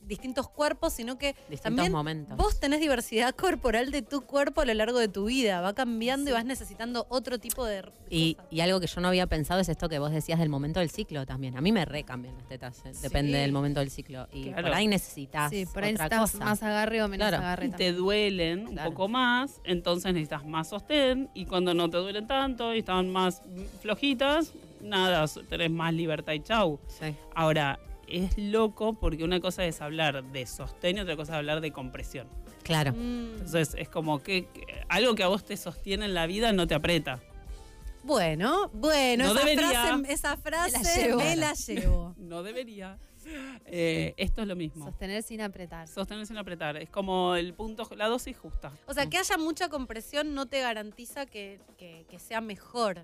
distintos 0.08 0.47
cuerpos, 0.49 0.93
sino 0.93 1.18
que 1.18 1.34
Distintos 1.49 1.62
también 1.62 1.91
momentos. 1.91 2.38
vos 2.38 2.60
tenés 2.60 2.80
diversidad 2.80 3.34
corporal 3.36 3.91
de 3.91 4.01
tu 4.01 4.22
cuerpo 4.22 4.62
a 4.62 4.66
lo 4.66 4.74
largo 4.74 4.99
de 4.99 5.08
tu 5.08 5.26
vida. 5.26 5.62
Va 5.62 5.74
cambiando 5.74 6.30
y 6.30 6.34
vas 6.34 6.45
necesitando 6.45 7.06
otro 7.10 7.39
tipo 7.39 7.66
de 7.66 7.84
Y, 8.10 8.38
algo 8.62 8.80
que 8.80 8.88
yo 8.88 9.01
no 9.01 9.08
había 9.10 9.28
pensado 9.28 9.60
es 9.60 9.70
esto 9.70 9.89
que 9.89 9.99
vos 9.99 10.12
decías 10.12 10.39
del 10.39 10.49
momento 10.49 10.80
del 10.80 10.89
ciclo 10.89 11.26
también. 11.26 11.58
A 11.58 11.62
mí 11.62 11.72
me 11.72 11.86
recambian 11.86 12.36
las 12.38 12.47
tetas, 12.47 12.80
eh, 12.86 12.91
depende 13.01 13.34
Sí. 13.34 13.38
del 13.39 13.51
momento 13.51 13.80
del 13.80 13.89
ciclo. 13.89 14.28
Y 14.32 14.45
Claro. 14.45 14.64
por 14.68 14.74
ahí 14.74 14.88
necesitas 14.88 15.49
Sí, 15.49 15.66
por 15.66 15.84
ahí 15.84 15.93
otra 15.93 16.06
necesitas 16.06 16.32
cosa. 16.32 16.45
más 16.45 16.64
agarre 16.64 17.01
o 17.03 17.08
menos 17.08 17.28
Claro. 17.28 17.43
agarre 17.43 17.66
Y 17.66 17.70
te 17.70 17.72
también. 17.72 17.97
duelen 17.97 18.68
un 18.68 18.76
poco 18.76 19.08
más, 19.08 19.60
entonces 19.64 20.14
necesitas 20.14 20.45
más 20.45 20.70
sostén 20.70 21.30
y 21.34 21.45
cuando 21.45 21.74
no 21.74 21.89
te 21.89 21.97
duelen 21.97 22.28
tanto 22.28 22.74
y 22.74 22.80
estaban 22.80 23.10
más 23.12 23.41
flojitas, 23.82 24.53
nada, 24.82 25.26
tenés 25.49 25.72
más 25.72 25.93
libertad 25.93 26.34
y 26.34 26.39
chau. 26.41 26.80
Sí. 26.88 27.16
Ahora, 27.34 27.80
es 28.08 28.38
loco 28.38 28.93
porque 28.99 29.24
una 29.24 29.39
cosa 29.39 29.66
es 29.66 29.82
hablar 29.82 30.24
de 30.24 30.45
sostén 30.45 30.97
y 30.97 30.99
otra 31.01 31.16
cosa 31.16 31.34
es 31.34 31.38
hablar 31.38 31.62
de 31.62 31.72
compresión. 31.72 32.28
Claro. 32.64 32.93
Mm. 32.93 33.34
Entonces 33.34 33.76
es 33.78 33.89
como 33.89 34.22
que, 34.24 34.47
que 34.47 34.84
algo 34.89 35.16
que 35.16 35.24
a 35.24 35.28
vos 35.28 35.43
te 35.45 35.56
sostiene 35.58 36.06
en 36.06 36.14
la 36.14 36.26
vida 36.28 36.51
no 36.51 36.68
te 36.68 36.76
aprieta. 36.76 37.22
Bueno, 38.03 38.70
bueno, 38.74 39.26
No 39.26 39.32
esa, 39.32 39.39
debería. 39.45 39.70
frase, 39.97 40.14
esa 40.14 40.38
frase 40.38 40.78
Me 40.78 40.84
la 40.84 40.95
llevo. 40.95 41.18
me 41.18 41.36
la 41.36 41.53
llevo. 41.53 42.16
No 42.20 42.43
debería. 42.43 42.97
Eh, 43.66 44.14
esto 44.18 44.43
es 44.43 44.47
lo 44.47 44.56
mismo. 44.56 44.86
Sostener 44.86 45.24
sin 45.24 45.41
apretar. 45.41 45.88
Sostener 45.88 46.28
sin 46.28 46.38
apretar. 46.38 46.78
Es 46.78 46.89
como 46.91 47.36
el 47.36 47.56
punto, 47.56 47.89
la 47.95 48.08
dosis 48.08 48.38
justa. 48.38 48.72
O 48.86 48.93
sea, 48.93 49.08
que 49.10 49.18
haya 49.18 49.38
mucha 49.38 49.70
compresión 49.70 50.36
no 50.36 50.45
te 50.45 50.60
garantiza 50.62 51.26
que, 51.26 51.60
que- 51.80 52.06
que 52.08 52.20
sea 52.20 52.41
mejor. 52.41 53.01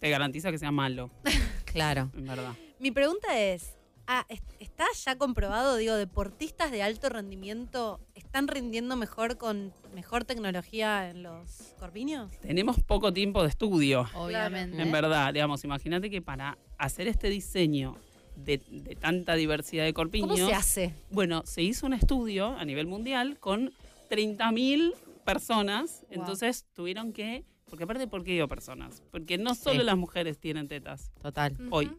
Te 0.00 0.10
garantiza 0.10 0.50
que 0.50 0.58
sea 0.58 0.70
malo, 0.70 1.10
Claro. 1.64 2.10
en 2.14 2.26
verdad. 2.26 2.52
Mi 2.78 2.90
pregunta 2.90 3.38
es, 3.40 3.74
ah, 4.06 4.24
¿est- 4.28 4.44
¿está 4.60 4.84
ya 5.04 5.16
comprobado, 5.16 5.76
digo, 5.76 5.94
deportistas 5.94 6.70
de 6.70 6.82
alto 6.82 7.08
rendimiento 7.08 8.00
están 8.14 8.48
rindiendo 8.48 8.96
mejor 8.96 9.36
con 9.38 9.72
mejor 9.94 10.24
tecnología 10.24 11.10
en 11.10 11.22
los 11.22 11.74
corpiños? 11.78 12.30
Tenemos 12.40 12.82
poco 12.82 13.12
tiempo 13.12 13.42
de 13.42 13.48
estudio. 13.48 14.06
Obviamente. 14.14 14.80
En 14.80 14.90
verdad, 14.92 15.32
digamos, 15.32 15.64
imagínate 15.64 16.10
que 16.10 16.20
para 16.22 16.58
hacer 16.78 17.08
este 17.08 17.28
diseño 17.28 17.96
de, 18.36 18.58
de 18.70 18.94
tanta 18.96 19.34
diversidad 19.34 19.84
de 19.84 19.92
corpiños, 19.92 20.30
¿Cómo 20.30 20.48
se 20.48 20.54
hace? 20.54 20.94
bueno, 21.10 21.42
se 21.44 21.62
hizo 21.62 21.86
un 21.86 21.92
estudio 21.94 22.48
a 22.56 22.64
nivel 22.64 22.86
mundial 22.86 23.38
con 23.38 23.72
30.000 24.10 24.94
personas, 25.24 26.00
Wow. 26.08 26.20
entonces 26.20 26.66
tuvieron 26.74 27.12
que, 27.12 27.44
porque 27.68 27.84
aparte, 27.84 28.06
¿por 28.08 28.24
qué 28.24 28.32
digo 28.32 28.48
personas? 28.48 29.02
Porque 29.10 29.38
no 29.38 29.54
solo 29.54 29.80
Sí. 29.80 29.86
las 29.86 29.96
mujeres 29.96 30.38
tienen 30.38 30.66
tetas 30.68 31.12
Total. 31.22 31.56
Hoy. 31.70 31.90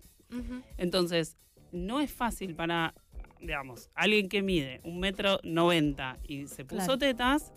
Entonces, 0.77 1.37
no 1.73 1.99
es 1.99 2.11
fácil 2.11 2.55
para, 2.55 2.93
digamos, 3.41 3.89
alguien 3.95 4.29
que 4.29 4.41
mide 4.41 4.79
un 4.83 4.99
metro 4.99 5.39
noventa 5.43 6.17
y 6.27 6.47
se 6.47 6.63
puso 6.63 6.85
Claro. 6.85 6.97
tetas, 6.97 7.51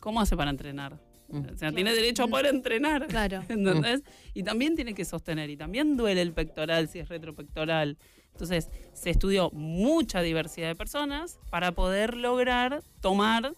¿cómo 0.00 0.20
hace 0.20 0.36
para 0.36 0.50
entrenar? 0.50 0.98
Mm. 1.28 1.54
O 1.54 1.56
sea, 1.56 1.72
tiene 1.72 1.92
derecho 1.94 2.24
a 2.24 2.28
poder 2.28 2.46
entrenar. 2.46 3.06
Claro. 3.08 3.42
¿Entendés? 3.48 4.02
Y 4.34 4.42
también 4.42 4.76
tiene 4.76 4.94
que 4.94 5.04
sostener. 5.04 5.50
Y 5.50 5.56
también 5.56 5.96
duele 5.96 6.22
el 6.22 6.32
pectoral 6.32 6.88
si 6.88 6.98
es 7.00 7.08
retropectoral. 7.08 7.96
Entonces, 8.32 8.68
se 8.92 9.10
estudió 9.10 9.50
mucha 9.52 10.20
diversidad 10.20 10.68
de 10.68 10.74
personas 10.74 11.38
para 11.50 11.72
poder 11.72 12.16
lograr 12.16 12.82
tomar 13.00 13.52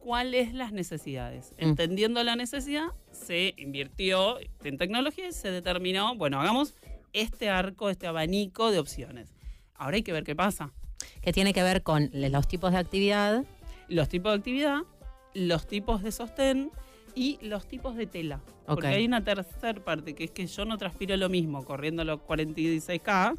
cuáles 0.00 0.54
las 0.54 0.72
necesidades. 0.72 1.52
Mm. 1.58 1.64
Entendiendo 1.64 2.22
la 2.22 2.36
necesidad, 2.36 2.88
se 3.10 3.54
invirtió 3.56 4.38
en 4.64 4.78
tecnología 4.78 5.28
y 5.28 5.32
se 5.32 5.50
determinó, 5.50 6.14
bueno, 6.14 6.40
hagamos 6.40 6.74
este 7.12 7.48
arco, 7.50 7.90
este 7.90 8.06
abanico 8.06 8.70
de 8.70 8.78
opciones. 8.78 9.32
Ahora 9.74 9.96
hay 9.96 10.02
que 10.02 10.12
ver 10.12 10.24
qué 10.24 10.34
pasa. 10.36 10.72
Que 11.22 11.32
tiene 11.32 11.52
que 11.52 11.62
ver 11.62 11.82
con 11.82 12.10
los 12.12 12.48
tipos 12.48 12.72
de 12.72 12.78
actividad. 12.78 13.44
Los 13.88 14.08
tipos 14.08 14.32
de 14.32 14.38
actividad, 14.38 14.80
los 15.34 15.66
tipos 15.66 16.02
de 16.02 16.12
sostén 16.12 16.70
y 17.14 17.38
los 17.42 17.66
tipos 17.66 17.96
de 17.96 18.06
tela. 18.06 18.40
Porque 18.66 18.88
hay 18.88 19.06
una 19.06 19.24
tercera 19.24 19.82
parte, 19.82 20.14
que 20.14 20.24
es 20.24 20.30
que 20.30 20.46
yo 20.46 20.64
no 20.64 20.76
transpiro 20.76 21.16
lo 21.16 21.28
mismo 21.28 21.64
corriendo 21.64 22.04
los 22.04 22.20
46K 22.20 23.34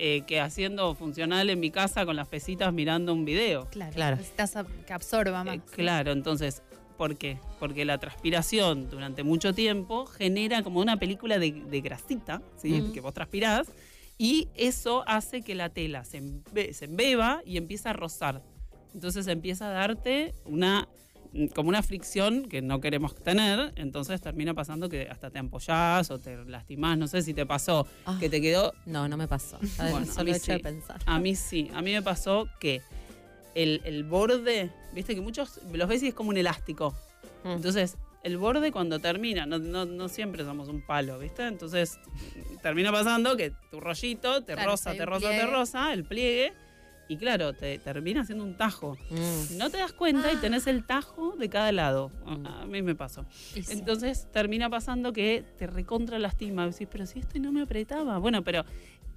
eh, 0.00 0.22
que 0.26 0.40
haciendo 0.40 0.94
funcional 0.94 1.50
en 1.50 1.58
mi 1.60 1.70
casa 1.70 2.06
con 2.06 2.14
las 2.16 2.28
pesitas 2.28 2.72
mirando 2.72 3.12
un 3.12 3.24
video. 3.24 3.66
Claro. 3.70 3.92
Claro. 3.92 4.16
Necesitas 4.16 4.56
a- 4.56 4.64
que 4.86 4.92
absorba 4.92 5.42
más. 5.44 5.56
Eh, 5.56 5.60
claro, 5.72 6.12
entonces, 6.12 6.62
¿por 6.98 7.16
qué? 7.16 7.38
Porque 7.58 7.86
la 7.86 7.96
transpiración 7.96 8.90
durante 8.90 9.22
mucho 9.22 9.54
tiempo 9.54 10.04
genera 10.04 10.62
como 10.62 10.80
una 10.80 10.98
película 10.98 11.38
de, 11.38 11.52
de 11.52 11.80
grasita, 11.80 12.42
¿sí? 12.56 12.82
Mm. 12.82 12.92
que 12.92 13.00
vos 13.00 13.14
transpirás, 13.14 13.68
y 14.18 14.48
eso 14.54 15.04
hace 15.06 15.40
que 15.42 15.54
la 15.54 15.70
tela 15.70 16.04
se, 16.04 16.20
embe- 16.20 16.72
se 16.72 16.84
embeba 16.86 17.40
y 17.46 17.56
empieza 17.56 17.90
a 17.90 17.92
rozar. 17.94 18.42
Entonces 18.92 19.26
empieza 19.28 19.68
a 19.68 19.72
darte 19.72 20.34
una 20.44 20.88
como 21.54 21.68
una 21.68 21.82
fricción 21.82 22.48
que 22.48 22.62
no 22.62 22.80
queremos 22.80 23.14
tener, 23.14 23.74
entonces 23.76 24.18
termina 24.18 24.54
pasando 24.54 24.88
que 24.88 25.08
hasta 25.10 25.28
te 25.30 25.38
ampollás 25.38 26.10
o 26.10 26.18
te 26.18 26.42
lastimás, 26.46 26.96
no 26.96 27.06
sé 27.06 27.20
si 27.20 27.34
te 27.34 27.44
pasó, 27.44 27.86
Ah. 28.06 28.16
que 28.18 28.30
te 28.30 28.40
quedó 28.40 28.72
No, 28.86 29.08
no 29.08 29.18
me 29.18 29.28
pasó. 29.28 29.58
Bueno, 29.76 29.98
a 29.98 30.06
solo 30.06 30.24
mí 30.24 30.30
el 30.30 30.36
hecho 30.38 30.52
de 30.52 30.56
sí. 30.58 30.62
pensar. 30.62 31.00
a 31.04 31.18
mí 31.20 31.36
sí, 31.36 31.70
a 31.74 31.82
mí 31.82 31.92
me 31.92 32.00
pasó 32.00 32.48
que 32.58 32.80
el, 33.54 33.82
el 33.84 34.04
borde, 34.04 34.70
viste 34.94 35.14
que 35.14 35.20
muchos 35.20 35.60
los 35.72 35.88
ves 35.88 36.02
y 36.02 36.08
es 36.08 36.14
como 36.14 36.30
un 36.30 36.36
elástico. 36.36 36.94
Mm. 37.44 37.48
Entonces, 37.50 37.96
el 38.24 38.36
borde 38.36 38.72
cuando 38.72 38.98
termina, 38.98 39.46
no, 39.46 39.58
no, 39.58 39.84
no 39.84 40.08
siempre 40.08 40.44
somos 40.44 40.68
un 40.68 40.80
palo, 40.82 41.18
¿viste? 41.18 41.46
Entonces, 41.46 41.98
termina 42.62 42.90
pasando 42.92 43.36
que 43.36 43.52
tu 43.70 43.80
rollito 43.80 44.42
te 44.42 44.54
Claro, 44.54 44.72
roza, 44.72 44.92
te 44.92 45.00
un 45.00 45.06
roza, 45.06 45.30
te 45.30 45.46
roza, 45.46 45.92
el 45.92 46.04
pliegue, 46.04 46.52
y 47.10 47.16
claro, 47.16 47.54
te 47.54 47.78
termina 47.78 48.20
haciendo 48.20 48.44
un 48.44 48.54
tajo. 48.56 48.98
Mm. 49.10 49.56
No 49.56 49.70
te 49.70 49.78
das 49.78 49.92
cuenta 49.94 50.30
y 50.30 50.36
tenés 50.36 50.66
el 50.66 50.84
tajo 50.84 51.36
de 51.38 51.48
cada 51.48 51.72
lado. 51.72 52.10
A- 52.26 52.34
Mm. 52.36 52.46
A 52.46 52.66
mí 52.66 52.82
me 52.82 52.94
pasó. 52.94 53.24
Sí. 53.32 53.62
Entonces 53.70 54.26
termina 54.30 54.68
pasando 54.68 55.12
que 55.14 55.42
te 55.56 55.66
recontra 55.66 56.18
lastima. 56.18 56.66
Decís, 56.66 56.86
pero 56.90 57.06
si 57.06 57.20
esto 57.20 57.38
no 57.38 57.50
me 57.50 57.62
apretaba. 57.62 58.18
Bueno, 58.18 58.44
pero 58.44 58.64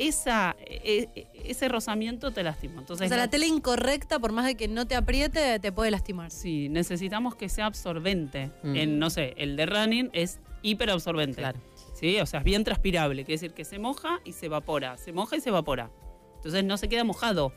esa, 0.08 0.56
e- 0.60 1.08
e- 1.16 1.28
ese 1.46 1.68
rozamiento 1.68 2.32
te 2.32 2.44
lastima. 2.44 2.80
Entonces, 2.82 3.06
O 3.06 3.10
sea, 3.10 3.18
la 3.18 3.30
tela 3.30 3.46
incorrecta, 3.46 4.20
por 4.20 4.32
más 4.32 4.46
de 4.46 4.56
que 4.56 4.68
no 4.68 4.88
te 4.88 4.96
apriete, 4.96 5.60
te 5.60 5.72
puede 5.72 5.92
lastimar. 5.92 6.32
sí, 6.32 6.70
necesitamos 6.70 7.36
que 7.36 7.50
sea 7.50 7.66
absorbente. 7.68 8.52
Mm. 8.64 8.76
En, 8.76 9.00
no 9.00 9.10
sé, 9.10 9.34
el 9.38 9.56
de 9.56 9.66
running 9.66 10.10
es 10.14 10.40
hiperabsorbente. 10.64 11.38
Claro. 11.42 11.60
¿sí? 11.94 12.20
O 12.20 12.26
sea, 12.26 12.40
es 12.40 12.46
bien 12.46 12.64
transpirable. 12.64 13.24
Quiere 13.26 13.40
decir 13.42 13.54
que 13.54 13.66
se 13.66 13.80
moja 13.80 14.20
y 14.26 14.34
se 14.34 14.48
evapora. 14.48 14.98
Se 14.98 15.12
moja 15.14 15.36
y 15.38 15.42
se 15.42 15.50
evapora. 15.50 15.90
Entonces 16.38 16.64
no 16.64 16.78
se 16.78 16.90
queda 16.90 17.04
mojado. 17.04 17.54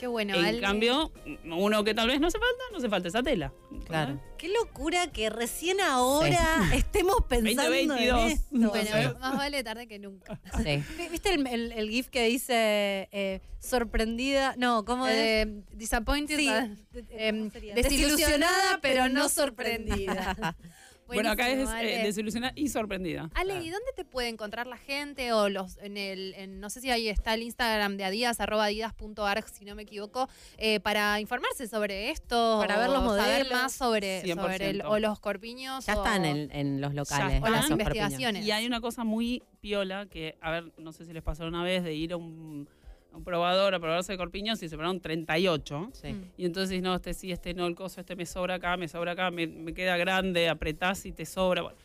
Qué 0.00 0.06
bueno. 0.06 0.34
en 0.34 0.44
Ale. 0.46 0.60
cambio, 0.62 1.12
uno 1.44 1.84
que 1.84 1.92
tal 1.94 2.08
vez 2.08 2.18
no 2.20 2.28
hace 2.28 2.38
falta, 2.38 2.62
no 2.72 2.78
hace 2.78 2.88
falta 2.88 3.08
esa 3.08 3.22
tela. 3.22 3.52
Claro. 3.86 4.18
Qué 4.38 4.48
locura 4.48 5.08
que 5.12 5.28
recién 5.28 5.78
ahora 5.82 6.70
estemos 6.74 7.16
pensando 7.28 7.64
2022. 7.64 8.24
en 8.24 8.30
esto. 8.30 8.70
Bueno, 8.70 9.18
más 9.20 9.36
vale 9.36 9.62
tarde 9.62 9.86
que 9.86 9.98
nunca. 9.98 10.40
Sí. 10.64 10.82
¿Viste 11.10 11.34
el, 11.34 11.46
el- 11.46 11.72
el 11.72 11.90
GIF 11.90 12.08
que 12.08 12.24
dice 12.28 13.08
eh, 13.12 13.40
sorprendida? 13.58 14.54
No, 14.56 14.86
¿cómo 14.86 15.06
es? 15.06 15.14
Eh, 15.16 15.62
disappointed. 15.72 16.38
Sí. 16.38 16.48
ah, 16.48 16.66
De- 16.92 17.04
em, 17.10 17.38
¿cómo 17.40 17.50
sería? 17.50 17.74
desilusionada, 17.74 18.78
pero 18.80 19.10
no 19.10 19.28
sorprendida. 19.28 20.56
Bueno, 21.16 21.30
acá 21.30 21.48
es 21.48 21.68
eh, 21.82 22.02
desilusionada 22.04 22.52
y 22.56 22.68
sorprendida. 22.68 23.30
Ale, 23.34 23.54
¿y 23.62 23.70
dónde 23.70 23.92
te 23.96 24.04
puede 24.04 24.28
encontrar 24.28 24.66
la 24.66 24.76
gente? 24.76 25.32
O 25.32 25.48
los 25.48 25.76
en 25.78 25.96
el, 25.96 26.34
en- 26.34 26.60
no 26.60 26.70
sé 26.70 26.80
si 26.80 26.90
ahí 26.90 27.08
está 27.08 27.34
el 27.34 27.42
Instagram 27.42 27.96
de 27.96 28.04
Adidas, 28.04 28.40
arroba 28.40 28.64
adidas.arg, 28.66 29.48
si 29.48 29.64
no 29.64 29.74
me 29.74 29.82
equivoco, 29.82 30.28
eh, 30.58 30.80
para 30.80 31.20
informarse 31.20 31.66
sobre 31.68 32.10
esto. 32.10 32.58
Para 32.60 32.78
ver 32.78 32.90
los 32.90 33.02
o 33.02 33.16
saber 33.16 33.44
modelos. 33.44 33.52
más 33.62 33.72
sobre, 33.72 34.22
100%. 34.22 34.40
sobre 34.40 34.70
el- 34.70 34.82
o 34.82 34.98
los 34.98 35.20
corpiños. 35.20 35.86
Ya 35.86 35.94
o- 35.96 36.04
están 36.04 36.24
en, 36.24 36.50
en 36.52 36.80
los 36.80 36.94
locales. 36.94 37.40
Ya 37.40 37.46
o 37.46 37.50
las 37.50 37.66
corpiños. 37.66 37.70
investigaciones. 37.70 38.46
Y 38.46 38.50
hay 38.50 38.66
una 38.66 38.80
cosa 38.80 39.04
muy 39.04 39.42
piola 39.60 40.06
que, 40.06 40.36
a 40.40 40.50
ver, 40.50 40.72
no 40.78 40.92
sé 40.92 41.04
si 41.04 41.12
les 41.12 41.22
pasó 41.22 41.44
una 41.46 41.62
vez 41.62 41.84
de 41.84 41.94
ir 41.94 42.12
a 42.12 42.16
un, 42.16 42.68
a 43.12 43.16
un 43.16 43.24
probador 43.24 43.74
a 43.74 43.80
probarse 43.80 44.12
de 44.12 44.18
corpiños 44.18 44.62
y 44.62 44.68
se 44.68 44.76
probaron 44.76 45.00
38. 45.00 45.90
Sí. 45.92 46.12
Mm. 46.12 46.32
Y 46.36 46.44
entonces, 46.44 46.82
no, 46.82 46.94
este 46.94 47.14
sí, 47.14 47.32
este 47.32 47.54
no, 47.54 47.66
el 47.66 47.74
coso, 47.74 48.00
este 48.00 48.16
me 48.16 48.26
sobra 48.26 48.56
acá, 48.56 48.76
me 48.76 48.88
sobra 48.88 49.12
acá, 49.12 49.30
me, 49.30 49.46
me 49.46 49.74
queda 49.74 49.96
grande, 49.96 50.48
apretás 50.48 51.06
y 51.06 51.12
te 51.12 51.26
sobra. 51.26 51.62
Bueno, 51.62 51.78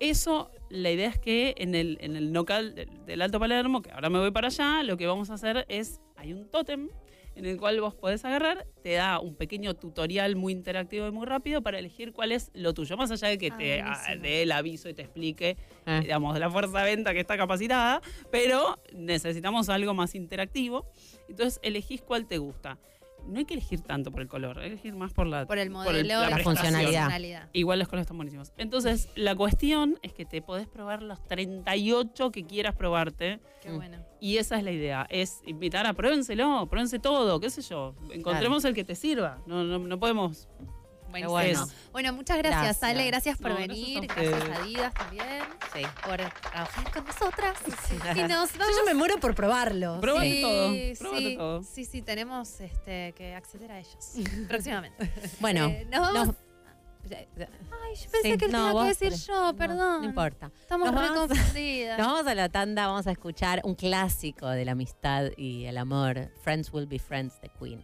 eso, 0.00 0.50
la 0.68 0.90
idea 0.90 1.08
es 1.08 1.18
que 1.18 1.54
en 1.58 1.74
el, 1.74 1.98
en 2.00 2.16
el 2.16 2.32
local 2.32 2.74
del, 2.74 2.90
del 3.06 3.22
Alto 3.22 3.40
Palermo, 3.40 3.82
que 3.82 3.90
ahora 3.90 4.10
me 4.10 4.18
voy 4.18 4.30
para 4.30 4.48
allá, 4.48 4.82
lo 4.82 4.96
que 4.96 5.06
vamos 5.06 5.30
a 5.30 5.34
hacer 5.34 5.64
es, 5.68 6.00
hay 6.16 6.32
un 6.32 6.48
tótem 6.48 6.90
en 7.36 7.46
el 7.46 7.58
cual 7.58 7.80
vos 7.80 7.94
podés 7.94 8.24
agarrar, 8.24 8.66
te 8.82 8.94
da 8.94 9.20
un 9.20 9.34
pequeño 9.36 9.74
tutorial 9.74 10.34
muy 10.36 10.52
interactivo 10.52 11.06
y 11.06 11.12
muy 11.12 11.26
rápido 11.26 11.62
para 11.62 11.78
elegir 11.78 12.12
cuál 12.12 12.32
es 12.32 12.50
lo 12.54 12.72
tuyo, 12.74 12.96
más 12.96 13.10
allá 13.10 13.28
de 13.28 13.38
que 13.38 13.48
Ah, 13.52 13.56
te 13.58 13.80
ah, 13.82 14.16
dé 14.20 14.42
el 14.42 14.52
aviso 14.52 14.88
y 14.88 14.94
te 14.94 15.02
explique 15.02 15.56
Ah. 15.84 16.00
digamos, 16.00 16.34
de 16.34 16.40
la 16.40 16.50
fuerza 16.50 16.78
de 16.80 16.84
venta 16.96 17.12
que 17.12 17.20
está 17.20 17.36
capacitada, 17.36 18.00
pero 18.30 18.78
necesitamos 18.92 19.68
algo 19.68 19.94
más 19.94 20.14
interactivo. 20.14 20.86
Entonces 21.28 21.60
elegís 21.62 22.02
cuál 22.02 22.26
te 22.26 22.38
gusta. 22.38 22.78
No 23.28 23.38
hay 23.38 23.44
que 23.44 23.54
elegir 23.54 23.80
tanto 23.80 24.10
por 24.12 24.20
el 24.22 24.28
color, 24.28 24.58
hay 24.58 24.66
que 24.68 24.72
elegir 24.74 24.94
más 24.94 25.12
por 25.12 25.26
la, 25.26 25.46
Por 25.46 25.58
el 25.58 25.68
por 25.70 25.84
modelo, 25.84 26.22
el- 26.24 26.30
la 26.30 26.38
funcionalidad. 26.38 27.48
Igual 27.52 27.78
los 27.80 27.88
colores 27.88 28.02
están 28.04 28.16
buenísimos. 28.16 28.52
Entonces, 28.56 29.08
la 29.16 29.34
cuestión 29.34 29.98
es 30.02 30.12
que 30.12 30.24
te 30.24 30.42
podés 30.42 30.66
probar 30.68 31.02
los 31.02 31.22
38 31.26 32.30
que 32.30 32.44
quieras 32.44 32.74
probarte. 32.74 33.40
Qué 33.62 33.70
bueno. 33.72 33.98
Y 34.20 34.38
esa 34.38 34.56
es 34.56 34.64
la 34.64 34.70
idea, 34.72 35.06
es 35.10 35.40
invitar 35.46 35.86
a 35.86 35.92
pruébenselo, 35.94 36.66
pruébense 36.68 36.98
todo, 36.98 37.38
qué 37.40 37.50
sé 37.50 37.62
yo. 37.62 37.94
Encontremos 38.10 38.64
el 38.64 38.74
que 38.74 38.84
te 38.84 38.94
sirva. 38.94 39.42
No, 39.46 39.64
no, 39.64 39.78
no 39.78 39.98
podemos. 39.98 40.48
Buenísimo. 41.10 41.30
bueno. 41.32 41.66
Bueno, 41.92 42.12
muchas 42.12 42.38
gracias, 42.38 42.62
Gracias. 42.62 42.82
Ale. 42.82 43.06
Gracias 43.06 43.38
por 43.38 43.50
No, 43.52 43.56
venir. 43.56 44.06
Gracias 44.06 44.50
a 44.50 44.62
Adidas 44.62 44.94
también. 44.94 45.42
Sí. 45.74 45.82
Por 46.04 46.16
trabajar 46.16 46.92
con 46.92 47.04
nosotras. 47.06 47.56
Y 48.16 48.20
nos 48.22 48.52
Yo 48.52 48.58
vamos 48.58 48.76
ya 48.76 48.84
me 48.86 48.94
muero 48.94 49.18
por 49.18 49.34
probarlo. 49.34 50.00
Pruébate 50.00 50.30
sí, 50.30 50.42
todo, 50.42 51.18
Sí, 51.18 51.36
todo. 51.36 51.62
sí, 51.62 51.84
sí, 51.84 52.02
tenemos 52.02 52.60
este, 52.60 53.12
que 53.16 53.34
acceder 53.34 53.72
a 53.72 53.78
ellos 53.80 53.96
próximamente. 54.48 55.10
Bueno, 55.40 55.66
Eh, 55.66 55.86
nos 55.90 56.00
vamos. 56.00 56.26
nos- 56.28 56.36
Ay, 57.08 57.94
yo 57.94 58.10
pensé 58.10 58.32
Sí, 58.32 58.36
que 58.36 58.48
no, 58.48 58.66
tenía 58.68 58.82
que 58.82 58.88
decir 59.06 59.26
yo, 59.28 59.42
no, 59.44 59.56
perdón. 59.56 60.02
No, 60.02 60.08
importa. 60.08 60.50
Estamos 60.60 60.90
Nos 60.90 61.00
re 61.00 61.08
vamos- 61.10 61.28
confundidas. 61.28 61.98
Nos 61.98 62.06
vamos 62.08 62.26
a 62.26 62.34
la 62.34 62.48
tanda, 62.48 62.86
vamos 62.88 63.06
a 63.06 63.12
escuchar 63.12 63.60
un 63.64 63.76
clásico 63.76 64.48
de 64.48 64.64
la 64.64 64.72
amistad 64.72 65.26
y 65.36 65.66
el 65.66 65.78
amor, 65.78 66.32
Friends 66.42 66.72
Will 66.72 66.86
Be 66.86 66.98
Friends, 66.98 67.40
de 67.40 67.48
Queen. 67.60 67.80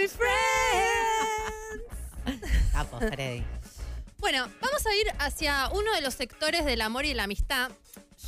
Be 0.00 0.08
friends. 0.08 1.82
Capo, 2.72 2.98
Freddy. 2.98 3.44
Bueno, 4.18 4.46
vamos 4.60 4.86
a 4.86 4.94
ir 4.94 5.06
hacia 5.18 5.68
uno 5.72 5.92
de 5.94 6.00
los 6.00 6.14
sectores 6.14 6.64
del 6.64 6.80
amor 6.80 7.04
y 7.04 7.14
la 7.14 7.24
amistad. 7.24 7.70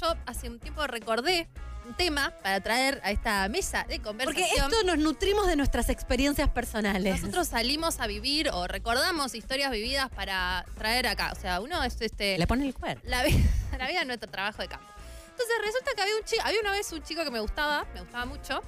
Yo 0.00 0.14
hace 0.26 0.48
un 0.48 0.58
tiempo 0.58 0.86
recordé 0.86 1.48
un 1.86 1.94
tema 1.96 2.32
para 2.42 2.60
traer 2.60 3.00
a 3.04 3.10
esta 3.10 3.48
mesa 3.48 3.80
de 3.88 3.98
Porque 4.00 4.02
conversación. 4.24 4.70
esto 4.72 4.84
nos 4.84 4.98
nutrimos 4.98 5.46
de 5.46 5.56
nuestras 5.56 5.88
experiencias 5.88 6.48
personales. 6.50 7.20
Nosotros 7.20 7.48
salimos 7.48 8.00
a 8.00 8.06
vivir 8.06 8.50
o 8.50 8.66
recordamos 8.68 9.34
historias 9.34 9.70
vividas 9.70 10.08
para 10.10 10.64
traer 10.78 11.06
acá. 11.08 11.32
O 11.36 11.40
sea, 11.40 11.60
uno 11.60 11.82
es 11.82 12.00
este. 12.00 12.38
Le 12.38 12.46
pone 12.46 12.66
el 12.66 12.74
cuerpo. 12.74 13.02
la, 13.06 13.22
vi- 13.24 13.44
la 13.78 13.86
vida 13.88 14.00
es 14.00 14.06
nuestro 14.06 14.30
trabajo 14.30 14.62
de 14.62 14.68
campo. 14.68 14.86
Entonces 15.30 15.54
resulta 15.64 15.90
que 15.96 16.02
había 16.02 16.16
un 16.16 16.24
chico, 16.24 16.42
había 16.44 16.60
una 16.60 16.70
vez 16.72 16.92
un 16.92 17.02
chico 17.02 17.24
que 17.24 17.30
me 17.30 17.40
gustaba, 17.40 17.84
me 17.94 18.00
gustaba 18.00 18.26
mucho, 18.26 18.62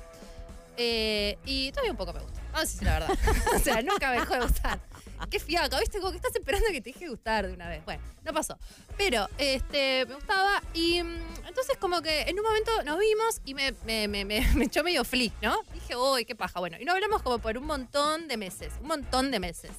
eh, 0.76 1.38
y 1.44 1.70
todavía 1.70 1.92
un 1.92 1.96
poco 1.98 2.12
me 2.14 2.20
gusta. 2.20 2.33
Vamos 2.54 2.68
a 2.68 2.72
decir 2.72 2.82
la 2.84 2.98
verdad. 3.00 3.18
o 3.54 3.58
sea, 3.58 3.82
nunca 3.82 4.10
me 4.10 4.20
dejó 4.20 4.34
de 4.34 4.40
gustar. 4.42 4.80
Qué 5.28 5.40
fiaca, 5.40 5.80
¿viste? 5.80 5.98
Como 5.98 6.10
que 6.12 6.18
estás 6.18 6.34
esperando 6.36 6.66
que 6.68 6.80
te 6.80 6.90
deje 6.92 7.06
de 7.06 7.10
gustar 7.10 7.46
de 7.46 7.52
una 7.52 7.68
vez. 7.68 7.84
Bueno, 7.84 8.00
no 8.24 8.32
pasó. 8.32 8.56
Pero, 8.96 9.28
este, 9.38 10.06
me 10.06 10.14
gustaba 10.14 10.62
y 10.72 11.02
mm, 11.02 11.46
entonces 11.48 11.76
como 11.78 12.00
que 12.02 12.22
en 12.22 12.38
un 12.38 12.44
momento 12.44 12.70
nos 12.84 12.98
vimos 12.98 13.40
y 13.44 13.54
me, 13.54 13.72
me, 14.08 14.64
echó 14.64 14.84
medio 14.84 15.04
flick, 15.04 15.32
¿no? 15.42 15.56
Dije, 15.72 15.96
uy, 15.96 16.24
qué 16.24 16.36
paja. 16.36 16.60
Bueno, 16.60 16.76
y 16.78 16.84
nos 16.84 16.94
hablamos 16.94 17.22
como 17.22 17.38
por 17.38 17.58
un 17.58 17.66
montón 17.66 18.28
de 18.28 18.36
meses, 18.36 18.72
un 18.80 18.88
montón 18.88 19.30
de 19.30 19.40
meses. 19.40 19.72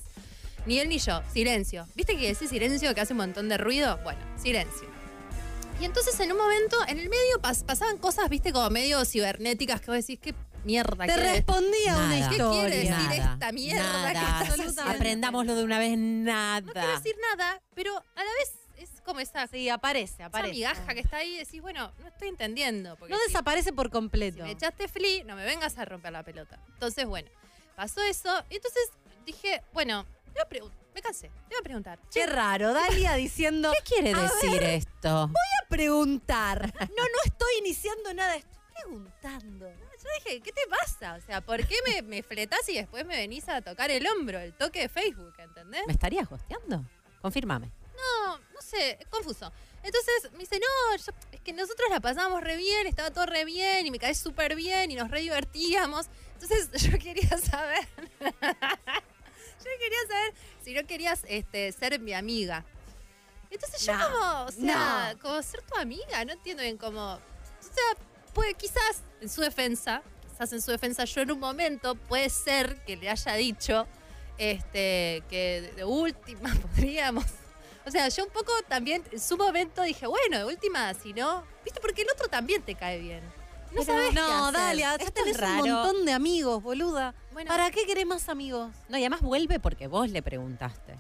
Ni 0.66 0.80
él 0.80 0.90
ni 0.90 0.98
yo, 0.98 1.22
silencio. 1.32 1.88
¿Viste 1.96 2.18
que 2.18 2.30
ese 2.30 2.48
silencio 2.48 2.94
que 2.94 3.02
hace 3.02 3.14
un 3.14 3.18
montón 3.18 3.48
de 3.48 3.58
ruido? 3.58 3.98
Bueno, 4.04 4.20
silencio. 4.42 4.90
Y 5.80 5.86
entonces 5.86 6.20
en 6.20 6.32
un 6.32 6.38
momento, 6.38 6.78
en 6.88 7.00
el 7.00 7.10
medio 7.10 7.40
pas- 7.42 7.64
pasaban 7.64 7.98
cosas, 7.98 8.30
viste, 8.30 8.52
como 8.52 8.70
medio 8.70 9.06
cibernéticas 9.06 9.80
que 9.82 9.88
vos 9.92 9.98
decís, 9.98 10.18
qué 10.22 10.34
mierda. 10.66 11.06
Te 11.06 11.16
respondía 11.16 11.96
una 11.96 12.08
Nada. 12.08 12.30
¿Qué 12.30 12.36
historia. 12.36 12.62
quiere 12.62 12.76
decir 12.78 12.92
Nada, 12.92 13.34
esta 13.34 13.52
mierda 13.52 14.08
que 14.08 14.14
nada. 14.14 14.40
haciendo? 14.40 14.82
Aprendámoslo 14.84 15.56
de 15.56 15.64
una 15.64 15.80
vez, 15.80 15.98
nada. 15.98 16.62
No 16.62 16.74
quiero 16.74 16.88
decir 16.98 17.16
nada, 17.32 17.62
pero 17.74 17.96
a 17.98 18.24
la 18.24 18.30
vez 18.40 18.52
es 18.78 19.02
como 19.02 19.20
esa, 19.22 19.48
Sí, 19.48 19.70
aparece, 19.70 20.16
esa 20.16 20.26
aparece. 20.26 20.54
migaja 20.54 20.94
que 20.94 21.00
está 21.00 21.18
ahí 21.18 21.36
y 21.36 21.38
decís, 21.40 21.62
bueno, 21.62 21.92
no 22.00 22.08
estoy 22.08 22.28
entendiendo. 22.28 22.96
Porque 22.98 23.14
No 23.14 23.20
si- 23.20 23.28
desaparece 23.28 23.72
por 23.72 23.88
si 23.88 23.92
completo. 23.92 24.44
me 24.44 24.52
echaste 24.52 24.88
flea, 24.88 25.24
no 25.24 25.36
me 25.36 25.46
vengas 25.46 25.78
a 25.78 25.86
romper 25.86 26.12
la 26.12 26.24
pelota. 26.24 26.60
Entonces, 26.74 27.06
bueno, 27.06 27.30
pasó 27.76 28.02
eso. 28.04 28.44
Y 28.50 28.56
entonces 28.58 28.90
dije, 29.26 29.62
bueno, 29.74 30.06
me 30.94 31.02
cansé, 31.02 31.28
te 31.30 31.56
voy 31.56 31.60
a 31.60 31.64
preguntar. 31.64 32.00
Qué 32.14 32.26
raro, 32.26 32.74
Dalia 32.74 33.14
diciendo, 33.16 33.72
¿Qué 33.72 33.96
quiere 33.96 34.14
decir 34.14 34.52
ver. 34.60 34.64
esto? 34.64 35.28
voy 35.28 35.36
a 35.64 35.68
preguntar. 35.70 36.74
No, 36.98 37.04
no 37.04 37.20
estoy 37.26 37.50
iniciando 37.60 38.14
nada, 38.14 38.36
estoy 38.36 38.54
preguntando. 38.84 39.68
Yo 40.06 40.24
dije, 40.24 40.42
¿qué 40.42 40.52
te 40.52 40.62
pasa? 40.70 41.16
O 41.16 41.22
sea, 41.22 41.42
¿por 41.42 41.66
qué 41.68 41.76
me, 41.88 42.02
me 42.04 42.22
fletás 42.24 42.68
y 42.70 42.76
después 42.76 43.06
me 43.06 43.18
venís 43.18 43.50
a 43.50 43.62
tocar 43.62 43.90
el 43.92 44.06
hombro, 44.08 44.40
el 44.40 44.54
toque 44.54 44.82
de 44.82 44.90
Facebook, 44.90 45.34
¿entendés? 45.40 45.82
¿Me 45.88 45.94
estarías 45.94 46.32
hosteando? 46.32 46.86
Confírmame. 47.22 47.72
No, 47.96 48.38
no 48.38 48.62
sé, 48.62 48.98
es 49.00 49.08
confuso. 49.08 49.52
Entonces 49.82 50.32
me 50.34 50.40
dice, 50.40 50.60
no, 50.60 50.96
yo- 50.98 51.12
es 51.32 51.42
que 51.42 51.54
nosotros 51.54 51.90
la 51.90 52.00
pasábamos 52.00 52.42
re 52.44 52.56
bien, 52.58 52.86
estaba 52.88 53.10
todo 53.12 53.26
re 53.26 53.46
bien 53.46 53.88
y 53.88 53.92
me 53.92 53.98
caes 54.00 54.18
súper 54.20 54.56
bien 54.56 54.92
y 54.92 54.96
nos 54.96 55.10
re 55.10 55.22
divertíamos. 55.22 56.08
Entonces 56.34 56.70
yo 56.92 57.00
quería 57.00 57.30
saber, 57.38 57.88
yo 58.20 59.72
quería 59.80 60.00
saber 60.08 60.34
si 60.64 60.74
no 60.74 60.86
querías 60.86 61.24
este, 61.28 61.72
ser 61.72 62.00
mi 62.00 62.14
amiga. 62.14 62.64
Entonces 63.50 63.86
yo 63.86 63.94
No, 63.96 64.12
como, 64.12 64.44
o 64.46 64.52
sea, 64.52 65.14
no. 65.14 65.20
como 65.20 65.42
ser 65.42 65.62
tu 65.64 65.76
amiga, 65.78 66.24
no 66.26 66.34
entiendo 66.34 66.62
bien 66.64 66.78
cómo... 66.78 67.14
O 67.16 67.20
sea, 67.62 68.06
puede, 68.36 68.54
quizás 68.54 69.02
en 69.22 69.30
su 69.30 69.42
defensa, 69.42 70.04
quizás 70.30 70.54
en 70.54 70.62
su 70.62 70.70
defensa 70.70 71.06
yo 71.06 71.22
en 71.22 71.32
un 71.32 71.40
momento 71.40 71.96
puede 71.96 72.30
ser 72.30 72.76
que 72.86 72.96
le 72.98 73.10
haya 73.10 73.34
dicho 73.34 73.88
este, 74.38 75.24
que 75.30 75.74
de- 75.76 75.86
última 75.86 76.54
podríamos 76.76 77.26
o 77.88 77.92
sea, 77.92 78.08
yo 78.10 78.24
un 78.26 78.32
poco 78.32 78.52
también 78.68 79.04
en 79.12 79.20
su 79.20 79.38
momento 79.38 79.84
dije, 79.84 80.08
bueno, 80.08 80.40
de 80.40 80.46
última, 80.46 80.92
si 80.96 81.14
no, 81.14 81.44
¿viste? 81.64 81.80
Porque 81.80 82.02
el 82.02 82.08
otro 82.12 82.28
también 82.28 82.64
te 82.64 82.74
cae 82.74 82.98
bien. 83.00 83.24
No 83.24 83.84
Pero 83.84 83.84
sabes 83.86 84.10
qué 84.10 84.16
No, 84.16 84.46
hacer. 84.48 84.54
Dalia, 84.60 84.98
ya 84.98 85.04
Esto 85.06 85.12
tenés 85.24 85.38
es 85.38 85.44
un 85.44 85.56
montón 85.70 86.04
de 86.04 86.12
amigos, 86.14 86.64
boluda. 86.64 87.14
Bueno, 87.32 87.48
¿Para 87.48 87.70
qué 87.70 87.86
querés 87.86 88.08
más 88.08 88.28
amigos? 88.28 88.72
No, 88.90 88.98
y 88.98 89.02
además 89.02 89.22
vuelve 89.22 89.60
porque 89.60 89.86
vos 89.86 90.10
le 90.10 90.24
preguntaste. 90.24 90.96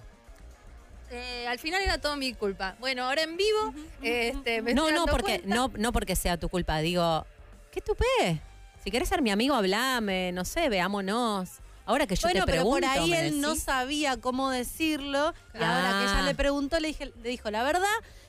Eh, 1.15 1.47
al 1.47 1.59
final 1.59 1.81
era 1.81 1.97
todo 1.99 2.15
mi 2.17 2.33
culpa. 2.33 2.75
Bueno, 2.79 3.03
ahora 3.05 3.23
en 3.23 3.37
vivo, 3.37 3.73
este, 4.01 4.61
me 4.61 4.73
No, 4.73 4.83
estoy 4.87 4.93
no 4.93 4.99
dando 5.05 5.11
porque, 5.11 5.39
cuenta. 5.39 5.55
no, 5.55 5.71
no 5.77 5.91
porque 5.91 6.15
sea 6.15 6.37
tu 6.37 6.49
culpa. 6.49 6.79
Digo, 6.79 7.25
¿qué 7.71 7.81
tupé? 7.81 8.41
Si 8.83 8.91
querés 8.91 9.09
ser 9.09 9.21
mi 9.21 9.31
amigo, 9.31 9.55
hablame, 9.55 10.31
no 10.31 10.45
sé, 10.45 10.69
veámonos. 10.69 11.49
Ahora 11.87 12.07
que 12.07 12.15
yo 12.15 12.27
bueno, 12.27 12.41
te 12.45 12.51
pero 12.51 12.63
pregunto, 12.63 12.87
por 12.87 12.97
ahí 12.97 13.09
¿me 13.11 13.27
él 13.27 13.41
no 13.41 13.49
decís? 13.49 13.63
sabía 13.63 14.17
cómo 14.17 14.49
decirlo. 14.49 15.33
Y 15.53 15.57
ahora 15.57 15.97
que 15.99 16.03
ella 16.05 16.19
Ah. 16.19 16.25
le 16.25 16.35
preguntó, 16.35 16.79
le, 16.79 16.87
dije, 16.87 17.11
le 17.21 17.29
dijo, 17.29 17.51
la 17.51 17.61
verdad, 17.63 17.85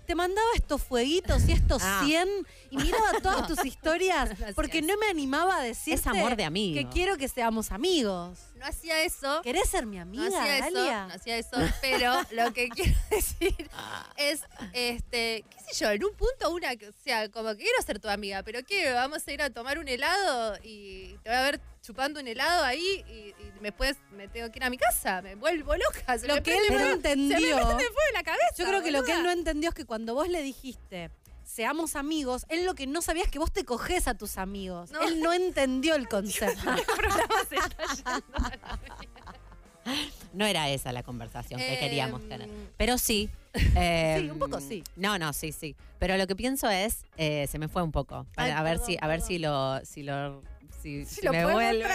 te 0.06 0.14
mandaba 0.14 0.46
estos 0.54 0.82
fueguitos 0.82 1.48
y 1.48 1.52
estos 1.52 1.82
Ah. 1.82 2.02
100 2.04 2.28
y 2.70 2.76
miraba 2.76 3.12
todas 3.22 3.46
tus 3.48 3.64
historias 3.64 4.28
Gracias. 4.28 4.54
porque 4.54 4.82
no 4.82 4.96
me 4.98 5.06
animaba 5.06 5.56
a 5.56 5.62
decirte 5.62 6.00
Es 6.00 6.06
amor 6.06 6.36
de 6.36 6.44
amigo. 6.44 6.78
que 6.78 6.86
quiero 6.90 7.16
que 7.16 7.28
seamos 7.28 7.72
amigos. 7.72 8.38
No 8.66 8.70
hacía 8.70 9.02
eso. 9.04 9.42
¿Querés 9.42 9.68
ser 9.68 9.86
mi 9.86 9.96
No 9.96 10.02
amiga, 10.02 10.26
hacía 10.42 10.58
eso, 10.66 11.06
no 11.06 11.14
hacía 11.14 11.36
eso, 11.38 11.56
pero 11.80 12.14
lo 12.32 12.52
que 12.52 12.68
quiero 12.74 12.98
decir 13.10 13.70
es, 14.16 14.42
este, 14.72 15.44
qué 15.48 15.60
sé 15.72 15.84
yo, 15.84 15.90
en 15.92 16.04
un 16.04 16.14
punto 16.16 16.50
una, 16.52 16.72
o 16.72 16.92
sea, 17.04 17.30
como 17.30 17.50
que 17.50 17.58
quiero 17.62 17.80
ser 17.82 18.00
tu 18.00 18.08
amiga, 18.08 18.42
pero 18.42 18.64
¿qué? 18.64 18.92
Vamos 18.92 19.26
a 19.26 19.32
ir 19.32 19.40
a 19.40 19.50
tomar 19.50 19.78
un 19.78 19.86
helado 19.86 20.58
y 20.64 21.16
te 21.22 21.28
voy 21.30 21.38
a 21.38 21.42
ver 21.42 21.60
chupando 21.80 22.18
un 22.18 22.26
helado 22.26 22.64
ahí 22.64 23.04
y, 23.08 23.12
y 23.40 23.52
después 23.60 23.96
me 24.10 24.26
tengo 24.26 24.50
que 24.50 24.58
ir 24.58 24.64
a 24.64 24.70
mi 24.70 24.78
casa, 24.78 25.22
me 25.22 25.36
vuelvo 25.36 25.76
loca. 25.76 26.18
se 26.18 26.26
Lo 26.26 26.34
me 26.34 26.42
que 26.42 26.56
él 26.56 26.62
no 26.68 26.74
fuego- 26.74 26.80
Se 26.80 26.86
me 26.86 26.92
entendió. 27.12 27.38
prende 27.56 27.84
fuego 27.84 28.00
en 28.08 28.14
la 28.14 28.22
cabeza. 28.24 28.46
Yo 28.58 28.64
creo 28.66 28.82
que 28.82 28.90
lo 28.90 29.04
que 29.04 29.12
él 29.12 29.22
no 29.22 29.30
entendió 29.30 29.68
es 29.68 29.74
que 29.76 29.84
cuando 29.84 30.14
vos 30.14 30.28
le 30.28 30.42
dijiste 30.42 31.10
seamos 31.46 31.96
amigos, 31.96 32.44
él 32.50 32.66
lo 32.66 32.74
que 32.74 32.86
no 32.86 33.00
sabía 33.00 33.22
es 33.22 33.30
que 33.30 33.38
vos 33.38 33.50
te 33.52 33.64
coges 33.64 34.08
a 34.08 34.14
tus 34.14 34.36
amigos. 34.36 34.90
No. 34.90 35.00
Él 35.00 35.20
no 35.20 35.32
entendió 35.32 35.94
el 35.94 36.08
concepto. 36.08 36.70
El 36.74 36.84
programa 36.84 37.34
se 37.48 37.56
está. 37.56 38.22
No 40.32 40.44
era 40.44 40.68
esa 40.68 40.90
la 40.90 41.04
conversación 41.04 41.60
que 41.60 41.78
queríamos 41.78 42.20
Em, 42.22 42.28
tener. 42.28 42.48
Pero 42.76 42.98
sí. 42.98 43.30
eh, 43.76 44.16
Sí, 44.20 44.30
un 44.30 44.38
poco 44.40 44.60
sí. 44.60 44.82
No, 44.96 45.16
no, 45.16 45.32
sí, 45.32 45.52
sí. 45.52 45.76
Pero 46.00 46.16
lo 46.16 46.26
que 46.26 46.34
pienso 46.34 46.68
es, 46.68 47.04
eh, 47.16 47.46
se 47.48 47.60
me 47.60 47.68
fue 47.68 47.84
un 47.84 47.92
poco. 47.92 48.26
Ay, 48.34 48.50
a 48.50 48.62
ver 48.64 48.78
perdón, 48.78 48.86
si, 48.86 48.98
a 49.00 49.06
ver 49.06 49.20
si 49.20 49.38
lo, 49.38 49.80
si 49.84 50.02
lo, 50.02 50.42
si, 50.82 51.04
Si 51.04 51.14
si 51.14 51.22
lo 51.24 51.30
me 51.30 51.46
vuelve. 51.46 51.88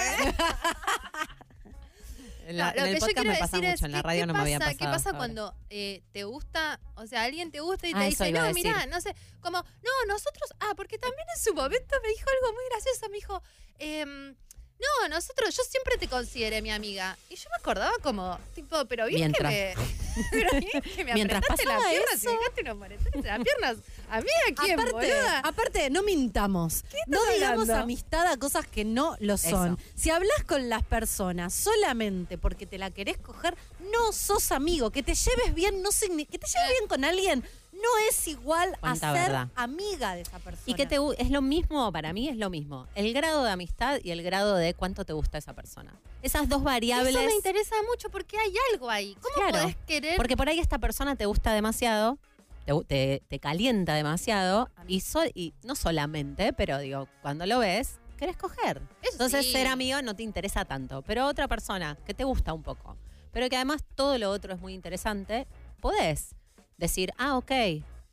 En, 2.52 2.58
la- 2.58 2.74
lo 2.74 2.86
en 2.86 2.94
que 2.94 3.00
yo 3.00 3.06
quiero 3.08 3.32
me 3.32 3.40
pasa 3.40 3.58
decir 3.58 3.70
mucho, 3.70 3.74
es, 3.76 3.82
en 3.84 3.92
la 3.92 3.98
¿qué- 4.00 4.08
radio 4.08 4.22
qué 4.22 4.28
no 4.28 4.34
me 4.34 4.40
había 4.40 4.60
pasa- 4.60 4.72
pasado. 4.72 4.92
¿Qué 4.92 4.94
pasa 5.04 5.18
cuando 5.18 5.56
eh, 5.70 6.04
te 6.12 6.24
gusta, 6.24 6.80
o 6.96 7.08
sea, 7.08 7.24
alguien 7.24 7.52
te 7.52 7.60
gusta 7.60 7.88
y 7.88 7.94
te 7.94 8.00
Ah, 8.00 8.04
dice, 8.04 8.32
no, 8.32 8.54
mirá, 8.54 8.86
no 8.88 9.02
sé, 9.02 9.16
como, 9.42 9.58
no, 9.60 9.92
nosotros, 10.08 10.54
ah, 10.60 10.74
porque 10.78 10.98
también 10.98 11.26
en 11.36 11.44
su 11.44 11.54
momento 11.54 11.96
me 12.04 12.10
dijo 12.10 12.26
algo 12.42 12.54
muy 12.54 12.64
gracioso, 12.70 13.10
me 13.10 13.16
dijo, 13.16 13.42
em, 13.80 14.36
no, 14.82 15.08
nosotros, 15.10 15.56
yo 15.56 15.64
siempre 15.64 15.98
te 15.98 16.08
consideré 16.08 16.62
mi 16.62 16.72
amiga. 16.72 17.18
Y 17.30 17.36
yo 17.36 17.50
me 17.50 17.56
acordaba 17.58 17.94
como, 18.02 18.38
tipo, 18.56 18.84
pero 18.86 19.06
bien 19.08 19.20
Mientras. 19.32 19.52
que 19.52 19.76
me, 19.78 20.22
pero 20.32 20.50
bien 20.60 20.82
que 20.96 21.04
me 21.06 21.14
Mientras 21.14 21.38
apretaste 21.40 21.66
las 21.66 21.76
pasaba 21.76 21.92
piernas 21.92 22.14
eso. 22.16 22.32
y 22.32 22.38
dejaste 22.38 22.62
unos 22.62 22.78
moretones 22.78 23.16
en 23.16 23.24
las 23.28 23.40
piernas. 23.44 23.78
A 24.10 24.22
mí, 24.22 24.28
¿a 24.50 24.56
quién, 24.62 24.80
Aparte, 24.80 24.92
boluda? 24.94 25.40
aparte, 25.40 25.90
no 25.90 26.04
mintamos. 26.04 26.84
No 27.08 27.24
digamos 27.34 27.62
hablando? 27.62 27.84
amistad 27.84 28.28
a 28.28 28.38
cosas 28.38 28.66
que 28.68 28.84
no 28.84 29.16
lo 29.20 29.38
son. 29.38 29.78
Eso. 29.80 29.90
Si 29.96 30.10
hablas 30.10 30.44
con 30.46 30.68
las 30.70 30.84
personas 30.84 31.54
solamente 31.54 32.38
porque 32.38 32.66
te 32.66 32.78
la 32.78 32.92
querés 32.92 33.18
coger, 33.18 33.56
no 33.92 34.12
sos 34.12 34.52
amigo. 34.52 34.92
Que 34.92 35.04
te 35.04 35.14
lleves 35.16 35.54
bien, 35.54 35.82
no 35.82 35.90
signi- 35.92 36.28
que 36.28 36.38
te 36.40 36.48
lleves 36.48 36.70
bien 36.78 36.88
con 36.90 37.06
alguien 37.06 37.44
no 37.82 37.90
es 38.10 38.28
igual 38.28 38.78
a 38.82 38.96
ser 38.96 39.14
verdad. 39.14 39.48
amiga 39.56 40.16
de 40.16 40.22
esa 40.22 40.40
persona. 40.40 40.64
Y 40.66 40.74
que 40.76 40.86
te 40.86 40.98
es 41.18 41.30
lo 41.30 41.42
mismo, 41.42 41.92
para 41.92 42.14
mí 42.14 42.28
es 42.28 42.38
lo 42.38 42.50
mismo. 42.50 42.88
El 42.96 43.14
grado 43.14 43.44
de 43.44 43.52
amistad 43.52 44.00
y 44.04 44.12
el 44.12 44.22
grado 44.24 44.56
de 44.56 44.74
cuánto 44.74 45.06
te 45.06 45.14
gusta 45.14 45.38
esa 45.38 45.54
persona. 45.54 45.94
Esas 46.22 46.48
dos 46.48 46.64
variables. 46.64 47.16
Eso 47.16 47.24
me 47.26 47.34
interesa 47.34 47.76
mucho 47.90 48.10
porque 48.10 48.38
hay 48.38 48.54
algo 48.74 48.90
ahí. 48.90 49.16
¿Cómo 49.22 49.34
Claro, 49.36 49.60
podés 49.64 49.76
querer? 49.88 50.18
Porque 50.18 50.38
por 50.38 50.48
ahí 50.50 50.60
esta 50.60 50.78
persona 50.80 51.16
te 51.16 51.26
gusta 51.26 51.54
demasiado, 51.54 52.18
te, 52.66 52.74
gu- 52.74 52.86
te- 52.86 53.24
te 53.28 53.40
calienta 53.40 53.96
demasiado, 53.96 54.70
y, 54.88 55.00
so- 55.02 55.26
y 55.34 55.54
no 55.64 55.76
solamente, 55.76 56.54
pero 56.54 56.78
digo, 56.78 57.08
cuando 57.24 57.46
lo 57.48 57.58
ves, 57.60 58.00
querés 58.18 58.38
coger. 58.38 58.82
Eso 59.02 59.14
Entonces 59.14 59.46
sí. 59.48 59.52
ser 59.52 59.66
amigo 59.66 60.00
no 60.04 60.16
te 60.16 60.22
interesa 60.22 60.64
tanto, 60.66 61.02
pero 61.02 61.26
otra 61.26 61.48
persona 61.48 61.98
que 62.06 62.14
te 62.14 62.24
gusta 62.24 62.54
un 62.54 62.62
poco, 62.62 62.96
pero 63.32 63.50
que 63.50 63.56
además 63.56 63.84
todo 63.96 64.18
lo 64.20 64.30
otro 64.30 64.54
es 64.54 64.60
muy 64.60 64.76
interesante, 64.76 65.48
podés 65.80 66.36
decir, 66.82 67.14
ah, 67.18 67.38
ok, 67.38 67.52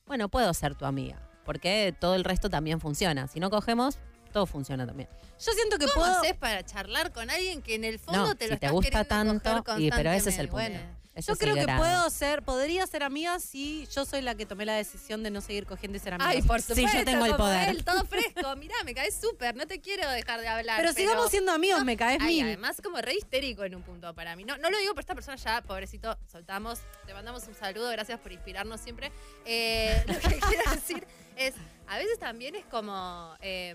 bueno, 0.07 0.29
puedo 0.29 0.55
ser 0.55 0.77
tu 0.77 0.85
amiga, 0.85 1.21
porque 1.45 1.93
todo 1.99 2.15
el 2.15 2.23
resto 2.23 2.49
también 2.49 2.81
funciona. 2.81 3.27
Si 3.27 3.41
no 3.41 3.51
cogemos, 3.51 3.99
todo 4.33 4.47
funciona 4.47 4.87
también. 4.87 5.09
Yo 5.45 5.53
siento 5.53 5.79
que 5.79 5.87
¿Cómo 5.87 6.05
puedo. 6.05 6.21
haces 6.21 6.37
para 6.37 6.65
charlar 6.65 7.13
con 7.13 7.31
alguien 7.31 7.63
que 7.63 7.75
en 7.75 7.85
el 7.85 7.99
fondo 7.99 8.27
No, 8.27 8.35
te 8.35 8.45
si 8.45 8.51
lo 8.53 8.59
te 8.59 8.67
estás 8.67 8.73
gusta 8.73 9.05
tanto, 9.05 9.65
coger 9.65 9.81
y, 9.81 9.91
pero 9.91 10.11
ese 10.11 10.31
es 10.31 10.39
el 10.39 10.49
punto. 10.49 10.69
Bueno. 10.69 10.98
Yo 11.27 11.37
creo 11.37 11.55
que 11.55 11.67
puedo 11.67 12.11
ser, 12.11 12.43
podría 12.43 12.87
ser 12.87 13.03
amiga 13.03 13.39
si 13.41 13.87
yo 13.95 14.05
soy 14.05 14.23
la 14.23 14.35
que 14.35 14.47
tomé 14.47 14.65
la 14.65 14.75
decisión 14.75 15.23
de 15.23 15.31
no 15.31 15.41
seguir 15.41 15.67
cogiendo 15.67 15.97
y 15.97 16.01
ser 16.01 16.15
amiga. 16.15 16.31
Ay, 16.31 16.43
por 16.43 16.61
Sí, 16.63 16.75
supuesto. 16.75 16.99
yo 16.99 17.05
tengo 17.05 17.25
el 17.27 17.35
poder. 17.37 17.69
él, 17.71 17.85
todo 17.85 18.05
fresco. 18.05 18.55
Mirá, 18.57 18.75
me 18.85 18.95
caes 18.95 19.19
súper. 19.21 19.57
No 19.57 19.67
te 19.67 19.81
quiero 19.81 20.09
dejar 20.11 20.41
de 20.41 20.49
hablar. 20.49 20.81
pero 20.81 20.93
sigamos 20.93 21.31
siendo 21.31 21.53
amigos, 21.53 21.85
me 21.85 21.97
caes 21.97 22.21
mil. 22.23 22.45
además, 22.45 22.81
como 22.83 22.99
re 23.01 23.15
histérico 23.15 23.65
en 23.65 23.75
un 23.75 23.83
punto 23.83 24.15
para 24.15 24.37
mí. 24.37 24.45
No, 24.45 24.57
no 24.59 24.71
lo 24.71 24.79
digo 24.79 24.95
por 24.95 25.01
esta 25.01 25.15
persona 25.15 25.37
ya, 25.37 25.63
pobrecito, 25.63 26.17
soltamos. 26.31 26.81
Te 27.07 27.15
mandamos 27.15 27.47
un 27.49 27.55
saludo, 27.55 27.91
gracias 27.91 28.19
por 28.21 28.33
inspirarnos 28.33 28.81
siempre. 28.81 29.11
Eh, 29.45 30.03
lo 30.07 30.15
que 30.19 30.39
quiero 30.39 30.71
decir 30.73 31.07
es, 31.37 31.55
a 31.87 31.97
veces 31.99 32.19
también 32.19 32.55
es 32.55 32.65
como, 32.67 33.35
eh, 33.41 33.75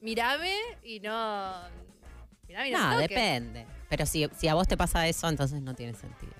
mirame 0.00 0.54
y 0.82 1.00
no... 1.00 1.54
Mirame 2.46 2.68
y 2.70 2.72
no, 2.72 2.90
No, 2.92 2.98
depende. 2.98 3.66
Pero 3.90 4.06
si, 4.06 4.28
si 4.38 4.48
a 4.48 4.54
vos 4.54 4.68
te 4.68 4.76
pasa 4.76 5.06
eso, 5.08 5.28
entonces 5.28 5.60
no 5.62 5.74
tiene 5.74 5.94
sentido. 5.94 6.32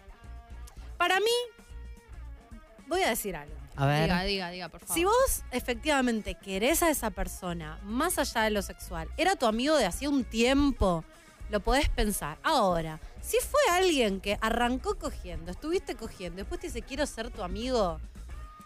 Para 0.98 1.20
mí, 1.20 1.26
voy 2.86 3.02
a 3.02 3.08
decir 3.08 3.36
algo. 3.36 3.54
A 3.76 3.86
ver. 3.86 4.02
Diga, 4.02 4.22
diga, 4.24 4.50
diga, 4.50 4.68
por 4.68 4.80
favor. 4.80 4.94
Si 4.94 5.04
vos 5.04 5.44
efectivamente 5.52 6.34
querés 6.34 6.82
a 6.82 6.90
esa 6.90 7.10
persona, 7.10 7.78
más 7.84 8.18
allá 8.18 8.42
de 8.42 8.50
lo 8.50 8.60
sexual, 8.60 9.08
era 9.16 9.36
tu 9.36 9.46
amigo 9.46 9.76
de 9.76 9.86
hacía 9.86 10.10
un 10.10 10.24
tiempo, 10.24 11.04
lo 11.48 11.60
podés 11.60 11.88
pensar. 11.88 12.38
Ahora, 12.42 12.98
si 13.22 13.36
fue 13.38 13.60
alguien 13.72 14.20
que 14.20 14.36
arrancó 14.40 14.98
cogiendo, 14.98 15.52
estuviste 15.52 15.94
cogiendo, 15.94 16.38
después 16.38 16.60
te 16.60 16.66
dice 16.66 16.82
quiero 16.82 17.06
ser 17.06 17.30
tu 17.30 17.42
amigo, 17.44 18.00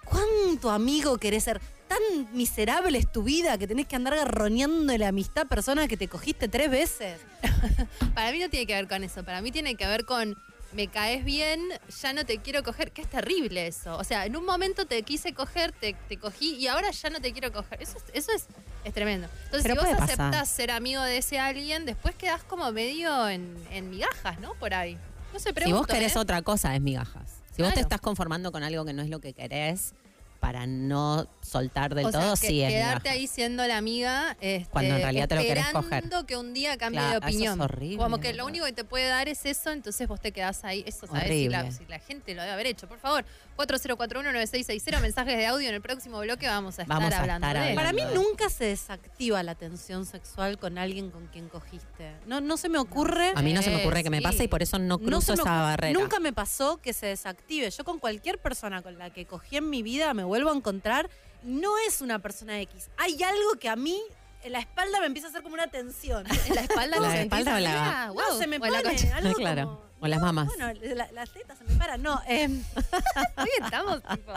¿cuánto 0.07 0.70
amigo 0.70 1.18
querés 1.18 1.45
ser? 1.45 1.61
¿Tan 1.89 2.35
miserable 2.35 2.97
es 2.97 3.12
tu 3.12 3.22
vida 3.22 3.59
que 3.59 3.66
tenés 3.66 3.87
que 3.87 3.97
andar 3.97 4.16
garroneando 4.16 4.97
la 4.97 5.09
amistad 5.09 5.45
a 5.45 5.49
personas 5.49 5.89
que 5.89 5.99
te 5.99 6.09
cogiste 6.09 6.49
tres 6.49 6.70
veces? 6.70 7.20
Para 8.14 8.33
mí 8.33 8.39
no 8.39 8.49
tiene 8.49 8.66
que 8.66 8.74
ver 8.74 8.89
con 8.89 9.05
eso. 9.05 9.22
Para 9.24 9.43
mí 9.43 9.53
tiene 9.53 9.74
que 9.74 9.87
ver 9.87 10.07
con 10.07 10.35
me 10.73 10.89
caes 10.89 11.25
bien, 11.25 11.61
ya 12.01 12.12
no 12.12 12.25
te 12.25 12.39
quiero 12.39 12.62
coger. 12.62 12.93
Que 12.93 13.03
es 13.03 13.09
terrible 13.09 13.66
eso. 13.66 13.97
O 13.97 14.05
sea, 14.05 14.27
en 14.27 14.37
un 14.37 14.45
momento 14.45 14.87
te 14.87 15.03
quise 15.03 15.33
coger, 15.35 15.73
te, 15.73 15.95
te 16.09 16.16
cogí 16.18 16.55
y 16.57 16.66
ahora 16.66 16.91
ya 16.91 17.11
no 17.11 17.20
te 17.20 17.33
quiero 17.33 17.53
coger. 17.53 17.83
Eso 17.83 17.99
es, 17.99 18.05
eso 18.14 18.33
es, 18.33 18.47
es 18.85 18.95
tremendo. 18.95 19.29
Entonces, 19.45 19.62
Pero 19.62 19.83
si 19.83 19.87
vos 19.89 19.99
pasar. 19.99 20.20
aceptás 20.20 20.49
ser 20.49 20.70
amigo 20.70 21.03
de 21.03 21.18
ese 21.18 21.39
alguien, 21.39 21.85
después 21.87 22.14
quedás 22.14 22.43
como 22.45 22.70
medio 22.73 23.29
en, 23.29 23.57
en 23.70 23.91
migajas, 23.91 24.41
¿no? 24.41 24.55
Por 24.55 24.75
ahí. 24.75 24.99
No 25.33 25.39
si 25.39 25.53
pregunto, 25.53 25.79
vos 25.79 25.87
querés 25.87 26.16
¿eh? 26.16 26.18
otra 26.18 26.43
cosa, 26.43 26.75
es 26.75 26.81
migajas. 26.81 27.39
Si 27.57 27.62
vos 27.62 27.75
te 27.75 27.81
estás 27.81 28.01
conformando 28.01 28.51
con 28.51 28.62
algo 28.62 28.85
que 28.85 28.93
no 28.93 29.03
es 29.03 29.11
lo 29.11 29.20
que 29.20 29.35
querés, 29.35 29.93
para 30.41 30.66
no 30.66 31.29
soltar 31.53 31.95
del 31.95 32.07
O 32.07 32.11
sea, 32.11 32.21
todo, 32.21 32.35
que- 32.37 32.47
sí 32.49 32.63
es 32.63 32.73
quedarte 32.73 33.09
ahí 33.11 33.27
siendo 33.27 33.67
la 33.67 33.77
amiga 33.77 34.37
este, 34.41 34.71
Cuando 34.71 34.95
en 34.97 35.03
realidad 35.03 35.29
te 35.29 35.37
lo 35.37 35.43
querés 35.43 35.67
coger. 35.67 35.85
esperando 35.85 36.27
que 36.27 36.37
un 36.37 36.55
día 36.55 36.77
cambie 36.79 36.99
Claro, 37.01 37.13
de 37.13 37.17
eso 37.19 37.27
es 37.29 37.35
opinión 37.35 37.61
horrible, 37.61 37.97
como 37.99 38.19
que 38.19 38.33
lo 38.33 38.47
único 38.47 38.65
que 38.65 38.73
te 38.73 38.85
puede 38.85 39.07
dar 39.09 39.29
es 39.29 39.45
eso 39.47 39.71
entonces 39.71 40.09
vos 40.09 40.21
te 40.21 40.33
quedás 40.33 40.65
ahí 40.65 40.83
eso 40.87 41.07
sabes 41.07 41.29
si 41.29 41.49
la, 41.49 41.61
Horrible. 41.61 41.77
si 41.79 41.87
la 41.87 41.99
gente 41.99 42.35
lo 42.35 42.41
debe 42.43 42.53
haber 42.55 42.67
hecho 42.67 42.89
por 42.89 42.99
favor 42.99 43.25
40419660 43.57 45.01
mensajes 45.01 45.37
de 45.37 45.47
audio 45.47 45.69
en 45.69 45.75
el 45.75 45.83
próximo 45.83 46.21
bloque 46.21 46.47
vamos 46.47 46.79
a 46.79 46.83
estar 46.83 46.97
Vamos 46.97 47.13
a 47.13 47.21
hablando 47.21 47.47
estar 47.47 47.63
de 47.63 47.71
él. 47.71 47.77
Para 47.77 47.93
mí 47.93 48.01
Hablando 48.03 48.23
nunca 48.23 48.49
se 48.51 48.65
desactiva 48.65 49.43
la 49.43 49.55
tensión 49.55 50.07
sexual 50.07 50.59
con 50.59 50.79
alguien 50.79 51.11
con 51.11 51.27
quien 51.29 51.49
cogiste. 51.49 52.13
No, 52.27 52.41
no 52.41 52.57
se 52.57 52.69
me 52.69 52.79
ocurre. 52.79 53.33
A 53.35 53.43
mí 53.43 53.53
no 53.53 53.63
se 53.63 53.71
me 53.71 53.77
ocurre 53.77 54.03
que 54.03 54.11
me 54.11 54.19
Sí. 54.19 54.23
pase 54.23 54.45
y 54.45 54.49
por 54.49 54.63
eso 54.63 54.79
no 54.79 54.99
cruzo 54.99 55.35
esa 55.35 55.45
barrera. 55.63 55.99
Nunca 55.99 56.19
me 56.19 56.33
pasó 56.33 56.79
que 56.79 56.93
se 56.93 57.07
desactive. 57.07 57.71
Yo 57.71 57.85
con 57.85 57.99
cualquier 57.99 58.39
persona 58.39 58.83
con 58.83 58.99
la 58.99 59.11
que 59.11 59.27
cogí 59.27 59.57
en 59.59 59.69
mi 59.71 59.83
vida 59.83 60.13
me 60.15 60.25
vuelvo 60.25 60.51
a 60.51 60.57
encontrar. 60.57 61.09
No 61.45 61.76
es 61.86 62.01
una 62.01 62.18
persona 62.20 62.61
X. 62.61 62.90
Hay 62.99 63.20
algo 63.22 63.59
que 63.61 63.68
a 63.68 63.76
mí 63.76 64.01
en 64.45 64.53
la 64.53 64.59
espalda 64.61 65.01
me 65.01 65.07
empieza 65.07 65.28
a 65.28 65.30
hacer 65.30 65.43
como 65.43 65.55
una 65.55 65.68
tensión. 65.68 66.24
en 66.49 66.55
la 66.55 66.62
espalda 66.62 66.99
¿La 67.01 67.09
de 67.09 67.16
sentís 67.18 67.38
espalda 67.38 67.57
o 67.57 67.61
la- 67.61 67.70
amiga? 67.93 68.07
No, 68.07 68.14
Wow. 68.14 68.38
se 68.38 68.47
me 68.47 68.57
O 68.57 68.61
la 68.61 68.68
pone 68.68 68.82
concha. 68.82 69.16
algo 69.16 69.32
Claro. 69.38 69.62
como- 69.66 69.93
O 70.01 70.07
las 70.09 70.18
No, 70.20 70.26
mamas. 70.26 70.47
Bueno, 70.49 70.72
la- 70.97 71.12
las 71.12 71.32
tetas 71.32 71.59
se 71.59 71.64
me 71.64 71.74
paran. 71.76 72.03
No, 72.03 72.20
em, 72.26 72.62
Hoy 73.36 73.49
estamos 73.62 74.03
tipo 74.03 74.32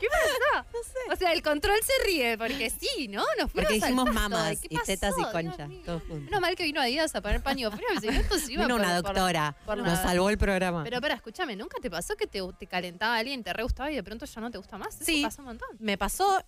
¿Qué 0.00 0.06
pasó? 0.08 0.66
No 0.72 0.82
sé. 0.82 1.12
O 1.12 1.16
sea, 1.16 1.32
el 1.32 1.42
control 1.42 1.78
se 1.82 2.04
ríe 2.06 2.36
porque 2.38 2.70
sí, 2.70 3.06
¿no? 3.08 3.22
Nos 3.38 3.50
fuimos 3.52 3.70
Porque 3.70 3.74
al 3.84 3.94
pasto. 3.94 4.12
mamas 4.12 4.60
¿Qué 4.60 4.68
y 4.70 4.76
tetas 4.78 5.14
y 5.18 5.22
pasó? 5.22 5.38
Dios 5.38 5.50
concha, 5.54 5.66
mío. 5.68 5.82
todos 5.84 6.02
juntos. 6.02 6.20
Menos 6.22 6.40
mal 6.40 6.54
que 6.56 6.64
vino 6.64 6.80
Adidas 6.80 7.14
a 7.14 7.20
poner 7.20 7.42
paño 7.42 7.70
frío, 7.70 7.86
si 8.00 8.06
no 8.06 8.12
esto 8.12 8.38
se 8.38 8.52
iba 8.52 8.62
Vino 8.64 8.76
por- 8.76 8.84
una 8.86 9.00
por- 9.02 9.14
doctora, 9.14 9.56
por 9.66 9.78
nos 9.78 9.98
salvó 10.00 10.30
el 10.30 10.38
programa. 10.38 10.82
Pero 10.84 11.00
para, 11.00 11.14
escúchame, 11.14 11.54
¿nunca 11.56 11.78
te 11.80 11.90
pasó 11.90 12.16
que 12.16 12.26
te, 12.26 12.40
te 12.58 12.66
calentaba 12.66 13.16
alguien, 13.16 13.42
te 13.44 13.52
re 13.52 13.62
gustaba 13.62 13.90
y 13.90 13.96
de 13.96 14.02
pronto 14.02 14.24
ya 14.26 14.40
no 14.40 14.50
te 14.50 14.58
gusta 14.58 14.78
más? 14.78 14.94
Eso 14.96 15.04
Sí. 15.04 15.22
pasa 15.22 15.42
un 15.42 15.46
montón. 15.48 15.68
me 15.78 15.96
pasó 15.98 16.42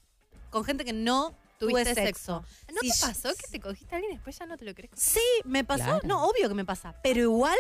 con 0.51 0.65
gente 0.65 0.85
que 0.85 0.93
no 0.93 1.35
tuve 1.59 1.73
Tuviste 1.85 1.95
sexo. 1.95 2.45
¿No 2.73 2.81
Si 2.81 2.89
te 2.91 2.95
yo- 2.99 3.07
pasó 3.07 3.29
que 3.35 3.47
te 3.51 3.61
cogiste 3.61 3.95
a 3.95 3.99
alguien 3.99 4.13
y 4.13 4.17
después 4.17 4.39
ya 4.39 4.47
no 4.47 4.57
te 4.57 4.65
lo 4.65 4.73
coger? 4.73 4.91
Sí, 4.95 5.21
me 5.45 5.65
pasó. 5.65 5.85
Claro. 5.85 6.01
No, 6.05 6.25
obvio 6.27 6.49
que 6.49 6.55
me 6.55 6.65
pasa. 6.65 6.95
Pero 7.03 7.21
igual 7.21 7.57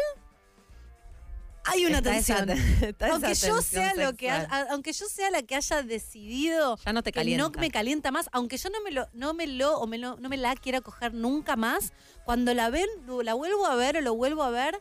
hay 1.64 1.86
una 1.86 1.98
Está 1.98 2.16
esa- 2.16 2.46
tensión. 2.46 2.58
está 2.88 3.06
esa 3.06 3.14
aunque 3.14 3.34
yo 3.34 3.62
sea 3.62 3.94
lo 3.94 4.12
que 4.16 4.28
sexual. 4.30 4.46
ha- 4.50 4.72
aunque 4.72 4.92
yo 4.92 5.06
sea 5.06 5.30
la 5.30 5.42
que 5.42 5.54
haya 5.54 5.82
decidido 5.82 6.76
Ya 6.84 6.92
no 6.92 7.02
te 7.02 7.12
que 7.12 7.20
calienta. 7.20 7.44
no 7.48 7.60
me 7.60 7.70
calienta 7.70 8.10
más, 8.10 8.28
aunque 8.32 8.56
yo 8.56 8.68
no 8.70 8.80
me 8.82 8.90
lo 8.90 9.06
no 9.12 9.34
me 9.34 9.46
lo 9.46 9.78
o 9.78 9.86
me 9.86 9.98
lo- 9.98 10.16
no 10.16 10.28
me 10.28 10.36
la 10.36 10.54
quiera 10.56 10.80
coger 10.80 11.14
nunca 11.14 11.56
más, 11.56 11.92
cuando 12.24 12.52
la 12.54 12.70
ven 12.70 12.88
la 13.22 13.34
vuelvo 13.34 13.66
a 13.66 13.74
ver 13.76 13.96
o 13.96 14.00
lo 14.00 14.14
vuelvo 14.14 14.42
a 14.42 14.50
ver 14.50 14.80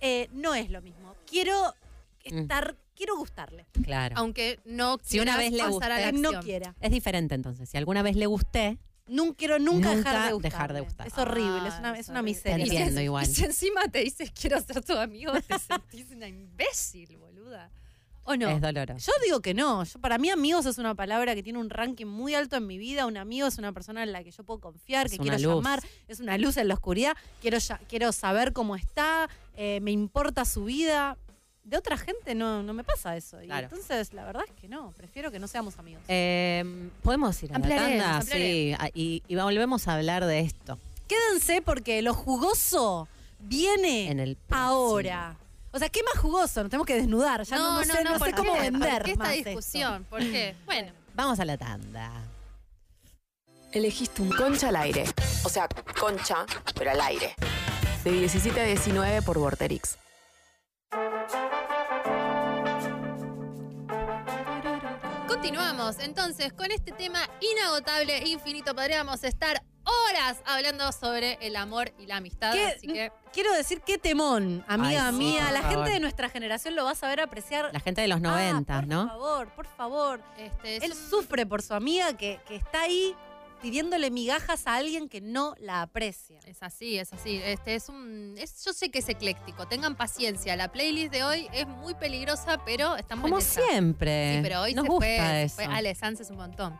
eh, 0.00 0.28
no 0.32 0.54
es 0.54 0.70
lo 0.70 0.80
mismo. 0.82 1.14
Quiero 1.26 1.74
Mm. 2.30 2.38
estar 2.38 2.76
quiero 2.96 3.16
gustarle. 3.16 3.66
Claro. 3.82 4.14
Aunque 4.18 4.60
no 4.66 4.98
Si 5.02 5.20
una 5.20 5.38
vez 5.38 5.52
le 5.52 5.62
pasar 5.62 5.92
a 5.92 6.00
la 6.00 6.10
Que 6.12 6.18
no 6.18 6.40
quiera. 6.40 6.74
Es 6.80 6.90
diferente 6.90 7.34
entonces. 7.34 7.68
Si 7.70 7.78
alguna 7.78 8.02
vez 8.02 8.14
le 8.16 8.26
gusté, 8.26 8.78
Nunca 9.10 9.36
quiero 9.36 9.58
nunca, 9.58 9.94
Nunca 9.94 10.10
dejar 10.10 10.26
de 10.26 10.32
gustarle. 10.32 10.50
dejar 10.50 10.72
de 10.72 10.80
gustar. 10.80 11.06
Es 11.06 11.18
horrible, 11.18 11.68
es 11.68 11.74
Ah, 11.74 11.78
una, 11.80 11.92
es 11.94 12.00
es 12.00 12.08
una 12.08 12.22
miseria. 12.22 12.56
Te 12.64 12.70
entiendo 12.70 12.92
Y 13.00 13.02
si- 13.02 13.04
igual. 13.04 13.24
Y 13.24 13.26
si 13.34 13.44
encima 13.44 13.82
te 13.88 13.98
dices 14.04 14.30
quiero 14.32 14.60
ser 14.60 14.82
tu 14.84 14.94
amigo, 14.96 15.32
te 15.46 15.58
sentís 15.58 16.10
una 16.12 16.28
imbécil, 16.28 17.16
boluda. 17.18 17.70
¿O 18.24 18.36
no? 18.36 18.48
es 18.50 18.60
doloroso. 18.60 19.04
Yo 19.10 19.12
digo 19.24 19.40
que 19.40 19.54
no. 19.54 19.82
Yo, 19.82 19.98
para 19.98 20.16
mí, 20.18 20.30
amigos 20.30 20.64
es 20.66 20.78
una 20.78 20.94
palabra 20.94 21.34
que 21.34 21.42
tiene 21.42 21.58
un 21.58 21.70
ranking 21.70 22.06
muy 22.06 22.34
alto 22.34 22.54
en 22.56 22.66
mi 22.66 22.78
vida. 22.78 23.06
Un 23.06 23.16
amigo 23.16 23.48
es 23.48 23.58
una 23.58 23.72
persona 23.72 24.02
en 24.04 24.12
la 24.12 24.22
que 24.22 24.30
yo 24.30 24.44
puedo 24.44 24.60
confiar, 24.60 25.06
Es 25.06 25.12
que 25.12 25.18
quiero 25.18 25.38
luz. 25.38 25.56
llamar. 25.64 25.82
Es 26.06 26.20
una 26.20 26.36
luz 26.38 26.56
en 26.58 26.68
la 26.68 26.74
oscuridad. 26.74 27.16
Quiero, 27.40 27.58
ya- 27.58 27.80
quiero 27.88 28.12
saber 28.12 28.52
cómo 28.52 28.76
está. 28.76 29.28
eh, 29.56 29.80
me 29.82 29.90
importa 29.90 30.44
su 30.44 30.64
vida. 30.64 31.16
De 31.70 31.76
otra 31.76 31.96
gente 31.96 32.34
no, 32.34 32.62
no 32.64 32.74
me 32.74 32.82
pasa 32.82 33.16
eso. 33.16 33.40
Y 33.40 33.46
Claro. 33.46 33.68
entonces, 33.70 34.12
la 34.12 34.24
verdad 34.24 34.42
es 34.46 34.52
que 34.60 34.68
no. 34.68 34.92
Prefiero 34.96 35.30
que 35.30 35.38
no 35.38 35.46
seamos 35.46 35.78
amigos. 35.78 36.02
Eh, 36.08 36.90
Podemos 37.02 37.40
ir 37.44 37.54
a 37.54 37.58
la 37.60 37.68
tanda, 37.68 38.22
sí, 38.22 38.74
y, 38.94 39.22
y 39.28 39.36
volvemos 39.36 39.86
a 39.86 39.94
hablar 39.94 40.24
de 40.26 40.40
esto 40.40 40.78
Quédense 41.06 41.62
porque 41.62 42.02
lo 42.02 42.12
jugoso 42.12 43.08
viene 43.38 44.10
en 44.10 44.18
el 44.20 44.36
ahora. 44.50 45.36
O 45.72 45.78
sea, 45.78 45.88
¿qué 45.88 46.02
más 46.02 46.20
jugoso? 46.20 46.62
Nos 46.62 46.70
tenemos 46.70 46.86
que 46.86 46.96
desnudar. 46.96 47.44
Ya 47.44 47.56
no, 47.56 47.78
no 47.78 47.84
sé, 47.84 48.02
no 48.02 48.12
sé 48.14 48.18
¿por 48.18 48.34
cómo 48.34 48.54
qué? 48.54 48.60
vender. 48.62 48.90
¿Por 48.92 49.02
qué 49.04 49.10
esta 49.12 49.24
más 49.24 49.34
esto. 49.34 49.48
discusión? 49.50 50.04
¿Por 50.10 50.20
qué? 50.20 50.56
Bueno. 50.66 50.92
Vamos 51.14 51.38
a 51.38 51.44
la 51.44 51.56
tanda. 51.56 52.10
Elegiste 53.72 54.22
un 54.22 54.30
concha 54.30 54.68
al 54.70 54.76
aire. 54.76 55.04
O 55.44 55.48
sea, 55.48 55.68
concha, 56.00 56.44
pero 56.74 56.90
al 56.90 57.00
aire. 57.00 57.34
De 58.02 58.10
17 58.10 58.60
a 58.60 58.64
19 58.64 59.22
por 59.22 59.38
Vorterix. 59.38 59.96
Continuamos 65.42 65.98
entonces 66.00 66.52
con 66.52 66.70
este 66.70 66.92
tema 66.92 67.18
inagotable 67.40 68.18
e 68.18 68.28
infinito. 68.28 68.74
Podríamos 68.74 69.24
estar 69.24 69.62
horas 69.84 70.36
hablando 70.44 70.92
sobre 70.92 71.38
el 71.40 71.56
amor 71.56 71.94
y 71.98 72.04
la 72.04 72.16
amistad. 72.16 72.52
¿Qué? 72.52 72.66
Así 72.66 72.86
que 72.86 73.10
Quiero 73.32 73.50
decir, 73.54 73.80
qué 73.80 73.96
temón, 73.96 74.62
amiga 74.68 75.06
Ay, 75.06 75.12
sí, 75.14 75.18
mía. 75.18 75.50
La 75.50 75.62
favor. 75.62 75.76
gente 75.78 75.90
de 75.94 76.00
nuestra 76.00 76.28
generación 76.28 76.76
lo 76.76 76.84
va 76.84 76.90
a 76.90 76.94
saber 76.94 77.20
apreciar. 77.20 77.70
La 77.72 77.80
gente 77.80 78.02
de 78.02 78.08
los 78.08 78.18
Ah, 78.18 78.20
noventas, 78.20 78.80
por 78.80 78.88
¿no? 78.88 79.06
favor, 79.08 79.48
por 79.54 79.66
favor. 79.78 80.20
este, 80.36 80.76
es 80.76 80.82
Él 80.82 80.90
un- 80.92 81.10
sufre 81.10 81.46
por 81.46 81.62
su 81.62 81.72
amiga 81.72 82.12
que, 82.18 82.38
que 82.46 82.56
está 82.56 82.82
ahí 82.82 83.16
pidiéndole 83.60 84.10
migajas 84.10 84.66
a 84.66 84.76
alguien 84.76 85.08
que 85.08 85.20
no 85.20 85.54
la 85.58 85.82
aprecia. 85.82 86.38
Es 86.46 86.62
así, 86.62 86.98
es 86.98 87.12
así. 87.12 87.40
Este 87.44 87.74
es 87.74 87.88
un. 87.88 88.34
es- 88.38 88.64
yo 88.64 88.72
sé 88.72 88.90
que 88.90 89.00
es 89.00 89.08
ecléctico. 89.08 89.66
Tengan 89.68 89.96
paciencia. 89.96 90.56
La 90.56 90.72
playlist 90.72 91.12
de 91.12 91.24
hoy 91.24 91.48
es 91.52 91.66
muy 91.66 91.94
peligrosa, 91.94 92.62
pero 92.64 92.96
estamos 92.96 93.22
Como 93.24 93.38
en 93.38 93.42
siempre. 93.44 94.36
Sí, 94.36 94.40
pero 94.42 94.60
hoy 94.62 94.74
Nos 94.74 94.84
se 94.84 94.90
gusta 94.90 95.06
fue, 95.06 95.42
eso. 95.42 95.54
fue 95.56 95.64
Ale 95.66 95.94
Sanz 95.94 96.20
es 96.20 96.30
un 96.30 96.36
montón. 96.36 96.78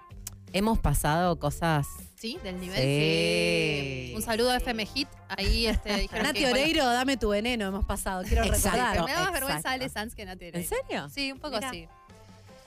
Hemos 0.53 0.78
pasado 0.81 1.39
cosas. 1.39 1.87
¿Sí? 2.16 2.39
Del 2.43 2.61
nivel. 2.61 2.76
Sí. 2.83 4.12
Un 4.14 4.20
saludo 4.22 4.51
a 4.51 4.57
FM 4.57 4.85
Hit. 4.85 5.09
Ahí 5.28 5.66
este, 5.66 5.97
dijeron 5.97 6.22
Nati 6.26 6.41
que 6.41 6.51
Oreiro, 6.51 6.85
dame 6.85 7.16
tu 7.16 7.28
veneno, 7.31 7.66
hemos 7.68 7.85
pasado. 7.87 8.22
Quiero 8.24 8.45
Exacto. 8.45 8.76
recordar. 8.78 9.05
Me 9.07 9.12
da 9.14 9.31
vergüenza 9.31 9.70
Ale 9.70 9.89
Sanz 9.89 10.14
que 10.14 10.24
Nati 10.26 10.47
¿En 10.47 10.51
Oreiro. 10.57 10.68
serio? 10.68 11.09
Sí, 11.09 11.33
un 11.33 11.39
poco 11.39 11.57
Mira. 11.57 11.68
así. 11.68 11.89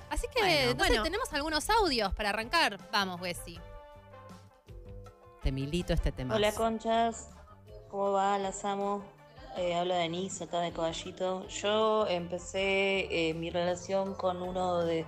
Así 0.09 0.27
que, 0.35 0.73
Bueno. 0.75 0.75
no 0.75 0.85
sé, 0.85 1.01
tenemos 1.03 1.33
algunos 1.33 1.69
audios 1.69 2.13
para 2.13 2.29
arrancar. 2.29 2.79
Vamos, 2.91 3.19
Bessie. 3.19 3.59
Te 5.43 5.51
milito 5.51 5.93
este 5.93 6.11
tema. 6.11 6.35
Hola 6.35 6.51
conchas, 6.53 7.27
¿cómo 7.89 8.11
va? 8.13 8.37
Las 8.37 8.63
amo. 8.65 9.03
Eh, 9.57 9.75
habla 9.75 9.95
Denise 9.95 10.45
acá 10.45 10.61
de 10.61 10.71
Caballito. 10.71 11.47
Yo 11.47 12.07
empecé 12.07 13.29
eh, 13.29 13.33
mi 13.35 13.49
relación 13.51 14.15
con 14.15 14.41
uno 14.41 14.79
de, 14.79 15.05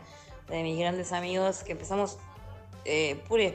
de 0.49 0.63
mis 0.63 0.77
grandes 0.77 1.13
amigos 1.13 1.63
que 1.63 1.71
empezamos 1.71 2.17
eh, 2.83 3.15
pura 3.27 3.43
y 3.43 3.53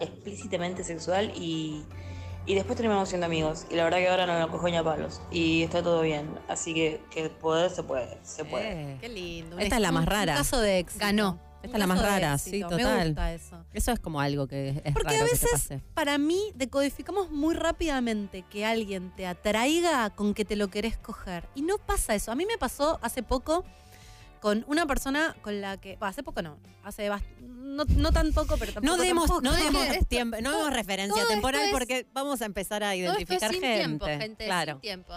explícitamente 0.00 0.84
sexual 0.84 1.32
y, 1.34 1.84
y 2.44 2.54
después 2.54 2.76
terminamos 2.76 3.08
siendo 3.08 3.26
amigos. 3.26 3.64
Y 3.70 3.76
la 3.76 3.84
verdad 3.84 3.98
que 3.98 4.08
ahora 4.08 4.26
no 4.26 4.38
lo 4.38 4.50
cojo 4.50 4.68
ni 4.68 4.76
a 4.76 4.82
palos 4.84 5.22
y 5.30 5.62
está 5.62 5.82
todo 5.82 6.02
bien. 6.02 6.28
Así 6.48 6.74
que 6.74 7.00
que 7.10 7.30
poder 7.30 7.70
se 7.70 7.82
puede, 7.84 8.18
se 8.24 8.44
puede. 8.44 8.72
Eh, 8.94 8.98
Qué 9.00 9.08
lindo. 9.08 9.58
Esta 9.58 9.76
es 9.76 9.80
la 9.80 9.88
ex- 9.88 9.94
más 9.94 10.06
rara. 10.06 10.32
Un 10.32 10.38
caso 10.38 10.60
de 10.60 10.80
éxito. 10.80 11.04
Ganó. 11.04 11.38
Esta 11.62 11.76
es 11.76 11.78
la 11.80 11.86
más 11.88 12.00
rara, 12.00 12.34
éxito. 12.34 12.56
sí, 12.56 12.60
total. 12.76 12.98
Me 12.98 13.06
gusta 13.06 13.34
eso. 13.34 13.64
Eso 13.72 13.92
es 13.92 13.98
como 14.00 14.20
algo 14.20 14.46
que 14.46 14.80
es 14.84 14.92
Porque 14.92 15.08
raro 15.08 15.08
a 15.08 15.12
que 15.12 15.24
te 15.24 15.30
veces, 15.32 15.50
pase. 15.50 15.82
para 15.94 16.16
mí, 16.18 16.40
decodificamos 16.54 17.30
muy 17.30 17.54
rápidamente 17.54 18.44
que 18.50 18.64
alguien 18.64 19.10
te 19.16 19.26
atraiga 19.26 20.10
con 20.10 20.34
que 20.34 20.44
te 20.44 20.54
lo 20.56 20.68
querés 20.68 20.96
coger. 20.98 21.48
Y 21.54 21.62
no 21.62 21.78
pasa 21.78 22.14
eso. 22.14 22.30
A 22.30 22.34
mí 22.36 22.46
me 22.46 22.58
pasó 22.58 22.98
hace 23.02 23.22
poco 23.22 23.64
con 24.40 24.64
una 24.68 24.86
persona 24.86 25.34
con 25.42 25.60
la 25.60 25.78
que. 25.78 25.96
bah, 25.96 26.08
hace 26.08 26.22
poco 26.22 26.42
no. 26.42 26.58
Hace 26.84 27.10
no, 27.40 27.84
no 27.84 28.12
tan 28.12 28.32
poco, 28.32 28.56
pero 28.56 28.72
tampoco. 28.72 28.96
No 28.96 29.02
demos, 29.02 29.26
tampoco. 29.26 29.42
no 29.42 29.56
que 29.56 29.64
demos 29.90 30.06
tiempo, 30.08 30.36
no 30.40 30.56
demos 30.56 30.72
referencia 30.72 31.26
temporal 31.26 31.66
es- 31.66 31.72
porque 31.72 32.06
vamos 32.12 32.40
a 32.40 32.44
empezar 32.46 32.82
a 32.84 32.92
Todo 32.92 32.94
esto 32.94 33.12
es 33.14 33.18
identificar 33.18 33.50
sin 33.52 33.60
gente. 33.60 33.78
tiempo, 33.78 34.06
gente. 34.06 34.44
Claro. 34.44 34.72
Sin 34.74 34.80
tiempo. 34.80 35.12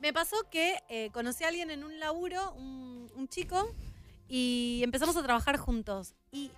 Me 0.00 0.12
pasó 0.12 0.36
que 0.50 0.76
eh, 0.90 1.10
conocí 1.12 1.42
a 1.44 1.48
alguien 1.48 1.70
en 1.70 1.82
un 1.82 1.98
laburo, 1.98 2.52
un, 2.52 3.10
un 3.16 3.28
chico, 3.28 3.74
y 4.28 4.80
empezamos 4.84 5.16
a 5.16 5.22
trabajar 5.22 5.56
juntos. 5.56 6.14
Y 6.30 6.50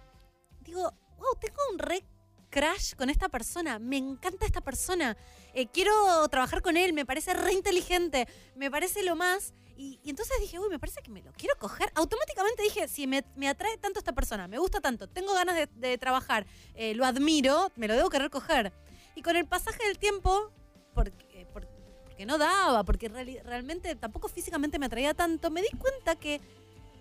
digo, 0.61 0.83
wow, 1.19 1.35
tengo 1.41 1.59
un 1.73 1.79
re 1.79 2.05
crash 2.51 2.95
con 2.95 3.11
esta 3.11 3.29
persona, 3.29 3.79
me 3.79 3.97
encanta 3.97 4.45
esta 4.45 4.61
persona, 4.61 5.17
eh, 5.55 5.67
quiero 5.69 6.29
trabajar 6.29 6.63
con 6.63 6.77
él, 6.77 6.93
me 6.93 7.07
parece 7.07 7.33
re 7.33 7.53
inteligente, 7.53 8.27
me 8.57 8.71
parece 8.71 9.03
lo 9.05 9.15
más. 9.17 9.55
Y, 9.77 9.99
entonces 10.05 10.37
dije, 10.41 10.59
uy, 10.59 10.69
me 10.69 10.79
parece 10.79 11.01
que 11.01 11.11
me 11.11 11.23
lo 11.23 11.33
quiero 11.33 11.57
coger. 11.59 11.91
Automáticamente 11.95 12.63
dije, 12.63 12.87
si 12.89 13.07
me, 13.07 13.25
me 13.37 13.49
atrae 13.49 13.79
tanto 13.79 13.99
esta 13.99 14.13
persona, 14.13 14.47
me 14.49 14.59
gusta 14.59 14.81
tanto, 14.81 15.09
tengo 15.09 15.33
ganas 15.33 15.55
de, 15.57 15.69
de 15.75 15.97
trabajar, 15.97 16.45
eh, 16.75 16.95
lo 16.95 17.07
admiro, 17.07 17.73
me 17.77 17.89
lo 17.89 17.95
debo 17.95 18.11
querer 18.11 18.31
coger. 18.31 18.73
Y 19.15 19.23
con 19.23 19.37
el 19.37 19.47
pasaje 19.47 19.87
del 19.87 19.99
tiempo, 19.99 20.53
porque, 20.93 21.47
por- 21.53 21.67
porque 22.05 22.27
no 22.27 22.37
daba, 22.37 22.85
porque 22.85 23.11
reali- 23.11 23.43
realmente 23.43 23.95
tampoco 23.97 24.29
físicamente 24.29 24.79
me 24.79 24.87
atraía 24.87 25.15
tanto, 25.15 25.51
me 25.51 25.63
di 25.63 25.71
cuenta 25.79 26.15
que 26.17 26.41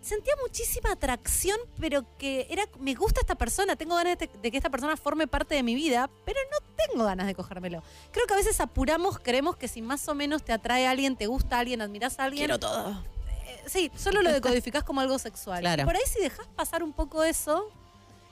sentía 0.01 0.33
muchísima 0.41 0.91
atracción, 0.91 1.57
pero 1.79 2.05
que 2.17 2.47
era 2.49 2.63
me 2.79 2.95
gusta 2.95 3.21
esta 3.21 3.35
persona, 3.35 3.75
tengo 3.75 3.95
ganas 3.95 4.17
de, 4.17 4.27
de 4.27 4.51
que 4.51 4.57
esta 4.57 4.69
persona 4.69 4.95
forme 4.97 5.27
parte 5.27 5.55
de 5.55 5.63
mi 5.63 5.75
vida, 5.75 6.09
pero 6.25 6.39
no 6.51 6.57
tengo 6.75 7.05
ganas 7.05 7.27
de 7.27 7.35
cogérmelo. 7.35 7.83
Creo 8.11 8.25
que 8.25 8.33
a 8.33 8.37
veces 8.37 8.59
apuramos, 8.59 9.19
creemos 9.19 9.57
que 9.57 9.67
si 9.67 9.81
más 9.81 10.07
o 10.07 10.15
menos 10.15 10.43
te 10.43 10.53
atrae 10.53 10.87
a 10.87 10.91
alguien, 10.91 11.15
te 11.15 11.27
gusta 11.27 11.57
a 11.57 11.59
alguien, 11.59 11.81
admiras 11.81 12.19
a 12.19 12.25
alguien, 12.25 12.49
todo. 12.59 13.03
eh, 13.45 13.63
sí, 13.65 13.91
solo 13.95 14.21
lo 14.21 14.31
decodificás 14.31 14.83
como 14.83 15.01
algo 15.01 15.19
sexual. 15.19 15.59
Claro. 15.61 15.83
Y 15.83 15.85
por 15.85 15.95
ahí 15.95 16.03
si 16.05 16.19
dejas 16.21 16.47
pasar 16.55 16.83
un 16.83 16.93
poco 16.93 17.23
eso, 17.23 17.69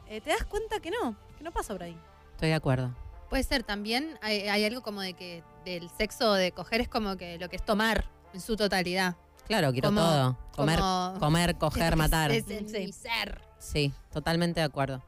eh, 0.08 0.22
te 0.22 0.30
das 0.30 0.46
cuenta 0.46 0.80
que 0.80 0.92
no, 0.92 1.16
que 1.38 1.44
no 1.44 1.52
pasa 1.52 1.74
por 1.74 1.84
ahí. 1.84 1.98
Estoy 2.34 2.50
de 2.50 2.56
acuerdo. 2.56 2.96
Puede 3.30 3.44
ser 3.44 3.64
también, 3.64 4.18
hay, 4.22 4.48
hay 4.48 4.64
algo 4.64 4.82
como 4.82 5.02
de 5.02 5.14
que 5.14 5.44
del 5.66 5.90
sexo 5.98 6.34
de 6.34 6.54
coger 6.54 6.80
es 6.80 6.88
como 6.88 7.18
que 7.18 7.38
lo 7.38 7.50
que 7.50 7.58
es 7.58 7.66
tomar 7.66 8.10
en 8.34 8.40
su 8.40 8.56
totalidad. 8.56 9.18
Claro, 9.48 9.72
quiero 9.72 9.90
Como- 9.90 10.02
todo. 10.02 10.38
Comer, 10.56 10.80
como- 10.80 11.16
comer, 11.20 11.56
coger, 11.58 11.94
Es- 11.94 11.98
matar. 11.98 12.32
Es, 12.32 12.48
mi 12.48 12.92
ser. 12.92 13.42
Sí, 13.60 13.94
totalmente 14.12 14.60
de 14.60 14.66
acuerdo. 14.66 15.04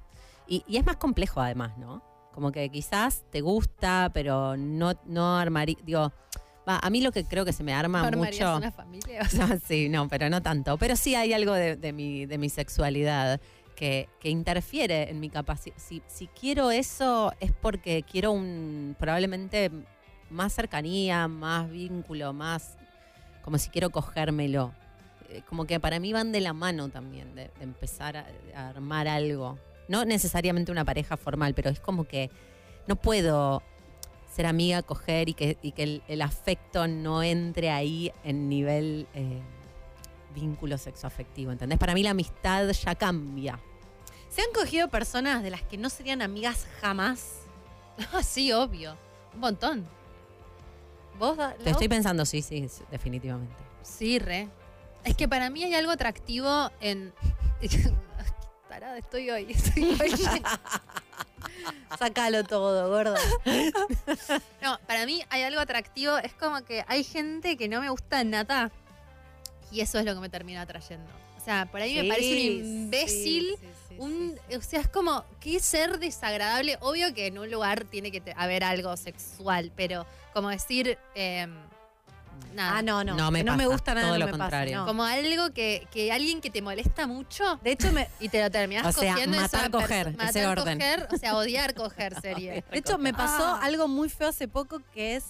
Y, 0.47 0.63
y 0.67 0.77
es 0.77 0.85
más 0.85 0.95
complejo 0.97 1.41
además, 1.41 1.77
¿no? 1.77 2.03
Como 2.33 2.51
que 2.51 2.69
quizás 2.69 3.23
te 3.31 3.41
gusta, 3.41 4.11
pero 4.13 4.55
no, 4.57 4.93
no 5.05 5.37
armaría. 5.37 5.75
Digo, 5.83 6.11
va, 6.67 6.79
a 6.81 6.89
mí 6.89 7.01
lo 7.01 7.11
que 7.11 7.25
creo 7.25 7.43
que 7.45 7.53
se 7.53 7.63
me 7.63 7.73
arma 7.73 8.01
¿Armarías 8.07 8.39
mucho. 8.47 8.57
una 8.57 8.71
familia? 8.71 9.21
No, 9.37 9.47
sí, 9.67 9.89
no, 9.89 10.07
pero 10.07 10.29
no 10.29 10.41
tanto. 10.41 10.77
Pero 10.77 10.95
sí 10.95 11.15
hay 11.15 11.33
algo 11.33 11.53
de, 11.53 11.75
de 11.75 11.91
mi, 11.93 12.25
de 12.25 12.37
mi 12.37 12.49
sexualidad 12.49 13.39
que, 13.75 14.09
que 14.19 14.29
interfiere 14.29 15.09
en 15.09 15.19
mi 15.19 15.29
capacidad. 15.29 15.75
Si, 15.77 16.01
si 16.07 16.27
quiero 16.27 16.71
eso 16.71 17.33
es 17.39 17.51
porque 17.51 18.03
quiero 18.03 18.31
un 18.31 18.95
probablemente 18.99 19.69
más 20.29 20.53
cercanía, 20.53 21.27
más 21.27 21.69
vínculo, 21.69 22.33
más 22.33 22.77
como 23.43 23.57
si 23.57 23.69
quiero 23.69 23.89
cogérmelo. 23.89 24.73
Eh, 25.29 25.41
Como 25.47 25.65
que 25.65 25.79
para 25.79 25.99
mí 25.99 26.11
van 26.13 26.31
de 26.31 26.41
la 26.41 26.53
mano 26.53 26.89
también, 26.89 27.35
de, 27.35 27.43
de 27.57 27.63
empezar 27.63 28.17
a, 28.17 28.25
a 28.55 28.69
armar 28.69 29.07
algo. 29.07 29.57
No 29.87 30.05
necesariamente 30.05 30.71
una 30.71 30.85
pareja 30.85 31.17
formal, 31.17 31.53
pero 31.53 31.69
es 31.69 31.79
como 31.79 32.03
que 32.05 32.29
no 32.87 32.95
puedo 32.95 33.61
ser 34.35 34.45
amiga, 34.45 34.81
coger 34.83 35.29
y 35.29 35.33
que, 35.33 35.57
y 35.61 35.71
que 35.71 35.83
el, 35.83 36.03
el 36.07 36.21
afecto 36.21 36.87
no 36.87 37.23
entre 37.23 37.71
ahí 37.71 38.11
en 38.23 38.47
nivel 38.49 39.07
eh, 39.15 39.41
vínculo 40.35 40.77
sexoafectivo, 40.77 41.51
¿entendés? 41.51 41.79
Para 41.79 41.93
mí 41.95 42.03
la 42.03 42.11
amistad 42.11 42.69
ya 42.69 42.93
cambia. 42.95 43.59
¿Se 44.29 44.41
han 44.41 44.51
cogido 44.53 44.87
personas 44.89 45.41
de 45.41 45.49
las 45.49 45.63
que 45.63 45.77
no 45.77 45.89
serían 45.89 46.21
amigas 46.21 46.67
jamás? 46.81 47.35
Sí, 48.23 48.51
obvio. 48.53 48.95
Un 49.33 49.39
montón. 49.41 49.87
¿Vos, 51.19 51.37
Da- 51.37 51.53
Te 51.53 51.69
estoy 51.69 51.87
pensando, 51.89 52.25
sí, 52.25 52.41
sí, 52.41 52.65
definitivamente. 52.89 53.53
Sí, 53.83 54.17
re. 54.19 54.47
Es 55.03 55.15
que 55.15 55.27
para 55.27 55.49
mí 55.49 55.63
hay 55.63 55.73
algo 55.75 55.91
atractivo 55.91 56.71
en. 56.81 57.13
Tarada 58.69 58.97
estoy 58.97 59.29
hoy. 59.29 59.47
Estoy 59.51 59.83
hoy. 59.99 60.11
Sácalo 61.99 62.43
todo, 62.43 62.87
gorda. 62.89 63.19
No, 64.61 64.77
para 64.87 65.05
mí 65.05 65.23
hay 65.29 65.43
algo 65.43 65.59
atractivo. 65.59 66.17
Es 66.17 66.33
como 66.33 66.61
que 66.63 66.83
hay 66.87 67.03
gente 67.03 67.57
que 67.57 67.67
no 67.67 67.81
me 67.81 67.89
gusta 67.89 68.23
nada. 68.23 68.71
Y 69.71 69.81
eso 69.81 69.99
es 69.99 70.05
lo 70.05 70.13
que 70.13 70.19
me 70.19 70.29
termina 70.29 70.61
atrayendo. 70.61 71.09
O 71.37 71.41
sea, 71.43 71.65
por 71.65 71.81
ahí 71.81 71.95
me 71.95 72.07
parece 72.09 72.31
un 72.33 72.65
imbécil. 72.65 73.55
Un, 73.99 74.39
O 74.57 74.61
sea, 74.61 74.81
es 74.81 74.87
como, 74.87 75.23
qué 75.39 75.59
ser 75.59 75.99
desagradable. 75.99 76.77
Obvio 76.81 77.13
que 77.13 77.27
en 77.27 77.37
un 77.37 77.49
lugar 77.51 77.83
tiene 77.85 78.11
que 78.11 78.21
haber 78.35 78.63
algo 78.63 78.95
sexual, 78.97 79.71
pero 79.75 80.05
como 80.33 80.49
decir. 80.49 80.97
em, 81.15 81.53
nada. 82.53 82.77
Ah, 82.77 82.81
no, 82.81 83.03
no. 83.03 83.15
No 83.15 83.31
me 83.57 83.67
gusta 83.67 83.93
nada, 83.93 84.07
todo 84.07 84.17
no 84.17 84.19
lo 84.19 84.25
me 84.25 84.31
pasa, 84.31 84.43
contrario. 84.43 84.77
no. 84.77 84.85
Como 84.85 85.03
algo 85.03 85.51
que, 85.53 85.87
que 85.91 86.11
alguien 86.11 86.39
que 86.41 86.49
te 86.49 86.61
molesta 86.61 87.05
mucho 87.07 87.59
De 87.63 87.71
hecho, 87.71 87.91
me, 87.91 88.07
y 88.19 88.29
te 88.29 88.41
lo 88.41 88.49
terminas 88.49 88.85
O 88.85 88.91
sea, 88.99 89.13
cogiendo. 89.13 89.37
matar, 89.37 89.69
perso- 89.69 89.81
coger, 89.81 90.07
ese 90.07 90.17
matar, 90.17 90.47
orden. 90.59 90.79
coger, 90.79 91.07
o 91.11 91.17
sea, 91.17 91.35
odiar, 91.35 91.73
coger 91.75 92.19
sería. 92.21 92.53
de 92.53 92.63
hecho, 92.71 92.97
me 92.97 93.13
pasó 93.13 93.43
Ah. 93.45 93.59
algo 93.63 93.87
muy 93.87 94.09
feo 94.09 94.29
hace 94.29 94.47
poco 94.47 94.81
que 94.93 95.15
es. 95.17 95.25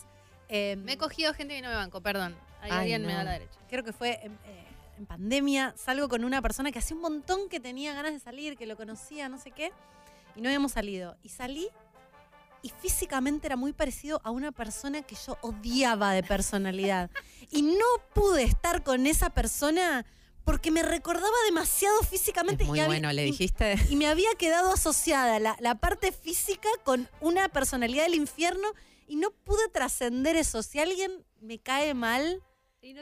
eh, 0.48 0.76
Me 0.78 0.94
he 0.94 0.98
cogido 0.98 1.34
gente 1.34 1.56
que 1.56 1.62
no 1.62 1.70
me 1.70 1.76
banco, 1.76 2.02
perdón. 2.02 2.36
Ahí 2.62 2.70
Ay, 2.72 2.80
alguien 2.94 3.06
me 3.06 3.14
da 3.14 3.24
la 3.24 3.32
derecha. 3.32 3.58
creo 3.70 3.84
que 3.84 3.94
fue 3.94 4.20
en, 4.24 4.34
eh, 4.34 4.66
en 5.00 5.06
pandemia, 5.06 5.74
salgo 5.78 6.08
con 6.10 6.24
una 6.26 6.42
persona 6.42 6.72
que 6.72 6.80
hacía 6.80 6.96
un 6.96 7.02
montón 7.02 7.50
que 7.50 7.60
tenía 7.60 7.94
ganas 7.94 8.12
de 8.14 8.20
salir, 8.20 8.58
que 8.58 8.66
lo 8.66 8.76
conocía, 8.78 9.30
no 9.30 9.38
sé 9.40 9.52
qué, 9.52 9.72
y 10.36 10.42
no 10.42 10.50
habíamos 10.50 10.74
salido. 10.74 11.18
Y 11.24 11.30
salí 11.30 11.68
y 12.62 12.70
físicamente 12.70 13.48
era 13.48 13.56
muy 13.56 13.72
parecido 13.72 14.20
a 14.26 14.32
una 14.32 14.52
persona 14.52 15.02
que 15.02 15.16
yo 15.16 15.38
odiaba 15.42 16.12
de 16.14 16.22
personalidad. 16.24 17.10
y 17.52 17.62
no 17.62 17.86
pude 18.14 18.44
estar 18.44 18.84
con 18.84 19.08
esa 19.08 19.30
persona 19.30 20.06
porque 20.44 20.72
me 20.72 20.84
recordaba 20.84 21.36
demasiado 21.46 22.02
físicamente. 22.04 22.64
Es 22.64 22.70
muy 22.70 22.80
y 22.80 22.82
había- 22.82 22.90
bueno, 23.00 23.14
le 23.14 23.24
y- 23.24 23.32
dijiste. 23.32 23.76
y 23.90 23.96
me 23.96 24.08
había 24.08 24.30
quedado 24.38 24.74
asociada 24.74 25.40
la, 25.40 25.56
la 25.60 25.76
parte 25.76 26.12
física 26.12 26.68
con 26.84 27.08
una 27.22 27.48
personalidad 27.50 28.04
del 28.04 28.16
infierno 28.16 28.68
y 29.08 29.16
no 29.16 29.32
pude 29.32 29.70
trascender 29.70 30.36
eso. 30.36 30.62
Si 30.62 30.80
alguien 30.80 31.26
me 31.40 31.60
cae 31.60 31.94
mal, 31.94 32.44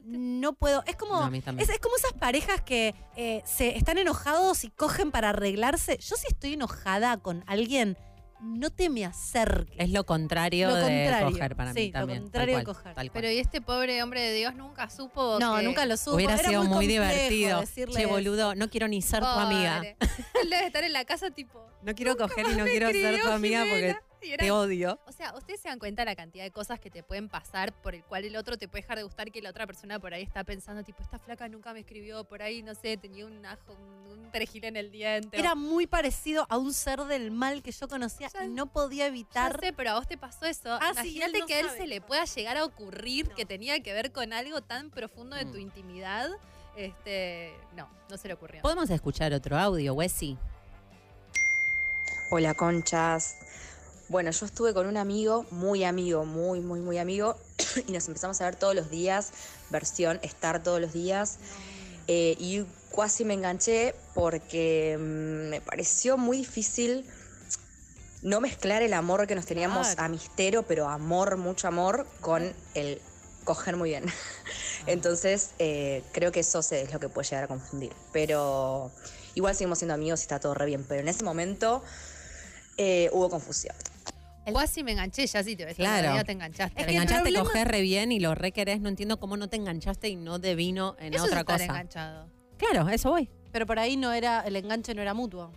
no 0.04 0.54
puedo. 0.54 0.84
Es 0.88 0.96
como, 0.96 1.30
No, 1.30 1.36
es, 1.36 1.70
es 1.70 1.80
como 1.80 1.96
esas 1.96 2.14
parejas 2.14 2.62
que 2.62 2.96
eh, 3.16 3.42
se 3.46 3.78
están 3.78 3.98
enojados 3.98 4.64
y 4.64 4.70
cogen 4.70 5.12
para 5.12 5.30
arreglarse. 5.30 5.98
Yo 5.98 6.16
si 6.16 6.28
estoy 6.28 6.54
enojada 6.54 7.18
con 7.18 7.44
alguien, 7.48 7.98
no 8.42 8.70
te 8.70 8.90
me 8.90 9.06
acerques. 9.06 9.76
Es 9.80 9.90
lo 9.92 10.06
contrario 10.06 10.68
Lo 10.70 10.76
de 10.76 11.10
coger 11.24 11.56
para 11.56 11.74
sí, 11.74 11.80
mí 11.80 11.88
lo 11.88 11.94
también. 11.94 12.22
contrario 12.24 12.58
de 12.58 12.64
cual, 12.64 12.76
coger. 12.76 12.94
tal 12.94 13.12
cual. 13.12 13.12
Pero 13.14 13.32
y 13.32 13.38
este 13.40 13.62
pobre 13.62 14.02
hombre 14.04 14.22
de 14.22 14.34
Dios 14.34 14.56
nunca 14.56 14.90
supo. 14.90 15.38
No, 15.40 15.58
que- 15.58 15.64
nunca 15.64 15.86
lo 15.86 15.98
supo. 15.98 16.16
Hubiera 16.18 16.36
Era 16.36 16.50
sido 16.50 16.64
muy, 16.64 16.88
divertido. 16.88 17.64
Che, 17.66 18.06
boludo, 18.06 18.56
no 18.56 18.70
quiero 18.70 18.88
ni 18.88 19.02
ser 19.02 19.20
tu 19.22 19.26
amiga. 19.26 19.82
Él 20.44 20.50
debe 20.50 20.66
estar 20.68 20.84
en 20.84 20.94
la 20.94 21.06
casa 21.06 21.32
tipo. 21.32 21.66
No 21.84 21.94
quiero 21.96 22.18
coger 22.18 22.46
y 22.52 22.56
no 22.56 22.64
me 22.66 22.72
quiero 22.72 22.90
ser 22.92 23.22
tu 23.22 23.30
amiga 23.30 23.62
porque 23.62 23.96
y 24.34 24.38
te 24.38 24.52
odio. 24.52 25.00
O 25.08 25.12
sea, 25.12 25.34
ustedes 25.36 25.60
se 25.62 25.70
dan 25.70 25.80
cuenta 25.80 26.02
de 26.04 26.08
la 26.08 26.16
cantidad 26.16 26.44
de 26.44 26.52
cosas 26.52 26.80
que 26.80 26.90
te 26.90 27.04
pueden 27.04 27.30
pasar 27.30 27.74
por 27.82 27.96
el 27.96 28.04
cual 28.04 28.26
el 28.26 28.36
otro 28.36 28.58
te 28.58 28.68
puede 28.68 28.82
dejar 28.84 28.98
de 28.98 29.04
gustar 29.04 29.32
que 29.32 29.42
la 29.42 29.50
otra 29.50 29.66
persona 29.68 30.00
por 30.00 30.14
ahí 30.14 30.24
está 30.24 30.44
pensando, 30.44 30.84
tipo, 30.84 31.02
esta 31.04 31.20
flaca 31.20 31.48
nunca 31.48 31.74
me 31.74 31.80
escribió, 31.82 32.24
por 32.24 32.42
ahí, 32.42 32.62
no 32.64 32.76
sé, 32.76 32.98
tenía 32.98 33.26
un 33.26 33.46
ajo, 33.46 33.74
un, 33.74 34.12
un 34.20 34.32
perejil 34.32 34.66
en 34.66 34.76
el 34.78 34.92
diente. 34.92 35.38
Era 35.40 35.56
muy 35.56 35.88
parecido 35.88 36.46
a 36.50 36.58
un 36.58 36.74
ser 36.74 37.00
del 37.06 37.32
mal 37.32 37.62
que 37.64 37.72
yo 37.72 37.88
conocía 37.88 38.30
y 38.44 38.48
no 38.50 38.68
podía 38.68 39.04
Ya 39.06 39.08
evitar. 39.08 39.60
sé, 39.60 39.74
pero 39.74 39.92
a 39.92 39.94
vos 39.96 40.08
te 40.08 40.18
pasó 40.18 40.46
eso. 40.46 40.74
Ah, 40.82 40.92
sí, 41.02 41.16
Imagínate 41.18 41.32
él 41.38 41.40
no 41.42 41.46
que 41.48 41.54
a 41.56 41.60
él 41.62 41.66
sabe. 41.68 41.78
se 41.80 41.88
le 41.88 42.02
pueda 42.02 42.26
llegar 42.26 42.58
a 42.58 42.66
ocurrir 42.66 43.30
que 43.30 43.46
tenía 43.46 43.82
que 43.82 43.94
ver 43.94 44.12
con 44.12 44.34
algo 44.34 44.62
tan 44.62 44.90
profundo 44.92 45.36
de 45.36 45.46
tu 45.46 45.58
Mm. 45.58 45.62
intimidad. 45.62 46.30
Este, 46.76 47.54
no, 47.76 47.90
no 48.10 48.18
se 48.18 48.28
le 48.28 48.36
ocurrió. 48.36 48.62
¿Podemos 48.62 48.90
escuchar 48.92 49.34
otro 49.34 49.58
audio, 49.58 49.94
Wessi? 49.96 50.38
Hola, 52.30 52.54
conchas. 52.54 53.38
Bueno, 54.10 54.32
yo 54.32 54.46
estuve 54.46 54.74
con 54.74 54.88
un 54.88 54.96
amigo, 54.96 55.46
muy 55.52 55.84
amigo, 55.84 56.26
muy, 56.26 56.62
muy, 56.62 56.80
muy 56.80 56.98
amigo, 56.98 57.38
y 57.88 57.92
nos 57.92 58.08
empezamos 58.08 58.40
a 58.40 58.46
ver 58.46 58.56
todos 58.56 58.74
los 58.74 58.90
días, 58.90 59.32
versión 59.70 60.20
estar 60.22 60.64
todos 60.64 60.80
los 60.80 60.94
días. 60.94 61.40
Eh, 62.08 62.38
y 62.40 62.66
casi 62.96 63.26
me 63.26 63.34
enganché 63.34 63.94
porque 64.14 64.96
mm, 64.98 65.50
me 65.50 65.62
pareció 65.62 66.18
muy 66.18 66.38
difícil 66.38 67.06
no 68.22 68.40
mezclar 68.40 68.82
el 68.82 68.94
amor 68.94 69.28
que 69.28 69.36
nos 69.36 69.46
teníamos 69.46 69.88
Claro. 69.88 70.04
amistero, 70.04 70.64
pero 70.64 70.88
amor, 70.88 71.36
mucho 71.36 71.68
amor, 71.68 72.08
con 72.22 72.56
el 72.76 73.02
coger 73.44 73.76
muy 73.76 73.90
bien. 73.90 74.06
Entonces, 74.88 75.52
eh, 75.60 76.02
creo 76.14 76.32
que 76.32 76.40
eso 76.40 76.60
es 76.60 76.94
lo 76.94 77.00
que 77.00 77.10
puede 77.10 77.28
llegar 77.28 77.44
a 77.44 77.48
confundir. 77.48 77.94
Pero 78.14 78.90
igual 79.36 79.54
seguimos 79.54 79.80
siendo 79.80 79.94
amigos 79.96 80.22
y 80.22 80.24
está 80.24 80.40
todo 80.40 80.54
re 80.54 80.66
bien. 80.66 80.86
Pero 80.88 81.02
en 81.02 81.10
ese 81.10 81.26
momento 81.26 81.84
eh, 82.78 83.10
hubo 83.12 83.30
confusión. 83.30 83.76
Cuasi 84.54 84.84
me 84.84 84.92
enganché, 84.94 85.26
ya 85.28 85.44
sí 85.44 85.56
te 85.56 85.66
ves. 85.66 85.76
Claro. 85.76 86.16
Ya 86.16 86.24
te 86.24 86.32
enganchaste. 86.32 86.84
te 86.84 86.92
enganchaste, 86.92 87.34
coger 87.34 87.68
re 87.68 87.82
bien 87.82 88.12
y 88.12 88.20
lo 88.20 88.36
re 88.36 88.52
querés. 88.52 88.80
No 88.82 88.90
entiendo 88.90 89.20
cómo 89.20 89.38
no 89.38 89.48
te 89.50 89.58
enganchaste 89.58 90.10
y 90.10 90.16
no 90.16 90.40
de 90.40 90.56
vino 90.56 90.96
en 91.00 91.14
Eso 91.14 91.26
es 91.26 91.30
otra 91.32 91.42
estar 91.42 91.56
cosa. 91.60 91.66
enganchado. 91.66 92.28
Claro, 92.58 92.90
eso 92.90 93.10
voy. 93.12 93.30
Pero 93.52 93.66
por 93.66 93.80
ahí 93.80 93.98
no 93.98 94.12
era, 94.14 94.42
el 94.42 94.56
enganche 94.56 94.94
no 94.94 95.02
era 95.02 95.14
mutuo. 95.14 95.52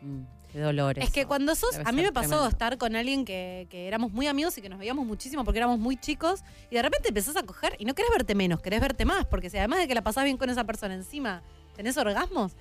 Mm, 0.00 0.22
qué 0.50 0.58
dolor 0.58 0.98
Es 0.98 1.10
que 1.10 1.26
cuando 1.26 1.54
sos, 1.54 1.76
a 1.84 1.92
mí 1.92 2.02
me 2.02 2.12
pasó 2.12 2.28
tremendo. 2.28 2.48
estar 2.48 2.78
con 2.78 2.96
alguien 2.96 3.24
que, 3.24 3.66
que 3.70 3.86
éramos 3.86 4.10
muy 4.12 4.26
amigos 4.26 4.56
y 4.58 4.62
que 4.62 4.68
nos 4.68 4.78
veíamos 4.78 5.06
muchísimo 5.06 5.44
porque 5.44 5.58
éramos 5.58 5.78
muy 5.78 5.96
chicos 5.96 6.40
y 6.70 6.74
de 6.76 6.82
repente 6.82 7.08
empezás 7.08 7.36
a 7.36 7.42
coger 7.42 7.76
y 7.78 7.84
no 7.84 7.94
querés 7.94 8.10
verte 8.10 8.34
menos, 8.34 8.60
querés 8.60 8.80
verte 8.80 9.04
más, 9.04 9.26
porque 9.26 9.50
si 9.50 9.58
además 9.58 9.78
de 9.80 9.88
que 9.88 9.94
la 9.94 10.02
pasás 10.02 10.24
bien 10.24 10.36
con 10.38 10.48
esa 10.50 10.64
persona 10.64 10.94
encima, 10.94 11.42
tenés 11.76 11.96
orgasmos, 11.98 12.52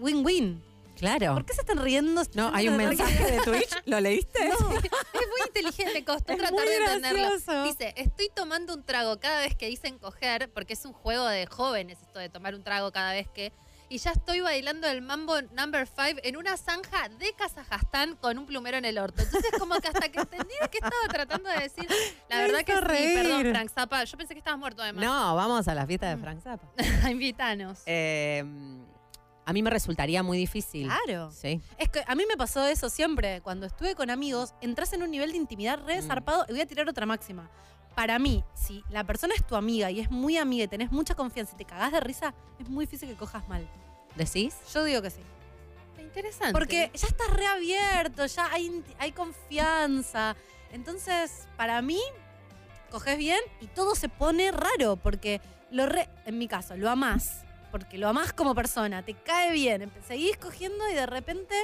win-win. 0.00 0.62
Claro. 1.00 1.32
¿Por 1.34 1.46
qué 1.46 1.54
se 1.54 1.62
están 1.62 1.78
riendo? 1.82 2.22
No, 2.34 2.50
hay 2.54 2.68
un 2.68 2.76
mensaje 2.76 3.32
de 3.32 3.40
Twitch. 3.40 3.70
¿Lo 3.86 3.98
leíste? 4.00 4.38
Es 4.50 4.60
muy 4.60 5.46
inteligente, 5.46 6.04
costó 6.04 6.32
Es 6.32 6.38
tratar 6.38 6.66
de 6.66 6.76
entenderlo. 6.76 7.18
gracioso. 7.30 7.64
Dice, 7.64 7.94
estoy 7.96 8.28
tomando 8.34 8.74
un 8.74 8.84
trago 8.84 9.18
cada 9.18 9.40
vez 9.40 9.54
que 9.56 9.66
dicen 9.66 9.98
coger, 9.98 10.50
porque 10.52 10.74
es 10.74 10.84
un 10.84 10.92
juego 10.92 11.26
de 11.26 11.46
jóvenes 11.46 11.98
esto 12.02 12.18
de 12.18 12.28
tomar 12.28 12.54
un 12.54 12.62
trago 12.62 12.92
cada 12.92 13.12
vez 13.12 13.28
que... 13.28 13.52
Y 13.88 13.98
ya 13.98 14.12
estoy 14.12 14.40
bailando 14.40 14.86
el 14.86 15.02
mambo 15.02 15.40
number 15.52 15.86
five 15.86 16.20
en 16.22 16.36
una 16.36 16.56
zanja 16.56 17.08
de 17.08 17.32
Kazajstán 17.32 18.14
con 18.16 18.38
un 18.38 18.46
plumero 18.46 18.76
en 18.76 18.84
el 18.84 18.98
orto. 18.98 19.20
Entonces 19.22 19.50
como 19.58 19.74
que 19.80 19.88
hasta 19.88 20.08
que 20.10 20.20
entendí 20.20 20.54
qué 20.70 20.78
estaba 20.78 21.08
tratando 21.08 21.48
de 21.48 21.60
decir. 21.60 21.88
La 22.28 22.36
Me 22.36 22.42
verdad 22.42 22.60
que 22.60 22.72
sí, 22.74 22.80
reír. 22.80 23.14
perdón, 23.22 23.50
Frank 23.52 23.70
Zappa. 23.74 24.04
Yo 24.04 24.16
pensé 24.16 24.34
que 24.34 24.38
estabas 24.38 24.60
muerto 24.60 24.82
además. 24.82 25.04
No, 25.04 25.34
vamos 25.34 25.66
a 25.66 25.74
la 25.74 25.86
fiesta 25.86 26.08
de 26.14 26.18
Frank 26.22 26.40
Zappa. 26.40 26.68
Invitanos. 27.10 27.80
Eh, 27.86 28.44
a 29.50 29.52
mí 29.52 29.62
me 29.64 29.70
resultaría 29.70 30.22
muy 30.22 30.38
difícil. 30.38 30.86
Claro. 30.86 31.30
Sí. 31.32 31.60
Es 31.76 31.88
que 31.88 32.04
a 32.06 32.14
mí 32.14 32.24
me 32.28 32.36
pasó 32.36 32.64
eso 32.66 32.88
siempre. 32.88 33.40
Cuando 33.40 33.66
estuve 33.66 33.96
con 33.96 34.08
amigos, 34.08 34.54
entras 34.60 34.92
en 34.92 35.02
un 35.02 35.10
nivel 35.10 35.32
de 35.32 35.38
intimidad 35.38 35.80
re 35.84 36.00
Mm. 36.00 36.06
zarpado 36.06 36.44
y 36.48 36.52
voy 36.52 36.60
a 36.60 36.66
tirar 36.66 36.88
otra 36.88 37.04
máxima. 37.04 37.50
Para 37.96 38.20
mí, 38.20 38.44
si 38.54 38.84
la 38.90 39.02
persona 39.02 39.34
es 39.34 39.44
tu 39.44 39.56
amiga 39.56 39.90
y 39.90 39.98
es 39.98 40.08
muy 40.08 40.36
amiga 40.36 40.64
y 40.64 40.68
tenés 40.68 40.92
mucha 40.92 41.16
confianza 41.16 41.54
y 41.54 41.58
te 41.58 41.64
cagás 41.64 41.90
de 41.90 41.98
risa, 41.98 42.32
es 42.60 42.68
muy 42.68 42.86
difícil 42.86 43.08
que 43.08 43.16
cojas 43.16 43.46
mal. 43.48 43.68
¿Decís? 44.14 44.54
Yo 44.72 44.84
digo 44.84 45.02
que 45.02 45.10
sí. 45.10 45.20
Interesante. 45.98 46.52
Porque 46.52 46.90
ya 46.94 47.08
estás 47.08 47.30
reabierto, 47.30 48.24
ya 48.26 48.48
hay, 48.52 49.12
confianza. 49.16 50.36
Entonces, 50.70 51.48
para 51.56 51.82
mí, 51.82 52.00
coges 52.90 53.18
bien 53.18 53.40
y 53.60 53.66
todo 53.66 53.96
se 53.96 54.08
pone 54.08 54.52
raro. 54.52 54.94
Porque 54.96 55.40
lo 55.72 55.86
re, 55.86 56.08
en 56.24 56.38
mi 56.38 56.46
caso, 56.46 56.76
lo 56.76 56.88
amás. 56.88 57.42
Porque 57.70 57.98
lo 57.98 58.08
amás 58.08 58.32
como 58.32 58.54
persona, 58.54 59.02
te 59.04 59.14
cae 59.14 59.52
bien. 59.52 59.90
Seguís 60.06 60.36
cogiendo 60.36 60.88
y 60.90 60.94
de 60.94 61.06
repente 61.06 61.54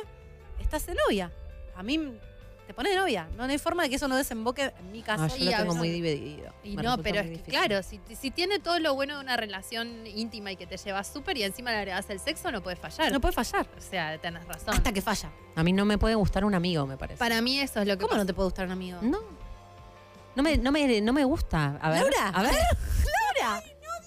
estás 0.61 0.87
de 0.87 0.95
novia. 0.95 1.33
A 1.75 1.83
mí 1.83 2.19
te 2.67 2.75
pone 2.75 2.91
de 2.91 2.97
novia. 2.97 3.29
No 3.37 3.45
hay 3.45 3.59
forma 3.59 3.83
de 3.85 3.91
que 3.91 3.97
eso 3.97 4.09
no 4.09 4.17
desemboque 4.17 4.73
en 4.79 4.93
mi 4.93 5.03
caso. 5.03 5.25
Ah, 5.25 5.29
yo 5.29 5.37
Y 5.37 5.45
lo 5.45 5.51
tengo 5.51 5.63
veces- 5.65 5.77
muy 5.79 5.89
dividido. 5.91 6.53
Y 6.65 6.77
Me 6.77 6.83
no, 6.83 6.97
pero 6.99 7.17
es 7.21 7.25
que 7.27 7.31
difícil. 7.31 7.53
claro, 7.55 7.83
si, 7.83 8.01
si 8.19 8.31
tiene 8.31 8.59
todo 8.59 8.79
lo 8.81 8.95
bueno 8.95 9.15
de 9.17 9.21
una 9.21 9.37
relación 9.37 10.07
íntima 10.07 10.53
y 10.53 10.57
que 10.57 10.67
te 10.67 10.77
llevas 10.77 11.07
súper 11.09 11.37
y 11.39 11.43
encima 11.45 11.71
le 11.71 11.79
agregas 11.79 12.09
el 12.11 12.19
sexo, 12.21 12.51
no 12.51 12.63
puede 12.63 12.77
fallar. 12.77 13.13
No 13.13 13.21
puede 13.21 13.33
fallar. 13.35 13.67
O 13.77 13.81
sea, 13.81 14.17
tenés 14.19 14.45
razón. 14.47 14.75
Hasta 14.75 14.93
que 14.93 15.03
falla. 15.03 15.31
A 15.55 15.63
mí 15.63 15.73
no 15.73 15.85
me 15.85 15.99
puede 15.99 16.15
gustar 16.15 16.45
un 16.45 16.55
amigo, 16.55 16.87
me 16.87 16.97
parece. 16.97 17.19
Para 17.19 17.41
mí 17.41 17.59
eso 17.61 17.81
es 17.81 17.87
lo 17.89 17.95
que 17.95 17.99
¿Cómo 18.03 18.09
pasa. 18.11 18.21
no 18.21 18.27
te 18.27 18.35
puede 18.35 18.47
gustar 18.47 18.67
un 18.67 18.73
amigo? 18.73 18.99
No. 19.03 19.19
No 20.35 20.43
me, 20.43 20.57
no 20.59 20.71
me, 20.73 21.01
no 21.01 21.13
me 21.13 21.25
gusta. 21.25 21.79
A 21.81 21.91
ver. 21.91 22.01
Laura, 22.03 22.29
A 22.29 22.43
ver. 22.43 22.53
Laura. 23.41 23.63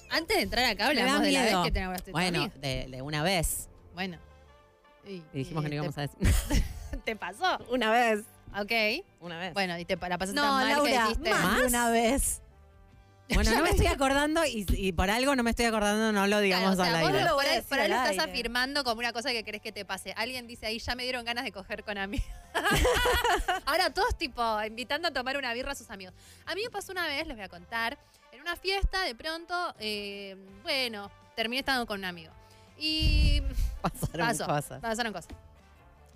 Antes 0.10 0.38
de 0.38 0.44
entrar 0.44 0.66
acá 0.66 0.88
hablamos 0.88 1.22
de 1.22 1.32
la 1.32 1.44
vez 1.44 1.56
que 1.64 1.72
te 1.72 1.80
enamoraste 1.80 2.06
de 2.08 2.12
tu 2.12 2.18
Bueno, 2.18 2.52
de, 2.56 2.88
de 2.90 3.02
una 3.02 3.24
vez. 3.24 3.70
Bueno. 3.94 4.18
Y, 5.06 5.12
Y 5.12 5.24
dijimos 5.34 5.64
que 5.64 5.70
no 5.70 5.76
íbamos 5.76 5.96
te, 5.96 6.02
a 6.02 6.08
decir. 6.08 6.64
¿Te 7.06 7.16
pasó? 7.16 7.58
una 7.70 7.92
vez. 7.92 8.22
Ok. 8.60 9.06
Una 9.22 9.38
vez. 9.40 9.54
Bueno, 9.54 9.78
y 9.78 9.86
te 9.86 9.96
la 9.96 10.18
pasaste 10.18 10.36
No, 10.36 10.42
tan 10.44 10.52
mal 10.56 10.70
Laura, 10.70 10.92
que 10.92 11.00
dijiste. 11.02 11.30
más 11.32 11.62
una 11.64 11.90
vez. 11.90 12.42
Bueno, 13.32 13.52
no 13.54 13.62
me 13.62 13.70
estoy 13.70 13.86
acordando 13.86 14.44
y, 14.44 14.66
y 14.70 14.92
por 14.92 15.12
algo 15.12 15.36
no 15.36 15.44
me 15.44 15.52
estoy 15.52 15.66
acordando, 15.66 16.12
no 16.12 16.26
lo 16.26 16.40
digamos 16.40 16.76
Claro, 16.78 16.82
o 16.82 16.84
sea, 16.84 16.96
al 16.96 17.02
vos 17.04 17.12
aire. 17.14 17.30
lo- 17.30 17.36
por 17.36 17.46
ahí, 17.46 17.56
decir 17.58 17.70
por 17.70 17.80
ahí 17.80 17.88
lo 17.88 17.96
estás 17.96 18.10
aire. 18.10 18.24
afirmando 18.24 18.84
como 18.84 18.98
una 18.98 19.14
cosa 19.14 19.30
que 19.30 19.44
querés 19.44 19.62
que 19.62 19.72
te 19.72 19.86
pase. 19.86 20.14
Alguien 20.18 20.48
dice 20.48 20.66
ahí, 20.66 20.80
ya 20.80 20.96
me 20.96 21.04
dieron 21.04 21.24
ganas 21.26 21.44
de 21.44 21.52
coger 21.52 21.84
con 21.84 22.00
amigos. 22.00 22.26
Ahora 23.66 23.92
todos 23.92 24.18
tipo 24.18 24.42
invitando 24.64 25.08
a 25.10 25.12
tomar 25.12 25.38
una 25.38 25.54
birra 25.54 25.74
a 25.74 25.76
sus 25.76 25.92
amigos. 25.92 26.16
A 26.48 26.56
mí 26.56 26.64
me 26.64 26.72
pasó 26.72 26.92
una 26.92 27.06
vez, 27.06 27.28
les 27.28 27.36
voy 27.36 27.46
a 27.46 27.50
contar, 27.50 28.00
una 28.50 28.56
fiesta, 28.60 29.04
de 29.04 29.14
pronto, 29.16 29.76
eh, 29.80 30.36
bueno, 30.64 31.12
terminé 31.36 31.60
estando 31.60 31.86
con 31.86 32.00
un 32.00 32.06
amigo. 32.06 32.34
Y 32.78 33.42
Pasaron 33.82 34.28
pasó, 34.28 34.46
cosas. 34.46 34.82
pasaron 34.82 35.14
cosas. 35.14 35.30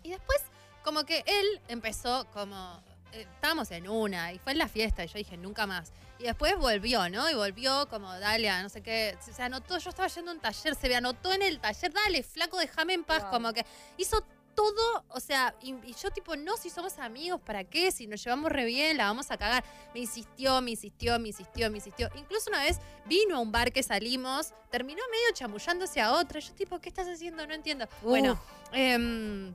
Y 0.01 0.09
después, 0.09 0.39
como 0.83 1.03
que 1.05 1.23
él 1.27 1.61
empezó 1.67 2.25
como. 2.33 2.81
eh, 3.11 3.27
estábamos 3.35 3.69
en 3.71 3.87
una 3.87 4.33
y 4.33 4.39
fue 4.39 4.53
en 4.53 4.57
la 4.57 4.67
fiesta 4.67 5.03
y 5.03 5.07
yo 5.07 5.17
dije, 5.19 5.37
nunca 5.37 5.67
más. 5.67 5.91
Y 6.17 6.23
después 6.23 6.57
volvió, 6.57 7.07
¿no? 7.09 7.29
Y 7.29 7.35
volvió 7.35 7.87
como, 7.89 8.11
dale, 8.19 8.49
a 8.49 8.63
no 8.63 8.69
sé 8.69 8.81
qué. 8.81 9.15
Se, 9.19 9.33
se 9.33 9.43
anotó, 9.43 9.77
yo 9.77 9.89
estaba 9.89 10.07
yendo 10.07 10.31
a 10.31 10.33
un 10.33 10.39
taller, 10.39 10.73
se 10.75 10.89
me 10.89 10.95
anotó 10.95 11.33
en 11.33 11.41
el 11.43 11.59
taller, 11.59 11.93
dale, 11.93 12.23
flaco, 12.23 12.57
déjame 12.57 12.93
en 12.93 13.03
paz. 13.03 13.25
Como 13.25 13.53
que 13.53 13.63
hizo 13.97 14.25
todo, 14.55 15.05
o 15.09 15.19
sea, 15.19 15.55
y, 15.61 15.73
y 15.85 15.95
yo 16.01 16.11
tipo, 16.11 16.35
no, 16.35 16.57
si 16.57 16.69
somos 16.69 16.97
amigos, 16.99 17.41
¿para 17.41 17.63
qué? 17.63 17.91
Si 17.91 18.07
nos 18.07 18.23
llevamos 18.23 18.51
re 18.51 18.65
bien, 18.65 18.97
la 18.97 19.05
vamos 19.05 19.31
a 19.31 19.37
cagar. 19.37 19.63
Me 19.93 20.01
insistió, 20.01 20.61
me 20.61 20.71
insistió, 20.71 21.19
me 21.19 21.29
insistió, 21.29 21.69
me 21.69 21.77
insistió. 21.77 22.09
Incluso 22.15 22.49
una 22.49 22.63
vez 22.63 22.79
vino 23.05 23.35
a 23.35 23.39
un 23.39 23.51
bar 23.51 23.71
que 23.71 23.83
salimos, 23.83 24.53
terminó 24.71 25.01
medio 25.11 25.33
chamullándose 25.33 26.01
a 26.01 26.13
otra. 26.13 26.39
Yo 26.39 26.53
tipo, 26.53 26.79
¿qué 26.79 26.89
estás 26.89 27.07
haciendo? 27.07 27.45
No 27.45 27.53
entiendo. 27.53 27.87
Bueno, 28.01 28.39
em, 28.71 29.53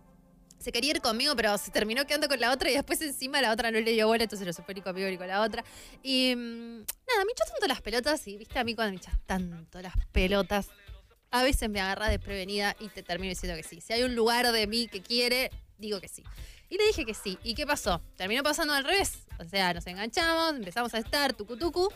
se 0.58 0.72
quería 0.72 0.90
ir 0.90 1.00
conmigo, 1.00 1.34
pero 1.36 1.56
se 1.58 1.70
terminó 1.70 2.04
quedando 2.04 2.28
con 2.28 2.40
la 2.40 2.52
otra 2.52 2.70
y 2.70 2.74
después 2.74 3.00
encima 3.00 3.40
la 3.40 3.52
otra 3.52 3.70
no 3.70 3.80
le 3.80 3.92
dio 3.92 4.06
bola, 4.06 4.24
entonces 4.24 4.46
no 4.46 4.52
se 4.52 4.62
fue 4.62 4.74
ni 4.74 4.80
conmigo 4.80 5.08
ni 5.08 5.16
con 5.16 5.28
la 5.28 5.42
otra. 5.42 5.64
Y 6.02 6.34
mm, 6.34 6.78
nada, 6.78 7.24
me 7.24 7.32
echó 7.32 7.44
tanto 7.50 7.66
las 7.66 7.80
pelotas 7.80 8.26
y 8.26 8.36
viste 8.36 8.58
a 8.58 8.64
mí 8.64 8.74
cuando 8.74 8.92
me 8.92 8.96
echas 8.98 9.14
tanto 9.26 9.80
las 9.80 9.94
pelotas, 10.12 10.68
a 11.30 11.42
veces 11.42 11.68
me 11.68 11.80
agarra 11.80 12.08
desprevenida 12.08 12.76
y 12.80 12.88
te 12.88 13.02
termino 13.02 13.30
diciendo 13.30 13.56
que 13.56 13.62
sí. 13.62 13.80
Si 13.80 13.92
hay 13.92 14.02
un 14.02 14.14
lugar 14.14 14.50
de 14.50 14.66
mí 14.66 14.88
que 14.88 15.02
quiere, 15.02 15.50
digo 15.78 16.00
que 16.00 16.08
sí. 16.08 16.22
Y 16.70 16.76
le 16.76 16.86
dije 16.86 17.04
que 17.04 17.14
sí. 17.14 17.38
¿Y 17.42 17.54
qué 17.54 17.66
pasó? 17.66 18.00
Terminó 18.16 18.42
pasando 18.42 18.74
al 18.74 18.84
revés. 18.84 19.20
O 19.38 19.44
sea, 19.44 19.72
nos 19.72 19.86
enganchamos, 19.86 20.54
empezamos 20.54 20.92
a 20.94 20.98
estar, 20.98 21.32
tucu 21.32 21.56
tucu. 21.56 21.88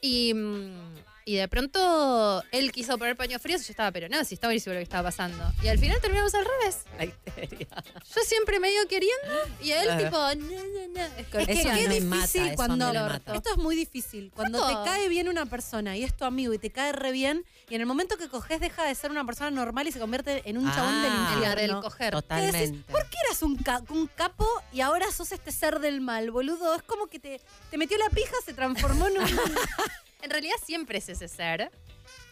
Y, 0.00 0.34
mm, 0.34 0.96
y 1.28 1.36
de 1.36 1.46
pronto 1.48 2.42
él 2.52 2.72
quiso 2.72 2.96
poner 2.96 3.16
paños 3.16 3.42
fríos 3.42 3.60
y 3.62 3.64
yo 3.66 3.70
estaba, 3.72 3.92
pero 3.92 4.08
no, 4.08 4.24
si 4.24 4.34
estaba 4.34 4.48
buenísimo 4.50 4.72
lo 4.74 4.78
que 4.78 4.84
estaba 4.84 5.08
pasando. 5.08 5.44
Y 5.62 5.68
al 5.68 5.78
final 5.78 6.00
terminamos 6.00 6.34
al 6.34 6.44
revés. 6.44 6.78
La 6.96 7.04
histeria. 7.04 7.66
Yo 8.14 8.20
siempre 8.24 8.58
medio 8.60 8.86
queriendo 8.88 9.28
y 9.60 9.72
él 9.72 9.84
Claro. 9.84 10.04
tipo, 10.04 10.16
no, 10.16 10.62
no, 10.62 10.88
no. 10.94 11.00
Es 11.04 11.18
Escorpión. 11.18 11.46
que 11.46 11.52
Eso 11.52 11.68
qué 11.68 11.88
difícil 11.88 12.04
mata, 12.06 12.24
eso 12.24 12.56
cuando. 12.56 12.92
mata. 12.94 13.34
Esto 13.34 13.50
es 13.50 13.56
muy 13.58 13.76
difícil. 13.76 14.32
Cuando 14.34 14.66
te 14.66 14.72
cae 14.88 15.08
bien 15.08 15.28
una 15.28 15.44
persona 15.46 15.96
y 15.96 16.04
es 16.04 16.16
tu 16.16 16.24
amigo 16.24 16.52
y 16.54 16.58
te 16.58 16.70
cae 16.70 16.92
re 16.92 17.12
bien, 17.12 17.44
y 17.68 17.74
en 17.74 17.80
el 17.82 17.86
momento 17.86 18.16
que 18.16 18.28
coges 18.28 18.60
deja 18.60 18.84
de 18.84 18.94
ser 18.94 19.10
una 19.10 19.24
persona 19.26 19.50
normal 19.50 19.86
y 19.86 19.92
se 19.92 19.98
convierte 19.98 20.42
en 20.48 20.56
un 20.58 20.72
chabón 20.72 21.02
del 21.02 21.12
Ah, 21.12 21.28
del 21.30 21.44
infierno. 21.50 21.82
coger. 21.82 22.14
Que 22.28 22.52
decís. 22.52 22.72
¿Por 22.90 23.02
qué 23.10 23.16
eras 23.26 23.42
un, 23.42 23.56
ca- 23.56 23.82
un 23.90 24.06
capo 24.06 24.48
y 24.72 24.80
ahora 24.80 25.10
sos 25.12 25.32
este 25.32 25.52
ser 25.52 25.78
del 25.80 26.00
mal, 26.00 26.30
boludo? 26.30 26.74
Es 26.74 26.82
como 26.82 27.06
que 27.06 27.18
te, 27.18 27.40
te 27.70 27.76
metió 27.78 27.98
la 27.98 28.08
pija, 28.10 28.32
se 28.44 28.54
transformó 28.54 29.06
en 29.08 29.18
un. 29.18 29.28
En 30.22 30.30
realidad 30.30 30.56
siempre 30.64 30.98
es 30.98 31.08
ese 31.08 31.28
ser, 31.28 31.70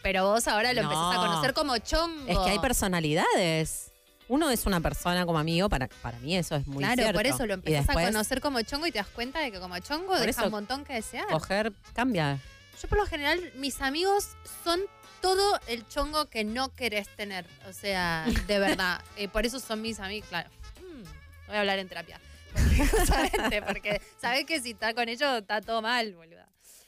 pero 0.03 0.25
vos 0.25 0.47
ahora 0.47 0.73
lo 0.73 0.83
No. 0.83 0.89
empezás 0.91 1.15
a 1.15 1.27
conocer 1.27 1.53
como 1.53 1.77
chongo. 1.77 2.27
Es 2.27 2.37
que 2.39 2.49
hay 2.51 2.59
personalidades. 2.59 3.91
Uno 4.29 4.49
es 4.49 4.65
una 4.65 4.81
persona 4.81 5.25
como 5.25 5.39
amigo, 5.39 5.69
para, 5.69 5.87
para 6.01 6.19
mí 6.19 6.35
eso 6.35 6.55
es 6.57 6.67
muy 6.67 6.79
Claro, 6.83 6.95
cierto. 7.01 7.13
por 7.17 7.25
eso 7.27 7.45
lo 7.45 7.53
Y 7.53 7.55
empezás 7.55 7.87
después, 7.87 8.05
a 8.05 8.09
conocer 8.11 8.41
como 8.41 8.61
chongo 8.61 8.85
y 8.87 8.91
te 8.91 8.97
das 8.99 9.07
cuenta 9.07 9.39
de 9.39 9.51
que 9.53 9.59
como 9.61 9.79
chongo 9.79 10.07
Por 10.07 10.17
deja 10.19 10.29
eso, 10.31 10.45
un 10.45 10.51
montón 10.51 10.83
que 10.83 10.93
desear. 10.93 11.27
Coger 11.27 11.71
cambia. 11.93 12.37
Yo 12.81 12.89
por 12.89 12.97
lo 12.97 13.05
general, 13.05 13.39
mis 13.55 13.81
amigos 13.81 14.31
son 14.65 14.81
todo 15.21 15.59
el 15.67 15.87
chongo 15.87 16.25
que 16.25 16.43
no 16.43 16.75
querés 16.75 17.07
tener. 17.15 17.45
O 17.69 17.73
sea, 17.73 18.25
de 18.47 18.59
verdad. 18.59 19.01
Eh, 19.15 19.29
por 19.29 19.45
eso 19.45 19.59
son 19.61 19.81
mis 19.81 19.99
amigos, 20.01 20.27
claro. 20.29 20.49
Mm, 20.81 21.47
voy 21.47 21.55
a 21.55 21.59
hablar 21.61 21.79
en 21.79 21.87
terapia. 21.87 22.19
Porque, 22.53 22.85
justamente, 22.87 23.61
porque 23.61 24.01
sabés 24.21 24.45
que 24.45 24.59
si 24.61 24.71
está 24.71 24.93
con 24.93 25.07
ellos 25.07 25.39
está 25.39 25.61
todo 25.61 25.81
mal, 25.81 26.13
boluda. 26.13 26.36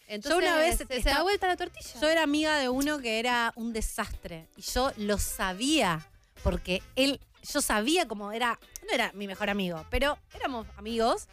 Entonces, 0.09 0.37
una 0.41 0.57
vez 0.57 0.77
se, 0.77 0.85
se 0.87 0.97
estaba- 0.97 1.17
da 1.17 1.23
vuelta 1.23 1.47
la 1.47 1.55
tortilla. 1.55 1.99
Yo 2.01 2.09
era 2.09 2.23
amiga 2.23 2.57
de 2.57 2.67
uno 2.69 2.99
que 2.99 3.19
era 3.19 3.53
un 3.55 3.71
desastre. 3.73 4.47
Y 4.57 4.61
yo 4.63 4.91
lo 4.97 5.17
sabía. 5.17 6.05
Porque 6.43 6.81
él, 6.95 7.19
yo 7.43 7.61
sabía 7.61 8.07
cómo 8.07 8.31
era. 8.31 8.59
No 8.87 8.93
era 8.93 9.11
mi 9.13 9.27
mejor 9.27 9.49
amigo, 9.49 9.85
pero 9.89 10.17
éramos 10.33 10.65
amigos. 10.77 11.27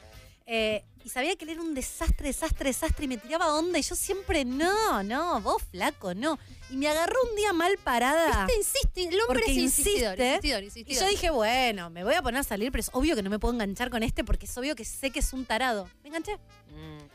Eh, 0.47 0.84
y 1.05 1.09
sabía 1.09 1.36
que 1.36 1.44
él 1.44 1.51
era 1.53 1.62
un 1.62 1.74
desastre, 1.74 2.28
desastre, 2.28 2.68
desastre. 2.70 3.05
Y 3.05 3.09
me 3.09 3.16
tiraba 3.16 3.55
onda. 3.55 3.78
Y 3.78 3.82
yo 3.82 3.94
siempre, 3.94 4.44
no, 4.44 5.03
no, 5.05 5.40
vos 5.40 5.62
flaco, 5.70 6.14
no. 6.14 6.38
Y 6.70 6.76
me 6.76 6.88
agarró 6.88 7.16
un 7.30 7.36
día 7.36 7.53
mal 7.53 7.76
parada. 7.78 8.47
Insiste, 8.57 9.05
el 9.09 9.20
hombre 9.20 9.44
es 9.47 9.57
insistidor, 9.57 10.18
insiste. 10.18 10.26
insistidor, 10.28 10.62
Y 10.62 10.66
insistidor. 10.66 11.03
yo 11.05 11.09
dije, 11.09 11.30
bueno, 11.30 11.90
me 11.90 12.03
voy 12.03 12.14
a 12.14 12.22
poner 12.22 12.40
a 12.40 12.44
salir, 12.44 12.72
pero 12.72 12.80
es 12.80 12.90
obvio 12.92 13.14
que 13.14 13.22
no 13.22 13.30
me 13.30 13.38
puedo 13.38 13.55
enganchar 13.55 13.88
con 13.90 14.03
este 14.03 14.24
porque 14.24 14.47
es 14.47 14.59
obvio 14.59 14.74
que 14.74 14.84
sé 14.84 15.11
que 15.11 15.20
es 15.20 15.32
un 15.32 15.44
tarado. 15.44 15.88
Me 16.03 16.09
enganché. 16.09 16.38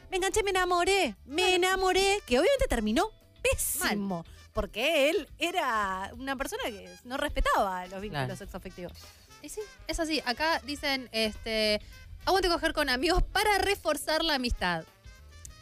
Me 0.10 0.18
enganché, 0.18 0.42
me 0.44 0.52
enamoré. 0.52 1.16
Me 1.26 1.56
enamoré, 1.56 2.20
que 2.26 2.40
obviamente 2.40 2.68
terminó 2.70 3.10
pésimo. 3.42 4.24
Porque 4.54 5.10
él 5.10 5.28
era 5.38 6.12
una 6.18 6.36
persona 6.36 6.64
que 6.66 6.90
no 7.06 7.18
respetaba 7.18 7.86
los 7.88 8.02
vínculos 8.02 8.26
Claro. 8.26 8.36
sexoafectivos. 8.38 8.94
Y 9.42 9.50
sí, 9.50 9.62
es 9.88 10.00
así. 10.00 10.22
Acá 10.26 10.62
dicen, 10.66 11.10
este, 11.14 11.82
aguante 12.26 12.50
coger 12.50 12.74
con 12.74 12.90
amigos 12.90 13.24
para 13.24 13.58
reforzar 13.58 14.24
la 14.24 14.36
amistad. 14.36 14.84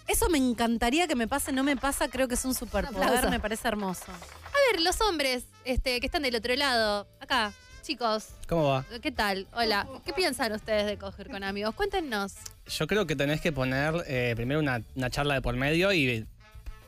Eso 0.08 0.28
me 0.30 0.40
encantaría 0.40 1.08
que 1.08 1.16
me 1.16 1.28
pase, 1.28 1.52
no 1.52 1.64
me 1.64 1.78
pasa, 1.78 2.08
creo 2.08 2.28
que 2.28 2.34
es 2.34 2.44
un 2.44 2.56
superpoder, 2.56 3.30
me 3.30 3.40
parece 3.40 3.68
hermoso. 3.68 4.12
A 4.12 4.72
ver, 4.72 4.82
los 4.82 5.00
hombres 5.02 5.44
este, 5.66 6.00
que 6.00 6.08
están 6.08 6.24
del 6.24 6.36
otro 6.36 6.56
lado, 6.56 7.08
acá, 7.20 7.54
chicos, 7.84 8.30
¿Cómo 8.48 8.70
va? 8.70 8.86
¿qué 9.02 9.12
tal? 9.12 9.46
Hola, 9.54 9.88
¿qué 10.06 10.14
piensan 10.14 10.52
ustedes 10.52 10.88
de 10.88 10.98
coger 10.98 11.30
con 11.30 11.44
amigos? 11.44 11.76
Cuéntenos. 11.76 12.34
Yo 12.68 12.88
creo 12.88 13.06
que 13.06 13.16
tenés 13.16 13.40
que 13.40 13.52
poner 13.52 14.04
eh, 14.08 14.34
primero 14.36 14.60
una, 14.60 14.82
una 14.96 15.12
charla 15.12 15.36
de 15.36 15.42
por 15.44 15.56
medio 15.56 15.94
y 15.94 16.28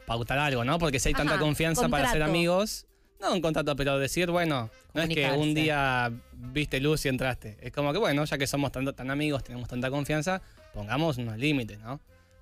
pautar 0.08 0.40
algo, 0.40 0.64
¿no? 0.64 0.80
Porque 0.80 1.00
si 1.00 1.10
hay 1.10 1.14
tanta 1.14 1.36
Ajá, 1.36 1.44
confianza 1.44 1.90
para 1.90 2.12
ser 2.12 2.24
amigos, 2.24 2.88
no 3.20 3.34
un 3.34 3.42
contrato, 3.42 3.76
pero 3.76 4.00
decir, 4.00 4.32
bueno, 4.32 4.72
no 4.94 5.02
es 5.02 5.10
que 5.10 5.30
un 5.32 5.54
día 5.54 6.12
viste 6.34 6.80
luz 6.80 7.06
y 7.06 7.10
entraste. 7.10 7.58
Es 7.62 7.72
como 7.72 7.92
que, 7.94 8.00
bueno, 8.00 8.24
ya 8.26 8.38
que 8.38 8.48
somos 8.48 8.72
tan, 8.72 8.86
tan 8.94 9.10
amigos, 9.12 9.44
tenemos 9.44 9.68
tanta 9.68 9.90
confianza, 9.90 10.42
pongamos 10.74 11.18
unos 11.18 11.38
límites, 11.38 11.80
¿no? 11.80 12.00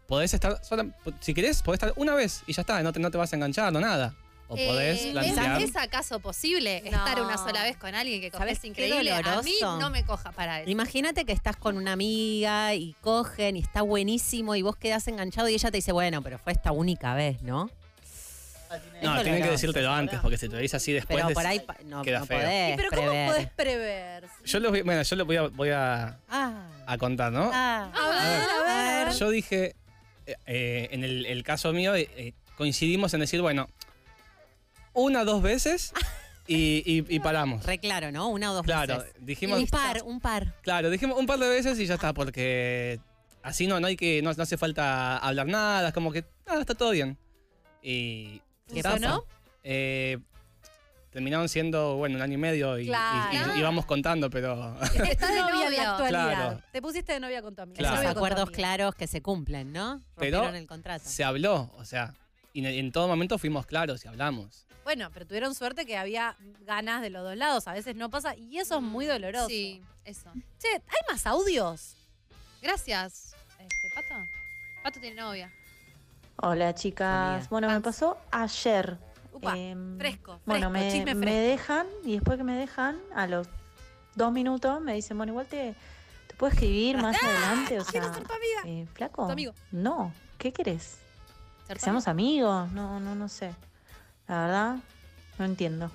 Podés 0.08 0.34
estar, 0.34 0.64
sola- 0.64 0.88
si 1.20 1.34
querés, 1.34 1.62
podés 1.62 1.78
estar 1.84 1.94
una 1.96 2.16
vez 2.16 2.42
y 2.48 2.54
ya 2.54 2.62
está, 2.62 2.82
no 2.82 2.92
te, 2.92 3.00
no 3.00 3.12
te 3.12 3.18
vas 3.18 3.32
a 3.32 3.36
enganchar 3.36 3.76
o 3.76 3.80
nada. 3.80 4.16
O 4.52 4.56
podés 4.56 5.06
Eh, 5.06 5.12
plantear. 5.12 5.62
¿es, 5.62 5.70
es 5.70 5.76
acaso 5.76 6.20
posible 6.20 6.82
No. 6.90 6.98
estar 6.98 7.22
una 7.22 7.38
sola 7.38 7.62
vez 7.62 7.78
con 7.78 7.94
alguien 7.94 8.20
que 8.20 8.32
¿Sabes 8.32 8.58
coges 8.58 8.66
increíble? 8.66 9.14
A 9.14 9.42
mí 9.44 9.54
no 9.62 9.92
me 9.92 10.04
coja 10.04 10.32
para 10.32 10.62
eso. 10.62 10.72
Imagínate 10.72 11.24
que 11.26 11.34
estás 11.34 11.56
con 11.56 11.78
una 11.78 11.92
amiga 11.92 12.74
y 12.74 12.96
cogen 13.02 13.58
y 13.58 13.60
está 13.60 13.84
buenísimo 13.84 14.56
y 14.56 14.64
vos 14.64 14.76
quedás 14.76 15.08
enganchado 15.08 15.50
y 15.50 15.54
ella 15.54 15.70
te 15.70 15.78
dice, 15.78 15.92
bueno, 15.92 16.24
pero 16.24 16.40
fue 16.40 16.52
esta 16.54 16.72
única 16.72 17.14
vez, 17.14 17.44
¿no? 17.44 17.70
No, 19.02 19.18
Es 19.18 19.24
tienen 19.24 19.42
que 19.44 19.50
decírtelo 19.50 19.92
antes, 19.92 20.20
porque 20.20 20.38
si 20.38 20.48
te 20.48 20.56
lo 20.56 20.62
dices 20.62 20.76
así 20.76 20.94
después. 20.94 21.22
Pero 21.24 21.34
por 21.34 21.46
ahí 21.46 21.62
no, 21.86 22.02
queda 22.04 22.20
no 22.20 22.26
feo. 22.26 22.40
podés 22.40 22.76
Pero 22.78 22.90
¿cómo 22.92 23.02
prever. 23.10 23.28
podés 23.32 23.50
prever? 23.52 24.28
Yo 24.46 24.70
voy, 24.70 24.82
bueno, 24.84 25.02
yo 25.02 25.16
les 25.16 25.26
voy 25.26 25.36
a, 25.38 25.42
voy 25.48 25.70
a, 25.70 26.20
Ah, 26.30 26.68
a 26.86 26.98
contar, 26.98 27.32
¿no? 27.32 27.50
ah. 27.54 27.92
A 27.96 28.10
ver, 28.10 28.50
a 29.02 29.06
ver. 29.06 29.14
Yo 29.18 29.30
dije, 29.32 29.76
eh, 30.28 30.36
eh, 30.46 30.88
en 30.92 31.04
el, 31.04 31.26
el 31.26 31.44
caso 31.44 31.74
mío, 31.74 31.96
eh, 31.96 32.10
eh, 32.16 32.34
coincidimos 32.58 33.14
en 33.14 33.22
decir, 33.22 33.42
bueno, 33.42 33.68
una, 34.94 35.24
dos 35.24 35.42
veces 35.42 35.94
y, 36.48 36.84
y- 36.86 37.06
y 37.16 37.20
paramos. 37.20 37.66
Re 37.66 37.80
claro, 37.80 38.12
¿no? 38.12 38.28
Una 38.30 38.52
o 38.52 38.56
dos 38.56 38.64
Claro, 38.66 39.00
veces. 39.00 39.14
dijimos, 39.20 39.60
un 39.60 39.68
par, 39.68 40.02
un 40.04 40.20
par. 40.20 40.54
claro, 40.62 40.90
dijimos 40.90 41.18
un 41.18 41.26
par 41.26 41.40
de 41.40 41.48
veces 41.50 41.80
y 41.80 41.86
ya 41.86 41.96
está, 41.96 42.14
porque 42.14 43.00
así 43.44 43.66
no, 43.68 43.80
no 43.80 43.88
hay 43.88 43.96
que, 43.96 44.22
no, 44.22 44.34
no 44.34 44.44
hace 44.44 44.58
falta 44.58 45.18
hablar 45.18 45.48
nada, 45.48 45.88
es 45.90 45.94
como 45.94 46.12
que, 46.12 46.26
ah, 46.48 46.58
está 46.60 46.76
todo 46.76 46.92
bien. 46.92 47.18
Y 47.82 48.42
¿Qué 48.74 48.84
pasa? 48.84 48.98
pasó? 49.00 49.26
Eh, 49.64 50.18
terminaron 51.12 51.50
siendo, 51.50 51.96
bueno, 51.98 52.16
un 52.18 52.22
año 52.22 52.34
y 52.36 52.38
medio 52.38 52.78
y, 52.80 52.86
Claro. 52.88 53.56
y- 53.56 53.60
y 53.60 53.62
vamos 53.64 53.86
contando, 53.86 54.30
pero 54.30 54.76
Estás 54.82 55.34
de 55.34 55.40
novia 55.42 55.54
en 55.54 55.60
la 55.60 55.66
novio. 55.66 55.90
actualidad. 55.92 56.28
Claro. 56.36 56.62
Te 56.72 56.82
pusiste 56.82 57.14
de 57.14 57.20
novia 57.20 57.42
con 57.42 57.56
tu 57.56 57.62
amiga. 57.64 57.78
Claro. 57.80 57.96
Esos 57.96 58.04
Novio 58.04 58.14
con 58.14 58.14
tu 58.14 58.20
acuerdos 58.20 58.48
amiga. 58.50 58.56
claros 58.58 58.96
que 58.96 59.08
se 59.08 59.22
cumplen, 59.22 59.74
¿no? 59.74 60.02
Pero 60.18 60.38
Rompieron 60.38 60.56
el 60.56 60.68
contrato. 60.68 61.04
se 61.08 61.24
habló, 61.24 61.72
o 61.78 61.86
sea, 61.86 62.14
y 62.54 62.60
en, 62.60 62.66
en 62.68 62.92
todo 62.92 63.08
momento 63.08 63.38
fuimos 63.38 63.66
claros 63.66 64.06
y 64.06 64.08
hablamos. 64.08 64.66
Bueno, 64.84 65.10
pero 65.14 65.26
tuvieron 65.28 65.54
suerte 65.56 65.86
que 65.86 65.98
había 65.98 66.36
ganas 66.66 67.02
de 67.02 67.10
los 67.12 67.24
dos 67.24 67.36
lados. 67.36 67.68
A 67.68 67.74
veces 67.74 67.96
no 67.96 68.10
pasa 68.10 68.36
y 68.36 68.58
eso 68.60 68.78
es 68.78 68.82
muy 68.82 69.06
doloroso. 69.06 69.48
Sí, 69.48 69.82
eso. 70.06 70.32
Che, 70.60 70.68
¿hay 70.74 71.12
más 71.12 71.28
audios? 71.28 71.96
Gracias. 72.62 73.36
Este, 73.60 73.90
Pato. 73.96 74.16
Pato 74.84 75.00
tiene 75.00 75.22
novia. 75.22 75.52
Hola 76.42 76.74
chicas. 76.74 77.34
Amiga. 77.36 77.48
Bueno, 77.50 77.68
me 77.70 77.82
pasó 77.82 78.18
ayer. 78.32 78.98
Upa, 79.34 79.58
Em, 79.58 79.98
fresco, 79.98 80.40
Bueno, 80.46 80.70
fresco, 80.70 80.86
me, 80.86 80.92
chisme 80.92 81.16
me 81.16 81.26
fresco. 81.28 81.42
dejan 81.42 81.88
y 82.04 82.14
después 82.14 82.38
que 82.38 82.44
me 82.44 82.56
dejan, 82.58 82.98
a 83.16 83.28
los 83.28 83.48
dos 84.16 84.32
minutos 84.32 84.82
me 84.82 84.94
dicen, 84.94 85.18
bueno, 85.18 85.34
igual 85.34 85.46
te, 85.48 85.76
te 86.28 86.36
puedo 86.36 86.52
escribir 86.54 86.98
más 86.98 87.16
adelante. 87.24 87.80
O 87.80 87.84
sea, 87.84 88.04
ser 88.14 88.24
tu 88.24 88.34
amiga. 88.34 88.62
eh, 88.66 88.88
¿flaco? 88.94 89.26
Tu 89.28 89.32
amigo. 89.34 89.54
No, 89.72 90.14
¿qué 90.38 90.52
querés? 90.52 90.98
¿Ser 91.68 91.78
¿Que 91.78 91.84
seamos 91.84 92.08
amigos? 92.08 92.72
No, 92.72 93.00
no, 93.00 93.16
no 93.16 93.28
sé. 93.30 93.54
La 94.28 94.42
verdad, 94.42 94.76
no 95.38 95.46
entiendo. 95.46 95.92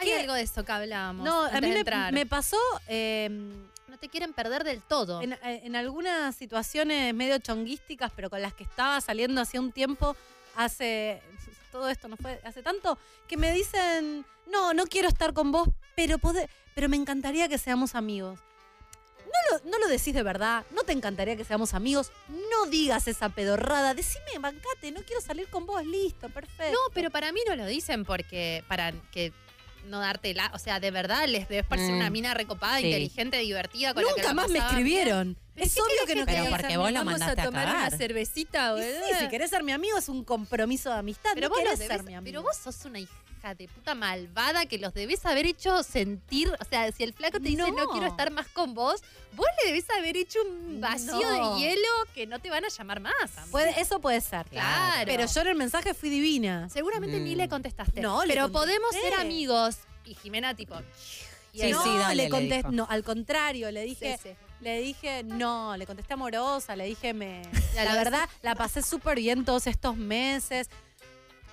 Hay 0.00 0.12
algo 0.12 0.32
de 0.34 0.42
eso 0.42 0.64
que 0.64 0.70
hablábamos. 0.72 1.24
No, 1.24 1.42
antes 1.44 1.56
a 1.56 1.60
mí 1.60 1.70
de 1.70 1.84
me, 1.84 2.12
me 2.12 2.26
pasó 2.26 2.56
eh, 2.86 3.28
No 3.98 4.02
te 4.02 4.08
quieren 4.10 4.32
perder 4.32 4.62
del 4.62 4.80
todo. 4.80 5.20
en, 5.22 5.36
en 5.42 5.74
algunas 5.74 6.36
situaciones 6.36 7.12
medio 7.14 7.36
chonguísticas, 7.38 8.12
pero 8.14 8.30
con 8.30 8.40
las 8.40 8.54
que 8.54 8.62
estaba 8.62 9.00
saliendo 9.00 9.40
hace 9.40 9.58
un 9.58 9.72
tiempo, 9.72 10.14
hace. 10.54 11.20
Todo 11.72 11.88
esto 11.88 12.06
no 12.06 12.16
fue 12.16 12.40
hace 12.44 12.62
tanto, 12.62 12.96
que 13.26 13.36
me 13.36 13.50
dicen: 13.50 14.24
No, 14.46 14.72
no 14.72 14.86
quiero 14.86 15.08
estar 15.08 15.32
con 15.34 15.50
vos, 15.50 15.68
pero, 15.96 16.16
pero 16.76 16.88
me 16.88 16.96
encantaría 16.96 17.48
que 17.48 17.58
seamos 17.58 17.96
amigos. 17.96 18.38
No 19.26 19.58
lo, 19.58 19.70
no 19.72 19.78
lo 19.80 19.88
decís 19.88 20.14
de 20.14 20.22
verdad, 20.22 20.64
no 20.70 20.84
te 20.84 20.92
encantaría 20.92 21.34
que 21.36 21.44
seamos 21.44 21.74
amigos, 21.74 22.12
no 22.28 22.70
digas 22.70 23.08
esa 23.08 23.30
pedorrada, 23.30 23.94
decime, 23.94 24.38
bancate, 24.38 24.92
no 24.92 25.02
quiero 25.02 25.20
salir 25.20 25.48
con 25.50 25.66
vos, 25.66 25.84
listo, 25.84 26.28
perfecto. 26.28 26.72
No, 26.72 26.94
pero 26.94 27.10
para 27.10 27.32
mí 27.32 27.40
no 27.48 27.56
lo 27.56 27.66
dicen 27.66 28.04
porque 28.04 28.62
para 28.68 28.92
que 29.10 29.32
no 29.88 29.98
darte 30.00 30.34
la, 30.34 30.50
o 30.54 30.58
sea, 30.58 30.80
de 30.80 30.90
verdad 30.90 31.26
les 31.26 31.48
debes 31.48 31.66
parecer 31.66 31.92
Mm. 31.92 31.96
una 31.96 32.10
mina 32.10 32.34
recopada, 32.34 32.78
Sí. 32.78 32.86
inteligente, 32.86 33.38
divertida 33.38 33.94
con 33.94 34.02
la 34.04 34.08
que 34.10 34.20
Nunca 34.20 34.28
la 34.28 34.34
más 34.34 34.48
me 34.50 34.60
bien. 34.60 35.36
Es 35.58 35.74
¿qué 35.74 35.80
obvio 35.82 36.06
que 36.06 36.14
no 36.14 36.26
te 36.26 36.32
Pero 36.32 36.50
porque 36.50 36.76
vos 36.76 36.92
lo 36.92 37.04
mandaste 37.04 37.40
a 37.40 37.44
tomar 37.44 37.66
una 37.68 37.90
cervecita, 37.90 38.68
Y 38.68 38.70
boludo. 38.72 39.06
sí, 39.08 39.14
si 39.20 39.28
querés 39.28 39.50
ser 39.50 39.62
mi 39.64 39.72
amigo 39.72 39.98
es 39.98 40.08
un 40.08 40.24
compromiso 40.24 40.90
de 40.90 40.96
amistad. 40.98 41.30
pero 41.34 41.48
no 41.48 41.54
vos 41.54 41.64
los 41.64 41.72
querés 41.74 41.80
debes- 41.88 41.96
ser 41.96 42.04
mi 42.06 42.14
amigo. 42.14 42.32
pero 42.32 42.42
vos 42.42 42.56
sos 42.56 42.84
una 42.84 42.98
hija 43.00 43.12
de 43.56 43.68
puta 43.68 43.94
malvada 43.94 44.66
que 44.66 44.78
los 44.78 44.92
debes 44.94 45.24
haber 45.24 45.46
hecho 45.46 45.82
sentir, 45.84 46.50
o 46.60 46.64
sea, 46.68 46.90
si 46.92 47.04
el 47.04 47.12
flaco 47.14 47.38
te 47.38 47.48
dice 47.48 47.70
no, 47.70 47.88
quiero 47.90 48.06
estar 48.08 48.30
más 48.32 48.48
con 48.48 48.74
vos, 48.74 49.00
vos 49.32 49.46
le 49.62 49.70
debes 49.70 49.88
haber 49.90 50.16
hecho 50.16 50.40
un 50.42 50.80
vacío 50.80 51.14
No. 51.20 51.54
de 51.54 51.60
hielo 51.60 51.88
que 52.14 52.26
no 52.26 52.40
te 52.40 52.50
van 52.50 52.64
a 52.64 52.68
llamar 52.68 52.98
más. 53.00 53.14
Puede- 53.50 53.80
eso 53.80 54.00
puede 54.00 54.20
ser. 54.20 54.44
Claro. 54.46 55.04
Pero 55.06 55.24
yo 55.26 55.40
en 55.42 55.46
el 55.46 55.54
mensaje 55.54 55.94
fui 55.94 56.10
divina. 56.10 56.68
Seguramente 56.68 57.20
ni 57.20 57.34
Mm. 57.34 57.38
le 57.38 57.48
contestaste. 57.48 58.00
No, 58.00 58.24
le 58.24 58.34
pero 58.34 58.50
contesté. 58.50 58.66
podemos 58.80 58.90
ser 58.94 59.14
amigos. 59.20 59.76
Y 60.04 60.14
Jimena 60.14 60.54
tipo... 60.54 60.74
y 61.52 61.60
Sí, 61.60 61.70
no, 61.70 61.82
sí, 61.82 61.90
dale, 61.96 62.28
le 62.28 62.40
dijo. 62.56 62.70
no, 62.72 62.86
al 62.90 63.04
contrario, 63.04 63.70
le 63.70 63.82
dije, 63.84 64.18
Sí, 64.22 64.30
sí. 64.30 64.36
Le 64.60 64.80
dije, 64.80 65.22
no, 65.22 65.76
le 65.76 65.86
contesté 65.86 66.14
amorosa, 66.14 66.74
le 66.74 66.84
dije, 66.84 67.14
me. 67.14 67.42
La 67.74 67.94
verdad, 67.94 68.28
la 68.42 68.54
pasé 68.54 68.82
súper 68.82 69.18
bien 69.18 69.44
todos 69.44 69.66
estos 69.66 69.96
meses. 69.96 70.68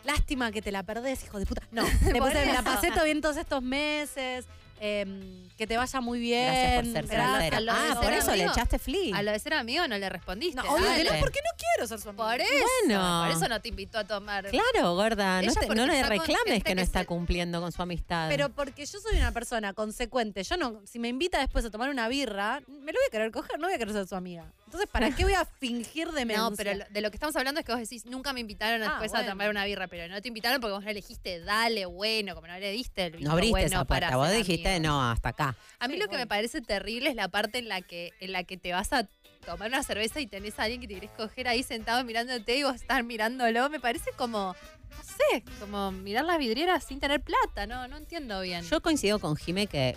Lástima 0.03 0.51
que 0.51 0.61
te 0.61 0.71
la 0.71 0.83
perdés, 0.83 1.23
hijo 1.23 1.39
de 1.39 1.45
puta. 1.45 1.63
No, 1.71 1.83
le 2.11 2.19
la 2.19 2.61
pasé 2.63 2.91
todo 2.91 3.03
bien 3.05 3.21
todos 3.21 3.37
estos 3.37 3.61
meses. 3.61 4.45
Em, 4.86 5.49
que 5.57 5.65
te 5.67 5.77
vaya 5.77 6.01
muy 6.01 6.19
bien. 6.19 6.45
Gracias 6.45 6.73
por 6.75 6.83
ser 6.83 7.05
gracias. 7.05 7.43
sincera. 7.43 7.59
de 7.61 7.71
Ah, 7.71 7.99
por 8.01 8.13
eso 8.13 8.36
le 8.36 8.43
echaste 8.45 8.77
flea. 8.79 9.15
A 9.17 9.21
lo 9.23 9.31
de 9.31 9.39
ser 9.39 9.53
amigo 9.53 9.88
no 9.88 9.97
le 9.97 10.09
respondiste. 10.09 10.55
No, 10.55 10.63
obvio 10.63 10.81
no, 10.86 10.89
Dale. 10.91 11.19
porque 11.19 11.39
no 11.39 11.57
quiero 11.57 11.88
ser 11.88 11.99
su 12.01 12.09
amigo. 12.09 12.23
Por 12.25 12.41
eso. 12.41 12.51
Bueno. 12.88 13.23
Por 13.27 13.38
eso 13.38 13.47
no 13.47 13.61
te 13.61 13.69
invitó 13.69 13.99
a 13.99 14.03
tomar. 14.05 14.47
Claro, 14.49 14.95
gorda, 14.95 15.41
no, 15.41 15.53
te- 15.53 15.67
no 15.67 15.86
le 15.88 16.03
reclames 16.03 16.63
que 16.63 16.75
no 16.75 16.79
que 16.79 16.81
está 16.81 16.99
se- 17.01 17.05
cumpliendo 17.05 17.61
con 17.61 17.71
su 17.71 17.81
amistad. 17.81 18.27
Pero 18.29 18.49
porque 18.49 18.86
yo 18.86 18.99
soy 18.99 19.17
una 19.17 19.31
persona 19.31 19.73
consecuente. 19.73 20.43
Yo 20.43 20.57
no, 20.57 20.81
si 20.86 20.99
me 20.99 21.07
invita 21.07 21.39
después 21.39 21.63
a 21.65 21.71
tomar 21.71 21.89
una 21.89 22.07
birra, 22.07 22.61
me 22.67 22.91
lo 22.91 22.99
voy 22.99 23.05
a 23.07 23.11
querer 23.11 23.31
coger, 23.31 23.59
no 23.59 23.67
voy 23.67 23.75
a 23.75 23.77
querer 23.77 23.93
ser 23.93 24.07
su 24.07 24.15
amiga. 24.15 24.45
Entonces, 24.65 24.89
¿para 24.91 25.09
qué 25.11 25.23
voy 25.23 25.33
a 25.33 25.45
fingir 25.45 26.09
demencia? 26.11 26.36
No, 26.45 26.51
pero 26.55 26.83
de 26.89 27.01
lo 27.01 27.09
que 27.11 27.15
estamos 27.15 27.36
hablando 27.38 27.61
es 27.61 27.65
que 27.65 27.71
vos 27.71 27.79
decís, 27.79 28.05
nunca 28.05 28.33
me 28.33 28.41
invitaron 28.41 28.81
Ah, 28.83 28.88
después 28.89 29.13
a 29.13 29.25
tomar 29.25 29.49
una 29.49 29.63
birra, 29.63 29.88
pero 29.88 30.07
no 30.13 30.21
te 30.21 30.27
invitaron 30.27 30.59
porque 30.59 30.73
vos 30.73 30.83
no 30.83 30.89
elegiste, 30.89 31.39
dale, 31.39 31.86
bueno, 31.86 32.36
como 32.36 32.47
no 32.47 32.59
le 32.59 32.71
diste 32.71 33.05
el 33.05 33.23
no 33.23 33.31
abriste 33.31 33.51
bueno 33.51 33.67
esa 33.67 33.86
para 33.86 34.07
puerta, 34.09 34.17
vos 34.17 34.31
dijiste 34.31 34.74
no, 34.80 35.01
hasta 35.09 35.30
acá. 35.30 35.55
A 35.80 35.88
mí 35.88 35.95
Sí, 35.95 35.99
lo 35.99 36.07
que 36.07 36.17
me 36.17 36.28
parece 36.28 36.61
terrible 36.61 37.09
es 37.09 37.15
la 37.15 37.28
parte 37.28 37.57
en 37.57 37.67
la 37.69 37.82
que 37.82 38.13
en 38.19 38.32
la 38.32 38.43
que 38.43 38.57
te 38.57 38.73
vas 38.73 38.91
a 38.93 39.07
tomar 39.45 39.69
una 39.69 39.84
cerveza 39.84 40.19
y 40.19 40.28
tenés 40.28 40.59
a 40.59 40.63
alguien 40.63 40.82
que 40.82 40.88
te 40.88 40.95
querés 40.95 41.11
coger 41.11 41.47
ahí 41.47 41.63
sentado 41.63 42.03
mirándote 42.03 42.57
y 42.57 42.63
vos 42.63 42.76
estar 42.76 43.03
mirándolo. 43.03 43.69
Me 43.69 43.80
parece 43.80 44.11
como, 44.17 44.55
no 44.89 45.03
sé, 45.03 45.43
como 45.59 45.91
mirar 45.91 46.26
las 46.26 46.38
vidrieras 46.38 46.84
sin 46.84 46.99
tener 46.99 47.21
plata. 47.21 47.67
No, 47.67 47.88
no 47.88 47.97
entiendo 47.97 48.41
bien. 48.41 48.63
Yo 48.65 48.82
coincido 48.82 49.19
con 49.19 49.36
Jime 49.36 49.67
que 49.67 49.95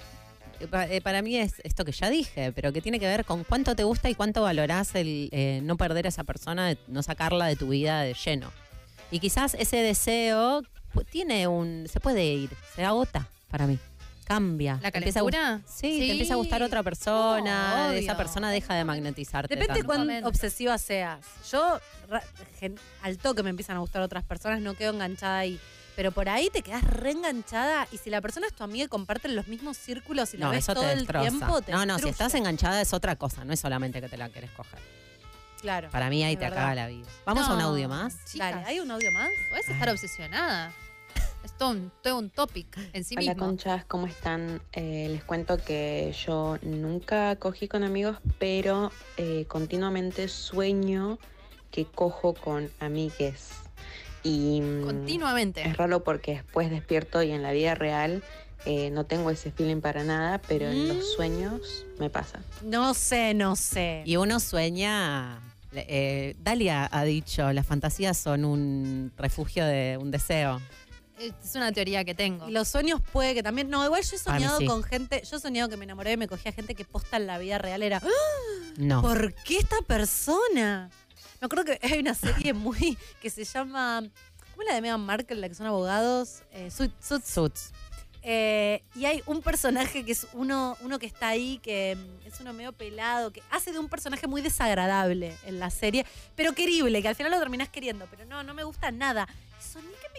eh, 0.60 0.68
eh, 0.90 1.00
para 1.00 1.22
mí 1.22 1.36
es 1.36 1.60
esto 1.64 1.84
que 1.84 1.92
ya 1.92 2.10
dije, 2.10 2.52
pero 2.52 2.72
que 2.72 2.80
tiene 2.80 2.98
que 2.98 3.06
ver 3.06 3.24
con 3.24 3.44
cuánto 3.44 3.76
te 3.76 3.84
gusta 3.84 4.10
y 4.10 4.14
cuánto 4.14 4.42
valorás 4.42 4.94
el 4.94 5.28
eh, 5.32 5.60
no 5.62 5.76
perder 5.76 6.06
a 6.06 6.08
esa 6.08 6.24
persona, 6.24 6.76
no 6.88 7.02
sacarla 7.02 7.46
de 7.46 7.56
tu 7.56 7.68
vida 7.68 8.02
de 8.02 8.14
lleno. 8.14 8.52
Y 9.10 9.20
quizás 9.20 9.54
ese 9.54 9.78
deseo 9.78 10.62
tiene 11.10 11.46
un. 11.46 11.86
se 11.88 12.00
puede 12.00 12.24
ir, 12.24 12.50
se 12.74 12.84
agota 12.84 13.28
para 13.48 13.66
mí. 13.66 13.78
Cambia. 14.28 14.78
¿La 14.82 14.90
Te 14.90 14.98
empieza 14.98 15.20
a 15.20 15.22
gust- 15.22 15.32
calentura? 15.32 15.62
Sí, 15.66 15.98
te 16.00 16.10
empieza 16.12 16.34
a 16.34 16.36
gustar 16.36 16.62
otra 16.62 16.82
persona, 16.82 17.86
No, 17.88 17.92
esa 17.92 18.16
persona 18.16 18.50
deja 18.50 18.74
de 18.74 18.84
magnetizarte. 18.84 19.54
Depende 19.56 19.80
tanto. 19.82 19.86
cuán 19.86 20.24
obsesiva 20.24 20.76
seas. 20.76 21.24
Yo, 21.50 21.80
al 23.02 23.18
toque 23.18 23.42
me 23.42 23.50
empiezan 23.50 23.76
a 23.76 23.80
gustar 23.80 24.02
otras 24.02 24.24
personas, 24.24 24.60
no 24.60 24.74
quedo 24.74 24.92
enganchada 24.92 25.38
ahí. 25.38 25.58
Pero 25.96 26.12
por 26.12 26.28
ahí 26.28 26.48
te 26.52 26.62
quedas 26.62 26.84
reenganchada 26.84 27.88
y 27.90 27.96
si 27.98 28.08
la 28.10 28.20
persona 28.20 28.46
es 28.46 28.52
tu 28.52 28.62
amiga 28.62 28.84
y 28.84 28.88
comparten 28.88 29.34
los 29.34 29.48
mismos 29.48 29.76
círculos 29.76 30.32
y 30.34 30.36
la 30.36 30.46
No, 30.46 30.52
ves 30.52 30.60
eso 30.60 30.74
todo 30.74 30.84
te 30.84 30.92
el 30.92 30.98
destroza. 31.00 31.28
tiempo, 31.28 31.62
te 31.62 31.72
no, 31.72 31.86
no, 31.86 31.98
si 31.98 32.08
estás 32.08 32.34
enganchada 32.34 32.80
es 32.80 32.92
otra 32.92 33.16
cosa, 33.16 33.44
no 33.44 33.52
es 33.52 33.58
solamente 33.58 34.00
que 34.00 34.08
te 34.08 34.16
la 34.16 34.28
querés 34.28 34.50
coger. 34.52 34.78
Claro. 35.60 35.88
Para 35.90 36.08
mí 36.08 36.22
ahí 36.22 36.36
te 36.36 36.44
verdad. 36.44 36.58
acaba 36.58 36.74
la 36.76 36.86
vida. 36.86 37.08
¿Vamos 37.26 37.48
a 37.48 37.54
un 37.54 37.60
audio 37.60 37.88
más? 37.88 38.14
Chicas, 38.26 38.52
Dale, 38.54 38.66
¿hay 38.66 38.78
un 38.78 38.88
audio 38.92 39.10
más? 39.10 39.28
Podés 39.50 39.68
estar 39.70 39.88
obsesionada. 39.90 40.70
Es 41.44 41.52
todo 41.52 41.70
un, 41.70 41.90
todo 42.02 42.18
un 42.18 42.30
topic 42.30 42.66
en 42.92 43.04
sí 43.04 43.14
Hola 43.16 43.32
mismo. 43.32 43.46
conchas, 43.46 43.84
¿cómo 43.86 44.06
están? 44.06 44.60
Eh, 44.72 45.08
les 45.10 45.24
cuento 45.24 45.56
que 45.58 46.14
yo 46.26 46.58
nunca 46.62 47.36
cogí 47.36 47.68
con 47.68 47.84
amigos, 47.84 48.18
pero 48.38 48.90
eh, 49.16 49.44
continuamente 49.48 50.28
sueño 50.28 51.18
que 51.70 51.84
cojo 51.86 52.34
con 52.34 52.68
amigues. 52.80 53.50
Y 54.22 54.60
mm, 54.60 54.84
Continuamente. 54.84 55.62
es 55.62 55.76
raro 55.76 56.02
porque 56.02 56.32
después 56.34 56.70
despierto 56.70 57.22
y 57.22 57.30
en 57.30 57.42
la 57.42 57.52
vida 57.52 57.74
real 57.74 58.22
eh, 58.66 58.90
no 58.90 59.04
tengo 59.06 59.30
ese 59.30 59.52
feeling 59.52 59.80
para 59.80 60.02
nada, 60.04 60.40
pero 60.48 60.66
en 60.68 60.84
Mm. 60.84 60.88
los 60.88 61.12
sueños 61.14 61.86
me 61.98 62.10
pasa. 62.10 62.40
No 62.62 62.92
sé, 62.94 63.32
no 63.32 63.54
sé. 63.56 64.02
Y 64.04 64.16
uno 64.16 64.40
sueña. 64.40 65.40
eh, 65.72 66.34
Dalia 66.42 66.88
ha 66.90 67.04
dicho, 67.04 67.52
las 67.52 67.64
fantasías 67.66 68.16
son 68.18 68.44
un 68.44 69.12
refugio 69.16 69.64
de 69.64 69.96
un 70.00 70.10
deseo. 70.10 70.60
Es 71.18 71.54
una 71.54 71.72
teoría 71.72 72.04
que 72.04 72.14
tengo. 72.14 72.48
Y 72.48 72.52
los 72.52 72.68
sueños 72.68 73.00
puede 73.12 73.34
que 73.34 73.42
también. 73.42 73.68
No, 73.70 73.84
igual 73.84 74.02
yo 74.02 74.10
he 74.10 74.18
mí 74.18 74.18
soñado 74.18 74.58
sí. 74.58 74.66
con 74.66 74.82
gente. 74.82 75.22
Yo 75.28 75.36
he 75.36 75.40
soñado 75.40 75.68
que 75.68 75.76
me 75.76 75.84
enamoré 75.84 76.12
y 76.12 76.16
me 76.16 76.28
cogía 76.28 76.52
gente 76.52 76.74
que 76.74 76.84
posta 76.84 77.16
en 77.16 77.26
la 77.26 77.38
vida 77.38 77.58
real. 77.58 77.82
Era. 77.82 78.00
¡Ah! 78.02 78.72
No. 78.76 79.02
¿Por 79.02 79.34
qué 79.34 79.58
esta 79.58 79.76
persona? 79.86 80.90
Me 81.40 81.46
acuerdo 81.46 81.64
que 81.64 81.78
hay 81.82 81.98
una 81.98 82.14
serie 82.14 82.52
muy. 82.52 82.96
que 83.20 83.30
se 83.30 83.44
llama. 83.44 84.02
¿Cómo 84.52 84.62
es 84.62 84.68
la 84.68 84.74
de 84.74 84.80
Meghan 84.80 85.00
Markle, 85.00 85.36
la 85.36 85.48
que 85.48 85.54
son 85.54 85.66
abogados? 85.66 86.42
Eh, 86.52 86.68
Suits- 86.70 86.94
Suits. 87.00 87.28
Suits. 87.28 87.72
Eh, 88.22 88.82
y 88.96 89.04
hay 89.06 89.22
un 89.26 89.40
personaje 89.42 90.04
que 90.04 90.12
es 90.12 90.26
uno, 90.32 90.76
uno 90.82 90.98
que 90.98 91.06
está 91.06 91.28
ahí, 91.28 91.58
que 91.62 91.96
es 92.26 92.40
uno 92.40 92.52
medio 92.52 92.72
pelado, 92.72 93.32
que 93.32 93.42
hace 93.50 93.72
de 93.72 93.78
un 93.78 93.88
personaje 93.88 94.26
muy 94.26 94.42
desagradable 94.42 95.36
en 95.46 95.60
la 95.60 95.70
serie, 95.70 96.04
pero 96.34 96.52
querible, 96.52 97.00
que 97.00 97.08
al 97.08 97.14
final 97.14 97.30
lo 97.32 97.38
terminás 97.38 97.68
queriendo, 97.68 98.06
pero 98.10 98.24
no, 98.26 98.42
no 98.42 98.52
me 98.54 98.64
gusta 98.64 98.90
nada. 98.90 99.28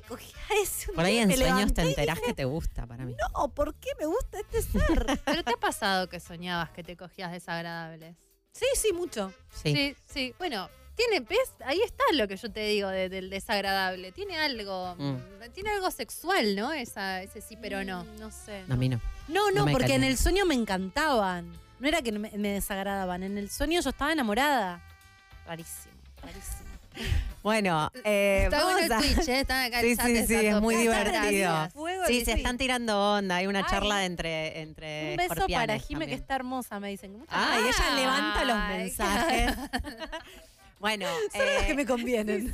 Ese. 0.64 0.92
Por 0.94 1.04
ahí 1.06 1.18
en 1.18 1.36
sueños 1.36 1.74
te 1.74 1.82
enterás 1.84 2.16
dije, 2.18 2.28
que 2.28 2.34
te 2.34 2.46
gusta 2.46 2.86
para 2.88 3.06
mí. 3.06 3.16
No, 3.36 3.50
¿por 3.50 3.76
qué 3.76 3.90
me 4.00 4.06
gusta 4.06 4.40
este 4.40 4.62
ser? 4.62 5.20
¿Pero 5.26 5.44
te 5.44 5.54
ha 5.54 5.58
pasado 5.58 6.10
que 6.10 6.20
soñabas 6.20 6.70
que 6.72 6.84
te 6.84 6.96
cogías 6.98 7.32
desagradables? 7.32 8.16
sí, 8.52 8.66
sí, 8.76 8.92
mucho. 8.94 9.32
Sí. 9.54 9.74
Sí, 9.74 9.96
sí. 10.06 10.36
Bueno, 10.38 10.70
tiene, 10.96 11.22
¿ves? 11.22 11.54
Ahí 11.66 11.80
está 11.82 12.04
lo 12.14 12.28
que 12.28 12.36
yo 12.36 12.52
te 12.52 12.62
digo 12.62 12.90
de- 12.90 13.08
del 13.08 13.30
desagradable. 13.30 14.12
Tiene 14.12 14.38
algo, 14.38 14.96
Mm. 14.98 15.18
tiene 15.54 15.70
algo 15.70 15.90
sexual, 15.92 16.56
¿no? 16.58 16.74
Esa, 16.74 17.22
ese 17.22 17.40
sí, 17.40 17.56
pero 17.62 17.84
no. 17.86 18.04
Mm, 18.04 18.20
No 18.20 18.32
sé. 18.32 18.66
A 18.70 18.76
mí 18.76 18.90
no. 18.90 19.00
No, 19.30 19.50
no, 19.52 19.66
No 19.66 19.72
porque 19.72 19.94
en 19.96 20.04
el 20.04 20.18
sueño 20.18 20.46
me 20.46 20.56
encantaban. 20.56 21.54
No 21.80 21.88
era 21.88 22.02
que 22.02 22.12
me, 22.12 22.30
me 22.32 22.50
desagradaban. 22.50 23.24
En 23.24 23.38
el 23.38 23.50
sueño 23.50 23.80
yo 23.80 23.92
estaba 23.92 24.12
enamorada. 24.12 24.82
Rarísimo, 25.46 25.94
rarísimo. 26.22 26.69
Bueno, 27.42 27.90
eh, 28.04 28.42
Está 28.46 28.58
vamos 28.60 28.74
bueno 28.74 28.96
a- 28.96 29.00
el 29.00 29.16
Twitch, 29.16 29.28
¿eh? 29.30 29.40
Está 29.40 29.64
acá 29.64 29.80
Sí, 29.82 29.96
sí, 29.96 30.28
sí, 30.28 30.36
es 30.36 30.62
muy 30.62 30.76
divertido. 30.76 31.70
Sí, 32.08 32.26
se 32.26 32.34
están 32.34 32.58
tirando 32.58 33.14
onda. 33.16 33.38
Hay 33.38 33.48
una 33.48 33.60
Ay. 33.60 33.66
charla 33.70 34.06
entre, 34.06 34.62
entre 34.62 35.12
Un 35.12 35.18
beso 35.18 35.48
para 35.48 35.80
Jime, 35.80 36.06
que 36.08 36.16
está 36.16 36.36
hermosa, 36.36 36.80
me 36.82 36.90
dicen. 36.90 37.24
Ay, 37.30 37.64
gracias. 37.64 37.88
ella 37.88 37.96
levanta 37.96 38.44
los 38.44 38.58
mensajes. 38.78 39.56
bueno, 40.80 41.06
Son 41.32 41.46
los 41.46 41.64
eh, 41.64 41.68
que 41.68 41.74
me 41.76 41.86
convienen. 41.86 42.54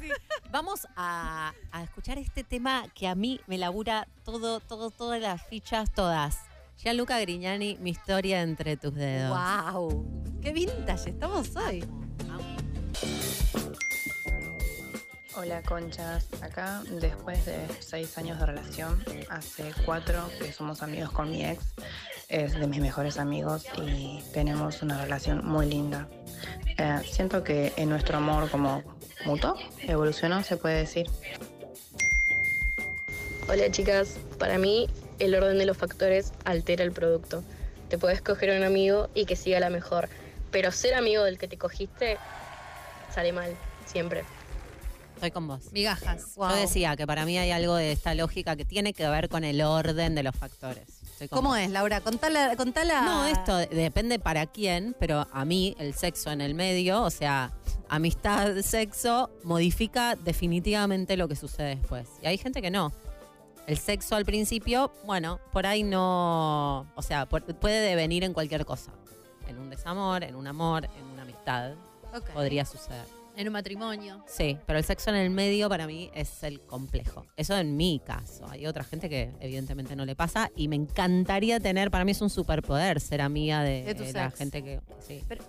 vamos 0.51 0.88
a, 0.95 1.53
a 1.71 1.83
escuchar 1.83 2.19
este 2.19 2.43
tema 2.43 2.86
que 2.93 3.07
a 3.07 3.15
mí 3.15 3.41
me 3.47 3.57
labura 3.57 4.07
todo, 4.23 4.59
todo, 4.59 4.91
todas 4.91 5.19
las 5.19 5.41
fichas, 5.47 5.91
todas. 5.93 6.38
Gianluca 6.77 7.19
Grignani, 7.19 7.77
mi 7.81 7.89
historia 7.89 8.41
entre 8.43 8.77
tus 8.77 8.93
dedos. 8.93 9.36
¡Wow! 9.36 10.05
¡Qué 10.43 10.51
vintage 10.51 11.09
estamos 11.09 11.55
hoy! 11.55 11.83
Hola 15.38 15.61
conchas, 15.63 16.27
acá 16.41 16.81
después 16.89 17.45
de 17.45 17.57
seis 17.79 18.17
años 18.17 18.39
de 18.39 18.45
relación, 18.45 19.03
hace 19.29 19.73
cuatro 19.86 20.29
que 20.39 20.53
somos 20.53 20.81
amigos 20.81 21.11
con 21.11 21.29
mi 21.29 21.45
ex, 21.45 21.61
es 22.29 22.57
de 22.57 22.65
mis 22.67 22.79
mejores 22.79 23.17
amigos 23.17 23.65
y 23.86 24.23
tenemos 24.33 24.81
una 24.81 25.01
relación 25.01 25.45
muy 25.45 25.65
linda. 25.65 26.07
Eh, 26.77 27.01
siento 27.11 27.43
que 27.43 27.73
en 27.75 27.89
nuestro 27.89 28.17
amor 28.17 28.49
como 28.49 28.81
mutuo 29.25 29.57
evolucionó, 29.81 30.41
se 30.41 30.55
puede 30.55 30.77
decir. 30.77 31.07
Hola 33.49 33.69
chicas, 33.71 34.17
para 34.39 34.57
mí 34.57 34.88
el 35.19 35.36
orden 35.36 35.57
de 35.57 35.65
los 35.65 35.75
factores 35.75 36.31
altera 36.45 36.86
el 36.86 36.93
producto. 36.93 37.43
Te 37.89 37.97
puedes 37.97 38.21
coger 38.21 38.57
un 38.57 38.63
amigo 38.63 39.09
y 39.13 39.25
que 39.25 39.36
siga 39.36 39.59
la 39.59 39.69
mejor, 39.69 40.07
pero 40.49 40.71
ser 40.71 40.93
amigo 40.93 41.25
del 41.25 41.38
que 41.38 41.49
te 41.49 41.57
cogiste 41.57 42.17
sale 43.13 43.33
mal, 43.33 43.53
siempre. 43.86 44.24
Estoy 45.16 45.32
con 45.32 45.47
vos. 45.47 45.71
Migajas. 45.71 46.36
Yo 46.36 46.47
decía 46.55 46.96
que 46.96 47.08
para 47.08 47.25
mí 47.25 47.37
hay 47.37 47.51
algo 47.51 47.75
de 47.75 47.92
esta 47.92 48.13
lógica 48.13 48.55
que 48.55 48.66
tiene 48.66 48.93
que 48.93 49.08
ver 49.08 49.29
con 49.29 49.43
el 49.43 49.62
orden 49.62 50.13
de 50.16 50.24
los 50.24 50.36
factores. 50.36 50.83
¿Cómo 51.29 51.50
vos. 51.50 51.58
es, 51.59 51.70
Laura? 51.71 52.01
Contala. 52.01 52.55
contala. 52.58 53.01
No, 53.01 53.25
esto 53.25 53.55
depende 53.58 54.20
para 54.20 54.46
quién, 54.47 54.96
pero 55.00 55.25
a 55.32 55.46
mí 55.46 55.75
el 55.79 55.93
sexo 55.93 56.32
en 56.32 56.42
el 56.42 56.54
medio, 56.54 57.01
o 57.04 57.09
sea, 57.09 57.54
amistad, 57.87 58.58
sexo, 58.62 59.29
modifica 59.43 60.16
definitivamente 60.16 61.16
lo 61.16 61.28
que 61.29 61.36
sucede 61.37 61.78
después. 61.78 62.08
Y 62.21 62.28
hay 62.28 62.37
gente 62.37 62.62
que 62.62 62.70
no. 62.70 62.92
El 63.66 63.78
sexo 63.79 64.16
al 64.16 64.25
principio, 64.25 64.92
bueno, 65.05 65.39
por 65.51 65.66
ahí 65.66 65.82
no, 65.83 66.82
o 66.96 67.01
sea, 67.01 67.25
por- 67.25 67.43
puede 67.55 67.79
devenir 67.79 68.24
en 68.25 68.33
cualquier 68.33 68.66
cosa. 68.66 68.92
En 69.47 69.58
un 69.58 69.70
desamor, 69.70 70.24
en 70.24 70.36
un 70.36 70.46
amor, 70.47 70.86
en 71.00 71.05
una 71.05 71.21
amistad. 71.24 71.71
Podría 72.33 72.66
suceder. 72.66 73.05
En 73.37 73.47
un 73.47 73.53
matrimonio. 73.53 74.24
Sí, 74.28 74.57
pero 74.66 74.79
el 74.79 74.86
sexo 74.86 75.09
en 75.09 75.17
el 75.17 75.29
medio 75.29 75.70
para 75.70 75.87
mí 75.87 76.09
es 76.13 76.43
el 76.43 76.62
complejo. 76.62 77.25
Eso 77.36 77.57
en 77.57 77.75
mi 77.75 78.01
caso. 78.05 78.47
Hay 78.49 78.66
otra 78.66 78.83
gente 78.83 79.09
que 79.09 79.32
evidentemente 79.39 79.95
no 79.95 80.05
le 80.05 80.16
pasa 80.16 80.51
y 80.55 80.67
me 80.67 80.75
encantaría 80.75 81.59
tener, 81.59 81.91
para 81.91 82.05
mí 82.05 82.12
es 82.12 82.21
un 82.21 82.29
superpoder 82.29 82.99
ser 83.01 83.21
amiga 83.21 83.62
de, 83.63 83.83
De 83.83 83.95
tu 83.95 84.03
la 84.13 84.32
gente 84.32 84.63
que... 84.63 84.82
Sí. 85.05 85.21
Pero, 85.28 85.43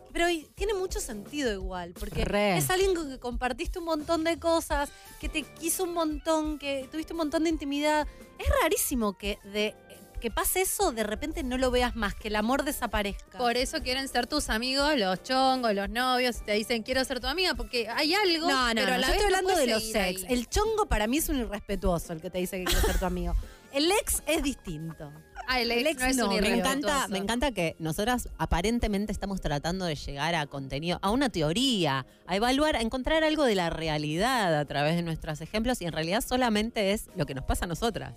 tiene 0.55 0.75
mucho 0.75 1.01
sentido 1.01 1.53
igual, 1.53 1.95
porque 1.99 2.25
Re. 2.25 2.57
es 2.57 2.71
alguien 2.71 2.95
con 2.95 3.09
que 3.09 3.19
compartiste 3.19 3.79
un 3.79 3.85
montón 3.85 4.25
de 4.25 4.39
cosas, 4.39 4.91
que 5.21 5.29
te 5.29 5.43
quiso 5.43 5.85
un 5.85 5.95
montón, 5.95 6.59
que 6.59 6.89
tuviste 6.91 7.13
un 7.13 7.19
montón 7.19 7.45
de 7.45 7.51
intimidad. 7.51 8.07
Es 8.39 8.47
rarísimo 8.63 9.17
que 9.17 9.39
de 9.45 9.75
que 10.21 10.31
pase 10.31 10.63
eso, 10.63 10.93
de 10.93 11.03
repente 11.05 11.43
no 11.43 11.59
lo 11.59 11.71
veas 11.71 11.95
más, 11.97 12.15
que 12.15 12.29
el 12.29 12.37
amor 12.37 12.65
desaparezca. 12.65 13.39
Por 13.39 13.57
eso 13.57 13.83
quieren 13.83 14.09
ser 14.09 14.27
tus 14.27 14.49
amigos, 14.51 14.97
los 14.97 15.23
chongos, 15.23 15.75
los 15.75 15.89
novios, 15.91 16.43
te 16.45 16.53
dicen 16.53 16.83
quiero 16.83 17.05
ser 17.05 17.21
tu 17.21 17.27
amiga 17.27 17.55
porque 17.55 17.89
hay 17.89 18.15
algo. 18.15 18.49
No, 18.49 18.69
no, 18.69 18.75
pero 18.75 18.95
a 18.95 18.97
no, 18.97 19.01
la 19.01 19.07
yo 19.09 19.13
vez 19.13 19.21
estoy 19.23 19.31
no 19.33 19.39
hablando 19.39 19.61
de 19.61 19.67
los 19.67 19.83
ex. 19.85 19.97
ahí. 19.97 20.27
El 20.29 20.49
chongo 20.49 20.87
para 20.87 21.07
mí 21.07 21.19
es 21.19 21.29
un 21.29 21.37
irrespetuoso 21.41 22.13
el 22.13 22.21
que 22.21 22.31
te 22.31 22.39
dice 22.39 22.59
que 22.59 22.65
quiere 22.65 22.81
ser 22.81 22.99
tu 22.99 23.07
amigo. 23.07 23.35
El 23.73 23.91
ex 23.91 24.23
es 24.27 24.43
distinto. 24.43 25.13
Ah, 25.49 25.61
el 25.61 25.71
ex, 25.71 26.01
no 26.01 26.07
es 26.07 26.19
un 26.19 26.29
me 26.31 26.37
irrespetuoso. 26.37 26.79
encanta, 26.79 27.09
me 27.09 27.19
encanta 27.19 27.53
que 27.53 27.77
nosotras 27.79 28.29
aparentemente 28.39 29.13
estamos 29.13 29.41
tratando 29.41 29.85
de 29.85 29.95
llegar 29.95 30.35
a 30.35 30.47
contenido, 30.47 30.99
a 31.03 31.11
una 31.11 31.29
teoría, 31.29 32.07
a 32.27 32.37
evaluar, 32.37 32.75
a 32.77 32.81
encontrar 32.81 33.23
algo 33.23 33.45
de 33.45 33.55
la 33.55 33.71
realidad 33.71 34.59
a 34.59 34.65
través 34.65 34.97
de 34.97 35.03
nuestros 35.03 35.41
ejemplos 35.43 35.81
y 35.83 35.85
en 35.85 35.93
realidad 35.93 36.25
solamente 36.27 36.93
es 36.93 37.09
lo 37.17 37.27
que 37.27 37.35
nos 37.35 37.45
pasa 37.45 37.67
a 37.67 37.69
nosotras. 37.69 38.15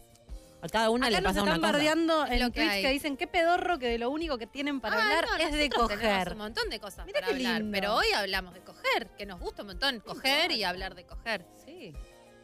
A 0.62 0.68
cada 0.68 0.90
una 0.90 1.08
Acá 1.08 1.16
le 1.18 1.22
nos 1.22 1.30
pasa 1.32 1.42
una 1.44 1.52
están 1.56 1.62
cosa. 1.62 1.72
bardeando 1.72 2.26
en 2.28 2.40
lo 2.40 2.50
Twitch 2.52 2.70
que 2.72 2.82
que, 2.82 2.88
hay. 2.88 2.94
dicen 2.94 3.16
qué 3.18 3.28
pedorro 3.28 3.80
que 3.80 3.88
de 3.88 3.98
lo 3.98 4.10
único 4.10 4.38
que 4.38 4.46
tienen 4.48 4.82
para 4.82 4.98
Ah, 4.98 5.02
hablar 5.04 5.26
no, 5.30 5.36
es 5.38 5.52
de 5.54 5.70
nosotros 5.70 5.90
tenemos 5.90 6.18
coger. 6.18 6.32
un 6.34 6.38
montón 6.38 6.70
de 6.70 6.80
cosas 6.80 7.06
Mira 7.06 7.20
para 7.22 7.28
qué 7.32 7.34
hablar, 7.36 7.62
lindo. 7.62 7.76
pero 7.78 7.96
hoy 7.96 8.08
hablamos 8.16 8.54
de 8.54 8.62
coger, 8.62 9.08
que 9.18 9.26
nos 9.26 9.40
gusta 9.40 9.62
un 9.62 9.68
montón 9.70 10.00
coger 10.02 10.52
y 10.52 10.64
hablar 10.66 10.96
de 10.96 11.06
coger. 11.06 11.46
Sí. 11.66 11.94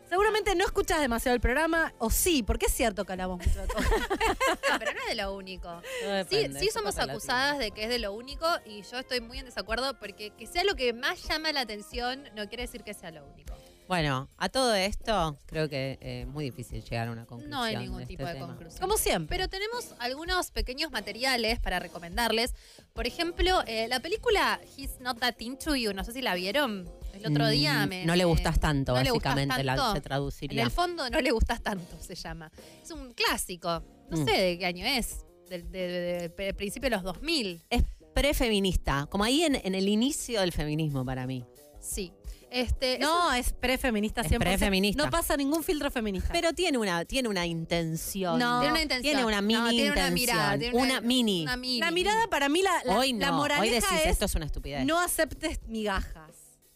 Seguramente 0.07 0.53
no 0.53 0.63
escuchas 0.63 0.99
demasiado 1.01 1.33
el 1.33 1.41
programa, 1.41 1.91
o 1.97 2.11
sí, 2.11 2.43
porque 2.43 2.67
es 2.67 2.71
cierto 2.71 3.05
que 3.05 3.13
hablamos 3.13 3.39
mucho 3.39 3.59
de 3.59 3.67
coger. 3.67 3.99
No, 3.99 4.79
pero 4.79 4.93
no 4.93 4.99
es 5.01 5.07
de 5.07 5.15
lo 5.15 5.33
único. 5.33 5.81
Sí, 5.99 6.05
depende, 6.37 6.59
sí 6.59 6.67
eso 6.67 6.79
somos 6.79 6.95
pasa 6.95 7.11
acusadas 7.11 7.57
de 7.57 7.71
que 7.71 7.83
es 7.85 7.89
de 7.89 7.97
lo 7.99 8.13
único 8.13 8.47
y 8.65 8.83
yo 8.83 8.99
estoy 8.99 9.19
muy 9.19 9.39
en 9.39 9.45
desacuerdo 9.45 9.97
porque 9.99 10.29
que 10.29 10.45
sea 10.47 10.63
lo 10.63 10.75
que 10.75 10.93
más 10.93 11.23
llama 11.27 11.51
la 11.51 11.61
atención 11.61 12.23
no 12.35 12.47
quiere 12.47 12.63
decir 12.63 12.83
que 12.83 12.93
sea 12.93 13.09
lo 13.11 13.25
único. 13.25 13.55
Bueno, 13.87 14.27
a 14.37 14.49
todo 14.49 14.73
esto 14.73 15.37
creo 15.45 15.69
que 15.69 15.99
eh, 16.01 16.21
es 16.21 16.27
muy 16.27 16.45
difícil 16.45 16.83
llegar 16.83 17.07
a 17.07 17.11
una 17.11 17.25
conclusión. 17.25 17.51
No 17.51 17.61
hay 17.61 17.77
ningún 17.77 17.99
de 17.99 18.05
tipo 18.07 18.23
este 18.23 18.33
de 18.33 18.39
tema. 18.39 18.47
conclusión. 18.53 18.81
Como 18.81 18.97
siempre. 18.97 19.37
Pero 19.37 19.47
tenemos 19.47 19.93
algunos 19.99 20.49
pequeños 20.51 20.91
materiales 20.91 21.59
para 21.59 21.79
recomendarles. 21.79 22.55
Por 22.93 23.05
ejemplo, 23.05 23.63
eh, 23.67 23.87
la 23.87 23.99
película 23.99 24.59
He's 24.75 24.99
Not 25.01 25.19
That 25.19 25.35
Into 25.39 25.75
You, 25.75 25.93
no 25.93 26.03
sé 26.03 26.13
si 26.13 26.21
la 26.23 26.33
vieron. 26.33 26.89
El 27.13 27.27
otro 27.31 27.47
día 27.47 27.85
Mm, 27.85 27.89
me... 27.89 28.05
No 28.05 28.15
le 28.15 28.25
gustas 28.25 28.59
tanto, 28.59 28.93
no 28.93 28.99
gustas 28.99 29.13
básicamente, 29.35 29.63
la- 29.63 29.75
tanto. 29.75 29.91
se 29.91 29.97
En 29.97 30.03
traduciría. 30.03 30.63
el 30.63 30.71
fondo 30.71 31.09
no 31.09 31.21
le 31.21 31.31
gustas 31.31 31.61
tanto, 31.61 31.95
se 32.01 32.15
llama. 32.15 32.51
Es 32.83 32.89
un 32.91 33.13
clásico. 33.13 33.83
No 34.09 34.17
Mm. 34.17 34.25
sé 34.25 34.31
de 34.31 34.57
qué 34.57 34.65
año 34.65 34.85
es. 34.85 35.23
Del 35.49 35.71
de, 35.71 35.87
de- 35.87 36.29
de- 36.29 36.53
principio 36.55 36.89
de 36.89 36.95
los 36.95 37.03
2000. 37.03 37.61
Es 37.69 37.83
prefeminista, 38.15 39.05
como 39.11 39.23
ahí 39.23 39.43
en, 39.43 39.55
en 39.63 39.75
el 39.75 39.87
inicio 39.87 40.41
del 40.41 40.51
feminismo 40.51 41.05
para 41.05 41.27
mí. 41.27 41.45
Sí. 41.79 42.11
Este, 42.51 42.99
No, 42.99 43.33
es 43.33 43.51
prefeminista 43.53 44.23
100%. 44.23 44.39
prefeminista. 44.39 45.03
No 45.03 45.09
pasa 45.09 45.35
ningún 45.35 45.63
filtro 45.63 45.91
feminista. 45.91 46.29
Pero 46.31 46.53
tiene 46.53 46.77
una, 46.77 47.03
tiene 47.05 47.27
una 47.27 47.45
intención. 47.45 48.39
No. 48.39 48.59
Tiene 48.61 48.71
una 48.73 48.81
intención. 48.81 49.13
Tiene 49.13 49.25
una 49.25 49.41
mini 49.41 49.59
No, 49.59 49.69
tiene 49.69 49.91
una 49.91 50.07
intención. 50.07 50.13
mirada, 50.13 50.57
tiene 50.57 50.75
una, 50.77 50.85
una- 50.85 51.01
mini. 51.01 51.41
una 51.43 51.57
mini. 51.57 51.79
la 51.79 51.91
mirada 51.91 52.27
para 52.27 52.47
mí, 52.49 52.61
la, 52.61 52.71
la, 52.85 52.97
hoy 52.97 53.13
la 53.13 53.27
no, 53.27 53.33
hoy 53.33 53.39
moraleja 53.39 53.87
decís 53.91 54.05
es 54.05 54.11
esto 54.11 54.25
es 54.25 54.35
una 54.35 54.45
estupidez. 54.45 54.85
no 54.85 54.99
aceptes 54.99 55.59
migajas. 55.67 56.31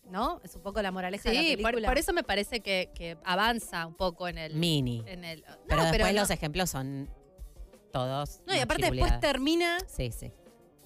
¿No? 0.09 0.41
Es 0.43 0.55
un 0.55 0.63
poco 0.63 0.81
la 0.81 0.91
moraleja 0.91 1.29
de 1.29 1.35
la 1.35 1.41
Sí, 1.41 1.55
por, 1.57 1.65
película. 1.71 1.87
por 1.87 1.97
eso 1.99 2.13
me 2.13 2.23
parece 2.23 2.61
que, 2.61 2.89
que 2.95 3.15
avanza 3.23 3.85
un 3.85 3.93
poco 3.93 4.27
en 4.27 4.39
el. 4.39 4.55
Mini. 4.55 5.03
En 5.05 5.23
el 5.23 5.41
no, 5.41 5.55
pero 5.67 5.83
después 5.83 6.15
los 6.15 6.29
ejemplos 6.31 6.71
son 6.71 7.07
todos. 7.93 8.41
No, 8.47 8.55
y 8.55 8.59
aparte 8.59 8.89
después 8.89 9.19
termina 9.19 9.77
Sí, 9.87 10.11
sí. 10.11 10.31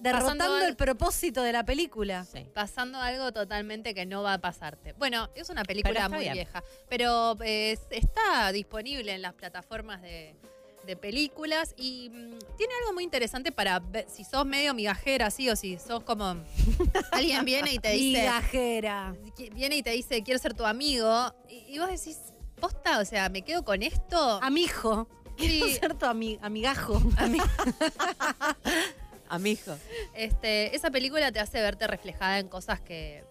Derrotando 0.04 0.44
Pasando 0.44 0.66
el 0.66 0.76
propósito 0.76 1.42
de 1.42 1.52
la 1.52 1.64
película. 1.64 2.24
sí. 2.24 2.46
pasando 2.54 3.00
algo 3.00 3.32
totalmente 3.32 3.92
que 3.94 4.06
no 4.06 4.22
va 4.22 4.34
a 4.34 4.38
pasarte. 4.38 4.92
Bueno, 4.92 5.28
es 5.34 5.48
una 5.50 5.64
película 5.64 6.08
muy 6.08 6.20
bien. 6.20 6.34
vieja, 6.34 6.62
pero 6.88 7.36
eh, 7.42 7.76
está 7.90 8.52
disponible 8.52 9.12
en 9.12 9.22
las 9.22 9.32
plataformas 9.34 10.00
de, 10.02 10.36
de 10.86 10.96
películas 10.96 11.74
y 11.76 12.10
mm, 12.10 12.38
tiene 12.56 12.74
algo 12.82 12.92
muy 12.92 13.02
interesante 13.04 13.50
para 13.50 13.80
ver 13.80 14.06
si 14.08 14.22
sos 14.24 14.44
medio 14.46 14.74
migajera, 14.74 15.30
sí, 15.30 15.48
o 15.50 15.56
si 15.56 15.78
sos 15.78 16.02
como 16.04 16.36
alguien 17.10 17.44
viene 17.44 17.72
y 17.74 17.78
te 17.78 17.90
dice, 17.90 18.20
Migajera. 18.20 19.14
viene 19.52 19.76
y 19.78 19.82
te 19.82 19.90
dice 19.90 20.22
quiero 20.22 20.38
ser 20.38 20.54
tu 20.54 20.64
amigo 20.66 21.34
y, 21.48 21.74
y 21.74 21.78
vos 21.78 21.88
decís 21.88 22.18
posta, 22.60 22.98
o 23.00 23.04
sea, 23.04 23.28
me 23.30 23.42
quedo 23.42 23.64
con 23.64 23.82
esto. 23.82 24.38
Amijo. 24.42 25.08
Quiero 25.36 25.66
Sí. 25.66 25.74
ser 25.74 25.94
tu 25.94 26.06
ami- 26.06 26.38
amigajo. 26.42 27.02
Amigo. 29.34 29.76
Este, 30.14 30.74
esa 30.76 30.90
película 30.90 31.30
te 31.32 31.40
hace 31.40 31.60
verte 31.60 31.86
reflejada 31.86 32.38
en 32.38 32.48
cosas 32.48 32.80
que 32.80 33.24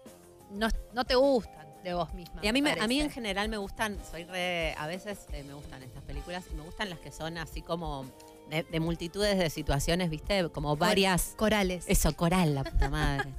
no, 0.50 0.68
no 0.92 1.04
te 1.04 1.14
gustan 1.14 1.64
de 1.82 1.94
vos 1.94 2.14
misma. 2.14 2.40
Y 2.42 2.48
a 2.48 2.52
mí, 2.52 2.62
me- 2.62 2.72
a 2.72 2.86
mí 2.86 3.00
en 3.00 3.10
general 3.10 3.48
me 3.48 3.58
gustan, 3.58 3.98
soy 4.10 4.24
re, 4.24 4.74
a 4.78 4.86
veces 4.86 5.18
eh, 5.32 5.42
me 5.44 5.52
gustan 5.54 5.82
estas 5.82 6.02
películas 6.02 6.44
y 6.50 6.54
me 6.54 6.62
gustan 6.62 6.88
las 6.90 6.98
que 6.98 7.10
son 7.12 7.36
así 7.36 7.60
como 7.60 8.06
de, 8.48 8.62
de 8.62 8.80
multitudes 8.80 9.36
de 9.38 9.50
situaciones, 9.50 10.08
¿viste? 10.10 10.48
Como 10.50 10.76
varias. 10.76 11.34
corales. 11.36 11.84
Eso, 11.88 12.14
coral, 12.16 12.54
la 12.54 12.64
puta 12.64 12.88
madre. 12.88 13.32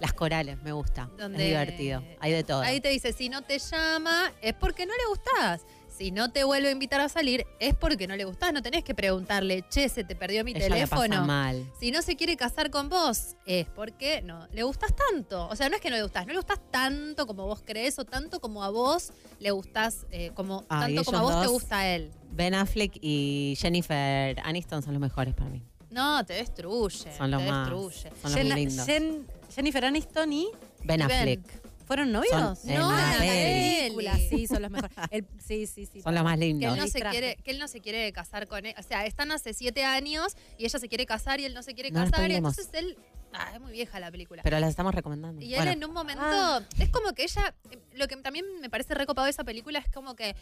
Las 0.00 0.12
corales, 0.12 0.62
me 0.62 0.70
gusta. 0.70 1.10
Donde- 1.18 1.38
Es 1.42 1.44
divertido. 1.48 2.04
Hay 2.20 2.30
de 2.30 2.44
todo. 2.44 2.60
Ahí 2.60 2.80
te 2.80 2.88
dice, 2.88 3.12
si 3.12 3.28
no 3.28 3.42
te 3.42 3.58
llama, 3.58 4.32
es 4.42 4.54
porque 4.54 4.86
no 4.86 4.92
le 4.94 5.06
gustás. 5.08 5.62
Si 5.98 6.12
no 6.12 6.30
te 6.30 6.44
vuelve 6.44 6.68
a 6.68 6.70
invitar 6.70 7.00
a 7.00 7.08
salir, 7.08 7.44
es 7.58 7.74
porque 7.74 8.06
no 8.06 8.14
le 8.14 8.24
gustás. 8.24 8.52
No 8.52 8.62
tenés 8.62 8.84
que 8.84 8.94
preguntarle, 8.94 9.64
che, 9.68 9.88
se 9.88 10.04
te 10.04 10.14
perdió 10.14 10.44
mi 10.44 10.52
Ella 10.52 10.68
la 10.68 10.86
pasa 10.86 11.02
teléfono. 11.02 11.26
mal. 11.26 11.68
Si 11.80 11.90
no 11.90 12.02
se 12.02 12.14
quiere 12.14 12.36
casar 12.36 12.70
con 12.70 12.88
vos, 12.88 13.34
es 13.46 13.66
porque 13.70 14.22
no 14.22 14.46
le 14.52 14.62
gustás 14.62 14.94
tanto. 14.94 15.48
O 15.48 15.56
sea, 15.56 15.68
no 15.68 15.74
es 15.74 15.80
que 15.82 15.90
no 15.90 15.96
le 15.96 16.02
gustás, 16.02 16.24
no 16.24 16.32
le 16.34 16.38
gustás 16.38 16.60
tanto 16.70 17.26
como 17.26 17.46
vos 17.46 17.62
crees 17.66 17.98
o 17.98 18.04
tanto 18.04 18.40
como 18.40 18.62
a 18.62 18.68
vos 18.70 19.10
le 19.40 19.50
gustás, 19.50 20.06
eh, 20.12 20.30
como, 20.34 20.62
tanto 20.62 21.02
como 21.02 21.18
a 21.18 21.22
vos 21.22 21.42
te 21.42 21.48
gusta 21.48 21.78
a 21.80 21.88
él. 21.88 22.12
Ben 22.30 22.54
Affleck 22.54 22.92
y 23.00 23.56
Jennifer 23.58 24.38
Aniston 24.44 24.82
son 24.82 24.92
los 24.94 25.00
mejores 25.00 25.34
para 25.34 25.50
mí. 25.50 25.62
No, 25.90 26.24
te 26.24 26.34
destruye. 26.34 27.12
Son 27.16 27.30
los 27.30 27.42
te 27.42 27.50
más. 27.50 27.68
destruye. 27.70 28.10
Son 28.22 28.30
los 28.30 28.34
Jen- 28.40 28.54
lindos. 28.54 28.86
Jen- 28.86 29.26
Jennifer 29.52 29.84
Aniston 29.84 30.32
y 30.32 30.48
Ben 30.84 31.04
Ben. 31.08 31.42
¿Fueron 31.88 32.12
novios? 32.12 32.30
Son- 32.60 32.74
No, 32.74 32.92
la 32.92 33.16
en 33.16 33.26
la 33.26 33.84
película. 33.88 34.16
Sí, 34.28 34.46
son 34.46 34.62
los 34.62 34.70
mejores. 34.70 34.96
El- 35.10 35.26
sí, 35.44 35.66
sí, 35.66 35.86
sí. 35.86 36.00
Son 36.02 36.14
los 36.14 36.22
más 36.22 36.38
Que 36.38 36.44
lindos. 36.44 36.72
él, 36.74 36.78
no 36.78 36.86
se 36.86 37.00
quiere, 37.00 37.36
que 37.42 37.50
él 37.50 37.58
no 37.58 37.66
se 37.66 37.80
quiere 37.80 38.12
casar 38.12 38.46
con 38.46 38.64
él. 38.64 38.74
O 38.78 38.82
sea, 38.82 39.04
están 39.06 39.32
hace 39.32 39.52
siete 39.54 39.84
años 39.84 40.36
y 40.58 40.64
ella 40.66 40.78
se 40.78 40.88
quiere 40.88 41.04
casar 41.06 41.40
y 41.40 41.44
él 41.46 41.54
no 41.54 41.62
se 41.64 41.74
quiere 41.74 41.90
No 41.90 42.04
la 42.04 42.10
casar. 42.10 42.30
Y 42.30 42.34
entonces 42.34 42.68
él. 42.74 42.96
Ah, 43.32 43.50
es 43.54 43.60
muy 43.60 43.72
vieja 43.72 43.98
la 44.00 44.10
película. 44.10 44.42
Pero 44.42 44.58
las 44.60 44.70
estamos 44.70 44.94
recomendando. 44.94 45.42
y 45.42 45.52
él 45.54 45.56
Bueno, 45.58 45.72
en 45.72 45.84
un 45.84 45.92
momento. 45.92 46.22
Ah. 46.24 46.62
Es 46.78 46.90
como 46.90 47.12
que 47.14 47.24
ella. 47.24 47.54
Lo 47.94 48.06
que 48.06 48.16
también 48.18 48.44
me 48.60 48.70
parece 48.70 48.94
recopado 48.94 49.24
de 49.24 49.30
esa 49.32 49.44
película 49.44 49.78
es 49.80 49.90
como 49.92 50.14
que. 50.14 50.36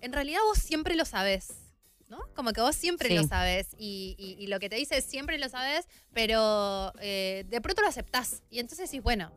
En 0.00 0.12
realidad 0.12 0.40
vos 0.46 0.58
siempre 0.58 0.96
lo 0.96 1.04
sabés. 1.04 1.48
¿No? 2.08 2.18
Como 2.34 2.52
que 2.52 2.60
vos 2.60 2.76
siempre 2.76 3.08
Sí. 3.08 3.14
lo 3.14 3.22
sabés 3.26 3.68
y, 3.78 4.14
y- 4.18 4.36
y 4.38 4.46
lo 4.48 4.58
que 4.60 4.68
te 4.68 4.76
dice 4.76 4.98
es 4.98 5.04
siempre 5.06 5.38
lo 5.38 5.48
sabés, 5.48 5.86
pero 6.12 6.92
eh, 7.00 7.46
de 7.48 7.60
pronto 7.62 7.80
lo 7.80 7.88
aceptás. 7.88 8.42
Y 8.50 8.58
entonces 8.58 8.90
decís, 8.90 9.02
bueno, 9.02 9.32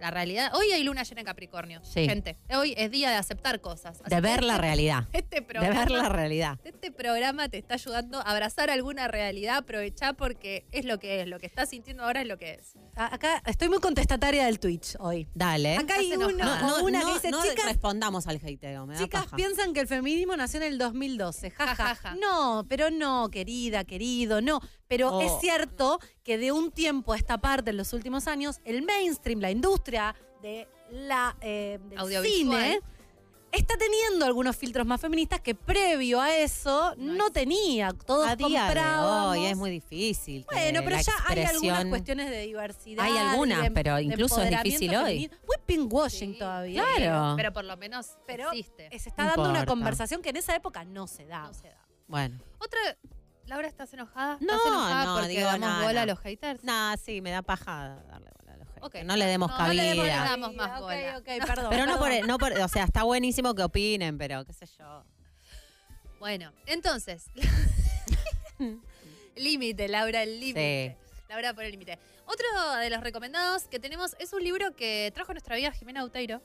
la 0.00 0.10
realidad. 0.10 0.52
Hoy 0.54 0.70
hay 0.72 0.82
luna 0.84 1.02
llena 1.02 1.20
en 1.20 1.26
Capricornio. 1.26 1.80
Sí. 1.84 2.06
Gente, 2.06 2.36
hoy 2.50 2.74
es 2.76 2.90
día 2.90 3.10
de 3.10 3.16
aceptar 3.16 3.60
cosas. 3.60 4.00
Así 4.00 4.10
de 4.10 4.16
que 4.16 4.20
ver 4.20 4.42
la 4.44 4.54
este- 4.54 4.62
realidad. 4.62 5.04
Este 5.12 5.36
De 5.36 5.42
programa, 5.42 5.80
ver 5.80 5.90
la 5.90 6.08
realidad. 6.08 6.58
este 6.64 6.92
programa 6.92 7.48
te 7.48 7.58
está 7.58 7.74
ayudando 7.74 8.18
a 8.18 8.22
abrazar 8.22 8.70
alguna 8.70 9.08
realidad, 9.08 9.56
aprovechar 9.58 10.16
porque 10.16 10.66
es 10.72 10.84
lo 10.84 10.98
que 10.98 11.20
es, 11.22 11.26
lo 11.28 11.38
que 11.38 11.46
estás 11.46 11.70
sintiendo 11.70 12.04
ahora 12.04 12.22
es 12.22 12.26
lo 12.28 12.38
que 12.38 12.52
es. 12.54 12.74
Acá 12.96 13.42
estoy 13.46 13.68
muy 13.68 13.78
contestataria 13.78 14.44
del 14.46 14.58
Twitch 14.60 14.96
hoy. 15.00 15.28
Dale. 15.34 15.76
Acá 15.76 15.94
hay 15.96 16.12
uno, 16.12 16.30
no, 16.30 16.60
no, 16.60 16.84
una 16.84 17.00
no, 17.00 17.06
que 17.08 17.12
dice, 17.14 17.30
no 17.30 17.42
chicas, 17.42 17.64
respondamos 17.66 18.26
al 18.26 18.36
hateo, 18.36 18.86
me 18.86 18.94
da 18.94 19.00
chicas 19.00 19.24
paja. 19.24 19.36
piensan 19.36 19.72
que 19.72 19.80
el 19.80 19.86
feminismo 19.88 20.36
nació 20.36 20.60
en 20.60 20.66
el 20.66 20.78
2012. 20.78 21.50
Ja, 21.50 21.66
Ja, 21.68 21.74
ja. 21.76 21.84
ja, 21.86 21.94
ja. 21.94 22.14
No, 22.16 22.64
pero 22.68 22.90
no, 22.90 23.28
querida, 23.30 23.84
querido, 23.84 24.40
no. 24.40 24.60
Pero 24.88 25.10
Oh. 25.16 25.20
es 25.20 25.32
cierto 25.40 26.00
que 26.24 26.38
de 26.38 26.50
un 26.52 26.70
tiempo 26.72 27.12
a 27.12 27.16
esta 27.16 27.38
parte, 27.38 27.70
en 27.70 27.76
los 27.76 27.92
últimos 27.92 28.26
años, 28.26 28.60
el 28.64 28.82
mainstream, 28.82 29.40
la 29.40 29.50
industria 29.50 30.14
de 30.42 30.66
la 30.90 31.36
eh, 31.40 31.78
del 31.90 31.98
Audiovisual. 31.98 32.62
cine, 32.62 32.80
está 33.52 33.76
teniendo 33.76 34.24
algunos 34.24 34.56
filtros 34.56 34.86
más 34.86 35.00
feministas 35.00 35.40
que 35.40 35.54
previo 35.54 36.20
a 36.20 36.34
eso 36.34 36.94
no, 36.96 37.14
No 37.14 37.30
tenía. 37.30 37.92
Todos 37.92 38.26
a 38.28 38.36
día 38.36 38.48
de 38.62 38.66
comprábamos. 38.68 39.36
hoy 39.36 39.46
es 39.46 39.56
muy 39.56 39.70
difícil. 39.70 40.46
Bueno, 40.50 40.80
pero 40.84 40.96
ya 41.00 41.12
hay 41.26 41.42
algunas 41.44 41.84
cuestiones 41.86 42.30
de 42.30 42.40
diversidad. 42.46 43.04
Hay 43.04 43.16
algunas, 43.18 43.62
de- 43.62 43.70
pero 43.70 43.98
incluso 44.00 44.40
es 44.42 44.50
difícil 44.50 44.94
hoy. 44.96 45.30
Muy 45.46 45.56
pinkwashing 45.66 46.32
Sí. 46.32 46.38
todavía. 46.38 46.84
Claro. 46.96 47.34
Pero 47.36 47.52
por 47.52 47.64
lo 47.64 47.76
menos 47.76 48.16
Pero 48.26 48.48
existe. 48.50 48.88
Se 48.98 49.08
está 49.10 49.24
No 49.24 49.28
dando 49.30 49.50
una 49.50 49.66
conversación 49.66 50.22
que 50.22 50.30
en 50.30 50.36
esa 50.36 50.54
época 50.56 50.84
no 50.84 51.06
se 51.06 51.26
daba. 51.26 51.48
No 51.48 51.54
se 51.54 51.68
da. 51.68 51.86
Bueno. 52.06 52.38
Otra. 52.58 52.80
Laura, 53.48 53.66
¿estás 53.66 53.92
enojada? 53.94 54.36
No, 54.40 54.52
¿Estás 54.56 54.66
enojada 54.66 55.04
no, 55.06 55.14
porque 55.14 55.28
digo, 55.28 55.42
damos 55.44 55.68
no, 55.70 55.76
bola 55.82 55.92
no. 55.92 56.00
a 56.00 56.06
los 56.06 56.18
haters? 56.20 56.62
Nah, 56.64 56.96
sí, 56.96 57.20
me 57.22 57.30
da 57.30 57.42
paja 57.42 57.96
darle 58.08 58.30
bola 58.38 58.52
a 58.54 58.56
los 58.58 58.68
haters. 58.68 58.86
Ok. 58.86 58.94
No 59.04 59.16
le 59.16 59.24
demos 59.26 59.50
No, 59.50 59.56
no 59.58 59.64
cabida. 59.64 59.82
le 59.82 59.88
demos- 59.90 60.06
damos 60.06 60.54
más 60.54 60.70
Ok, 60.80 60.86
bola. 60.86 61.18
ok, 61.18 61.46
perdón. 61.46 61.66
Pero 61.70 61.86
no 61.86 61.98
por, 61.98 62.08
perdón. 62.10 62.26
no 62.28 62.38
por- 62.38 62.52
o 62.52 62.68
sea, 62.68 62.84
está 62.84 63.02
buenísimo 63.04 63.54
que 63.54 63.62
opinen, 63.62 64.18
pero 64.18 64.44
qué 64.44 64.52
sé 64.52 64.66
yo. 64.78 65.04
Bueno, 66.18 66.52
entonces. 66.66 67.30
límite, 69.36 69.88
Laura, 69.88 70.22
el 70.22 70.40
límite. 70.40 70.96
Laura 71.28 71.54
por 71.54 71.64
el 71.64 71.70
límite. 71.72 71.98
Otro 72.26 72.46
de 72.80 72.90
los 72.90 73.00
recomendados 73.02 73.68
que 73.68 73.78
tenemos 73.78 74.16
es 74.18 74.32
un 74.32 74.42
libro 74.42 74.74
que 74.76 75.10
trajo 75.14 75.32
nuestra 75.32 75.54
amiga 75.54 75.72
Jimena 75.72 76.04
Uteiro. 76.04 76.42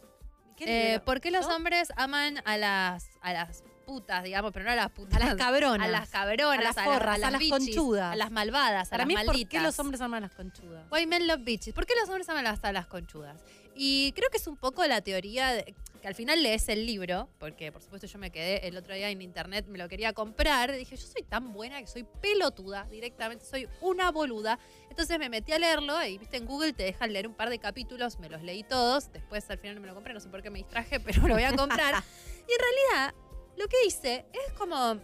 ¿Qué 0.55 0.65
Eh, 0.65 0.89
libro? 0.91 1.05
¿Por 1.05 1.19
qué 1.21 1.31
los 1.31 1.47
hombres 1.47 1.89
aman 1.97 2.41
a 2.45 2.57
las, 2.57 3.07
a 3.21 3.33
las 3.33 3.63
putas, 3.83 4.23
digamos, 4.23 4.51
pero 4.51 4.65
no 4.65 4.71
a 4.71 4.75
las 4.75 4.89
putas. 4.91 5.21
A 5.21 5.25
las 5.25 5.35
cabronas. 5.35 5.87
A 5.87 5.91
las 5.91 6.09
cabronas, 6.09 6.59
A 6.59 6.61
las 6.63 6.75
la- 6.75 6.83
forras, 6.83 7.15
a 7.23 7.31
las 7.31 7.39
bichis, 7.39 7.51
conchudas. 7.75 8.13
A 8.13 8.15
las 8.15 8.31
malvadas, 8.31 8.89
Para 8.89 9.03
a 9.03 9.05
mí, 9.05 9.13
las 9.13 9.23
¿por 9.25 9.33
malditas. 9.33 9.51
qué 9.51 9.59
los 9.59 9.79
hombres 9.79 10.01
aman 10.01 10.23
a 10.23 10.27
las 10.27 10.35
conchudas? 10.35 10.85
Why 10.91 11.05
men 11.05 11.27
love 11.27 11.43
bitches. 11.43 11.73
¿Por 11.73 11.85
qué 11.85 11.93
los 11.99 12.09
hombres 12.09 12.27
aman 12.29 12.43
las, 12.43 12.63
a 12.63 12.71
las 12.71 12.87
conchudas? 12.87 13.41
Y 13.75 14.11
creo 14.13 14.29
que 14.29 14.37
es 14.37 14.47
un 14.47 14.55
poco 14.57 14.85
la 14.85 15.01
teoría 15.01 15.51
de, 15.51 15.73
que 15.99 16.07
al 16.07 16.13
final 16.13 16.43
lees 16.43 16.69
el 16.69 16.85
libro, 16.85 17.27
porque 17.39 17.71
por 17.71 17.81
supuesto 17.81 18.05
yo 18.05 18.19
me 18.19 18.29
quedé 18.29 18.67
el 18.67 18.77
otro 18.77 18.93
día 18.93 19.09
en 19.09 19.19
internet, 19.21 19.65
me 19.67 19.79
lo 19.79 19.87
quería 19.89 20.13
comprar, 20.13 20.71
dije, 20.73 20.95
yo 20.95 21.07
soy 21.07 21.23
tan 21.23 21.53
buena 21.53 21.79
que 21.81 21.87
soy 21.87 22.03
pelotuda, 22.21 22.83
directamente 22.91 23.45
soy 23.45 23.67
una 23.81 24.11
boluda. 24.11 24.59
Entonces 24.91 25.17
me 25.17 25.27
metí 25.27 25.53
a 25.53 25.59
leerlo 25.59 26.05
y 26.05 26.19
viste 26.19 26.37
en 26.37 26.45
Google 26.45 26.73
te 26.73 26.83
dejan 26.83 27.13
leer 27.13 27.27
un 27.27 27.33
par 27.33 27.49
de 27.49 27.57
capítulos, 27.57 28.19
me 28.19 28.29
los 28.29 28.43
leí 28.43 28.63
todos, 28.63 29.11
después 29.11 29.49
al 29.49 29.57
final 29.57 29.75
no 29.75 29.81
me 29.81 29.87
lo 29.87 29.95
compré, 29.95 30.13
no 30.13 30.19
sé 30.19 30.29
por 30.29 30.43
qué 30.43 30.51
me 30.51 30.59
distraje, 30.59 30.99
pero 30.99 31.27
lo 31.27 31.33
voy 31.33 31.43
a 31.43 31.55
comprar. 31.55 31.95
y 32.47 32.51
en 32.51 32.59
realidad 32.59 33.15
lo 33.57 33.67
que 33.67 33.77
dice 33.83 34.25
es 34.33 34.53
como 34.53 34.99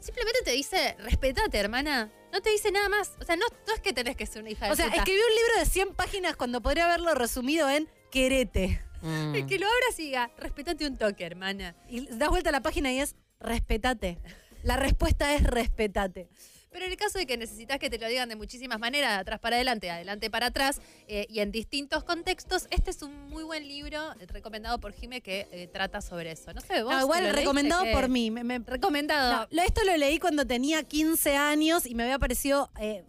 simplemente 0.00 0.40
te 0.44 0.50
dice, 0.52 0.96
respetate, 0.98 1.58
hermana. 1.58 2.12
No 2.32 2.42
te 2.42 2.50
dice 2.50 2.70
nada 2.70 2.88
más. 2.88 3.12
O 3.20 3.24
sea, 3.24 3.36
no, 3.36 3.46
no 3.66 3.74
es 3.74 3.80
que 3.80 3.92
tenés 3.92 4.16
que 4.16 4.26
ser 4.26 4.42
una 4.42 4.50
hija 4.50 4.66
de 4.66 4.72
O 4.72 4.76
sea, 4.76 4.86
puta. 4.86 4.98
escribí 4.98 5.18
un 5.18 5.34
libro 5.34 5.60
de 5.60 5.66
100 5.66 5.94
páginas 5.94 6.36
cuando 6.36 6.60
podría 6.60 6.86
haberlo 6.86 7.14
resumido 7.14 7.70
en 7.70 7.88
querete. 8.10 8.80
Mm. 9.02 9.34
El 9.34 9.46
que 9.46 9.58
lo 9.58 9.66
abra 9.66 9.86
siga, 9.94 10.30
respetate 10.36 10.86
un 10.86 10.98
toque, 10.98 11.24
hermana. 11.24 11.74
Y 11.88 12.06
das 12.06 12.28
vuelta 12.28 12.50
a 12.50 12.52
la 12.52 12.60
página 12.60 12.92
y 12.92 13.00
es 13.00 13.16
respetate. 13.40 14.18
La 14.62 14.76
respuesta 14.76 15.34
es 15.34 15.44
respetate. 15.44 16.28
Pero 16.74 16.86
en 16.86 16.90
el 16.90 16.96
caso 16.98 17.18
de 17.20 17.26
que 17.26 17.36
necesitas 17.36 17.78
que 17.78 17.88
te 17.88 17.98
lo 17.98 18.08
digan 18.08 18.28
de 18.28 18.34
muchísimas 18.34 18.80
maneras, 18.80 19.12
de 19.12 19.20
atrás 19.20 19.38
para 19.38 19.54
adelante, 19.54 19.86
de 19.86 19.92
adelante 19.92 20.28
para 20.28 20.46
atrás, 20.46 20.80
eh, 21.06 21.24
y 21.30 21.38
en 21.38 21.52
distintos 21.52 22.02
contextos, 22.02 22.66
este 22.70 22.90
es 22.90 23.00
un 23.02 23.28
muy 23.28 23.44
buen 23.44 23.68
libro 23.68 24.12
recomendado 24.26 24.80
por 24.80 24.92
Jime 24.92 25.20
que 25.20 25.46
eh, 25.52 25.68
trata 25.72 26.00
sobre 26.00 26.32
eso. 26.32 26.52
No 26.52 26.60
sé, 26.60 26.82
vos. 26.82 26.92
No, 26.92 27.00
igual 27.00 27.30
recomendado 27.32 27.84
por 27.92 28.08
mí. 28.08 28.32
Me- 28.32 28.42
me- 28.42 28.58
Recomendado. 28.58 29.46
No, 29.52 29.62
esto 29.62 29.84
lo 29.84 29.96
leí 29.96 30.18
cuando 30.18 30.44
tenía 30.44 30.82
15 30.82 31.36
años 31.36 31.86
y 31.86 31.94
me 31.94 32.02
había 32.02 32.18
parecido 32.18 32.68
eh, 32.80 33.04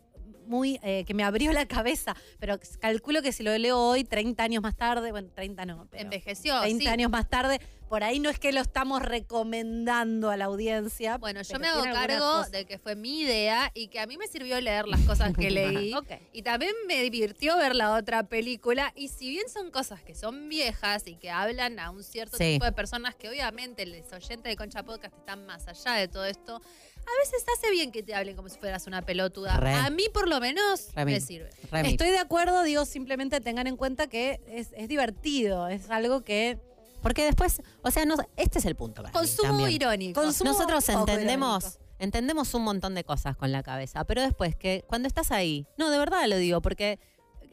muy. 0.48 0.80
eh, 0.84 1.04
que 1.06 1.14
me 1.14 1.24
abrió 1.24 1.52
la 1.54 1.66
cabeza. 1.68 2.16
Pero 2.40 2.60
calculo 2.80 3.22
que 3.22 3.32
si 3.32 3.44
lo 3.44 3.58
leo 3.58 3.80
hoy, 3.80 4.04
30 4.04 4.44
años 4.44 4.64
más 4.64 4.76
tarde, 4.76 5.12
bueno, 5.12 5.30
30 5.34 5.66
no. 5.66 5.88
pero 5.90 6.04
Envejeció. 6.04 6.60
30 6.62 6.84
sí. 6.84 6.88
años 6.90 7.10
más 7.12 7.30
tarde, 7.30 7.60
por 7.90 8.04
ahí 8.04 8.20
no 8.20 8.30
es 8.30 8.40
que 8.40 8.52
lo 8.52 8.62
estamos 8.62 9.02
recomendando 9.02 10.32
a 10.32 10.38
la 10.38 10.46
audiencia. 10.46 11.18
Bueno, 11.18 11.42
yo 11.44 11.60
me 11.60 11.68
hago 11.68 11.84
cargo 11.84 12.44
de 12.46 12.66
que 12.66 12.78
fue 12.80 12.96
mi 12.96 13.22
idea 13.22 13.72
y 13.74 13.88
que 13.88 14.00
a 14.00 14.08
mí 14.08 14.18
me 14.18 14.28
sirvió 14.28 14.60
leer 14.60 14.88
las 14.88 15.02
cosas 15.02 15.34
que 15.34 15.52
leí. 15.52 15.94
Y 16.34 16.42
también 16.42 16.74
me 16.88 17.02
divirtió 17.02 17.58
ver 17.58 17.76
la 17.76 17.94
otra 17.94 18.24
película. 18.24 18.92
Y 18.96 19.10
si 19.10 19.30
bien 19.30 19.48
son 19.50 19.72
cosas 19.72 20.02
que 20.02 20.16
son 20.16 20.50
viejas 20.50 21.08
y 21.08 21.16
que 21.16 21.30
hablan 21.30 21.80
a 21.80 21.90
un 21.92 22.04
cierto 22.04 22.38
Sí. 22.38 22.54
tipo 22.54 22.66
de 22.66 22.72
personas 22.72 23.16
que 23.16 23.30
obviamente 23.30 23.86
los 23.86 24.12
oyentes 24.12 24.44
de 24.44 24.56
Concha 24.56 24.84
Podcast 24.84 25.16
están 25.18 25.46
más 25.46 25.68
allá 25.68 25.94
de 25.94 26.08
todo 26.08 26.26
esto, 26.26 26.62
a 27.08 27.24
veces 27.24 27.46
hace 27.56 27.72
bien 27.72 27.92
que 27.92 28.04
te 28.04 28.14
hablen 28.16 28.36
como 28.36 28.50
si 28.50 28.58
fueras 28.58 28.88
una 28.88 29.02
pelotuda. 29.04 29.58
Re. 29.58 29.74
A 29.74 29.90
mí 29.90 30.06
por 30.14 30.28
lo 30.28 30.40
menos 30.40 30.88
Re 30.96 31.06
me 31.06 31.20
sirve. 31.22 31.50
Remi. 31.72 31.90
Estoy 31.90 32.10
de 32.10 32.18
acuerdo, 32.20 32.64
digo, 32.64 32.86
simplemente 32.86 33.40
tengan 33.42 33.68
en 33.68 33.78
cuenta 33.78 34.08
que 34.08 34.42
es, 34.48 34.70
es 34.76 34.88
divertido, 34.88 35.68
es 35.68 35.90
algo 35.90 36.24
que... 36.24 36.60
Porque 37.02 37.24
después, 37.24 37.62
o 37.84 37.92
sea, 37.92 38.06
no, 38.06 38.16
este 38.36 38.58
es 38.60 38.66
el 38.66 38.76
punto. 38.76 39.04
para 39.04 39.14
Consumo 39.14 39.68
irónico. 39.68 40.22
Consumo 40.22 40.52
Nosotros 40.52 40.90
entendemos, 40.90 41.64
irónico. 41.66 41.86
entendemos 42.00 42.54
un 42.56 42.64
montón 42.64 42.96
de 42.96 43.04
cosas 43.04 43.38
con 43.38 43.52
la 43.52 43.62
cabeza, 43.62 44.04
pero 44.06 44.24
después 44.24 44.56
que 44.56 44.84
cuando 44.88 45.08
estás 45.08 45.32
ahí, 45.32 45.68
no, 45.78 45.92
de 45.92 46.00
verdad 46.00 46.26
lo 46.28 46.38
digo, 46.38 46.62
porque 46.62 46.98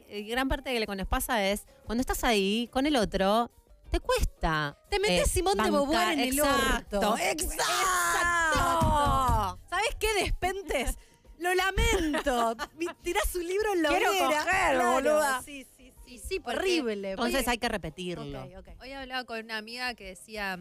eh, 0.07 0.23
gran 0.23 0.49
parte 0.49 0.71
de 0.71 0.79
lo 0.79 0.87
que 0.87 0.95
nos 0.95 1.07
pasa 1.07 1.43
es, 1.45 1.65
cuando 1.85 2.01
estás 2.01 2.23
ahí 2.23 2.67
con 2.71 2.87
el 2.87 2.95
otro, 2.95 3.51
te 3.91 3.99
cuesta. 3.99 4.75
Te 4.89 4.99
metes 4.99 5.27
eh, 5.27 5.29
Simón 5.29 5.55
de 5.55 5.69
Beauvoir 5.69 6.13
en 6.13 6.19
el 6.21 6.39
Exacto, 6.39 7.11
orto. 7.11 7.15
¿Sabes 9.69 9.95
qué, 9.99 10.07
Despentes? 10.15 10.97
Lo 11.39 11.53
lamento. 11.55 12.55
Tirás 13.01 13.35
un 13.35 13.47
libro 13.47 13.73
en 13.73 13.83
la 13.83 13.89
Quiero 13.89 14.09
hoguera. 14.09 14.27
coger, 14.27 14.43
Claro, 14.43 14.91
boluda. 14.93 15.41
Sí, 15.43 15.65
sí, 15.75 15.91
sí. 16.05 16.13
Y 16.13 16.19
sí, 16.19 16.39
porque 16.39 16.57
Horrible. 16.59 17.11
Entonces 17.11 17.47
hay 17.47 17.57
que 17.57 17.69
repetirlo. 17.69 18.43
Ok, 18.43 18.51
ok. 18.59 18.81
Hoy 18.81 18.91
hablaba 18.91 19.23
con 19.25 19.43
una 19.43 19.57
amiga 19.57 19.93
que 19.95 20.05
decía, 20.05 20.59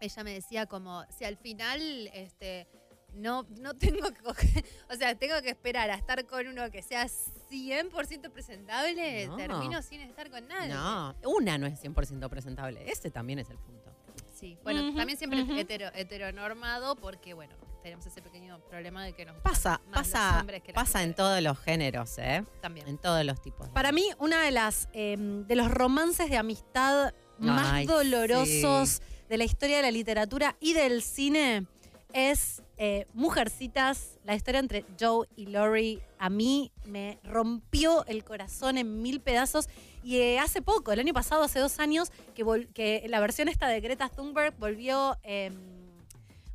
ella 0.00 0.24
me 0.24 0.32
decía 0.32 0.66
como, 0.66 1.04
si 1.16 1.24
al 1.24 1.36
final, 1.36 1.80
este, 2.14 2.66
no, 3.12 3.46
no 3.60 3.74
tengo 3.74 4.10
que 4.12 4.22
coger, 4.22 4.64
o 4.90 4.94
sea, 4.96 5.14
tengo 5.16 5.40
que 5.42 5.50
esperar 5.50 5.90
a 5.90 5.94
estar 5.94 6.24
con 6.26 6.46
uno 6.48 6.70
que 6.70 6.82
sea 6.82 7.06
100% 7.50 8.30
presentable, 8.30 9.26
No. 9.28 9.36
termino 9.36 9.82
sin 9.82 10.00
estar 10.00 10.30
con 10.30 10.48
nadie. 10.48 10.72
No, 10.72 11.14
una 11.24 11.58
no 11.58 11.66
es 11.66 11.80
100% 11.82 12.28
presentable. 12.28 12.90
Ese 12.90 13.10
también 13.10 13.38
es 13.40 13.50
el 13.50 13.58
punto. 13.58 13.90
Sí, 14.32 14.58
bueno, 14.64 14.88
Ujú, 14.88 14.96
también 14.96 15.18
siempre 15.18 15.42
ujú. 15.42 15.54
hetero, 15.56 15.88
heteronormado 15.94 16.96
porque, 16.96 17.34
bueno, 17.34 17.54
tenemos 17.84 18.06
ese 18.06 18.22
pequeño 18.22 18.58
problema 18.70 19.04
de 19.04 19.12
que 19.12 19.26
nos 19.26 19.36
Pasa, 19.42 19.78
pasa, 19.92 20.40
hombres 20.40 20.62
que 20.62 20.72
las 20.72 20.82
pasa 20.82 21.02
en 21.02 21.14
todos 21.14 21.42
los 21.42 21.58
géneros, 21.58 22.16
¿eh? 22.16 22.42
También. 22.62 22.88
En 22.88 22.96
todos 22.96 23.22
los 23.26 23.42
tipos. 23.42 23.68
Para 23.68 23.92
mí, 23.92 24.08
una 24.18 24.42
de 24.42 24.52
las 24.52 24.88
eh, 24.94 25.16
de 25.18 25.54
los 25.54 25.70
romances 25.70 26.30
de 26.30 26.38
amistad 26.38 27.12
más 27.36 27.72
Ay, 27.72 27.86
dolorosos 27.86 29.02
de 29.28 29.36
la 29.36 29.44
historia 29.44 29.76
de 29.76 29.82
la 29.82 29.90
literatura 29.90 30.56
y 30.60 30.72
del 30.72 31.02
cine 31.02 31.66
es 32.14 32.62
eh, 32.78 33.06
Mujercitas, 33.12 34.18
la 34.24 34.34
historia 34.34 34.60
entre 34.60 34.86
Joe 34.98 35.28
y 35.36 35.46
Lori. 35.46 36.00
A 36.18 36.30
mí 36.30 36.72
me 36.86 37.18
rompió 37.22 38.06
el 38.06 38.24
corazón 38.24 38.78
en 38.78 39.02
mil 39.02 39.20
pedazos. 39.20 39.68
Y 40.02 40.16
eh, 40.18 40.38
hace 40.38 40.62
poco, 40.62 40.92
el 40.92 41.00
año 41.00 41.12
pasado, 41.12 41.42
hace 41.42 41.58
dos 41.58 41.78
años, 41.80 42.10
que, 42.34 42.44
que 42.72 43.04
la 43.08 43.20
versión 43.20 43.48
esta 43.48 43.68
de 43.68 43.80
Greta 43.80 44.08
Thunberg 44.08 44.54
volvió, 44.58 45.18
eh, 45.22 45.50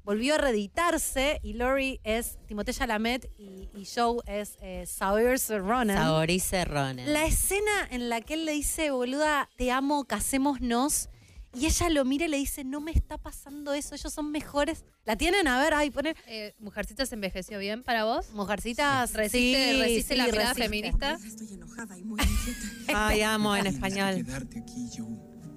volvió 0.10 0.34
a 0.34 0.38
reeditarse. 0.40 1.40
Y 1.44 1.53
Lori 1.53 1.99
es 2.03 2.40
Timothée 2.48 2.73
Chalamet 2.73 3.30
y, 3.38 3.69
y 3.76 3.86
Joe 3.86 4.18
es 4.26 4.57
eh, 4.60 4.86
Saoirse 4.88 5.60
Ronan. 5.60 5.98
Saorice 5.98 6.65
Ronan. 6.65 7.14
La 7.14 7.27
escena 7.27 7.88
en 7.91 8.10
la 8.10 8.19
que 8.22 8.34
él 8.34 8.45
le 8.45 8.53
dice, 8.53 8.90
boluda, 8.90 9.52
te 9.56 9.69
amo, 9.72 10.06
casémonos. 10.06 11.10
Y 11.53 11.68
ella 11.68 11.90
lo 11.90 12.06
mira 12.06 12.26
y 12.26 12.27
le 12.27 12.38
dice, 12.38 12.64
no 12.64 12.81
me 12.81 12.90
está 12.90 13.19
pasando 13.19 13.72
eso, 13.73 13.94
ellos 13.94 14.11
son 14.11 14.31
mejores. 14.31 14.84
¿La 15.06 15.15
tienen? 15.15 15.48
A 15.48 15.60
ver, 15.60 15.76
ay, 15.76 15.91
poner. 15.91 16.18
Eh, 16.26 16.56
¿Mujercitas 16.57 17.11
envejeció 17.14 17.60
bien 17.60 17.84
para 17.84 18.03
vos? 18.06 18.31
Mujercitas. 18.34 19.14
¿Resiste, 19.14 19.73
sí, 19.73 19.80
resiste 19.80 20.14
sí, 20.14 20.18
la 20.18 20.26
mirada 20.26 20.53
resiste. 20.53 20.64
feminista? 20.64 21.19
Estoy 21.23 21.53
enojada 21.53 21.98
y 21.98 22.03
muy 22.03 22.19
inquieta. 22.19 22.68
Ay, 23.07 23.22
amo 23.22 23.56
en 23.56 23.68
español. 23.68 24.15
Quedarte 24.15 24.60
aquí, 24.60 24.90
yo. 24.90 25.07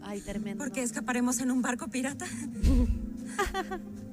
Ay, 0.03 0.21
tremendo. 0.21 0.63
¿Por 0.63 0.73
qué 0.73 0.83
escaparemos 0.83 1.41
en 1.41 1.51
un 1.51 1.63
barco 1.63 1.89
pirata? 1.89 2.27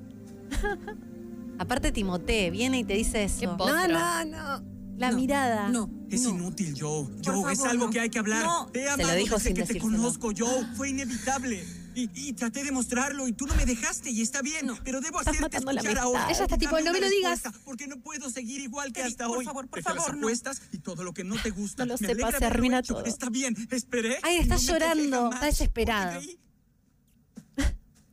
Aparte, 1.60 1.92
Timote 1.92 2.50
viene 2.52 2.80
y 2.80 2.84
te 2.84 2.94
dice 2.94 3.24
eso. 3.24 3.40
Qué 3.42 3.46
no, 3.48 3.88
no, 3.88 4.26
no. 4.26 4.80
La 4.98 5.12
mirada. 5.12 5.70
No. 5.70 5.90
Es 6.10 6.24
no. 6.24 6.32
inútil, 6.32 6.76
Joe. 6.78 7.06
Por 7.24 7.34
Joe, 7.36 7.54
es 7.54 7.60
favor, 7.60 7.72
algo 7.72 7.86
no. 7.86 7.92
que 7.92 8.00
hay 8.02 8.10
que 8.10 8.20
hablar. 8.20 8.44
No. 8.44 8.68
Te 8.68 8.86
he 8.86 9.16
dijo 9.16 9.36
desde 9.36 9.40
sin 9.50 9.56
que 9.56 9.74
te 9.74 9.80
conozco, 9.80 10.32
Joe. 10.38 10.66
Fue 10.76 10.90
inevitable. 10.90 11.66
Y, 11.96 12.10
y 12.14 12.34
traté 12.34 12.64
de 12.64 12.72
mostrarlo 12.72 13.28
y 13.28 13.34
tú 13.34 13.46
no 13.46 13.56
me 13.56 13.66
dejaste 13.66 14.10
y 14.10 14.22
está 14.22 14.42
bien, 14.42 14.72
pero 14.86 15.02
debo 15.02 15.20
hacerte 15.20 15.58
escuchar 15.58 15.98
ahora. 15.98 16.28
Ella 16.30 16.44
está 16.44 16.58
tipo, 16.58 16.80
no 16.80 16.94
me 16.94 17.00
lo 17.02 17.10
digas. 17.10 17.42
Porque 17.66 17.88
no 17.88 17.98
puedo 18.00 18.30
seguir 18.30 18.62
igual 18.62 18.94
que 18.94 19.02
Eddie, 19.02 19.10
hasta 19.12 19.28
por 19.28 19.40
hoy. 19.40 19.46
favor, 19.46 19.68
por 19.68 19.80
Deja 19.80 19.90
favor, 19.90 20.08
las 20.10 20.16
no. 20.16 20.20
apuestas 20.22 20.62
y 20.72 20.80
todo 20.80 21.04
lo 21.04 21.14
que 21.14 21.24
no 21.24 21.36
te 21.42 21.50
gusta. 21.50 21.86
No 21.86 21.94
lo 21.94 22.00
Me 22.00 22.08
sepa, 22.08 22.32
se 22.32 22.46
arruina 22.46 22.84
todo. 22.84 23.04
Está 23.06 23.30
bien, 23.30 23.56
esperé. 23.72 24.18
Ay, 24.22 24.38
está 24.38 24.56
no 24.56 24.62
llorando, 24.62 25.30
está 25.34 25.46
desesperado. 25.48 26.14
porque 26.14 26.28
creí- 26.28 26.40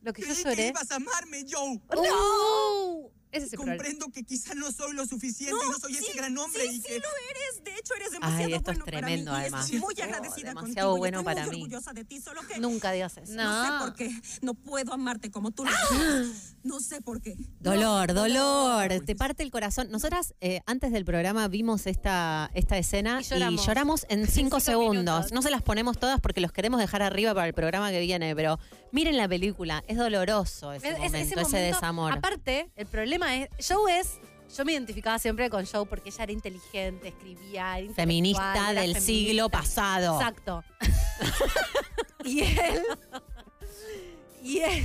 Lo 0.07 0.13
que 0.15 0.23
yo 0.23 0.29
creí 0.29 0.37
que 0.43 0.51
lloré. 0.51 0.69
ibas 0.69 0.91
a 0.91 0.97
amarme, 0.97 1.45
Joe. 1.51 1.81
¡No! 1.95 3.11
Ese 3.33 3.47
es 3.47 3.53
el 3.53 3.57
problema. 3.59 3.77
Comprendo 3.77 4.07
que 4.13 4.23
quizá 4.23 4.55
no 4.55 4.71
soy 4.73 4.95
lo 4.95 5.05
suficiente, 5.05 5.53
no, 5.71 5.79
soy 5.79 5.95
ese 5.97 6.13
gran 6.15 6.39
hombre 6.39 6.63
sí, 6.63 6.69
y 6.69 6.77
sí 6.77 6.83
que... 6.87 6.95
lo 7.01 7.09
eres. 7.29 7.65
De 7.65 7.75
hecho, 7.79 7.95
eres 7.97 8.13
demasiado 8.13 8.47
Ay, 8.47 8.55
esto 8.55 8.71
es 8.71 8.79
bueno 8.79 8.85
para 8.87 8.99
tremendo, 9.07 9.33
mí 9.33 9.37
y 9.37 9.41
además. 9.43 9.65
estoy 9.65 9.81
muy 9.81 9.95
Oh, 9.99 10.03
agradecida 10.05 10.49
demasiado 10.49 10.63
contigo 10.65 10.97
bueno 10.97 11.19
estoy 11.19 11.35
para 11.35 11.47
muy 11.47 11.57
mí. 11.57 11.63
orgullosa 11.65 11.93
de 11.93 12.05
ti, 12.05 12.21
solo 12.21 12.41
que 12.47 12.59
Nunca 12.61 12.93
digas 12.93 13.17
eso. 13.19 13.33
no. 13.35 13.43
No. 13.45 13.65
sé 13.79 13.85
por 13.85 13.95
qué 13.97 14.11
no 14.43 14.55
puedo 14.55 14.95
amarte 14.95 15.31
como 15.31 15.51
tú 15.51 15.65
lo 15.65 15.71
haces. 15.71 16.55
No 16.63 16.81
sé 16.81 17.03
por 17.03 17.21
qué. 17.21 17.37
Dolor, 17.61 18.15
No, 18.15 18.23
dolor, 18.23 19.05
te 19.05 19.15
parte 19.17 19.43
el 19.43 19.51
corazón. 19.51 19.91
Nosotras 19.91 20.35
eh, 20.41 20.61
antes 20.65 20.93
del 20.93 21.05
programa 21.05 21.47
vimos 21.49 21.87
esta, 21.87 22.51
esta 22.55 22.79
escena 22.79 23.21
Y 23.21 23.25
lloramos. 23.25 23.63
y 23.63 23.67
lloramos 23.67 24.07
en 24.09 24.21
cinco 24.27 24.31
cinco 24.35 24.61
segundos. 24.61 25.15
minutos. 25.15 25.33
No 25.33 25.43
se 25.43 25.51
las 25.51 25.63
ponemos 25.63 25.99
todas 25.99 26.21
porque 26.21 26.41
los 26.41 26.53
queremos 26.53 26.81
dejar 26.81 27.03
arriba 27.03 27.35
para 27.35 27.49
el 27.49 27.55
programa 27.55 27.91
que 27.91 28.01
viene, 28.01 28.35
pero 28.35 28.59
miren 28.93 29.17
la 29.17 29.29
película, 29.29 29.83
es 29.87 29.97
doloroso 29.97 30.73
ese, 30.73 30.89
Es- 30.89 30.95
es- 30.95 30.99
momento, 31.01 31.19
ese, 31.19 31.37
momento- 31.37 31.57
desamor. 31.59 32.13
Aparte, 32.13 32.71
el 32.77 32.87
problema 32.87 33.37
es, 33.37 33.49
Joe 33.67 33.99
es, 33.99 34.19
yo 34.57 34.65
me 34.65 34.73
identificaba 34.73 35.19
siempre 35.19 35.51
con 35.51 35.67
Joe 35.67 35.87
porque 35.87 36.11
ella 36.11 36.23
era 36.25 36.33
inteligente, 36.33 37.09
escribía, 37.09 37.79
era 37.79 37.93
Feminista 37.95 38.53
era 38.71 38.81
del 38.81 38.95
feminista. 38.95 39.01
siglo 39.01 39.49
pasado. 39.51 40.17
Exacto. 40.21 40.65
y 42.25 42.41
él, 42.43 42.83
y 44.43 44.59
él, 44.61 44.85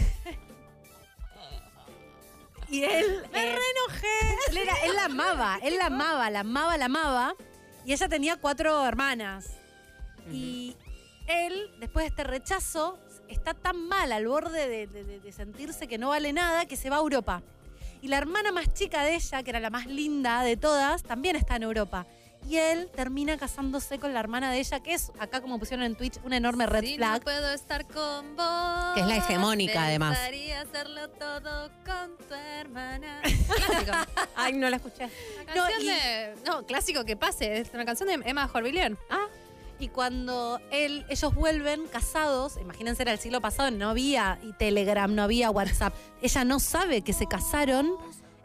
y 2.69 2.83
él, 2.83 3.23
me. 3.33 3.51
Él, 4.49 4.57
era, 4.57 4.73
él 4.85 4.95
la 4.95 5.05
amaba, 5.05 5.59
él 5.61 5.75
la 5.77 5.87
amaba, 5.87 6.29
la 6.29 6.39
amaba, 6.41 6.77
la 6.77 6.85
amaba. 6.85 7.35
Y 7.85 7.93
ella 7.93 8.07
tenía 8.07 8.37
cuatro 8.37 8.85
hermanas. 8.85 9.47
Y 10.31 10.75
él, 11.27 11.69
después 11.79 12.03
de 12.05 12.09
este 12.09 12.23
rechazo, 12.23 12.97
está 13.33 13.53
tan 13.53 13.87
mal 13.87 14.11
al 14.11 14.27
borde 14.27 14.67
de, 14.67 14.87
de- 14.87 15.03
de- 15.03 15.19
de 15.19 15.31
sentirse 15.31 15.87
que 15.87 15.97
no 15.97 16.09
vale 16.09 16.33
nada 16.33 16.65
que 16.65 16.75
se 16.75 16.89
va 16.89 16.97
a 16.97 16.99
Europa. 16.99 17.41
Y 18.01 18.07
la 18.07 18.17
hermana 18.17 18.51
más 18.51 18.73
chica 18.73 19.03
de 19.03 19.15
ella, 19.15 19.43
que 19.43 19.49
era 19.51 19.59
la 19.59 19.69
más 19.69 19.85
linda 19.85 20.41
de 20.43 20.57
todas, 20.57 21.03
también 21.03 21.35
está 21.35 21.55
en 21.55 21.63
Europa. 21.63 22.05
Y 22.49 22.57
él 22.57 22.89
termina 22.95 23.37
casándose 23.37 23.99
con 23.99 24.15
la 24.15 24.19
hermana 24.19 24.51
de 24.51 24.57
ella, 24.57 24.79
que 24.79 24.95
es, 24.95 25.11
acá 25.19 25.41
como 25.41 25.59
pusieron 25.59 25.85
en 25.85 25.93
Twitch, 25.93 26.17
una 26.23 26.37
enorme 26.37 26.65
red 26.65 26.81
Si 26.81 26.95
flag. 26.95 27.19
no 27.19 27.23
puedo 27.23 27.51
estar 27.53 27.85
con 27.85 28.35
vos. 28.35 28.93
Que 28.95 29.01
es 29.01 29.05
la 29.05 29.17
hegemónica, 29.17 29.83
además. 29.85 30.13
Me 30.13 30.15
gustaría 30.17 30.61
hacerlo 30.61 31.07
todo 31.11 31.69
con 31.85 32.17
tu 32.27 32.33
hermana. 32.33 33.21
Clásico. 33.55 33.91
Ay, 34.35 34.53
no 34.53 34.67
la 34.71 34.77
escuché. 34.77 35.07
La 35.37 35.53
canción 35.53 35.85
de. 35.85 36.33
No, 36.47 36.65
clásico 36.65 37.05
que 37.05 37.15
pase. 37.15 37.59
Es 37.59 37.69
una 37.75 37.85
canción 37.85 38.09
de 38.09 38.15
Emma 38.27 38.47
Jorvillier. 38.47 38.97
Ah, 39.11 39.27
y 39.81 39.89
cuando 39.89 40.59
él, 40.71 41.05
ellos 41.09 41.33
vuelven 41.33 41.87
casados, 41.87 42.57
imagínense, 42.57 43.01
era 43.01 43.11
el 43.11 43.19
siglo 43.19 43.41
pasado, 43.41 43.71
no 43.71 43.89
había 43.89 44.39
Telegram, 44.57 45.13
no 45.13 45.23
había 45.23 45.49
WhatsApp. 45.49 45.93
Ella 46.21 46.43
no 46.43 46.59
sabe 46.59 47.01
que 47.01 47.13
se 47.13 47.25
casaron. 47.25 47.95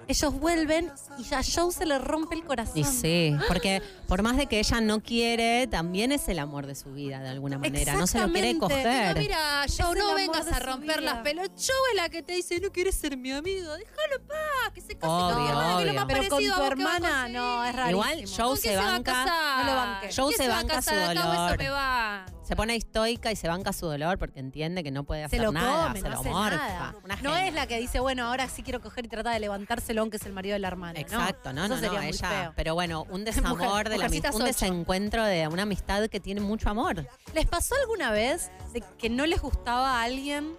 Ellos 0.08 0.34
vuelven 0.38 0.92
y 1.18 1.34
a 1.34 1.40
Joe 1.42 1.72
se 1.72 1.84
le 1.84 1.98
rompe 1.98 2.36
el 2.36 2.44
corazón. 2.44 2.78
Y 2.78 2.84
sí, 2.84 3.36
porque 3.48 3.82
por 4.06 4.22
más 4.22 4.36
de 4.36 4.46
que 4.46 4.60
ella 4.60 4.80
no 4.80 5.02
quiere, 5.02 5.66
también 5.66 6.12
es 6.12 6.28
el 6.28 6.38
amor 6.38 6.66
de 6.66 6.76
su 6.76 6.92
vida 6.92 7.18
de 7.20 7.28
alguna 7.30 7.58
manera. 7.58 7.94
No 7.94 8.06
se 8.06 8.20
lo 8.20 8.30
quiere 8.32 8.50
Exactamente. 8.50 8.84
coger. 8.84 9.16
No, 9.16 9.22
mira, 9.22 9.66
Joe, 9.76 9.98
no 9.98 10.14
vengas 10.14 10.46
a 10.46 10.58
su 10.60 10.64
romper 10.64 11.02
las 11.02 11.18
pelotas. 11.18 11.50
Joe 11.66 11.74
es 11.90 11.96
la 11.96 12.08
que 12.08 12.22
te 12.22 12.34
dice, 12.34 12.60
no 12.60 12.70
quieres 12.70 12.94
ser 12.94 13.16
mi 13.16 13.32
amigo. 13.32 13.72
Déjalo 13.74 14.26
paz, 14.28 14.72
que 14.74 14.80
se 14.80 14.96
case 14.96 15.12
Obvio, 15.12 15.34
con 15.34 15.44
tu 15.44 15.48
hermana, 15.48 15.76
que 15.76 15.82
es 15.82 15.86
lo 15.86 15.90
obvio. 15.90 15.94
más 15.94 16.06
Pero 16.06 16.28
con 16.28 16.44
tu 16.44 16.62
hermana, 16.72 17.28
no, 17.28 17.64
es 17.64 17.74
rarísimo. 17.74 18.04
Igual 18.04 18.24
Joe 18.28 18.46
¿Con 18.46 18.56
se 18.56 18.62
quién 18.68 18.78
va 18.78 18.82
a 18.88 18.92
banca. 18.92 19.12
casar? 19.12 19.64
No 19.64 19.70
lo 19.70 19.76
banque. 19.76 20.08
Joe 20.16 20.26
¿Quién 20.28 20.38
se 20.38 20.48
va 20.48 20.54
a 20.54 20.56
banca 20.62 20.82
su 20.82 20.90
casar? 20.90 21.10
Acá 21.16 21.26
dolor. 21.26 21.48
eso 21.52 21.58
me 21.64 21.70
va. 21.70 22.26
Se 22.46 22.54
pone 22.54 22.76
estoica 22.76 23.32
y 23.32 23.36
se 23.36 23.48
banca 23.48 23.72
su 23.72 23.86
dolor 23.86 24.18
porque 24.18 24.38
entiende 24.38 24.84
que 24.84 24.90
no 24.92 25.02
puede 25.04 25.24
hacer 25.24 25.40
Se 25.40 25.44
lo 25.44 25.50
nada, 25.52 25.88
come, 25.88 26.00
se 26.00 26.04
no 26.04 26.10
lo 26.14 26.20
hace 26.20 26.28
morfa. 26.30 26.56
nada. 26.56 26.94
Una 27.04 27.16
No 27.16 27.30
genia. 27.32 27.48
es 27.48 27.54
la 27.54 27.66
que 27.66 27.78
dice, 27.80 27.98
bueno, 28.00 28.26
ahora 28.28 28.48
sí 28.48 28.62
quiero 28.62 28.80
coger 28.80 29.04
y 29.06 29.08
tratar 29.08 29.34
de 29.34 29.40
levantárselo, 29.40 30.00
aunque 30.02 30.18
es 30.18 30.26
el 30.26 30.32
marido 30.32 30.52
de 30.54 30.60
la 30.60 30.68
hermana. 30.68 31.00
Exacto, 31.00 31.52
no, 31.52 31.66
no, 31.66 31.74
sería 31.76 31.92
no, 31.94 31.98
muy 31.98 32.06
ella. 32.08 32.28
feo. 32.28 32.52
Pero 32.54 32.74
bueno, 32.74 33.04
un 33.10 33.24
desamor 33.24 33.58
de 33.88 33.98
la 33.98 34.04
Mujercitas 34.04 34.30
amistad, 34.30 34.34
un 34.36 34.42
ocho. 34.42 34.46
desencuentro 34.46 35.24
de 35.24 35.48
una 35.48 35.62
amistad 35.62 36.08
que 36.08 36.20
tiene 36.20 36.40
mucho 36.40 36.70
amor. 36.70 37.04
¿Les 37.34 37.46
pasó 37.46 37.74
alguna 37.82 38.12
vez 38.12 38.50
de 38.72 38.82
que 38.96 39.10
no 39.10 39.26
les 39.26 39.40
gustaba 39.42 40.00
a 40.00 40.04
alguien, 40.04 40.54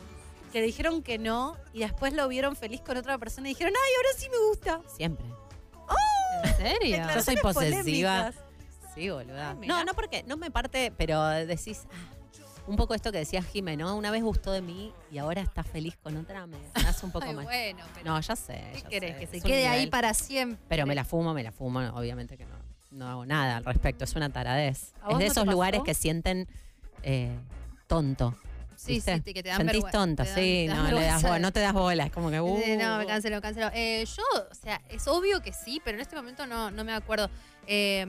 que 0.52 0.62
dijeron 0.62 1.02
que 1.04 1.18
no 1.18 1.56
y 1.74 1.80
después 1.80 2.12
lo 2.14 2.28
vieron 2.28 2.56
feliz 2.58 2.82
con 2.82 2.98
otra 2.98 3.18
persona 3.18 3.48
y 3.48 3.52
dijeron, 3.54 3.74
ay, 3.76 3.92
ahora 3.98 4.10
sí 4.20 4.28
me 4.30 4.38
gusta? 4.50 4.82
Siempre. 4.96 5.26
¿En 6.44 6.56
serio? 6.58 6.98
Yo 7.14 7.22
soy 7.22 7.36
Declaraciones 7.36 7.42
posesiva. 7.42 8.24
polémicas. 8.24 8.36
Sí, 8.98 9.10
boluda. 9.10 9.56
Ay, 9.62 9.68
no, 9.68 9.84
no 9.86 9.94
porque 9.94 10.24
no 10.24 10.38
me 10.38 10.50
parte, 10.50 10.92
pero 10.98 11.24
decís 11.28 11.86
ah, 11.92 11.96
un 12.66 12.76
poco 12.76 12.96
esto 12.96 13.12
que 13.12 13.20
decía 13.20 13.44
Jimé, 13.44 13.78
¿no? 13.78 13.96
Una 13.96 14.10
vez 14.12 14.24
gustó 14.24 14.52
de 14.52 14.62
mí 14.62 14.92
y 15.12 15.20
ahora 15.20 15.42
está 15.42 15.64
feliz 15.64 15.96
con 16.02 16.18
otra, 16.18 16.48
me 16.48 16.58
hace 16.88 17.06
un 17.06 17.12
poco 17.12 17.28
Ay, 17.28 17.36
mal. 17.36 17.46
bueno, 17.46 17.86
pero 17.94 18.06
No, 18.12 18.20
ya 18.20 18.36
sé. 18.36 18.72
¿qué 18.74 18.82
ya 18.82 18.90
querés? 18.90 19.14
sé, 19.14 19.20
Que 19.20 19.28
se 19.28 19.42
quede 19.42 19.68
ahí 19.68 19.88
para 19.88 20.14
siempre. 20.14 20.60
Pero 20.68 20.86
me 20.86 20.96
la 20.96 21.04
fumo, 21.06 21.34
me 21.34 21.44
la 21.44 21.52
fumo, 21.52 21.80
obviamente 21.94 22.38
que 22.38 22.46
no, 22.46 22.56
no 22.92 23.08
hago 23.08 23.26
nada 23.26 23.58
al 23.58 23.66
respecto, 23.66 24.04
es 24.04 24.16
una 24.16 24.30
taradez. 24.32 24.94
¿A 25.02 25.12
Es 25.12 25.18
de 25.20 25.26
no 25.26 25.32
esos 25.32 25.48
lugares 25.48 25.82
que 25.84 25.94
sienten 25.94 26.48
eh, 27.04 27.38
tonto. 27.86 28.36
Sí, 28.76 28.94
¿viste? 28.94 29.22
sí, 29.26 29.34
que 29.34 29.42
te 29.42 29.50
dan 29.50 29.58
Sentís 29.58 29.86
te 29.86 29.98
dan- 29.98 30.16
sí, 30.16 30.68
dan 30.68 30.78
no, 30.92 31.00
le 31.00 31.06
das 31.06 31.22
bola, 31.24 31.40
no 31.40 31.52
te 31.52 31.60
das 31.62 31.74
bola, 31.74 32.04
es 32.06 32.12
como 32.12 32.30
que... 32.30 32.40
Uh, 32.40 32.78
no, 32.78 32.98
me 33.00 33.06
cancelo, 33.08 33.42
cancelo. 33.42 33.72
Eh, 33.74 34.06
yo, 34.06 34.24
o 34.52 34.54
sea, 34.54 34.82
es 34.90 35.08
obvio 35.08 35.42
que 35.42 35.52
sí, 35.52 35.82
pero 35.84 35.98
en 35.98 36.02
este 36.02 36.16
momento 36.16 36.46
no, 36.46 36.70
no 36.70 36.84
me 36.84 36.94
acuerdo. 36.94 37.30
Eh, 37.66 38.06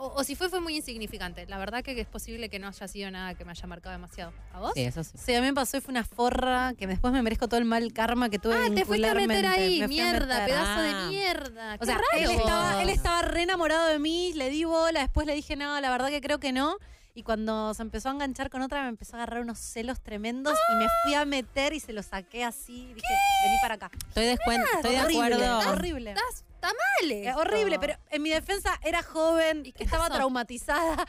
o, 0.00 0.12
o 0.16 0.24
si 0.24 0.34
fue, 0.34 0.48
fue 0.48 0.60
muy 0.60 0.76
insignificante. 0.76 1.46
La 1.46 1.58
verdad 1.58 1.82
que 1.82 1.98
es 2.00 2.06
posible 2.06 2.48
que 2.48 2.58
no 2.58 2.68
haya 2.68 2.88
sido 2.88 3.10
nada 3.10 3.34
que 3.34 3.44
me 3.44 3.50
haya 3.52 3.66
marcado 3.66 3.92
demasiado. 3.92 4.32
¿A 4.52 4.60
vos? 4.60 4.72
Sí, 4.74 4.82
eso 4.82 5.02
sí. 5.04 5.18
Sí, 5.18 5.34
a 5.34 5.40
mí 5.40 5.46
me 5.48 5.54
pasó 5.54 5.76
y 5.76 5.80
fue 5.80 5.92
una 5.92 6.04
forra 6.04 6.74
que 6.78 6.86
después 6.86 7.12
me 7.12 7.22
merezco 7.22 7.48
todo 7.48 7.58
el 7.58 7.64
mal 7.66 7.92
karma 7.92 8.28
que 8.28 8.38
tuve 8.38 8.54
Ah, 8.54 8.68
te 8.74 8.84
fuiste 8.84 9.08
a 9.08 9.14
meter 9.14 9.46
ahí, 9.46 9.80
Me 9.80 9.88
mierda, 9.88 10.26
meter. 10.26 10.46
pedazo 10.46 10.80
Ah. 10.80 10.82
de 10.82 11.08
mierda. 11.10 11.74
O 11.74 11.78
Qué 11.78 11.86
sea, 11.86 11.94
raro. 11.96 12.08
él 12.30 12.30
estaba, 12.38 12.82
él 12.82 12.88
estaba 12.88 13.22
re 13.22 13.42
enamorado 13.42 13.86
de 13.88 13.98
mí, 13.98 14.32
le 14.34 14.50
di 14.50 14.64
bola, 14.64 15.00
después 15.00 15.26
le 15.26 15.34
dije, 15.34 15.56
no, 15.56 15.80
la 15.80 15.90
verdad 15.90 16.08
que 16.08 16.20
creo 16.20 16.38
que 16.38 16.52
no. 16.52 16.76
Y 17.18 17.24
cuando 17.24 17.74
se 17.74 17.82
empezó 17.82 18.10
a 18.10 18.12
enganchar 18.12 18.48
con 18.48 18.62
otra, 18.62 18.80
me 18.84 18.90
empezó 18.90 19.16
a 19.16 19.22
agarrar 19.24 19.40
unos 19.42 19.58
celos 19.58 20.00
tremendos 20.00 20.56
y 20.72 20.76
me 20.76 20.86
fui 21.02 21.14
a 21.14 21.24
meter 21.24 21.72
y 21.72 21.80
se 21.80 21.92
lo 21.92 22.04
saqué 22.04 22.44
así. 22.44 22.92
Dije, 22.94 23.14
vení 23.44 23.56
para 23.60 23.74
acá. 23.74 23.90
Estoy, 24.06 24.24
de, 24.26 24.32
estoy 24.34 24.92
de 24.94 25.00
horrible, 25.02 25.34
acuerdo. 25.46 25.70
horrible. 25.72 26.10
Estás- 26.12 26.44
Está 26.54 26.68
mal 26.68 27.10
Eh, 27.10 27.28
esto. 27.28 27.40
horrible, 27.40 27.78
pero 27.80 27.94
en 28.10 28.22
mi 28.22 28.30
defensa 28.30 28.78
era 28.84 29.02
joven, 29.02 29.62
¿Y 29.66 29.74
estaba 29.82 30.04
pasó? 30.04 30.14
traumatizada. 30.14 31.06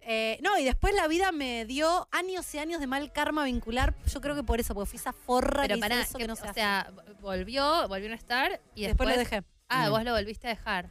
Eh, 0.00 0.38
no, 0.42 0.58
y 0.58 0.64
después 0.64 0.92
la 0.94 1.06
vida 1.08 1.30
me 1.32 1.64
dio 1.66 2.08
años 2.12 2.52
y 2.54 2.58
años 2.58 2.78
de 2.80 2.86
mal 2.88 3.12
karma 3.12 3.44
vincular. 3.44 3.94
Yo 4.12 4.20
creo 4.20 4.34
que 4.34 4.42
por 4.42 4.58
eso, 4.60 4.74
porque 4.74 4.90
fui 4.90 4.98
esa 4.98 5.12
forra 5.12 5.62
Pero 5.62 5.74
que 5.74 5.78
hizo 5.78 5.80
pará, 5.88 6.00
eso 6.02 6.18
que- 6.18 6.24
que 6.24 6.28
no 6.28 6.34
se 6.36 6.42
o 6.42 6.44
hace. 6.46 6.54
sea, 6.54 6.90
volvió, 7.20 7.86
volvió 7.88 8.10
a 8.12 8.16
estar 8.16 8.60
y 8.74 8.82
después 8.86 9.08
después, 9.08 9.08
lo 9.08 9.16
dejé. 9.18 9.42
Ah, 9.74 9.88
Mm. 9.88 9.90
vos 9.90 10.04
lo 10.04 10.12
volviste 10.12 10.46
a 10.46 10.50
dejar. 10.50 10.86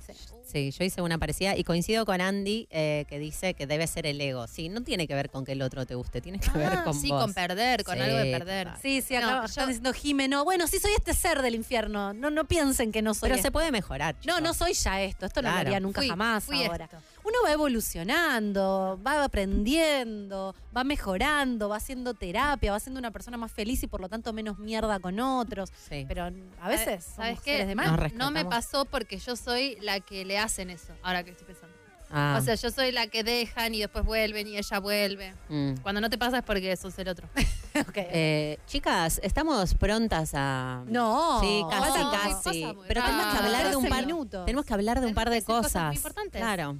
Sí, 0.45 0.72
yo 0.72 0.84
hice 0.84 1.01
una 1.01 1.18
parecida 1.18 1.55
y 1.55 1.64
coincido 1.64 2.05
con 2.05 2.19
Andy 2.22 2.68
eh, 2.69 3.05
que 3.07 3.18
dice 3.18 3.53
que 3.53 3.65
debe 3.65 3.88
ser 3.88 4.05
el 4.05 4.19
ego. 4.19 4.45
Sí, 4.47 4.69
no 4.69 4.81
tiene 4.84 5.07
que 5.07 5.15
ver 5.15 5.30
con 5.30 5.45
que 5.45 5.53
el 5.53 5.61
otro 5.61 5.85
te 5.85 5.95
guste, 5.95 6.22
tiene 6.22 6.39
que 6.39 6.49
ver 6.51 6.69
Ah, 6.73 6.84
con 6.84 6.93
sí, 6.93 7.10
vos. 7.10 7.22
con 7.22 7.34
perder, 7.34 7.84
con 7.84 7.95
Sí, 7.95 8.01
algo 8.01 8.18
de 8.18 8.31
perder. 8.31 8.68
total. 8.68 8.81
Sí, 8.81 9.01
sí, 9.01 9.15
acá 9.15 9.26
No, 9.39 9.45
están 9.45 9.64
yo- 9.64 9.68
diciendo 9.69 9.93
Jime, 9.93 10.27
no. 10.27 10.43
Bueno, 10.43 10.68
sí 10.68 10.80
soy 10.80 10.91
este 10.97 11.14
ser 11.14 11.41
del 11.41 11.55
infierno. 11.55 12.14
No, 12.14 12.30
no 12.30 12.45
piensen 12.45 12.91
que 12.91 13.01
no 13.01 13.14
soy 13.14 13.27
Pero 13.27 13.35
esto. 13.35 13.47
se 13.47 13.51
puede 13.51 13.72
mejorar. 13.72 14.15
No, 14.15 14.22
chicos. 14.22 14.41
no 14.41 14.53
soy 14.53 14.73
ya 14.73 15.01
esto. 15.01 15.26
Esto 15.26 15.41
no 15.41 15.49
lo 15.51 15.57
haría 15.57 15.80
nunca 15.80 16.01
Fui- 16.01 16.10
jamás 16.10 16.43
fui 16.43 16.64
ahora. 16.65 16.85
esto. 16.85 16.97
Uno 17.25 17.37
va 17.45 17.51
evolucionando, 17.53 18.99
va 19.05 19.23
aprendiendo, 19.23 20.53
va 20.75 20.83
mejorando, 20.83 21.69
va 21.69 21.77
haciendo 21.77 22.13
terapia, 22.13 22.71
va 22.71 22.79
siendo 22.79 22.99
una 22.99 23.11
persona 23.11 23.37
más 23.37 23.51
feliz 23.51 23.81
y 23.83 23.87
por 23.87 24.01
lo 24.01 24.09
tanto 24.09 24.33
menos 24.33 24.59
mierda 24.59 24.99
con 24.99 25.19
otros. 25.19 25.69
Sí. 25.89 26.05
Pero 26.07 26.29
a 26.61 26.67
veces, 26.67 27.05
¿sabes 27.15 27.39
qué? 27.41 27.65
de 27.65 27.75
No, 27.75 27.83
mal. 27.83 27.99
Nos 27.99 28.13
no 28.13 28.31
me 28.31 28.45
pasó 28.45 28.85
porque 28.85 29.17
yo 29.19 29.35
soy 29.35 29.77
la 29.81 29.99
que 29.99 30.25
le 30.25 30.37
hacen 30.37 30.69
eso. 30.69 30.93
Ahora 31.01 31.23
que 31.23 31.31
estoy 31.31 31.47
pensando. 31.47 31.73
Ah, 32.15 32.37
O 32.39 32.43
sea, 32.43 32.53
yo 32.53 32.69
soy 32.69 32.91
la 32.91 33.07
que 33.07 33.23
dejan 33.23 33.73
y 33.73 33.79
después 33.79 34.05
vuelven 34.05 34.45
y 34.47 34.55
ella 34.57 34.79
vuelve. 34.79 35.33
mm. 35.49 35.77
Cuando 35.81 35.99
no 35.99 36.11
te 36.11 36.17
pasa 36.19 36.37
es 36.39 36.43
porque 36.43 36.75
sos 36.77 36.97
el 36.99 37.07
otro. 37.07 37.27
Ok. 37.75 37.97
Eh, 37.97 38.59
chicas, 38.67 39.19
estamos 39.23 39.73
prontas 39.73 40.33
a. 40.35 40.83
No, 40.85 41.39
Sí, 41.41 41.63
casi, 41.71 41.99
casi. 42.11 42.67
Pero 42.87 43.03
tenemos 43.03 43.33
que 43.33 43.37
hablar 43.39 43.69
de 43.71 43.75
un 43.75 43.85
13 43.85 43.89
par. 43.89 44.45
Tenemos 44.45 44.65
que 44.65 44.73
hablar 44.75 45.01
de 45.01 45.07
un 45.07 45.13
par 45.15 45.29
de 45.31 45.41
cosas 45.41 45.87
muy 45.87 45.95
importantes. 45.95 46.39
Claro. 46.39 46.77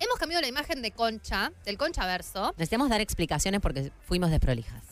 Hemos 0.00 0.18
cambiado 0.18 0.40
la 0.42 0.48
imagen 0.48 0.82
de 0.82 0.90
Concha, 0.92 1.52
del 1.64 1.76
Concha 1.78 2.06
Verso. 2.06 2.52
Necesitamos 2.56 2.88
dar 2.88 3.00
explicaciones 3.00 3.60
porque 3.60 3.92
fuimos 4.06 4.30
desprolijas. 4.30 4.82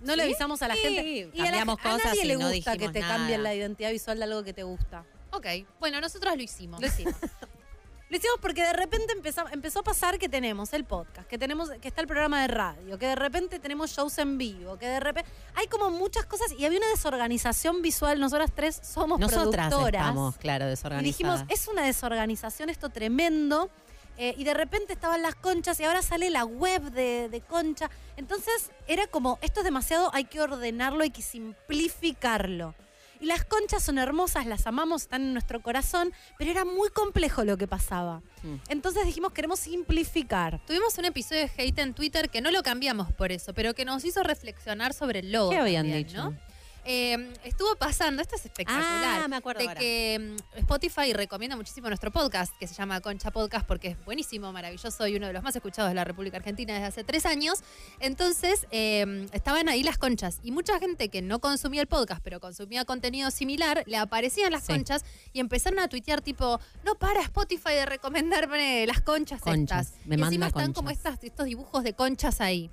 No 0.00 0.16
le 0.16 0.22
avisamos 0.24 0.60
a 0.62 0.68
la 0.68 0.74
Sí, 0.74 0.80
gente. 0.82 1.30
Y 1.34 1.40
a, 1.40 1.44
la- 1.44 1.50
cambiamos 1.50 1.78
a 1.80 1.82
cosas 1.82 2.04
nadie 2.06 2.22
y 2.24 2.26
le 2.26 2.36
no 2.36 2.50
gusta 2.50 2.76
que 2.76 2.88
te 2.88 3.00
nada. 3.00 3.16
cambien 3.16 3.42
la 3.42 3.54
identidad 3.54 3.90
visual 3.90 4.18
de 4.18 4.24
algo 4.24 4.42
que 4.42 4.52
te 4.52 4.62
gusta. 4.62 5.04
Ok, 5.32 5.46
bueno, 5.80 6.00
nosotros 6.00 6.36
lo 6.36 6.42
hicimos. 6.42 6.80
Lo 6.80 6.86
hicimos. 6.86 7.14
Lo 8.08 8.16
hicimos 8.16 8.38
porque 8.40 8.62
de 8.62 8.72
repente 8.72 9.12
empezó, 9.12 9.44
empezó 9.50 9.80
a 9.80 9.82
pasar 9.82 10.16
que 10.18 10.28
tenemos 10.28 10.72
el 10.74 10.84
podcast, 10.84 11.26
que 11.26 11.38
tenemos, 11.38 11.70
que 11.82 11.88
está 11.88 12.00
el 12.02 12.06
programa 12.06 12.40
de 12.42 12.46
radio, 12.46 12.98
que 13.00 13.06
de 13.08 13.16
repente 13.16 13.58
tenemos 13.58 13.90
shows 13.90 14.16
en 14.18 14.38
vivo, 14.38 14.78
que 14.78 14.86
de 14.86 15.00
repente. 15.00 15.28
Hay 15.56 15.66
como 15.66 15.90
muchas 15.90 16.24
cosas 16.24 16.52
y 16.56 16.64
había 16.64 16.78
una 16.78 16.88
desorganización 16.88 17.82
visual. 17.82 18.20
Nosotras 18.20 18.52
tres 18.54 18.78
somos 18.80 19.18
Nosotras 19.18 19.68
productoras. 19.70 20.02
estamos, 20.02 20.36
claro, 20.36 20.66
y 20.66 20.68
desorganizadas. 20.68 21.40
dijimos, 21.40 21.60
es 21.60 21.66
una 21.66 21.82
desorganización 21.84 22.70
esto 22.70 22.90
tremendo. 22.90 23.70
Eh, 24.18 24.34
y 24.36 24.44
de 24.44 24.54
repente 24.54 24.92
estaban 24.92 25.22
las 25.22 25.34
conchas 25.34 25.78
y 25.80 25.84
ahora 25.84 26.02
sale 26.02 26.30
la 26.30 26.44
web 26.44 26.82
de, 26.92 27.28
de 27.28 27.40
concha. 27.40 27.90
Entonces 28.16 28.70
era 28.86 29.06
como, 29.06 29.38
esto 29.42 29.60
es 29.60 29.64
demasiado, 29.64 30.10
hay 30.14 30.24
que 30.24 30.40
ordenarlo, 30.40 31.02
hay 31.02 31.10
que 31.10 31.22
simplificarlo. 31.22 32.74
Y 33.20 33.26
las 33.26 33.44
conchas 33.44 33.82
son 33.82 33.98
hermosas, 33.98 34.46
las 34.46 34.66
amamos, 34.66 35.02
están 35.02 35.22
en 35.22 35.32
nuestro 35.32 35.62
corazón, 35.62 36.12
pero 36.38 36.50
era 36.50 36.64
muy 36.64 36.90
complejo 36.90 37.44
lo 37.44 37.56
que 37.56 37.66
pasaba. 37.66 38.20
Mm. 38.42 38.56
Entonces 38.68 39.06
dijimos, 39.06 39.32
queremos 39.32 39.60
simplificar. 39.60 40.60
Tuvimos 40.66 40.98
un 40.98 41.06
episodio 41.06 41.42
de 41.42 41.50
hate 41.56 41.78
en 41.78 41.94
Twitter 41.94 42.28
que 42.28 42.40
no 42.40 42.50
lo 42.50 42.62
cambiamos 42.62 43.12
por 43.12 43.32
eso, 43.32 43.54
pero 43.54 43.74
que 43.74 43.84
nos 43.84 44.04
hizo 44.04 44.22
reflexionar 44.22 44.92
sobre 44.92 45.20
el 45.20 45.32
logo. 45.32 45.50
¿Qué 45.50 45.58
habían 45.58 45.84
también, 45.84 46.06
dicho? 46.06 46.16
¿no? 46.30 46.36
Eh, 46.86 47.34
estuvo 47.44 47.74
pasando, 47.76 48.22
esto 48.22 48.36
es 48.36 48.44
espectacular. 48.46 49.22
Ah, 49.22 49.28
me 49.28 49.36
acuerdo 49.36 49.60
De 49.60 49.68
ahora. 49.68 49.80
que 49.80 50.36
mm, 50.54 50.58
Spotify 50.58 51.12
recomienda 51.12 51.56
muchísimo 51.56 51.88
nuestro 51.88 52.12
podcast, 52.12 52.56
que 52.58 52.66
se 52.68 52.74
llama 52.74 53.00
Concha 53.00 53.30
Podcast, 53.32 53.66
porque 53.66 53.88
es 53.88 54.04
buenísimo, 54.04 54.52
maravilloso 54.52 55.06
y 55.08 55.16
uno 55.16 55.26
de 55.26 55.32
los 55.32 55.42
más 55.42 55.56
escuchados 55.56 55.90
de 55.90 55.94
la 55.96 56.04
República 56.04 56.36
Argentina 56.36 56.74
desde 56.74 56.86
hace 56.86 57.04
tres 57.04 57.26
años. 57.26 57.58
Entonces, 58.00 58.66
eh, 58.70 59.26
estaban 59.32 59.68
ahí 59.68 59.82
las 59.82 59.98
conchas. 59.98 60.38
Y 60.42 60.52
mucha 60.52 60.78
gente 60.78 61.08
que 61.08 61.22
no 61.22 61.40
consumía 61.40 61.80
el 61.80 61.88
podcast, 61.88 62.20
pero 62.22 62.38
consumía 62.40 62.84
contenido 62.84 63.30
similar, 63.30 63.82
le 63.86 63.96
aparecían 63.96 64.52
las 64.52 64.62
Sí. 64.64 64.72
conchas 64.72 65.04
y 65.32 65.40
empezaron 65.40 65.80
a 65.80 65.88
tuitear 65.88 66.20
tipo, 66.20 66.60
no 66.84 66.94
para 66.94 67.20
Spotify 67.22 67.70
de 67.74 67.86
recomendarme 67.86 68.86
las 68.86 69.00
conchas, 69.00 69.40
Conchas, 69.40 69.86
estas. 69.88 70.06
me 70.06 70.14
y 70.14 70.18
manda 70.18 70.26
encima 70.28 70.46
están 70.46 70.72
como 70.72 70.88
conchas. 70.88 71.04
estas, 71.14 71.24
estos 71.24 71.46
dibujos 71.46 71.82
de 71.82 71.94
conchas 71.94 72.40
ahí. 72.40 72.70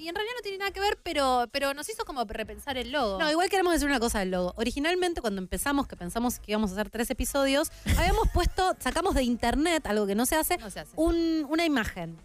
Y 0.00 0.08
en 0.08 0.14
realidad 0.14 0.34
no 0.36 0.42
tiene 0.42 0.58
nada 0.58 0.70
que 0.70 0.80
ver, 0.80 0.98
pero, 1.02 1.46
pero 1.52 1.74
nos 1.74 1.88
hizo 1.88 2.04
como 2.04 2.24
repensar 2.24 2.78
el 2.78 2.90
logo. 2.92 3.18
No, 3.18 3.30
igual 3.30 3.48
queremos 3.50 3.72
decir 3.74 3.86
una 3.86 4.00
cosa 4.00 4.20
del 4.20 4.30
logo. 4.30 4.54
Originalmente, 4.56 5.20
cuando 5.20 5.40
empezamos, 5.42 5.86
que 5.86 5.96
pensamos 5.96 6.40
que 6.40 6.52
íbamos 6.52 6.70
a 6.70 6.74
hacer 6.74 6.90
tres 6.90 7.10
episodios, 7.10 7.70
habíamos 7.98 8.28
puesto, 8.32 8.74
sacamos 8.78 9.14
de 9.14 9.22
internet, 9.24 9.86
algo 9.86 10.06
que 10.06 10.14
no 10.14 10.24
se 10.26 10.36
hace, 10.36 10.56
No 10.58 10.70
se 10.70 10.80
hace. 10.80 10.92
un- 10.96 11.46
una 11.48 11.64
imagen. 11.66 12.16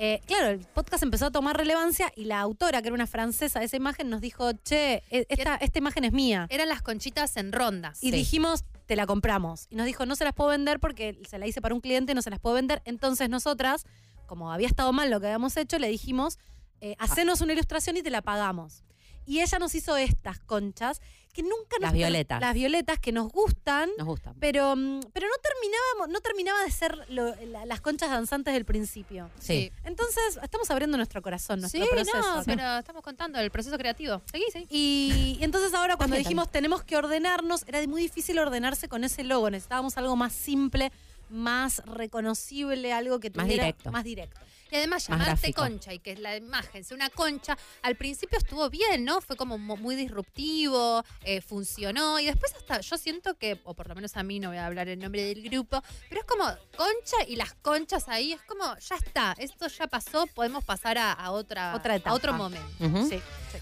eh, 0.00 0.20
claro, 0.26 0.46
el 0.48 0.60
podcast 0.60 1.02
empezó 1.02 1.26
a 1.26 1.30
tomar 1.32 1.56
relevancia 1.56 2.12
y 2.14 2.24
la 2.26 2.38
autora, 2.40 2.80
que 2.82 2.88
era 2.88 2.94
una 2.94 3.08
francesa 3.08 3.58
de 3.58 3.64
esa 3.66 3.76
imagen, 3.76 4.08
nos 4.08 4.20
dijo, 4.20 4.52
che, 4.64 5.02
e- 5.10 5.26
esta, 5.28 5.56
esta 5.56 5.78
imagen 5.78 6.04
es 6.04 6.12
mía. 6.12 6.46
Eran 6.50 6.68
las 6.68 6.82
conchitas 6.82 7.36
en 7.36 7.50
ronda. 7.50 7.92
Y 8.00 8.12
dijimos, 8.12 8.64
te 8.86 8.94
la 8.94 9.06
compramos. 9.06 9.66
Y 9.70 9.74
nos 9.74 9.86
dijo, 9.86 10.06
no 10.06 10.14
se 10.14 10.22
las 10.24 10.34
puedo 10.34 10.50
vender 10.50 10.78
porque 10.78 11.18
se 11.28 11.36
la 11.38 11.48
hice 11.48 11.60
para 11.60 11.74
un 11.74 11.80
cliente 11.80 12.12
y 12.12 12.14
no 12.14 12.22
se 12.22 12.30
las 12.30 12.38
puedo 12.38 12.54
vender. 12.54 12.80
Entonces 12.84 13.28
nosotras, 13.28 13.86
como 14.26 14.52
había 14.52 14.68
estado 14.68 14.92
mal 14.92 15.10
lo 15.10 15.18
que 15.20 15.26
habíamos 15.26 15.56
hecho, 15.56 15.80
le 15.80 15.88
dijimos, 15.88 16.38
eh, 16.80 16.94
hacenos 16.98 17.40
una 17.40 17.52
ilustración 17.52 17.96
y 17.96 18.02
te 18.02 18.10
la 18.10 18.22
pagamos. 18.22 18.84
Y 19.26 19.40
ella 19.40 19.58
nos 19.58 19.74
hizo 19.74 19.96
estas 19.98 20.38
conchas 20.40 21.02
que 21.34 21.42
nunca 21.42 21.76
nos 21.78 21.82
Las 21.82 21.92
violetas. 21.92 22.40
Las 22.40 22.54
violetas 22.54 22.98
que 22.98 23.12
nos 23.12 23.30
gustan. 23.30 23.90
Nos 23.98 24.06
gustan. 24.06 24.34
Pero, 24.40 24.74
mm, 24.74 25.00
pero 25.12 25.26
no 25.28 25.34
terminábamos, 25.42 26.08
no 26.08 26.20
terminaba 26.20 26.64
de 26.64 26.70
ser 26.70 26.98
lo- 27.10 27.34
la- 27.44 27.66
las 27.66 27.80
conchas 27.82 28.08
danzantes 28.10 28.54
del 28.54 28.64
principio. 28.64 29.30
Sí. 29.38 29.70
Entonces, 29.84 30.38
estamos 30.42 30.70
abriendo 30.70 30.96
nuestro 30.96 31.20
corazón, 31.20 31.60
nuestro 31.60 31.82
Sí, 31.84 31.88
proceso. 31.90 32.18
no, 32.36 32.42
pero 32.46 32.78
estamos 32.78 33.02
contando 33.02 33.38
el 33.38 33.50
proceso 33.50 33.76
creativo. 33.76 34.22
Seguí, 34.32 34.44
seguí. 34.50 34.66
Y, 34.70 35.36
y 35.40 35.44
entonces 35.44 35.74
ahora 35.74 35.96
cuando 35.96 36.16
dijimos 36.16 36.50
tenemos 36.50 36.82
que 36.82 36.96
ordenarnos, 36.96 37.64
era 37.68 37.86
muy 37.86 38.00
difícil 38.00 38.38
ordenarse 38.38 38.88
con 38.88 39.04
ese 39.04 39.24
logo. 39.24 39.50
Necesitábamos 39.50 39.96
algo 39.98 40.16
más 40.16 40.32
simple, 40.32 40.90
más 41.28 41.82
reconocible, 41.84 42.92
algo 42.92 43.20
que 43.20 43.30
Más 43.30 43.46
directo. 43.46 43.92
más 43.92 44.04
directo. 44.04 44.40
Y 44.70 44.76
además 44.76 45.08
Más 45.08 45.18
llamarte 45.20 45.52
concha 45.52 45.92
y 45.94 45.98
que 45.98 46.16
la 46.16 46.36
imagen 46.36 46.84
sea 46.84 46.94
una 46.94 47.10
concha, 47.10 47.56
al 47.82 47.96
principio 47.96 48.38
estuvo 48.38 48.68
bien, 48.70 49.04
¿no? 49.04 49.20
Fue 49.20 49.36
como 49.36 49.58
mo- 49.58 49.76
muy 49.76 49.96
disruptivo, 49.96 51.04
eh, 51.24 51.40
funcionó 51.40 52.18
y 52.20 52.26
después 52.26 52.52
hasta 52.54 52.80
yo 52.80 52.96
siento 52.98 53.34
que, 53.36 53.60
o 53.64 53.74
por 53.74 53.88
lo 53.88 53.94
menos 53.94 54.16
a 54.16 54.22
mí 54.22 54.40
no 54.40 54.48
voy 54.48 54.58
a 54.58 54.66
hablar 54.66 54.88
en 54.88 54.98
nombre 55.00 55.22
del 55.24 55.42
grupo, 55.42 55.82
pero 56.08 56.20
es 56.20 56.26
como 56.26 56.44
concha 56.76 57.16
y 57.26 57.36
las 57.36 57.54
conchas 57.54 58.08
ahí, 58.08 58.32
es 58.32 58.42
como 58.42 58.76
ya 58.78 58.96
está, 58.96 59.34
esto 59.38 59.66
ya 59.68 59.86
pasó, 59.86 60.26
podemos 60.28 60.64
pasar 60.64 60.98
a, 60.98 61.12
a 61.12 61.30
otra, 61.30 61.74
Otra 61.74 61.96
etapa. 61.96 62.10
a 62.10 62.14
otro 62.14 62.32
momento. 62.34 63.08
Sí. 63.08 63.20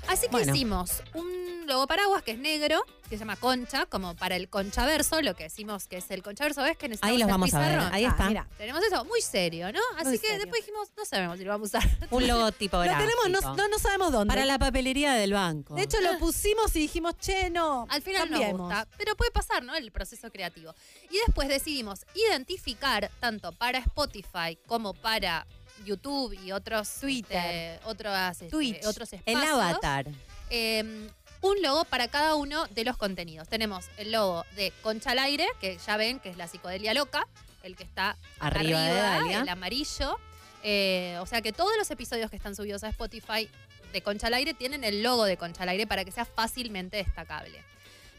Así 0.09 0.27
que 0.27 0.33
Bueno. 0.33 0.55
hicimos 0.55 1.03
un 1.15 1.67
logo 1.67 1.87
paraguas 1.87 2.23
que 2.23 2.33
es 2.33 2.39
negro, 2.39 2.85
que 3.07 3.17
se 3.17 3.21
llama 3.21 3.37
concha, 3.37 3.87
como 3.87 4.15
para 4.17 4.37
el 4.37 4.49
conchaverso, 4.49 5.23
lo 5.23 5.35
que 5.35 5.45
decimos 5.45 5.87
que 5.87 5.99
es 5.99 6.11
el 6.11 6.23
conchaverso, 6.23 6.63
¿ves? 6.63 6.77
Que 6.77 6.89
necesitamos 6.89 7.13
Ahí 7.13 7.19
los 7.19 7.27
el 7.29 7.33
vamos 7.33 7.55
a 7.55 7.59
ver. 7.61 7.79
Ahí 7.93 8.05
Ah, 8.05 8.09
está. 8.09 8.29
mira, 8.29 8.47
tenemos 8.59 8.83
eso 8.85 9.05
muy 9.05 9.21
serio, 9.21 9.73
¿no? 9.73 9.81
Así 9.97 10.05
Muy 10.09 10.19
que 10.19 10.27
serio. 10.27 10.43
después 10.45 10.63
dijimos, 10.65 10.89
no 10.97 11.05
sabemos 11.05 11.39
si 11.39 11.45
lo 11.45 11.51
vamos 11.51 11.75
a 11.75 11.79
usar. 11.79 11.91
Un 12.11 12.27
logo 12.27 12.45
Lo 12.47 12.53
tenemos, 12.53 13.31
no, 13.31 13.55
no, 13.57 13.69
no 13.69 13.79
sabemos 13.79 14.13
dónde. 14.13 14.33
Para 14.33 14.45
la 14.45 14.59
papelería 14.59 15.13
del 15.15 15.33
banco. 15.33 15.75
de 15.75 15.83
hecho, 15.83 16.01
lo 16.01 16.19
pusimos 16.19 16.75
y 16.77 16.81
dijimos, 16.81 17.15
che, 17.19 17.51
no. 17.51 17.87
Al 17.91 18.03
final 18.03 18.31
no 18.31 18.39
cambiemos. 18.39 18.61
gusta, 18.69 18.89
pero 18.97 19.17
puede 19.17 19.31
pasar, 19.31 19.63
¿no? 19.63 19.75
El 19.75 19.91
proceso 19.93 20.31
creativo. 20.31 20.75
Y 21.11 21.19
después 21.27 21.49
decidimos 21.49 22.05
identificar, 22.15 23.11
tanto 23.21 23.53
para 23.53 23.79
Spotify 23.79 24.59
como 24.67 24.95
para 24.95 25.47
YouTube 25.85 26.33
y 26.43 26.53
otros 26.53 26.89
Twitter. 27.01 27.37
este, 27.37 27.81
otras, 27.87 28.33
este, 28.43 28.49
Twitch. 28.51 28.85
otros 28.87 29.13
El 29.13 29.21
espacios. 29.25 29.53
avatar. 29.53 30.07
eh, 30.51 31.09
un 31.47 31.63
logo 31.63 31.85
para 31.85 32.09
cada 32.09 32.35
uno 32.35 32.67
de 32.69 32.85
los 32.85 32.97
contenidos. 32.97 33.49
Tenemos 33.49 33.87
el 33.97 34.13
logo 34.13 34.45
de 34.57 34.73
Concha 34.83 35.11
al 35.13 35.19
aire, 35.21 35.47
que 35.61 35.79
ya 35.85 35.97
ven 35.97 36.19
que 36.21 36.31
es 36.31 36.37
la 36.37 36.49
psicodelia 36.49 36.95
loca, 36.95 37.27
el 37.63 37.77
que 37.77 37.85
está 37.85 38.17
Arriba 38.39 38.81
de 38.81 38.95
Dalia. 38.95 39.41
el 39.41 39.49
amarillo. 39.49 40.19
Eh, 40.63 41.17
o 41.21 41.27
sea 41.27 41.43
que 41.43 41.53
todos 41.53 41.73
los 41.79 41.91
episodios 41.91 42.31
que 42.31 42.37
están 42.37 42.57
subidos 42.57 42.83
a 42.85 42.89
Spotify 42.89 43.49
de 43.93 44.03
Concha 44.03 44.27
al 44.27 44.35
aire 44.35 44.53
tienen 44.55 44.83
el 44.85 45.03
logo 45.03 45.25
de 45.25 45.37
Concha 45.37 45.63
al 45.63 45.69
aire 45.71 45.87
para 45.87 46.05
que 46.05 46.11
sea 46.11 46.25
fácilmente 46.25 46.97
destacable. 46.97 47.63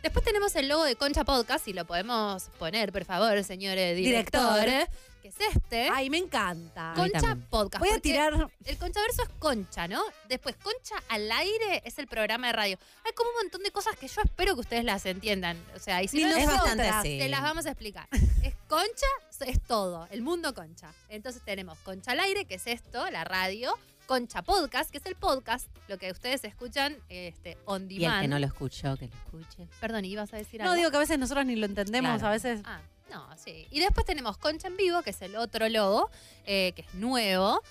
Después 0.02 0.24
tenemos 0.24 0.56
el 0.56 0.68
logo 0.70 0.84
de 0.84 0.96
Concha 0.96 1.26
Podcast, 1.26 1.66
si 1.66 1.74
lo 1.74 1.86
podemos 1.86 2.44
poner, 2.60 2.92
por 2.92 3.04
favor, 3.04 3.44
señor 3.44 3.78
eh, 3.78 3.94
director, 3.96 4.60
Director. 4.62 4.88
Que 5.22 5.30
es 5.30 5.36
este. 5.40 5.90
Ay, 5.92 6.10
me 6.10 6.18
encanta. 6.18 6.94
Concha. 6.96 7.38
Podcast. 7.50 7.80
Voy 7.80 7.90
a 7.90 8.00
tirar. 8.00 8.50
El 8.66 8.78
Conchaverso 8.78 9.24
es 9.24 9.30
Concha, 9.40 9.88
¿no? 9.88 10.02
Después, 10.30 10.56
Concha 10.58 10.96
al 11.10 11.32
aire 11.32 11.82
es 11.86 11.98
el 12.00 12.08
programa 12.08 12.48
de 12.48 12.54
radio. 12.54 12.78
Hay 13.06 13.14
como 13.14 13.30
un 13.32 13.36
montón 13.44 13.64
de 13.64 13.72
cosas 13.72 13.96
que 13.98 14.08
yo 14.08 14.22
espero 14.24 14.56
que 14.56 14.62
ustedes 14.62 14.84
las 14.84 15.06
entiendan. 15.06 15.58
O 15.76 15.80
sea, 15.80 16.02
y 16.04 16.08
si 16.08 16.24
no, 16.24 16.30
Es 16.36 16.46
bastante 16.46 16.88
así. 16.88 17.28
las 17.28 17.42
vamos 17.42 17.66
a 17.66 17.72
explicar. 17.72 18.08
Es 18.44 18.54
Concha, 18.70 19.08
es 19.46 19.62
todo, 19.62 20.08
el 20.12 20.22
mundo 20.22 20.54
Concha. 20.54 20.94
Entonces 21.10 21.42
tenemos 21.44 21.78
Concha 21.80 22.12
al 22.12 22.20
aire, 22.20 22.46
que 22.46 22.56
es 22.56 22.68
esto, 22.68 23.10
la 23.10 23.24
radio. 23.24 23.74
Concha 24.06 24.42
Podcast, 24.42 24.90
que 24.90 25.00
es 25.00 25.06
el 25.06 25.16
podcast, 25.18 25.68
lo 25.90 25.98
que 25.98 26.10
ustedes 26.12 26.42
escuchan 26.46 26.96
este, 27.10 27.58
on 27.66 27.92
Y 27.92 27.96
el 27.96 28.02
demand. 28.04 28.22
que 28.22 28.28
no 28.30 28.40
lo 28.40 28.46
escuchó, 28.46 28.96
que 28.96 29.08
lo 29.08 29.16
escuche. 29.16 29.68
Perdón, 29.82 30.06
¿ibas 30.06 30.32
a 30.34 30.38
decir 30.38 30.62
No, 30.62 30.68
algo? 30.68 30.76
digo 30.78 30.92
que 30.92 30.96
a 30.96 31.00
veces 31.02 31.20
nosotros 31.20 31.46
ni 31.46 31.58
lo 31.58 31.66
entendemos, 31.66 32.12
Claro. 32.14 32.28
a 32.28 32.32
veces. 32.32 32.62
Ah, 32.64 32.80
no, 33.10 33.28
sí. 33.38 33.68
Y 33.72 33.80
después 33.80 34.06
tenemos 34.06 34.38
Concha 34.38 34.68
en 34.68 34.78
Vivo, 34.78 35.02
que 35.04 35.12
es 35.12 35.22
el 35.22 35.36
otro 35.36 35.68
logo, 35.70 36.10
eh, 36.46 36.74
que 36.76 36.82
es 36.84 36.94
nuevo, 36.94 37.62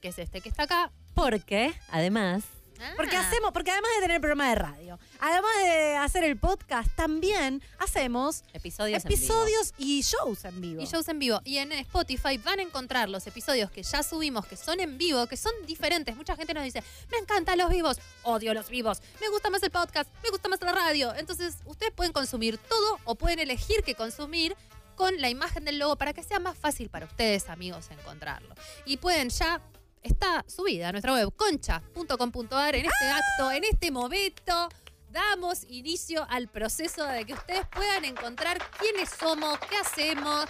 que 0.00 0.08
es 0.08 0.18
este 0.18 0.40
que 0.40 0.48
está 0.48 0.64
acá. 0.64 0.90
Porque, 1.14 1.74
además, 1.90 2.44
Porque 2.96 3.14
Ah. 3.16 3.20
hacemos, 3.20 3.52
porque 3.52 3.70
además 3.70 3.92
de 3.94 4.00
tener 4.00 4.16
el 4.16 4.20
programa 4.20 4.48
de 4.48 4.54
radio, 4.56 4.98
además 5.20 5.52
de 5.62 5.94
hacer 5.98 6.24
el 6.24 6.36
podcast, 6.36 6.90
también 6.96 7.62
hacemos 7.78 8.42
episodios 8.54 9.04
episodios 9.04 9.72
y 9.78 10.02
shows 10.02 10.44
en 10.44 10.60
vivo. 10.60 10.82
Y 10.82 10.86
shows 10.86 11.06
en 11.06 11.20
vivo. 11.20 11.40
Y 11.44 11.58
en 11.58 11.70
Spotify 11.70 12.38
van 12.38 12.58
a 12.58 12.62
encontrar 12.62 13.08
los 13.08 13.24
episodios 13.28 13.70
que 13.70 13.84
ya 13.84 14.02
subimos, 14.02 14.46
que 14.46 14.56
son 14.56 14.80
en 14.80 14.98
vivo, 14.98 15.28
que 15.28 15.36
son 15.36 15.52
diferentes. 15.64 16.16
Mucha 16.16 16.34
gente 16.34 16.54
nos 16.54 16.64
dice, 16.64 16.82
me 17.12 17.18
encantan 17.18 17.56
los 17.56 17.70
vivos, 17.70 18.00
odio 18.24 18.52
los 18.52 18.68
vivos, 18.68 19.00
me 19.20 19.28
gusta 19.28 19.48
más 19.48 19.62
el 19.62 19.70
podcast, 19.70 20.10
me 20.24 20.30
gusta 20.30 20.48
más 20.48 20.60
la 20.60 20.72
radio. 20.72 21.14
Entonces, 21.14 21.58
ustedes 21.66 21.92
pueden 21.92 22.12
consumir 22.12 22.58
todo 22.58 22.98
o 23.04 23.14
pueden 23.14 23.38
elegir 23.38 23.84
qué 23.84 23.94
consumir 23.94 24.56
con 24.96 25.20
la 25.20 25.28
imagen 25.28 25.64
del 25.64 25.78
logo 25.78 25.96
para 25.96 26.12
que 26.12 26.22
sea 26.22 26.38
más 26.38 26.56
fácil 26.56 26.88
para 26.88 27.06
ustedes, 27.06 27.48
amigos, 27.48 27.90
encontrarlo. 27.90 28.54
Y 28.86 28.96
pueden 28.98 29.30
ya... 29.30 29.60
Está 30.02 30.44
subida 30.48 30.88
a 30.88 30.92
nuestra 30.92 31.12
web, 31.12 31.32
concha.com.ar. 31.36 32.74
En 32.74 32.86
este 32.86 33.08
acto, 33.08 33.52
en 33.52 33.62
este 33.62 33.92
momento, 33.92 34.68
damos 35.12 35.64
inicio 35.68 36.26
al 36.28 36.48
proceso 36.48 37.04
de 37.04 37.24
que 37.24 37.34
ustedes 37.34 37.66
puedan 37.68 38.04
encontrar 38.04 38.58
quiénes 38.80 39.10
somos, 39.10 39.58
qué 39.70 39.76
hacemos, 39.76 40.46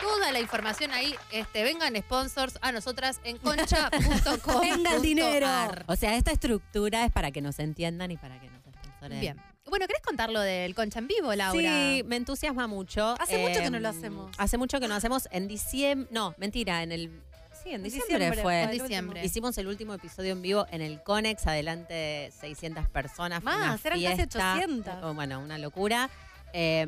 toda 0.00 0.30
la 0.30 0.40
información 0.40 0.92
ahí. 0.92 1.14
Este, 1.32 1.64
vengan 1.64 1.96
sponsors 1.96 2.58
a 2.60 2.70
nosotras 2.72 3.20
en 3.24 3.38
concha.com. 3.38 4.60
Venga 4.60 4.94
el 4.94 5.02
dinero. 5.02 5.48
O 5.86 5.96
sea, 5.96 6.16
esta 6.16 6.32
estructura 6.32 7.04
es 7.04 7.12
para 7.12 7.30
que 7.30 7.40
nos 7.40 7.58
entiendan 7.58 8.10
y 8.10 8.16
para 8.16 8.40
que 8.40 8.48
nos 8.48 8.60
sponsoren. 8.62 9.20
Bien. 9.20 9.53
Bueno, 9.66 9.86
¿querés 9.86 10.02
contar 10.02 10.30
lo 10.30 10.40
del 10.40 10.74
concha 10.74 10.98
en 10.98 11.08
vivo, 11.08 11.34
Laura? 11.34 11.58
Sí, 11.60 12.02
me 12.06 12.16
entusiasma 12.16 12.66
mucho. 12.66 13.14
Hace 13.18 13.38
mucho 13.38 13.60
que 13.60 13.66
Em, 13.66 13.72
no 13.72 13.80
lo 13.80 13.88
hacemos. 13.88 14.30
Hace 14.38 14.58
mucho 14.58 14.78
que 14.80 14.88
no 14.88 14.94
hacemos. 14.94 15.28
En 15.30 15.48
diciembre. 15.48 16.08
No, 16.12 16.34
mentira, 16.38 16.82
en 16.82 16.92
el. 16.92 17.22
Sí, 17.62 17.70
en 17.70 17.82
diciembre, 17.82 18.14
diciembre 18.18 18.42
fue. 18.42 18.62
En 18.62 18.70
diciembre. 18.72 19.24
Hicimos 19.24 19.56
el 19.56 19.66
último 19.66 19.94
episodio 19.94 20.32
en 20.32 20.42
vivo 20.42 20.66
en 20.70 20.82
el 20.82 21.02
Conex, 21.02 21.46
adelante 21.46 21.94
de 21.94 22.32
600 22.40 22.88
personas. 22.88 23.42
Más, 23.42 23.84
eran 23.86 24.00
casi 24.02 24.16
fiesta, 24.16 24.52
800. 24.54 24.94
oh, 25.02 25.14
Bueno, 25.14 25.40
una 25.40 25.56
locura. 25.56 26.10
Eh, 26.52 26.86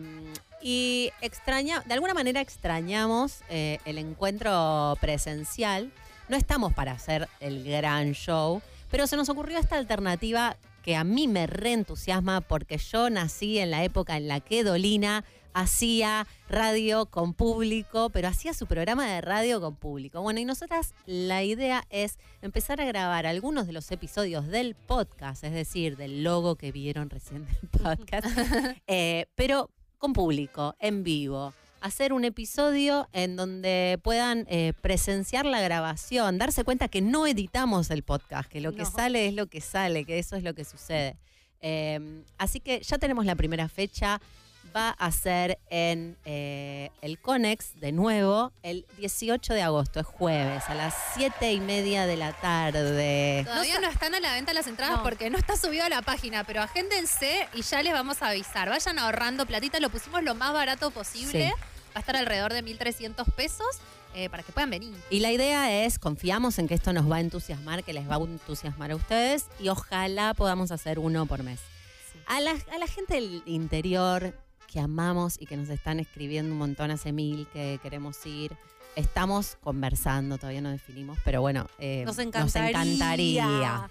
y 0.60 1.10
extraña, 1.22 1.80
de 1.86 1.94
alguna 1.94 2.14
manera 2.14 2.40
extrañamos 2.40 3.40
eh, 3.48 3.78
el 3.84 3.98
encuentro 3.98 4.96
presencial. 5.00 5.90
No 6.28 6.36
estamos 6.36 6.72
para 6.74 6.92
hacer 6.92 7.28
el 7.40 7.64
gran 7.64 8.12
show, 8.12 8.60
pero 8.90 9.06
se 9.06 9.16
nos 9.16 9.28
ocurrió 9.28 9.58
esta 9.58 9.76
alternativa 9.76 10.56
que 10.86 10.94
a 10.94 11.02
mí 11.02 11.26
me 11.26 11.48
reentusiasma 11.48 12.42
porque 12.42 12.78
yo 12.78 13.10
nací 13.10 13.58
en 13.58 13.72
la 13.72 13.82
época 13.82 14.16
en 14.16 14.28
la 14.28 14.38
que 14.38 14.62
Dolina 14.62 15.24
hacía 15.52 16.28
radio 16.48 17.06
con 17.06 17.34
público, 17.34 18.08
pero 18.10 18.28
hacía 18.28 18.54
su 18.54 18.68
programa 18.68 19.04
de 19.04 19.20
radio 19.20 19.60
con 19.60 19.74
público. 19.74 20.22
Bueno, 20.22 20.38
y 20.38 20.44
nosotras 20.44 20.94
la 21.04 21.42
idea 21.42 21.82
es 21.90 22.20
empezar 22.40 22.80
a 22.80 22.84
grabar 22.84 23.26
algunos 23.26 23.66
de 23.66 23.72
los 23.72 23.90
episodios 23.90 24.46
del 24.46 24.76
podcast, 24.76 25.42
es 25.42 25.52
decir, 25.52 25.96
del 25.96 26.22
logo 26.22 26.54
que 26.54 26.70
vieron 26.70 27.10
recién 27.10 27.46
del 27.46 27.68
podcast, 27.82 28.28
eh, 28.86 29.26
pero 29.34 29.70
con 29.98 30.12
público, 30.12 30.76
en 30.78 31.02
vivo. 31.02 31.52
Hacer 31.86 32.12
un 32.12 32.24
episodio 32.24 33.08
en 33.12 33.36
donde 33.36 34.00
puedan 34.02 34.44
eh, 34.50 34.72
presenciar 34.80 35.46
la 35.46 35.60
grabación, 35.60 36.36
darse 36.36 36.64
cuenta 36.64 36.88
que 36.88 37.00
no 37.00 37.28
editamos 37.28 37.92
el 37.92 38.02
podcast, 38.02 38.50
que 38.50 38.60
lo 38.60 38.72
que 38.72 38.82
No. 38.82 38.90
sale 38.90 39.28
es 39.28 39.34
lo 39.34 39.46
que 39.46 39.60
sale, 39.60 40.04
que 40.04 40.18
eso 40.18 40.34
es 40.34 40.42
lo 40.42 40.52
que 40.52 40.64
sucede. 40.64 41.16
Eh, 41.60 42.24
así 42.38 42.58
que 42.58 42.80
ya 42.82 42.98
tenemos 42.98 43.24
la 43.24 43.36
primera 43.36 43.68
fecha. 43.68 44.20
Va 44.76 44.90
a 44.90 45.12
ser 45.12 45.58
en 45.70 46.16
eh, 46.24 46.90
el 47.02 47.20
Conex 47.20 47.78
de 47.80 47.92
nuevo 47.92 48.52
el 48.64 48.84
18 48.98 49.54
de 49.54 49.62
agosto, 49.62 50.00
es 50.00 50.06
jueves, 50.06 50.64
a 50.68 50.74
las 50.74 50.92
7 51.14 51.52
y 51.52 51.60
media 51.60 52.04
de 52.04 52.16
la 52.16 52.32
tarde. 52.32 53.44
Todavía 53.46 53.78
no, 53.80 53.88
están 53.88 54.12
a 54.16 54.20
la 54.20 54.32
venta 54.34 54.52
las 54.52 54.66
entradas 54.66 54.96
No. 54.98 55.02
porque 55.04 55.30
no 55.30 55.38
está 55.38 55.56
subido 55.56 55.84
a 55.84 55.88
la 55.88 56.02
página, 56.02 56.42
pero 56.42 56.62
agéndense 56.62 57.48
y 57.54 57.62
ya 57.62 57.80
les 57.84 57.92
vamos 57.92 58.20
a 58.22 58.30
avisar. 58.30 58.68
Vayan 58.68 58.98
ahorrando 58.98 59.46
platita, 59.46 59.78
lo 59.78 59.88
pusimos 59.88 60.24
lo 60.24 60.34
más 60.34 60.52
barato 60.52 60.90
posible. 60.90 61.52
Sí. 61.56 61.62
Va 61.96 62.00
a 62.00 62.00
estar 62.00 62.16
alrededor 62.16 62.52
de 62.52 62.62
1.300 62.62 63.24
pesos 63.32 63.66
eh, 64.14 64.28
para 64.28 64.42
que 64.42 64.52
puedan 64.52 64.68
venir. 64.68 64.92
Y 65.08 65.20
la 65.20 65.32
idea 65.32 65.84
es, 65.86 65.98
confiamos 65.98 66.58
en 66.58 66.68
que 66.68 66.74
esto 66.74 66.92
nos 66.92 67.10
va 67.10 67.16
a 67.16 67.20
entusiasmar, 67.20 67.84
que 67.84 67.94
les 67.94 68.06
va 68.06 68.16
a 68.16 68.18
entusiasmar 68.18 68.90
a 68.90 68.96
ustedes 68.96 69.46
y 69.58 69.70
ojalá 69.70 70.34
podamos 70.34 70.72
hacer 70.72 70.98
uno 70.98 71.24
por 71.24 71.42
mes. 71.42 71.58
A, 72.26 72.40
la, 72.40 72.50
a 72.50 72.78
la 72.78 72.86
gente 72.86 73.14
del 73.14 73.42
interior 73.46 74.38
que 74.70 74.78
amamos 74.78 75.36
y 75.40 75.46
que 75.46 75.56
nos 75.56 75.70
están 75.70 75.98
escribiendo 75.98 76.52
un 76.52 76.58
montón 76.58 76.90
hace 76.90 77.12
mil, 77.12 77.46
que 77.50 77.80
queremos 77.82 78.26
ir, 78.26 78.54
estamos 78.94 79.56
conversando, 79.62 80.36
todavía 80.36 80.60
no 80.60 80.70
definimos, 80.70 81.18
pero 81.24 81.40
bueno, 81.40 81.66
eh, 81.78 82.02
Nos 82.04 82.18
encantaría. 82.18 82.68
encantaría. 82.70 83.88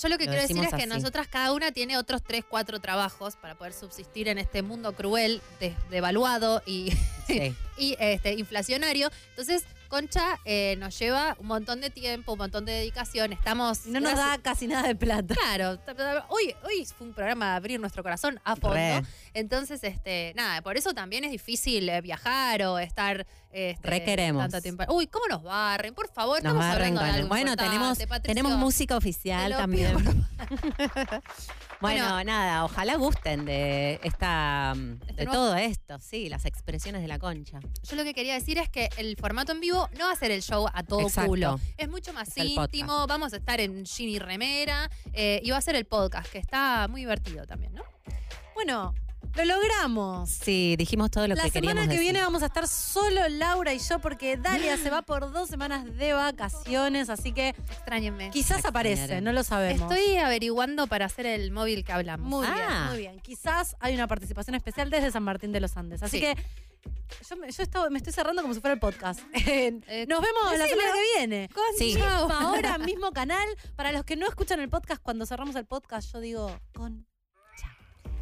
Yo 0.00 0.08
lo 0.08 0.18
que 0.18 0.24
Lo 0.26 0.30
quiero 0.32 0.42
decir 0.46 0.62
es 0.64 0.70
que 0.70 0.82
así. 0.82 0.86
nosotras 0.86 1.26
cada 1.28 1.52
una 1.52 1.72
tiene 1.72 1.96
otros 1.98 2.22
tres, 2.22 2.44
cuatro 2.48 2.80
trabajos 2.80 3.36
para 3.36 3.54
poder 3.54 3.72
subsistir 3.72 4.28
en 4.28 4.38
este 4.38 4.62
mundo 4.62 4.92
cruel, 4.94 5.40
de- 5.60 5.74
devaluado 5.90 6.62
y, 6.66 6.92
Sí. 7.26 7.54
y 7.78 7.96
este, 7.98 8.34
inflacionario. 8.34 9.10
Entonces, 9.30 9.64
Concha 9.88 10.38
eh, 10.44 10.76
nos 10.78 10.98
lleva 10.98 11.36
un 11.38 11.46
montón 11.46 11.80
de 11.80 11.90
tiempo, 11.90 12.32
un 12.32 12.38
montón 12.38 12.64
de 12.64 12.72
dedicación. 12.72 13.32
Estamos. 13.32 13.86
No 13.86 14.00
nos 14.00 14.14
da 14.16 14.38
casi 14.38 14.66
nada 14.66 14.86
de 14.88 14.94
plata. 14.96 15.34
Claro, 15.34 15.78
hoy, 16.28 16.54
hoy 16.64 16.84
fue 16.86 17.06
un 17.06 17.12
programa 17.14 17.50
de 17.50 17.56
abrir 17.56 17.80
nuestro 17.80 18.02
corazón 18.02 18.40
a 18.44 18.56
fondo. 18.56 18.74
Re. 18.74 19.02
Entonces, 19.34 19.82
este, 19.84 20.32
nada, 20.36 20.62
por 20.62 20.76
eso 20.76 20.92
también 20.94 21.24
es 21.24 21.30
difícil 21.30 21.88
eh, 21.88 22.00
viajar 22.00 22.62
o 22.62 22.78
estar 22.78 23.26
este, 23.50 23.88
Requeremos. 23.88 24.42
tanto 24.42 24.60
tiempo. 24.60 24.84
Uy, 24.92 25.06
¿cómo 25.06 25.26
nos 25.28 25.42
barren? 25.42 25.94
Por 25.94 26.08
favor, 26.12 26.42
Nos 26.42 26.52
estamos 26.52 26.66
barren 26.74 26.94
de 26.94 27.00
algo 27.00 27.28
Bueno, 27.28 27.56
tenemos, 27.56 27.98
Patricio. 27.98 28.22
tenemos 28.22 28.52
música 28.58 28.96
oficial 28.96 29.52
también. 29.52 29.96
bueno, 31.80 32.22
nada, 32.24 32.64
ojalá 32.64 32.96
gusten 32.96 33.44
de 33.44 34.00
esta 34.02 34.74
de 34.76 34.96
Este 35.08 35.24
nuevo- 35.24 35.32
todo 35.32 35.56
esto, 35.56 35.98
sí, 35.98 36.28
las 36.28 36.44
expresiones 36.44 37.02
de 37.02 37.08
la 37.08 37.18
concha. 37.18 37.60
Yo 37.82 37.96
lo 37.96 38.04
que 38.04 38.14
quería 38.14 38.34
decir 38.34 38.58
es 38.58 38.68
que 38.68 38.88
el 38.96 39.16
formato 39.16 39.52
en 39.52 39.60
vivo 39.60 39.75
no 39.98 40.06
va 40.06 40.12
a 40.12 40.16
ser 40.16 40.30
el 40.30 40.42
show 40.42 40.66
a 40.72 40.82
todo 40.82 41.00
Exacto. 41.02 41.30
culo. 41.30 41.60
Es 41.76 41.88
mucho 41.88 42.12
más 42.12 42.28
Es 42.36 42.44
íntimo, 42.44 43.06
vamos 43.06 43.32
a 43.32 43.36
estar 43.36 43.60
en 43.60 43.84
Ginny 43.84 44.18
Remera 44.18 44.90
eh, 45.12 45.40
y 45.42 45.50
va 45.50 45.58
a 45.58 45.62
ser 45.62 45.76
el 45.76 45.84
podcast, 45.84 46.30
que 46.30 46.38
está 46.38 46.88
muy 46.88 47.02
divertido 47.02 47.46
también, 47.46 47.74
¿no? 47.74 47.82
Bueno, 48.54 48.94
lo 49.36 49.44
logramos. 49.44 50.30
Sí, 50.30 50.74
dijimos 50.78 51.10
todo 51.10 51.26
lo 51.28 51.34
la 51.34 51.42
que 51.44 51.50
semana 51.50 51.72
queríamos 51.72 51.82
que 51.84 51.88
decir. 51.94 52.02
viene 52.02 52.20
vamos 52.20 52.42
a 52.42 52.46
estar 52.46 52.66
solo 52.68 53.28
Laura 53.28 53.74
y 53.74 53.78
yo 53.78 53.98
porque 53.98 54.36
Dalia 54.36 54.76
se 54.76 54.90
va 54.90 55.02
por 55.02 55.30
dos 55.32 55.48
semanas 55.48 55.84
de 55.96 56.12
vacaciones, 56.12 57.10
así 57.10 57.32
que 57.32 57.48
extrañenme. 57.50 58.30
Quizás 58.30 58.64
aparece, 58.64 59.20
no 59.20 59.32
lo 59.32 59.42
sabemos. 59.44 59.90
Estoy 59.92 60.16
averiguando 60.16 60.86
para 60.86 61.06
hacer 61.06 61.26
el 61.26 61.50
móvil 61.50 61.84
que 61.84 61.92
hablamos. 61.92 62.26
Muy 62.28 62.46
Ah. 62.48 62.54
bien, 62.54 62.88
muy 62.88 62.98
bien. 62.98 63.20
Quizás 63.20 63.76
hay 63.80 63.94
una 63.94 64.06
participación 64.06 64.54
especial 64.54 64.90
desde 64.90 65.10
San 65.10 65.22
Martín 65.22 65.52
de 65.52 65.60
los 65.60 65.76
Andes. 65.76 66.02
Así 66.02 66.18
Sí. 66.18 66.22
que 66.22 66.36
yo, 67.28 67.36
me, 67.36 67.50
yo 67.50 67.62
esto- 67.62 67.90
me 67.90 67.98
estoy 67.98 68.12
cerrando 68.12 68.42
como 68.42 68.54
si 68.54 68.60
fuera 68.60 68.74
el 68.74 68.80
podcast. 68.80 69.20
Nos 70.08 70.20
vemos 70.22 70.58
la 70.58 70.66
semana 70.66 70.92
que 70.92 71.18
viene. 71.18 71.48
Sí. 71.78 71.94
Misma 71.94 72.50
hora, 72.52 72.78
mismo 72.78 73.12
canal. 73.12 73.46
Para 73.74 73.92
los 73.92 74.04
que 74.04 74.16
no 74.16 74.26
escuchan 74.28 74.60
el 74.60 74.68
podcast, 74.68 75.02
cuando 75.02 75.26
cerramos 75.26 75.56
el 75.56 75.66
podcast, 75.66 76.12
yo 76.12 76.20
digo 76.20 76.60
con. 76.74 77.06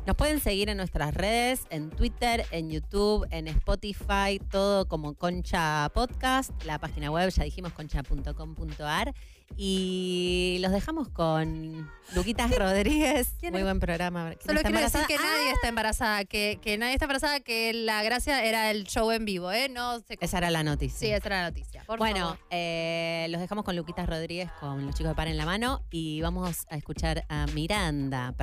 Nos 0.07 0.17
pueden 0.17 0.39
seguir 0.39 0.69
en 0.69 0.77
nuestras 0.77 1.15
redes, 1.15 1.63
en 1.71 1.89
Twitter, 1.89 2.45
en 2.51 2.69
YouTube, 2.69 3.27
en 3.31 3.49
Spotify, 3.49 4.39
todo 4.51 4.87
como 4.87 5.15
Concha 5.15 5.91
Podcast. 5.95 6.51
La 6.65 6.79
página 6.79 7.11
web, 7.11 7.31
ya 7.31 7.43
dijimos, 7.43 7.73
concha.com.ar. 7.73 9.15
Y 9.57 10.59
los 10.61 10.73
dejamos 10.73 11.09
con 11.09 11.91
Luquitas 12.15 12.55
Rodríguez. 12.55 13.35
Muy 13.51 13.63
buen 13.63 13.81
programa. 13.81 14.35
¿Quién 14.35 14.41
Solo 14.47 14.61
quiero 14.61 14.79
decir 14.79 15.07
que 15.07 15.17
nadie 15.17 15.53
está 15.53 15.69
embarazada, 15.69 16.25
que, 16.27 16.59
que 16.61 16.77
nadie 16.77 16.93
está 16.93 17.07
embarazada, 17.07 17.41
que 17.41 17.73
la 17.73 18.03
gracia 18.03 18.45
era 18.45 18.71
el 18.71 18.85
show 18.85 19.11
en 19.11 19.25
vivo, 19.25 19.53
¿eh? 19.53 19.71
No 19.71 20.01
sé 20.01 20.19
Esa 20.21 20.37
era 20.37 20.51
la 20.51 20.63
noticia. 20.63 20.99
Sí, 20.99 21.07
esa 21.07 21.29
era 21.29 21.43
la 21.43 21.49
noticia. 21.49 21.83
Por 21.87 21.99
bueno, 21.99 22.37
eh, 22.51 23.27
los 23.31 23.41
dejamos 23.41 23.65
con 23.65 23.75
Luquitas 23.75 24.07
Rodríguez, 24.07 24.51
con 24.61 24.85
los 24.85 24.95
chicos 24.95 25.13
de 25.13 25.17
Par 25.17 25.29
en 25.29 25.39
la 25.39 25.47
mano 25.47 25.83
y 25.91 26.21
vamos 26.21 26.67
a 26.69 26.77
escuchar 26.77 27.25
a 27.31 27.47
Miranda. 27.55 28.35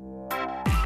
Thank 0.00 0.68
you 0.68 0.79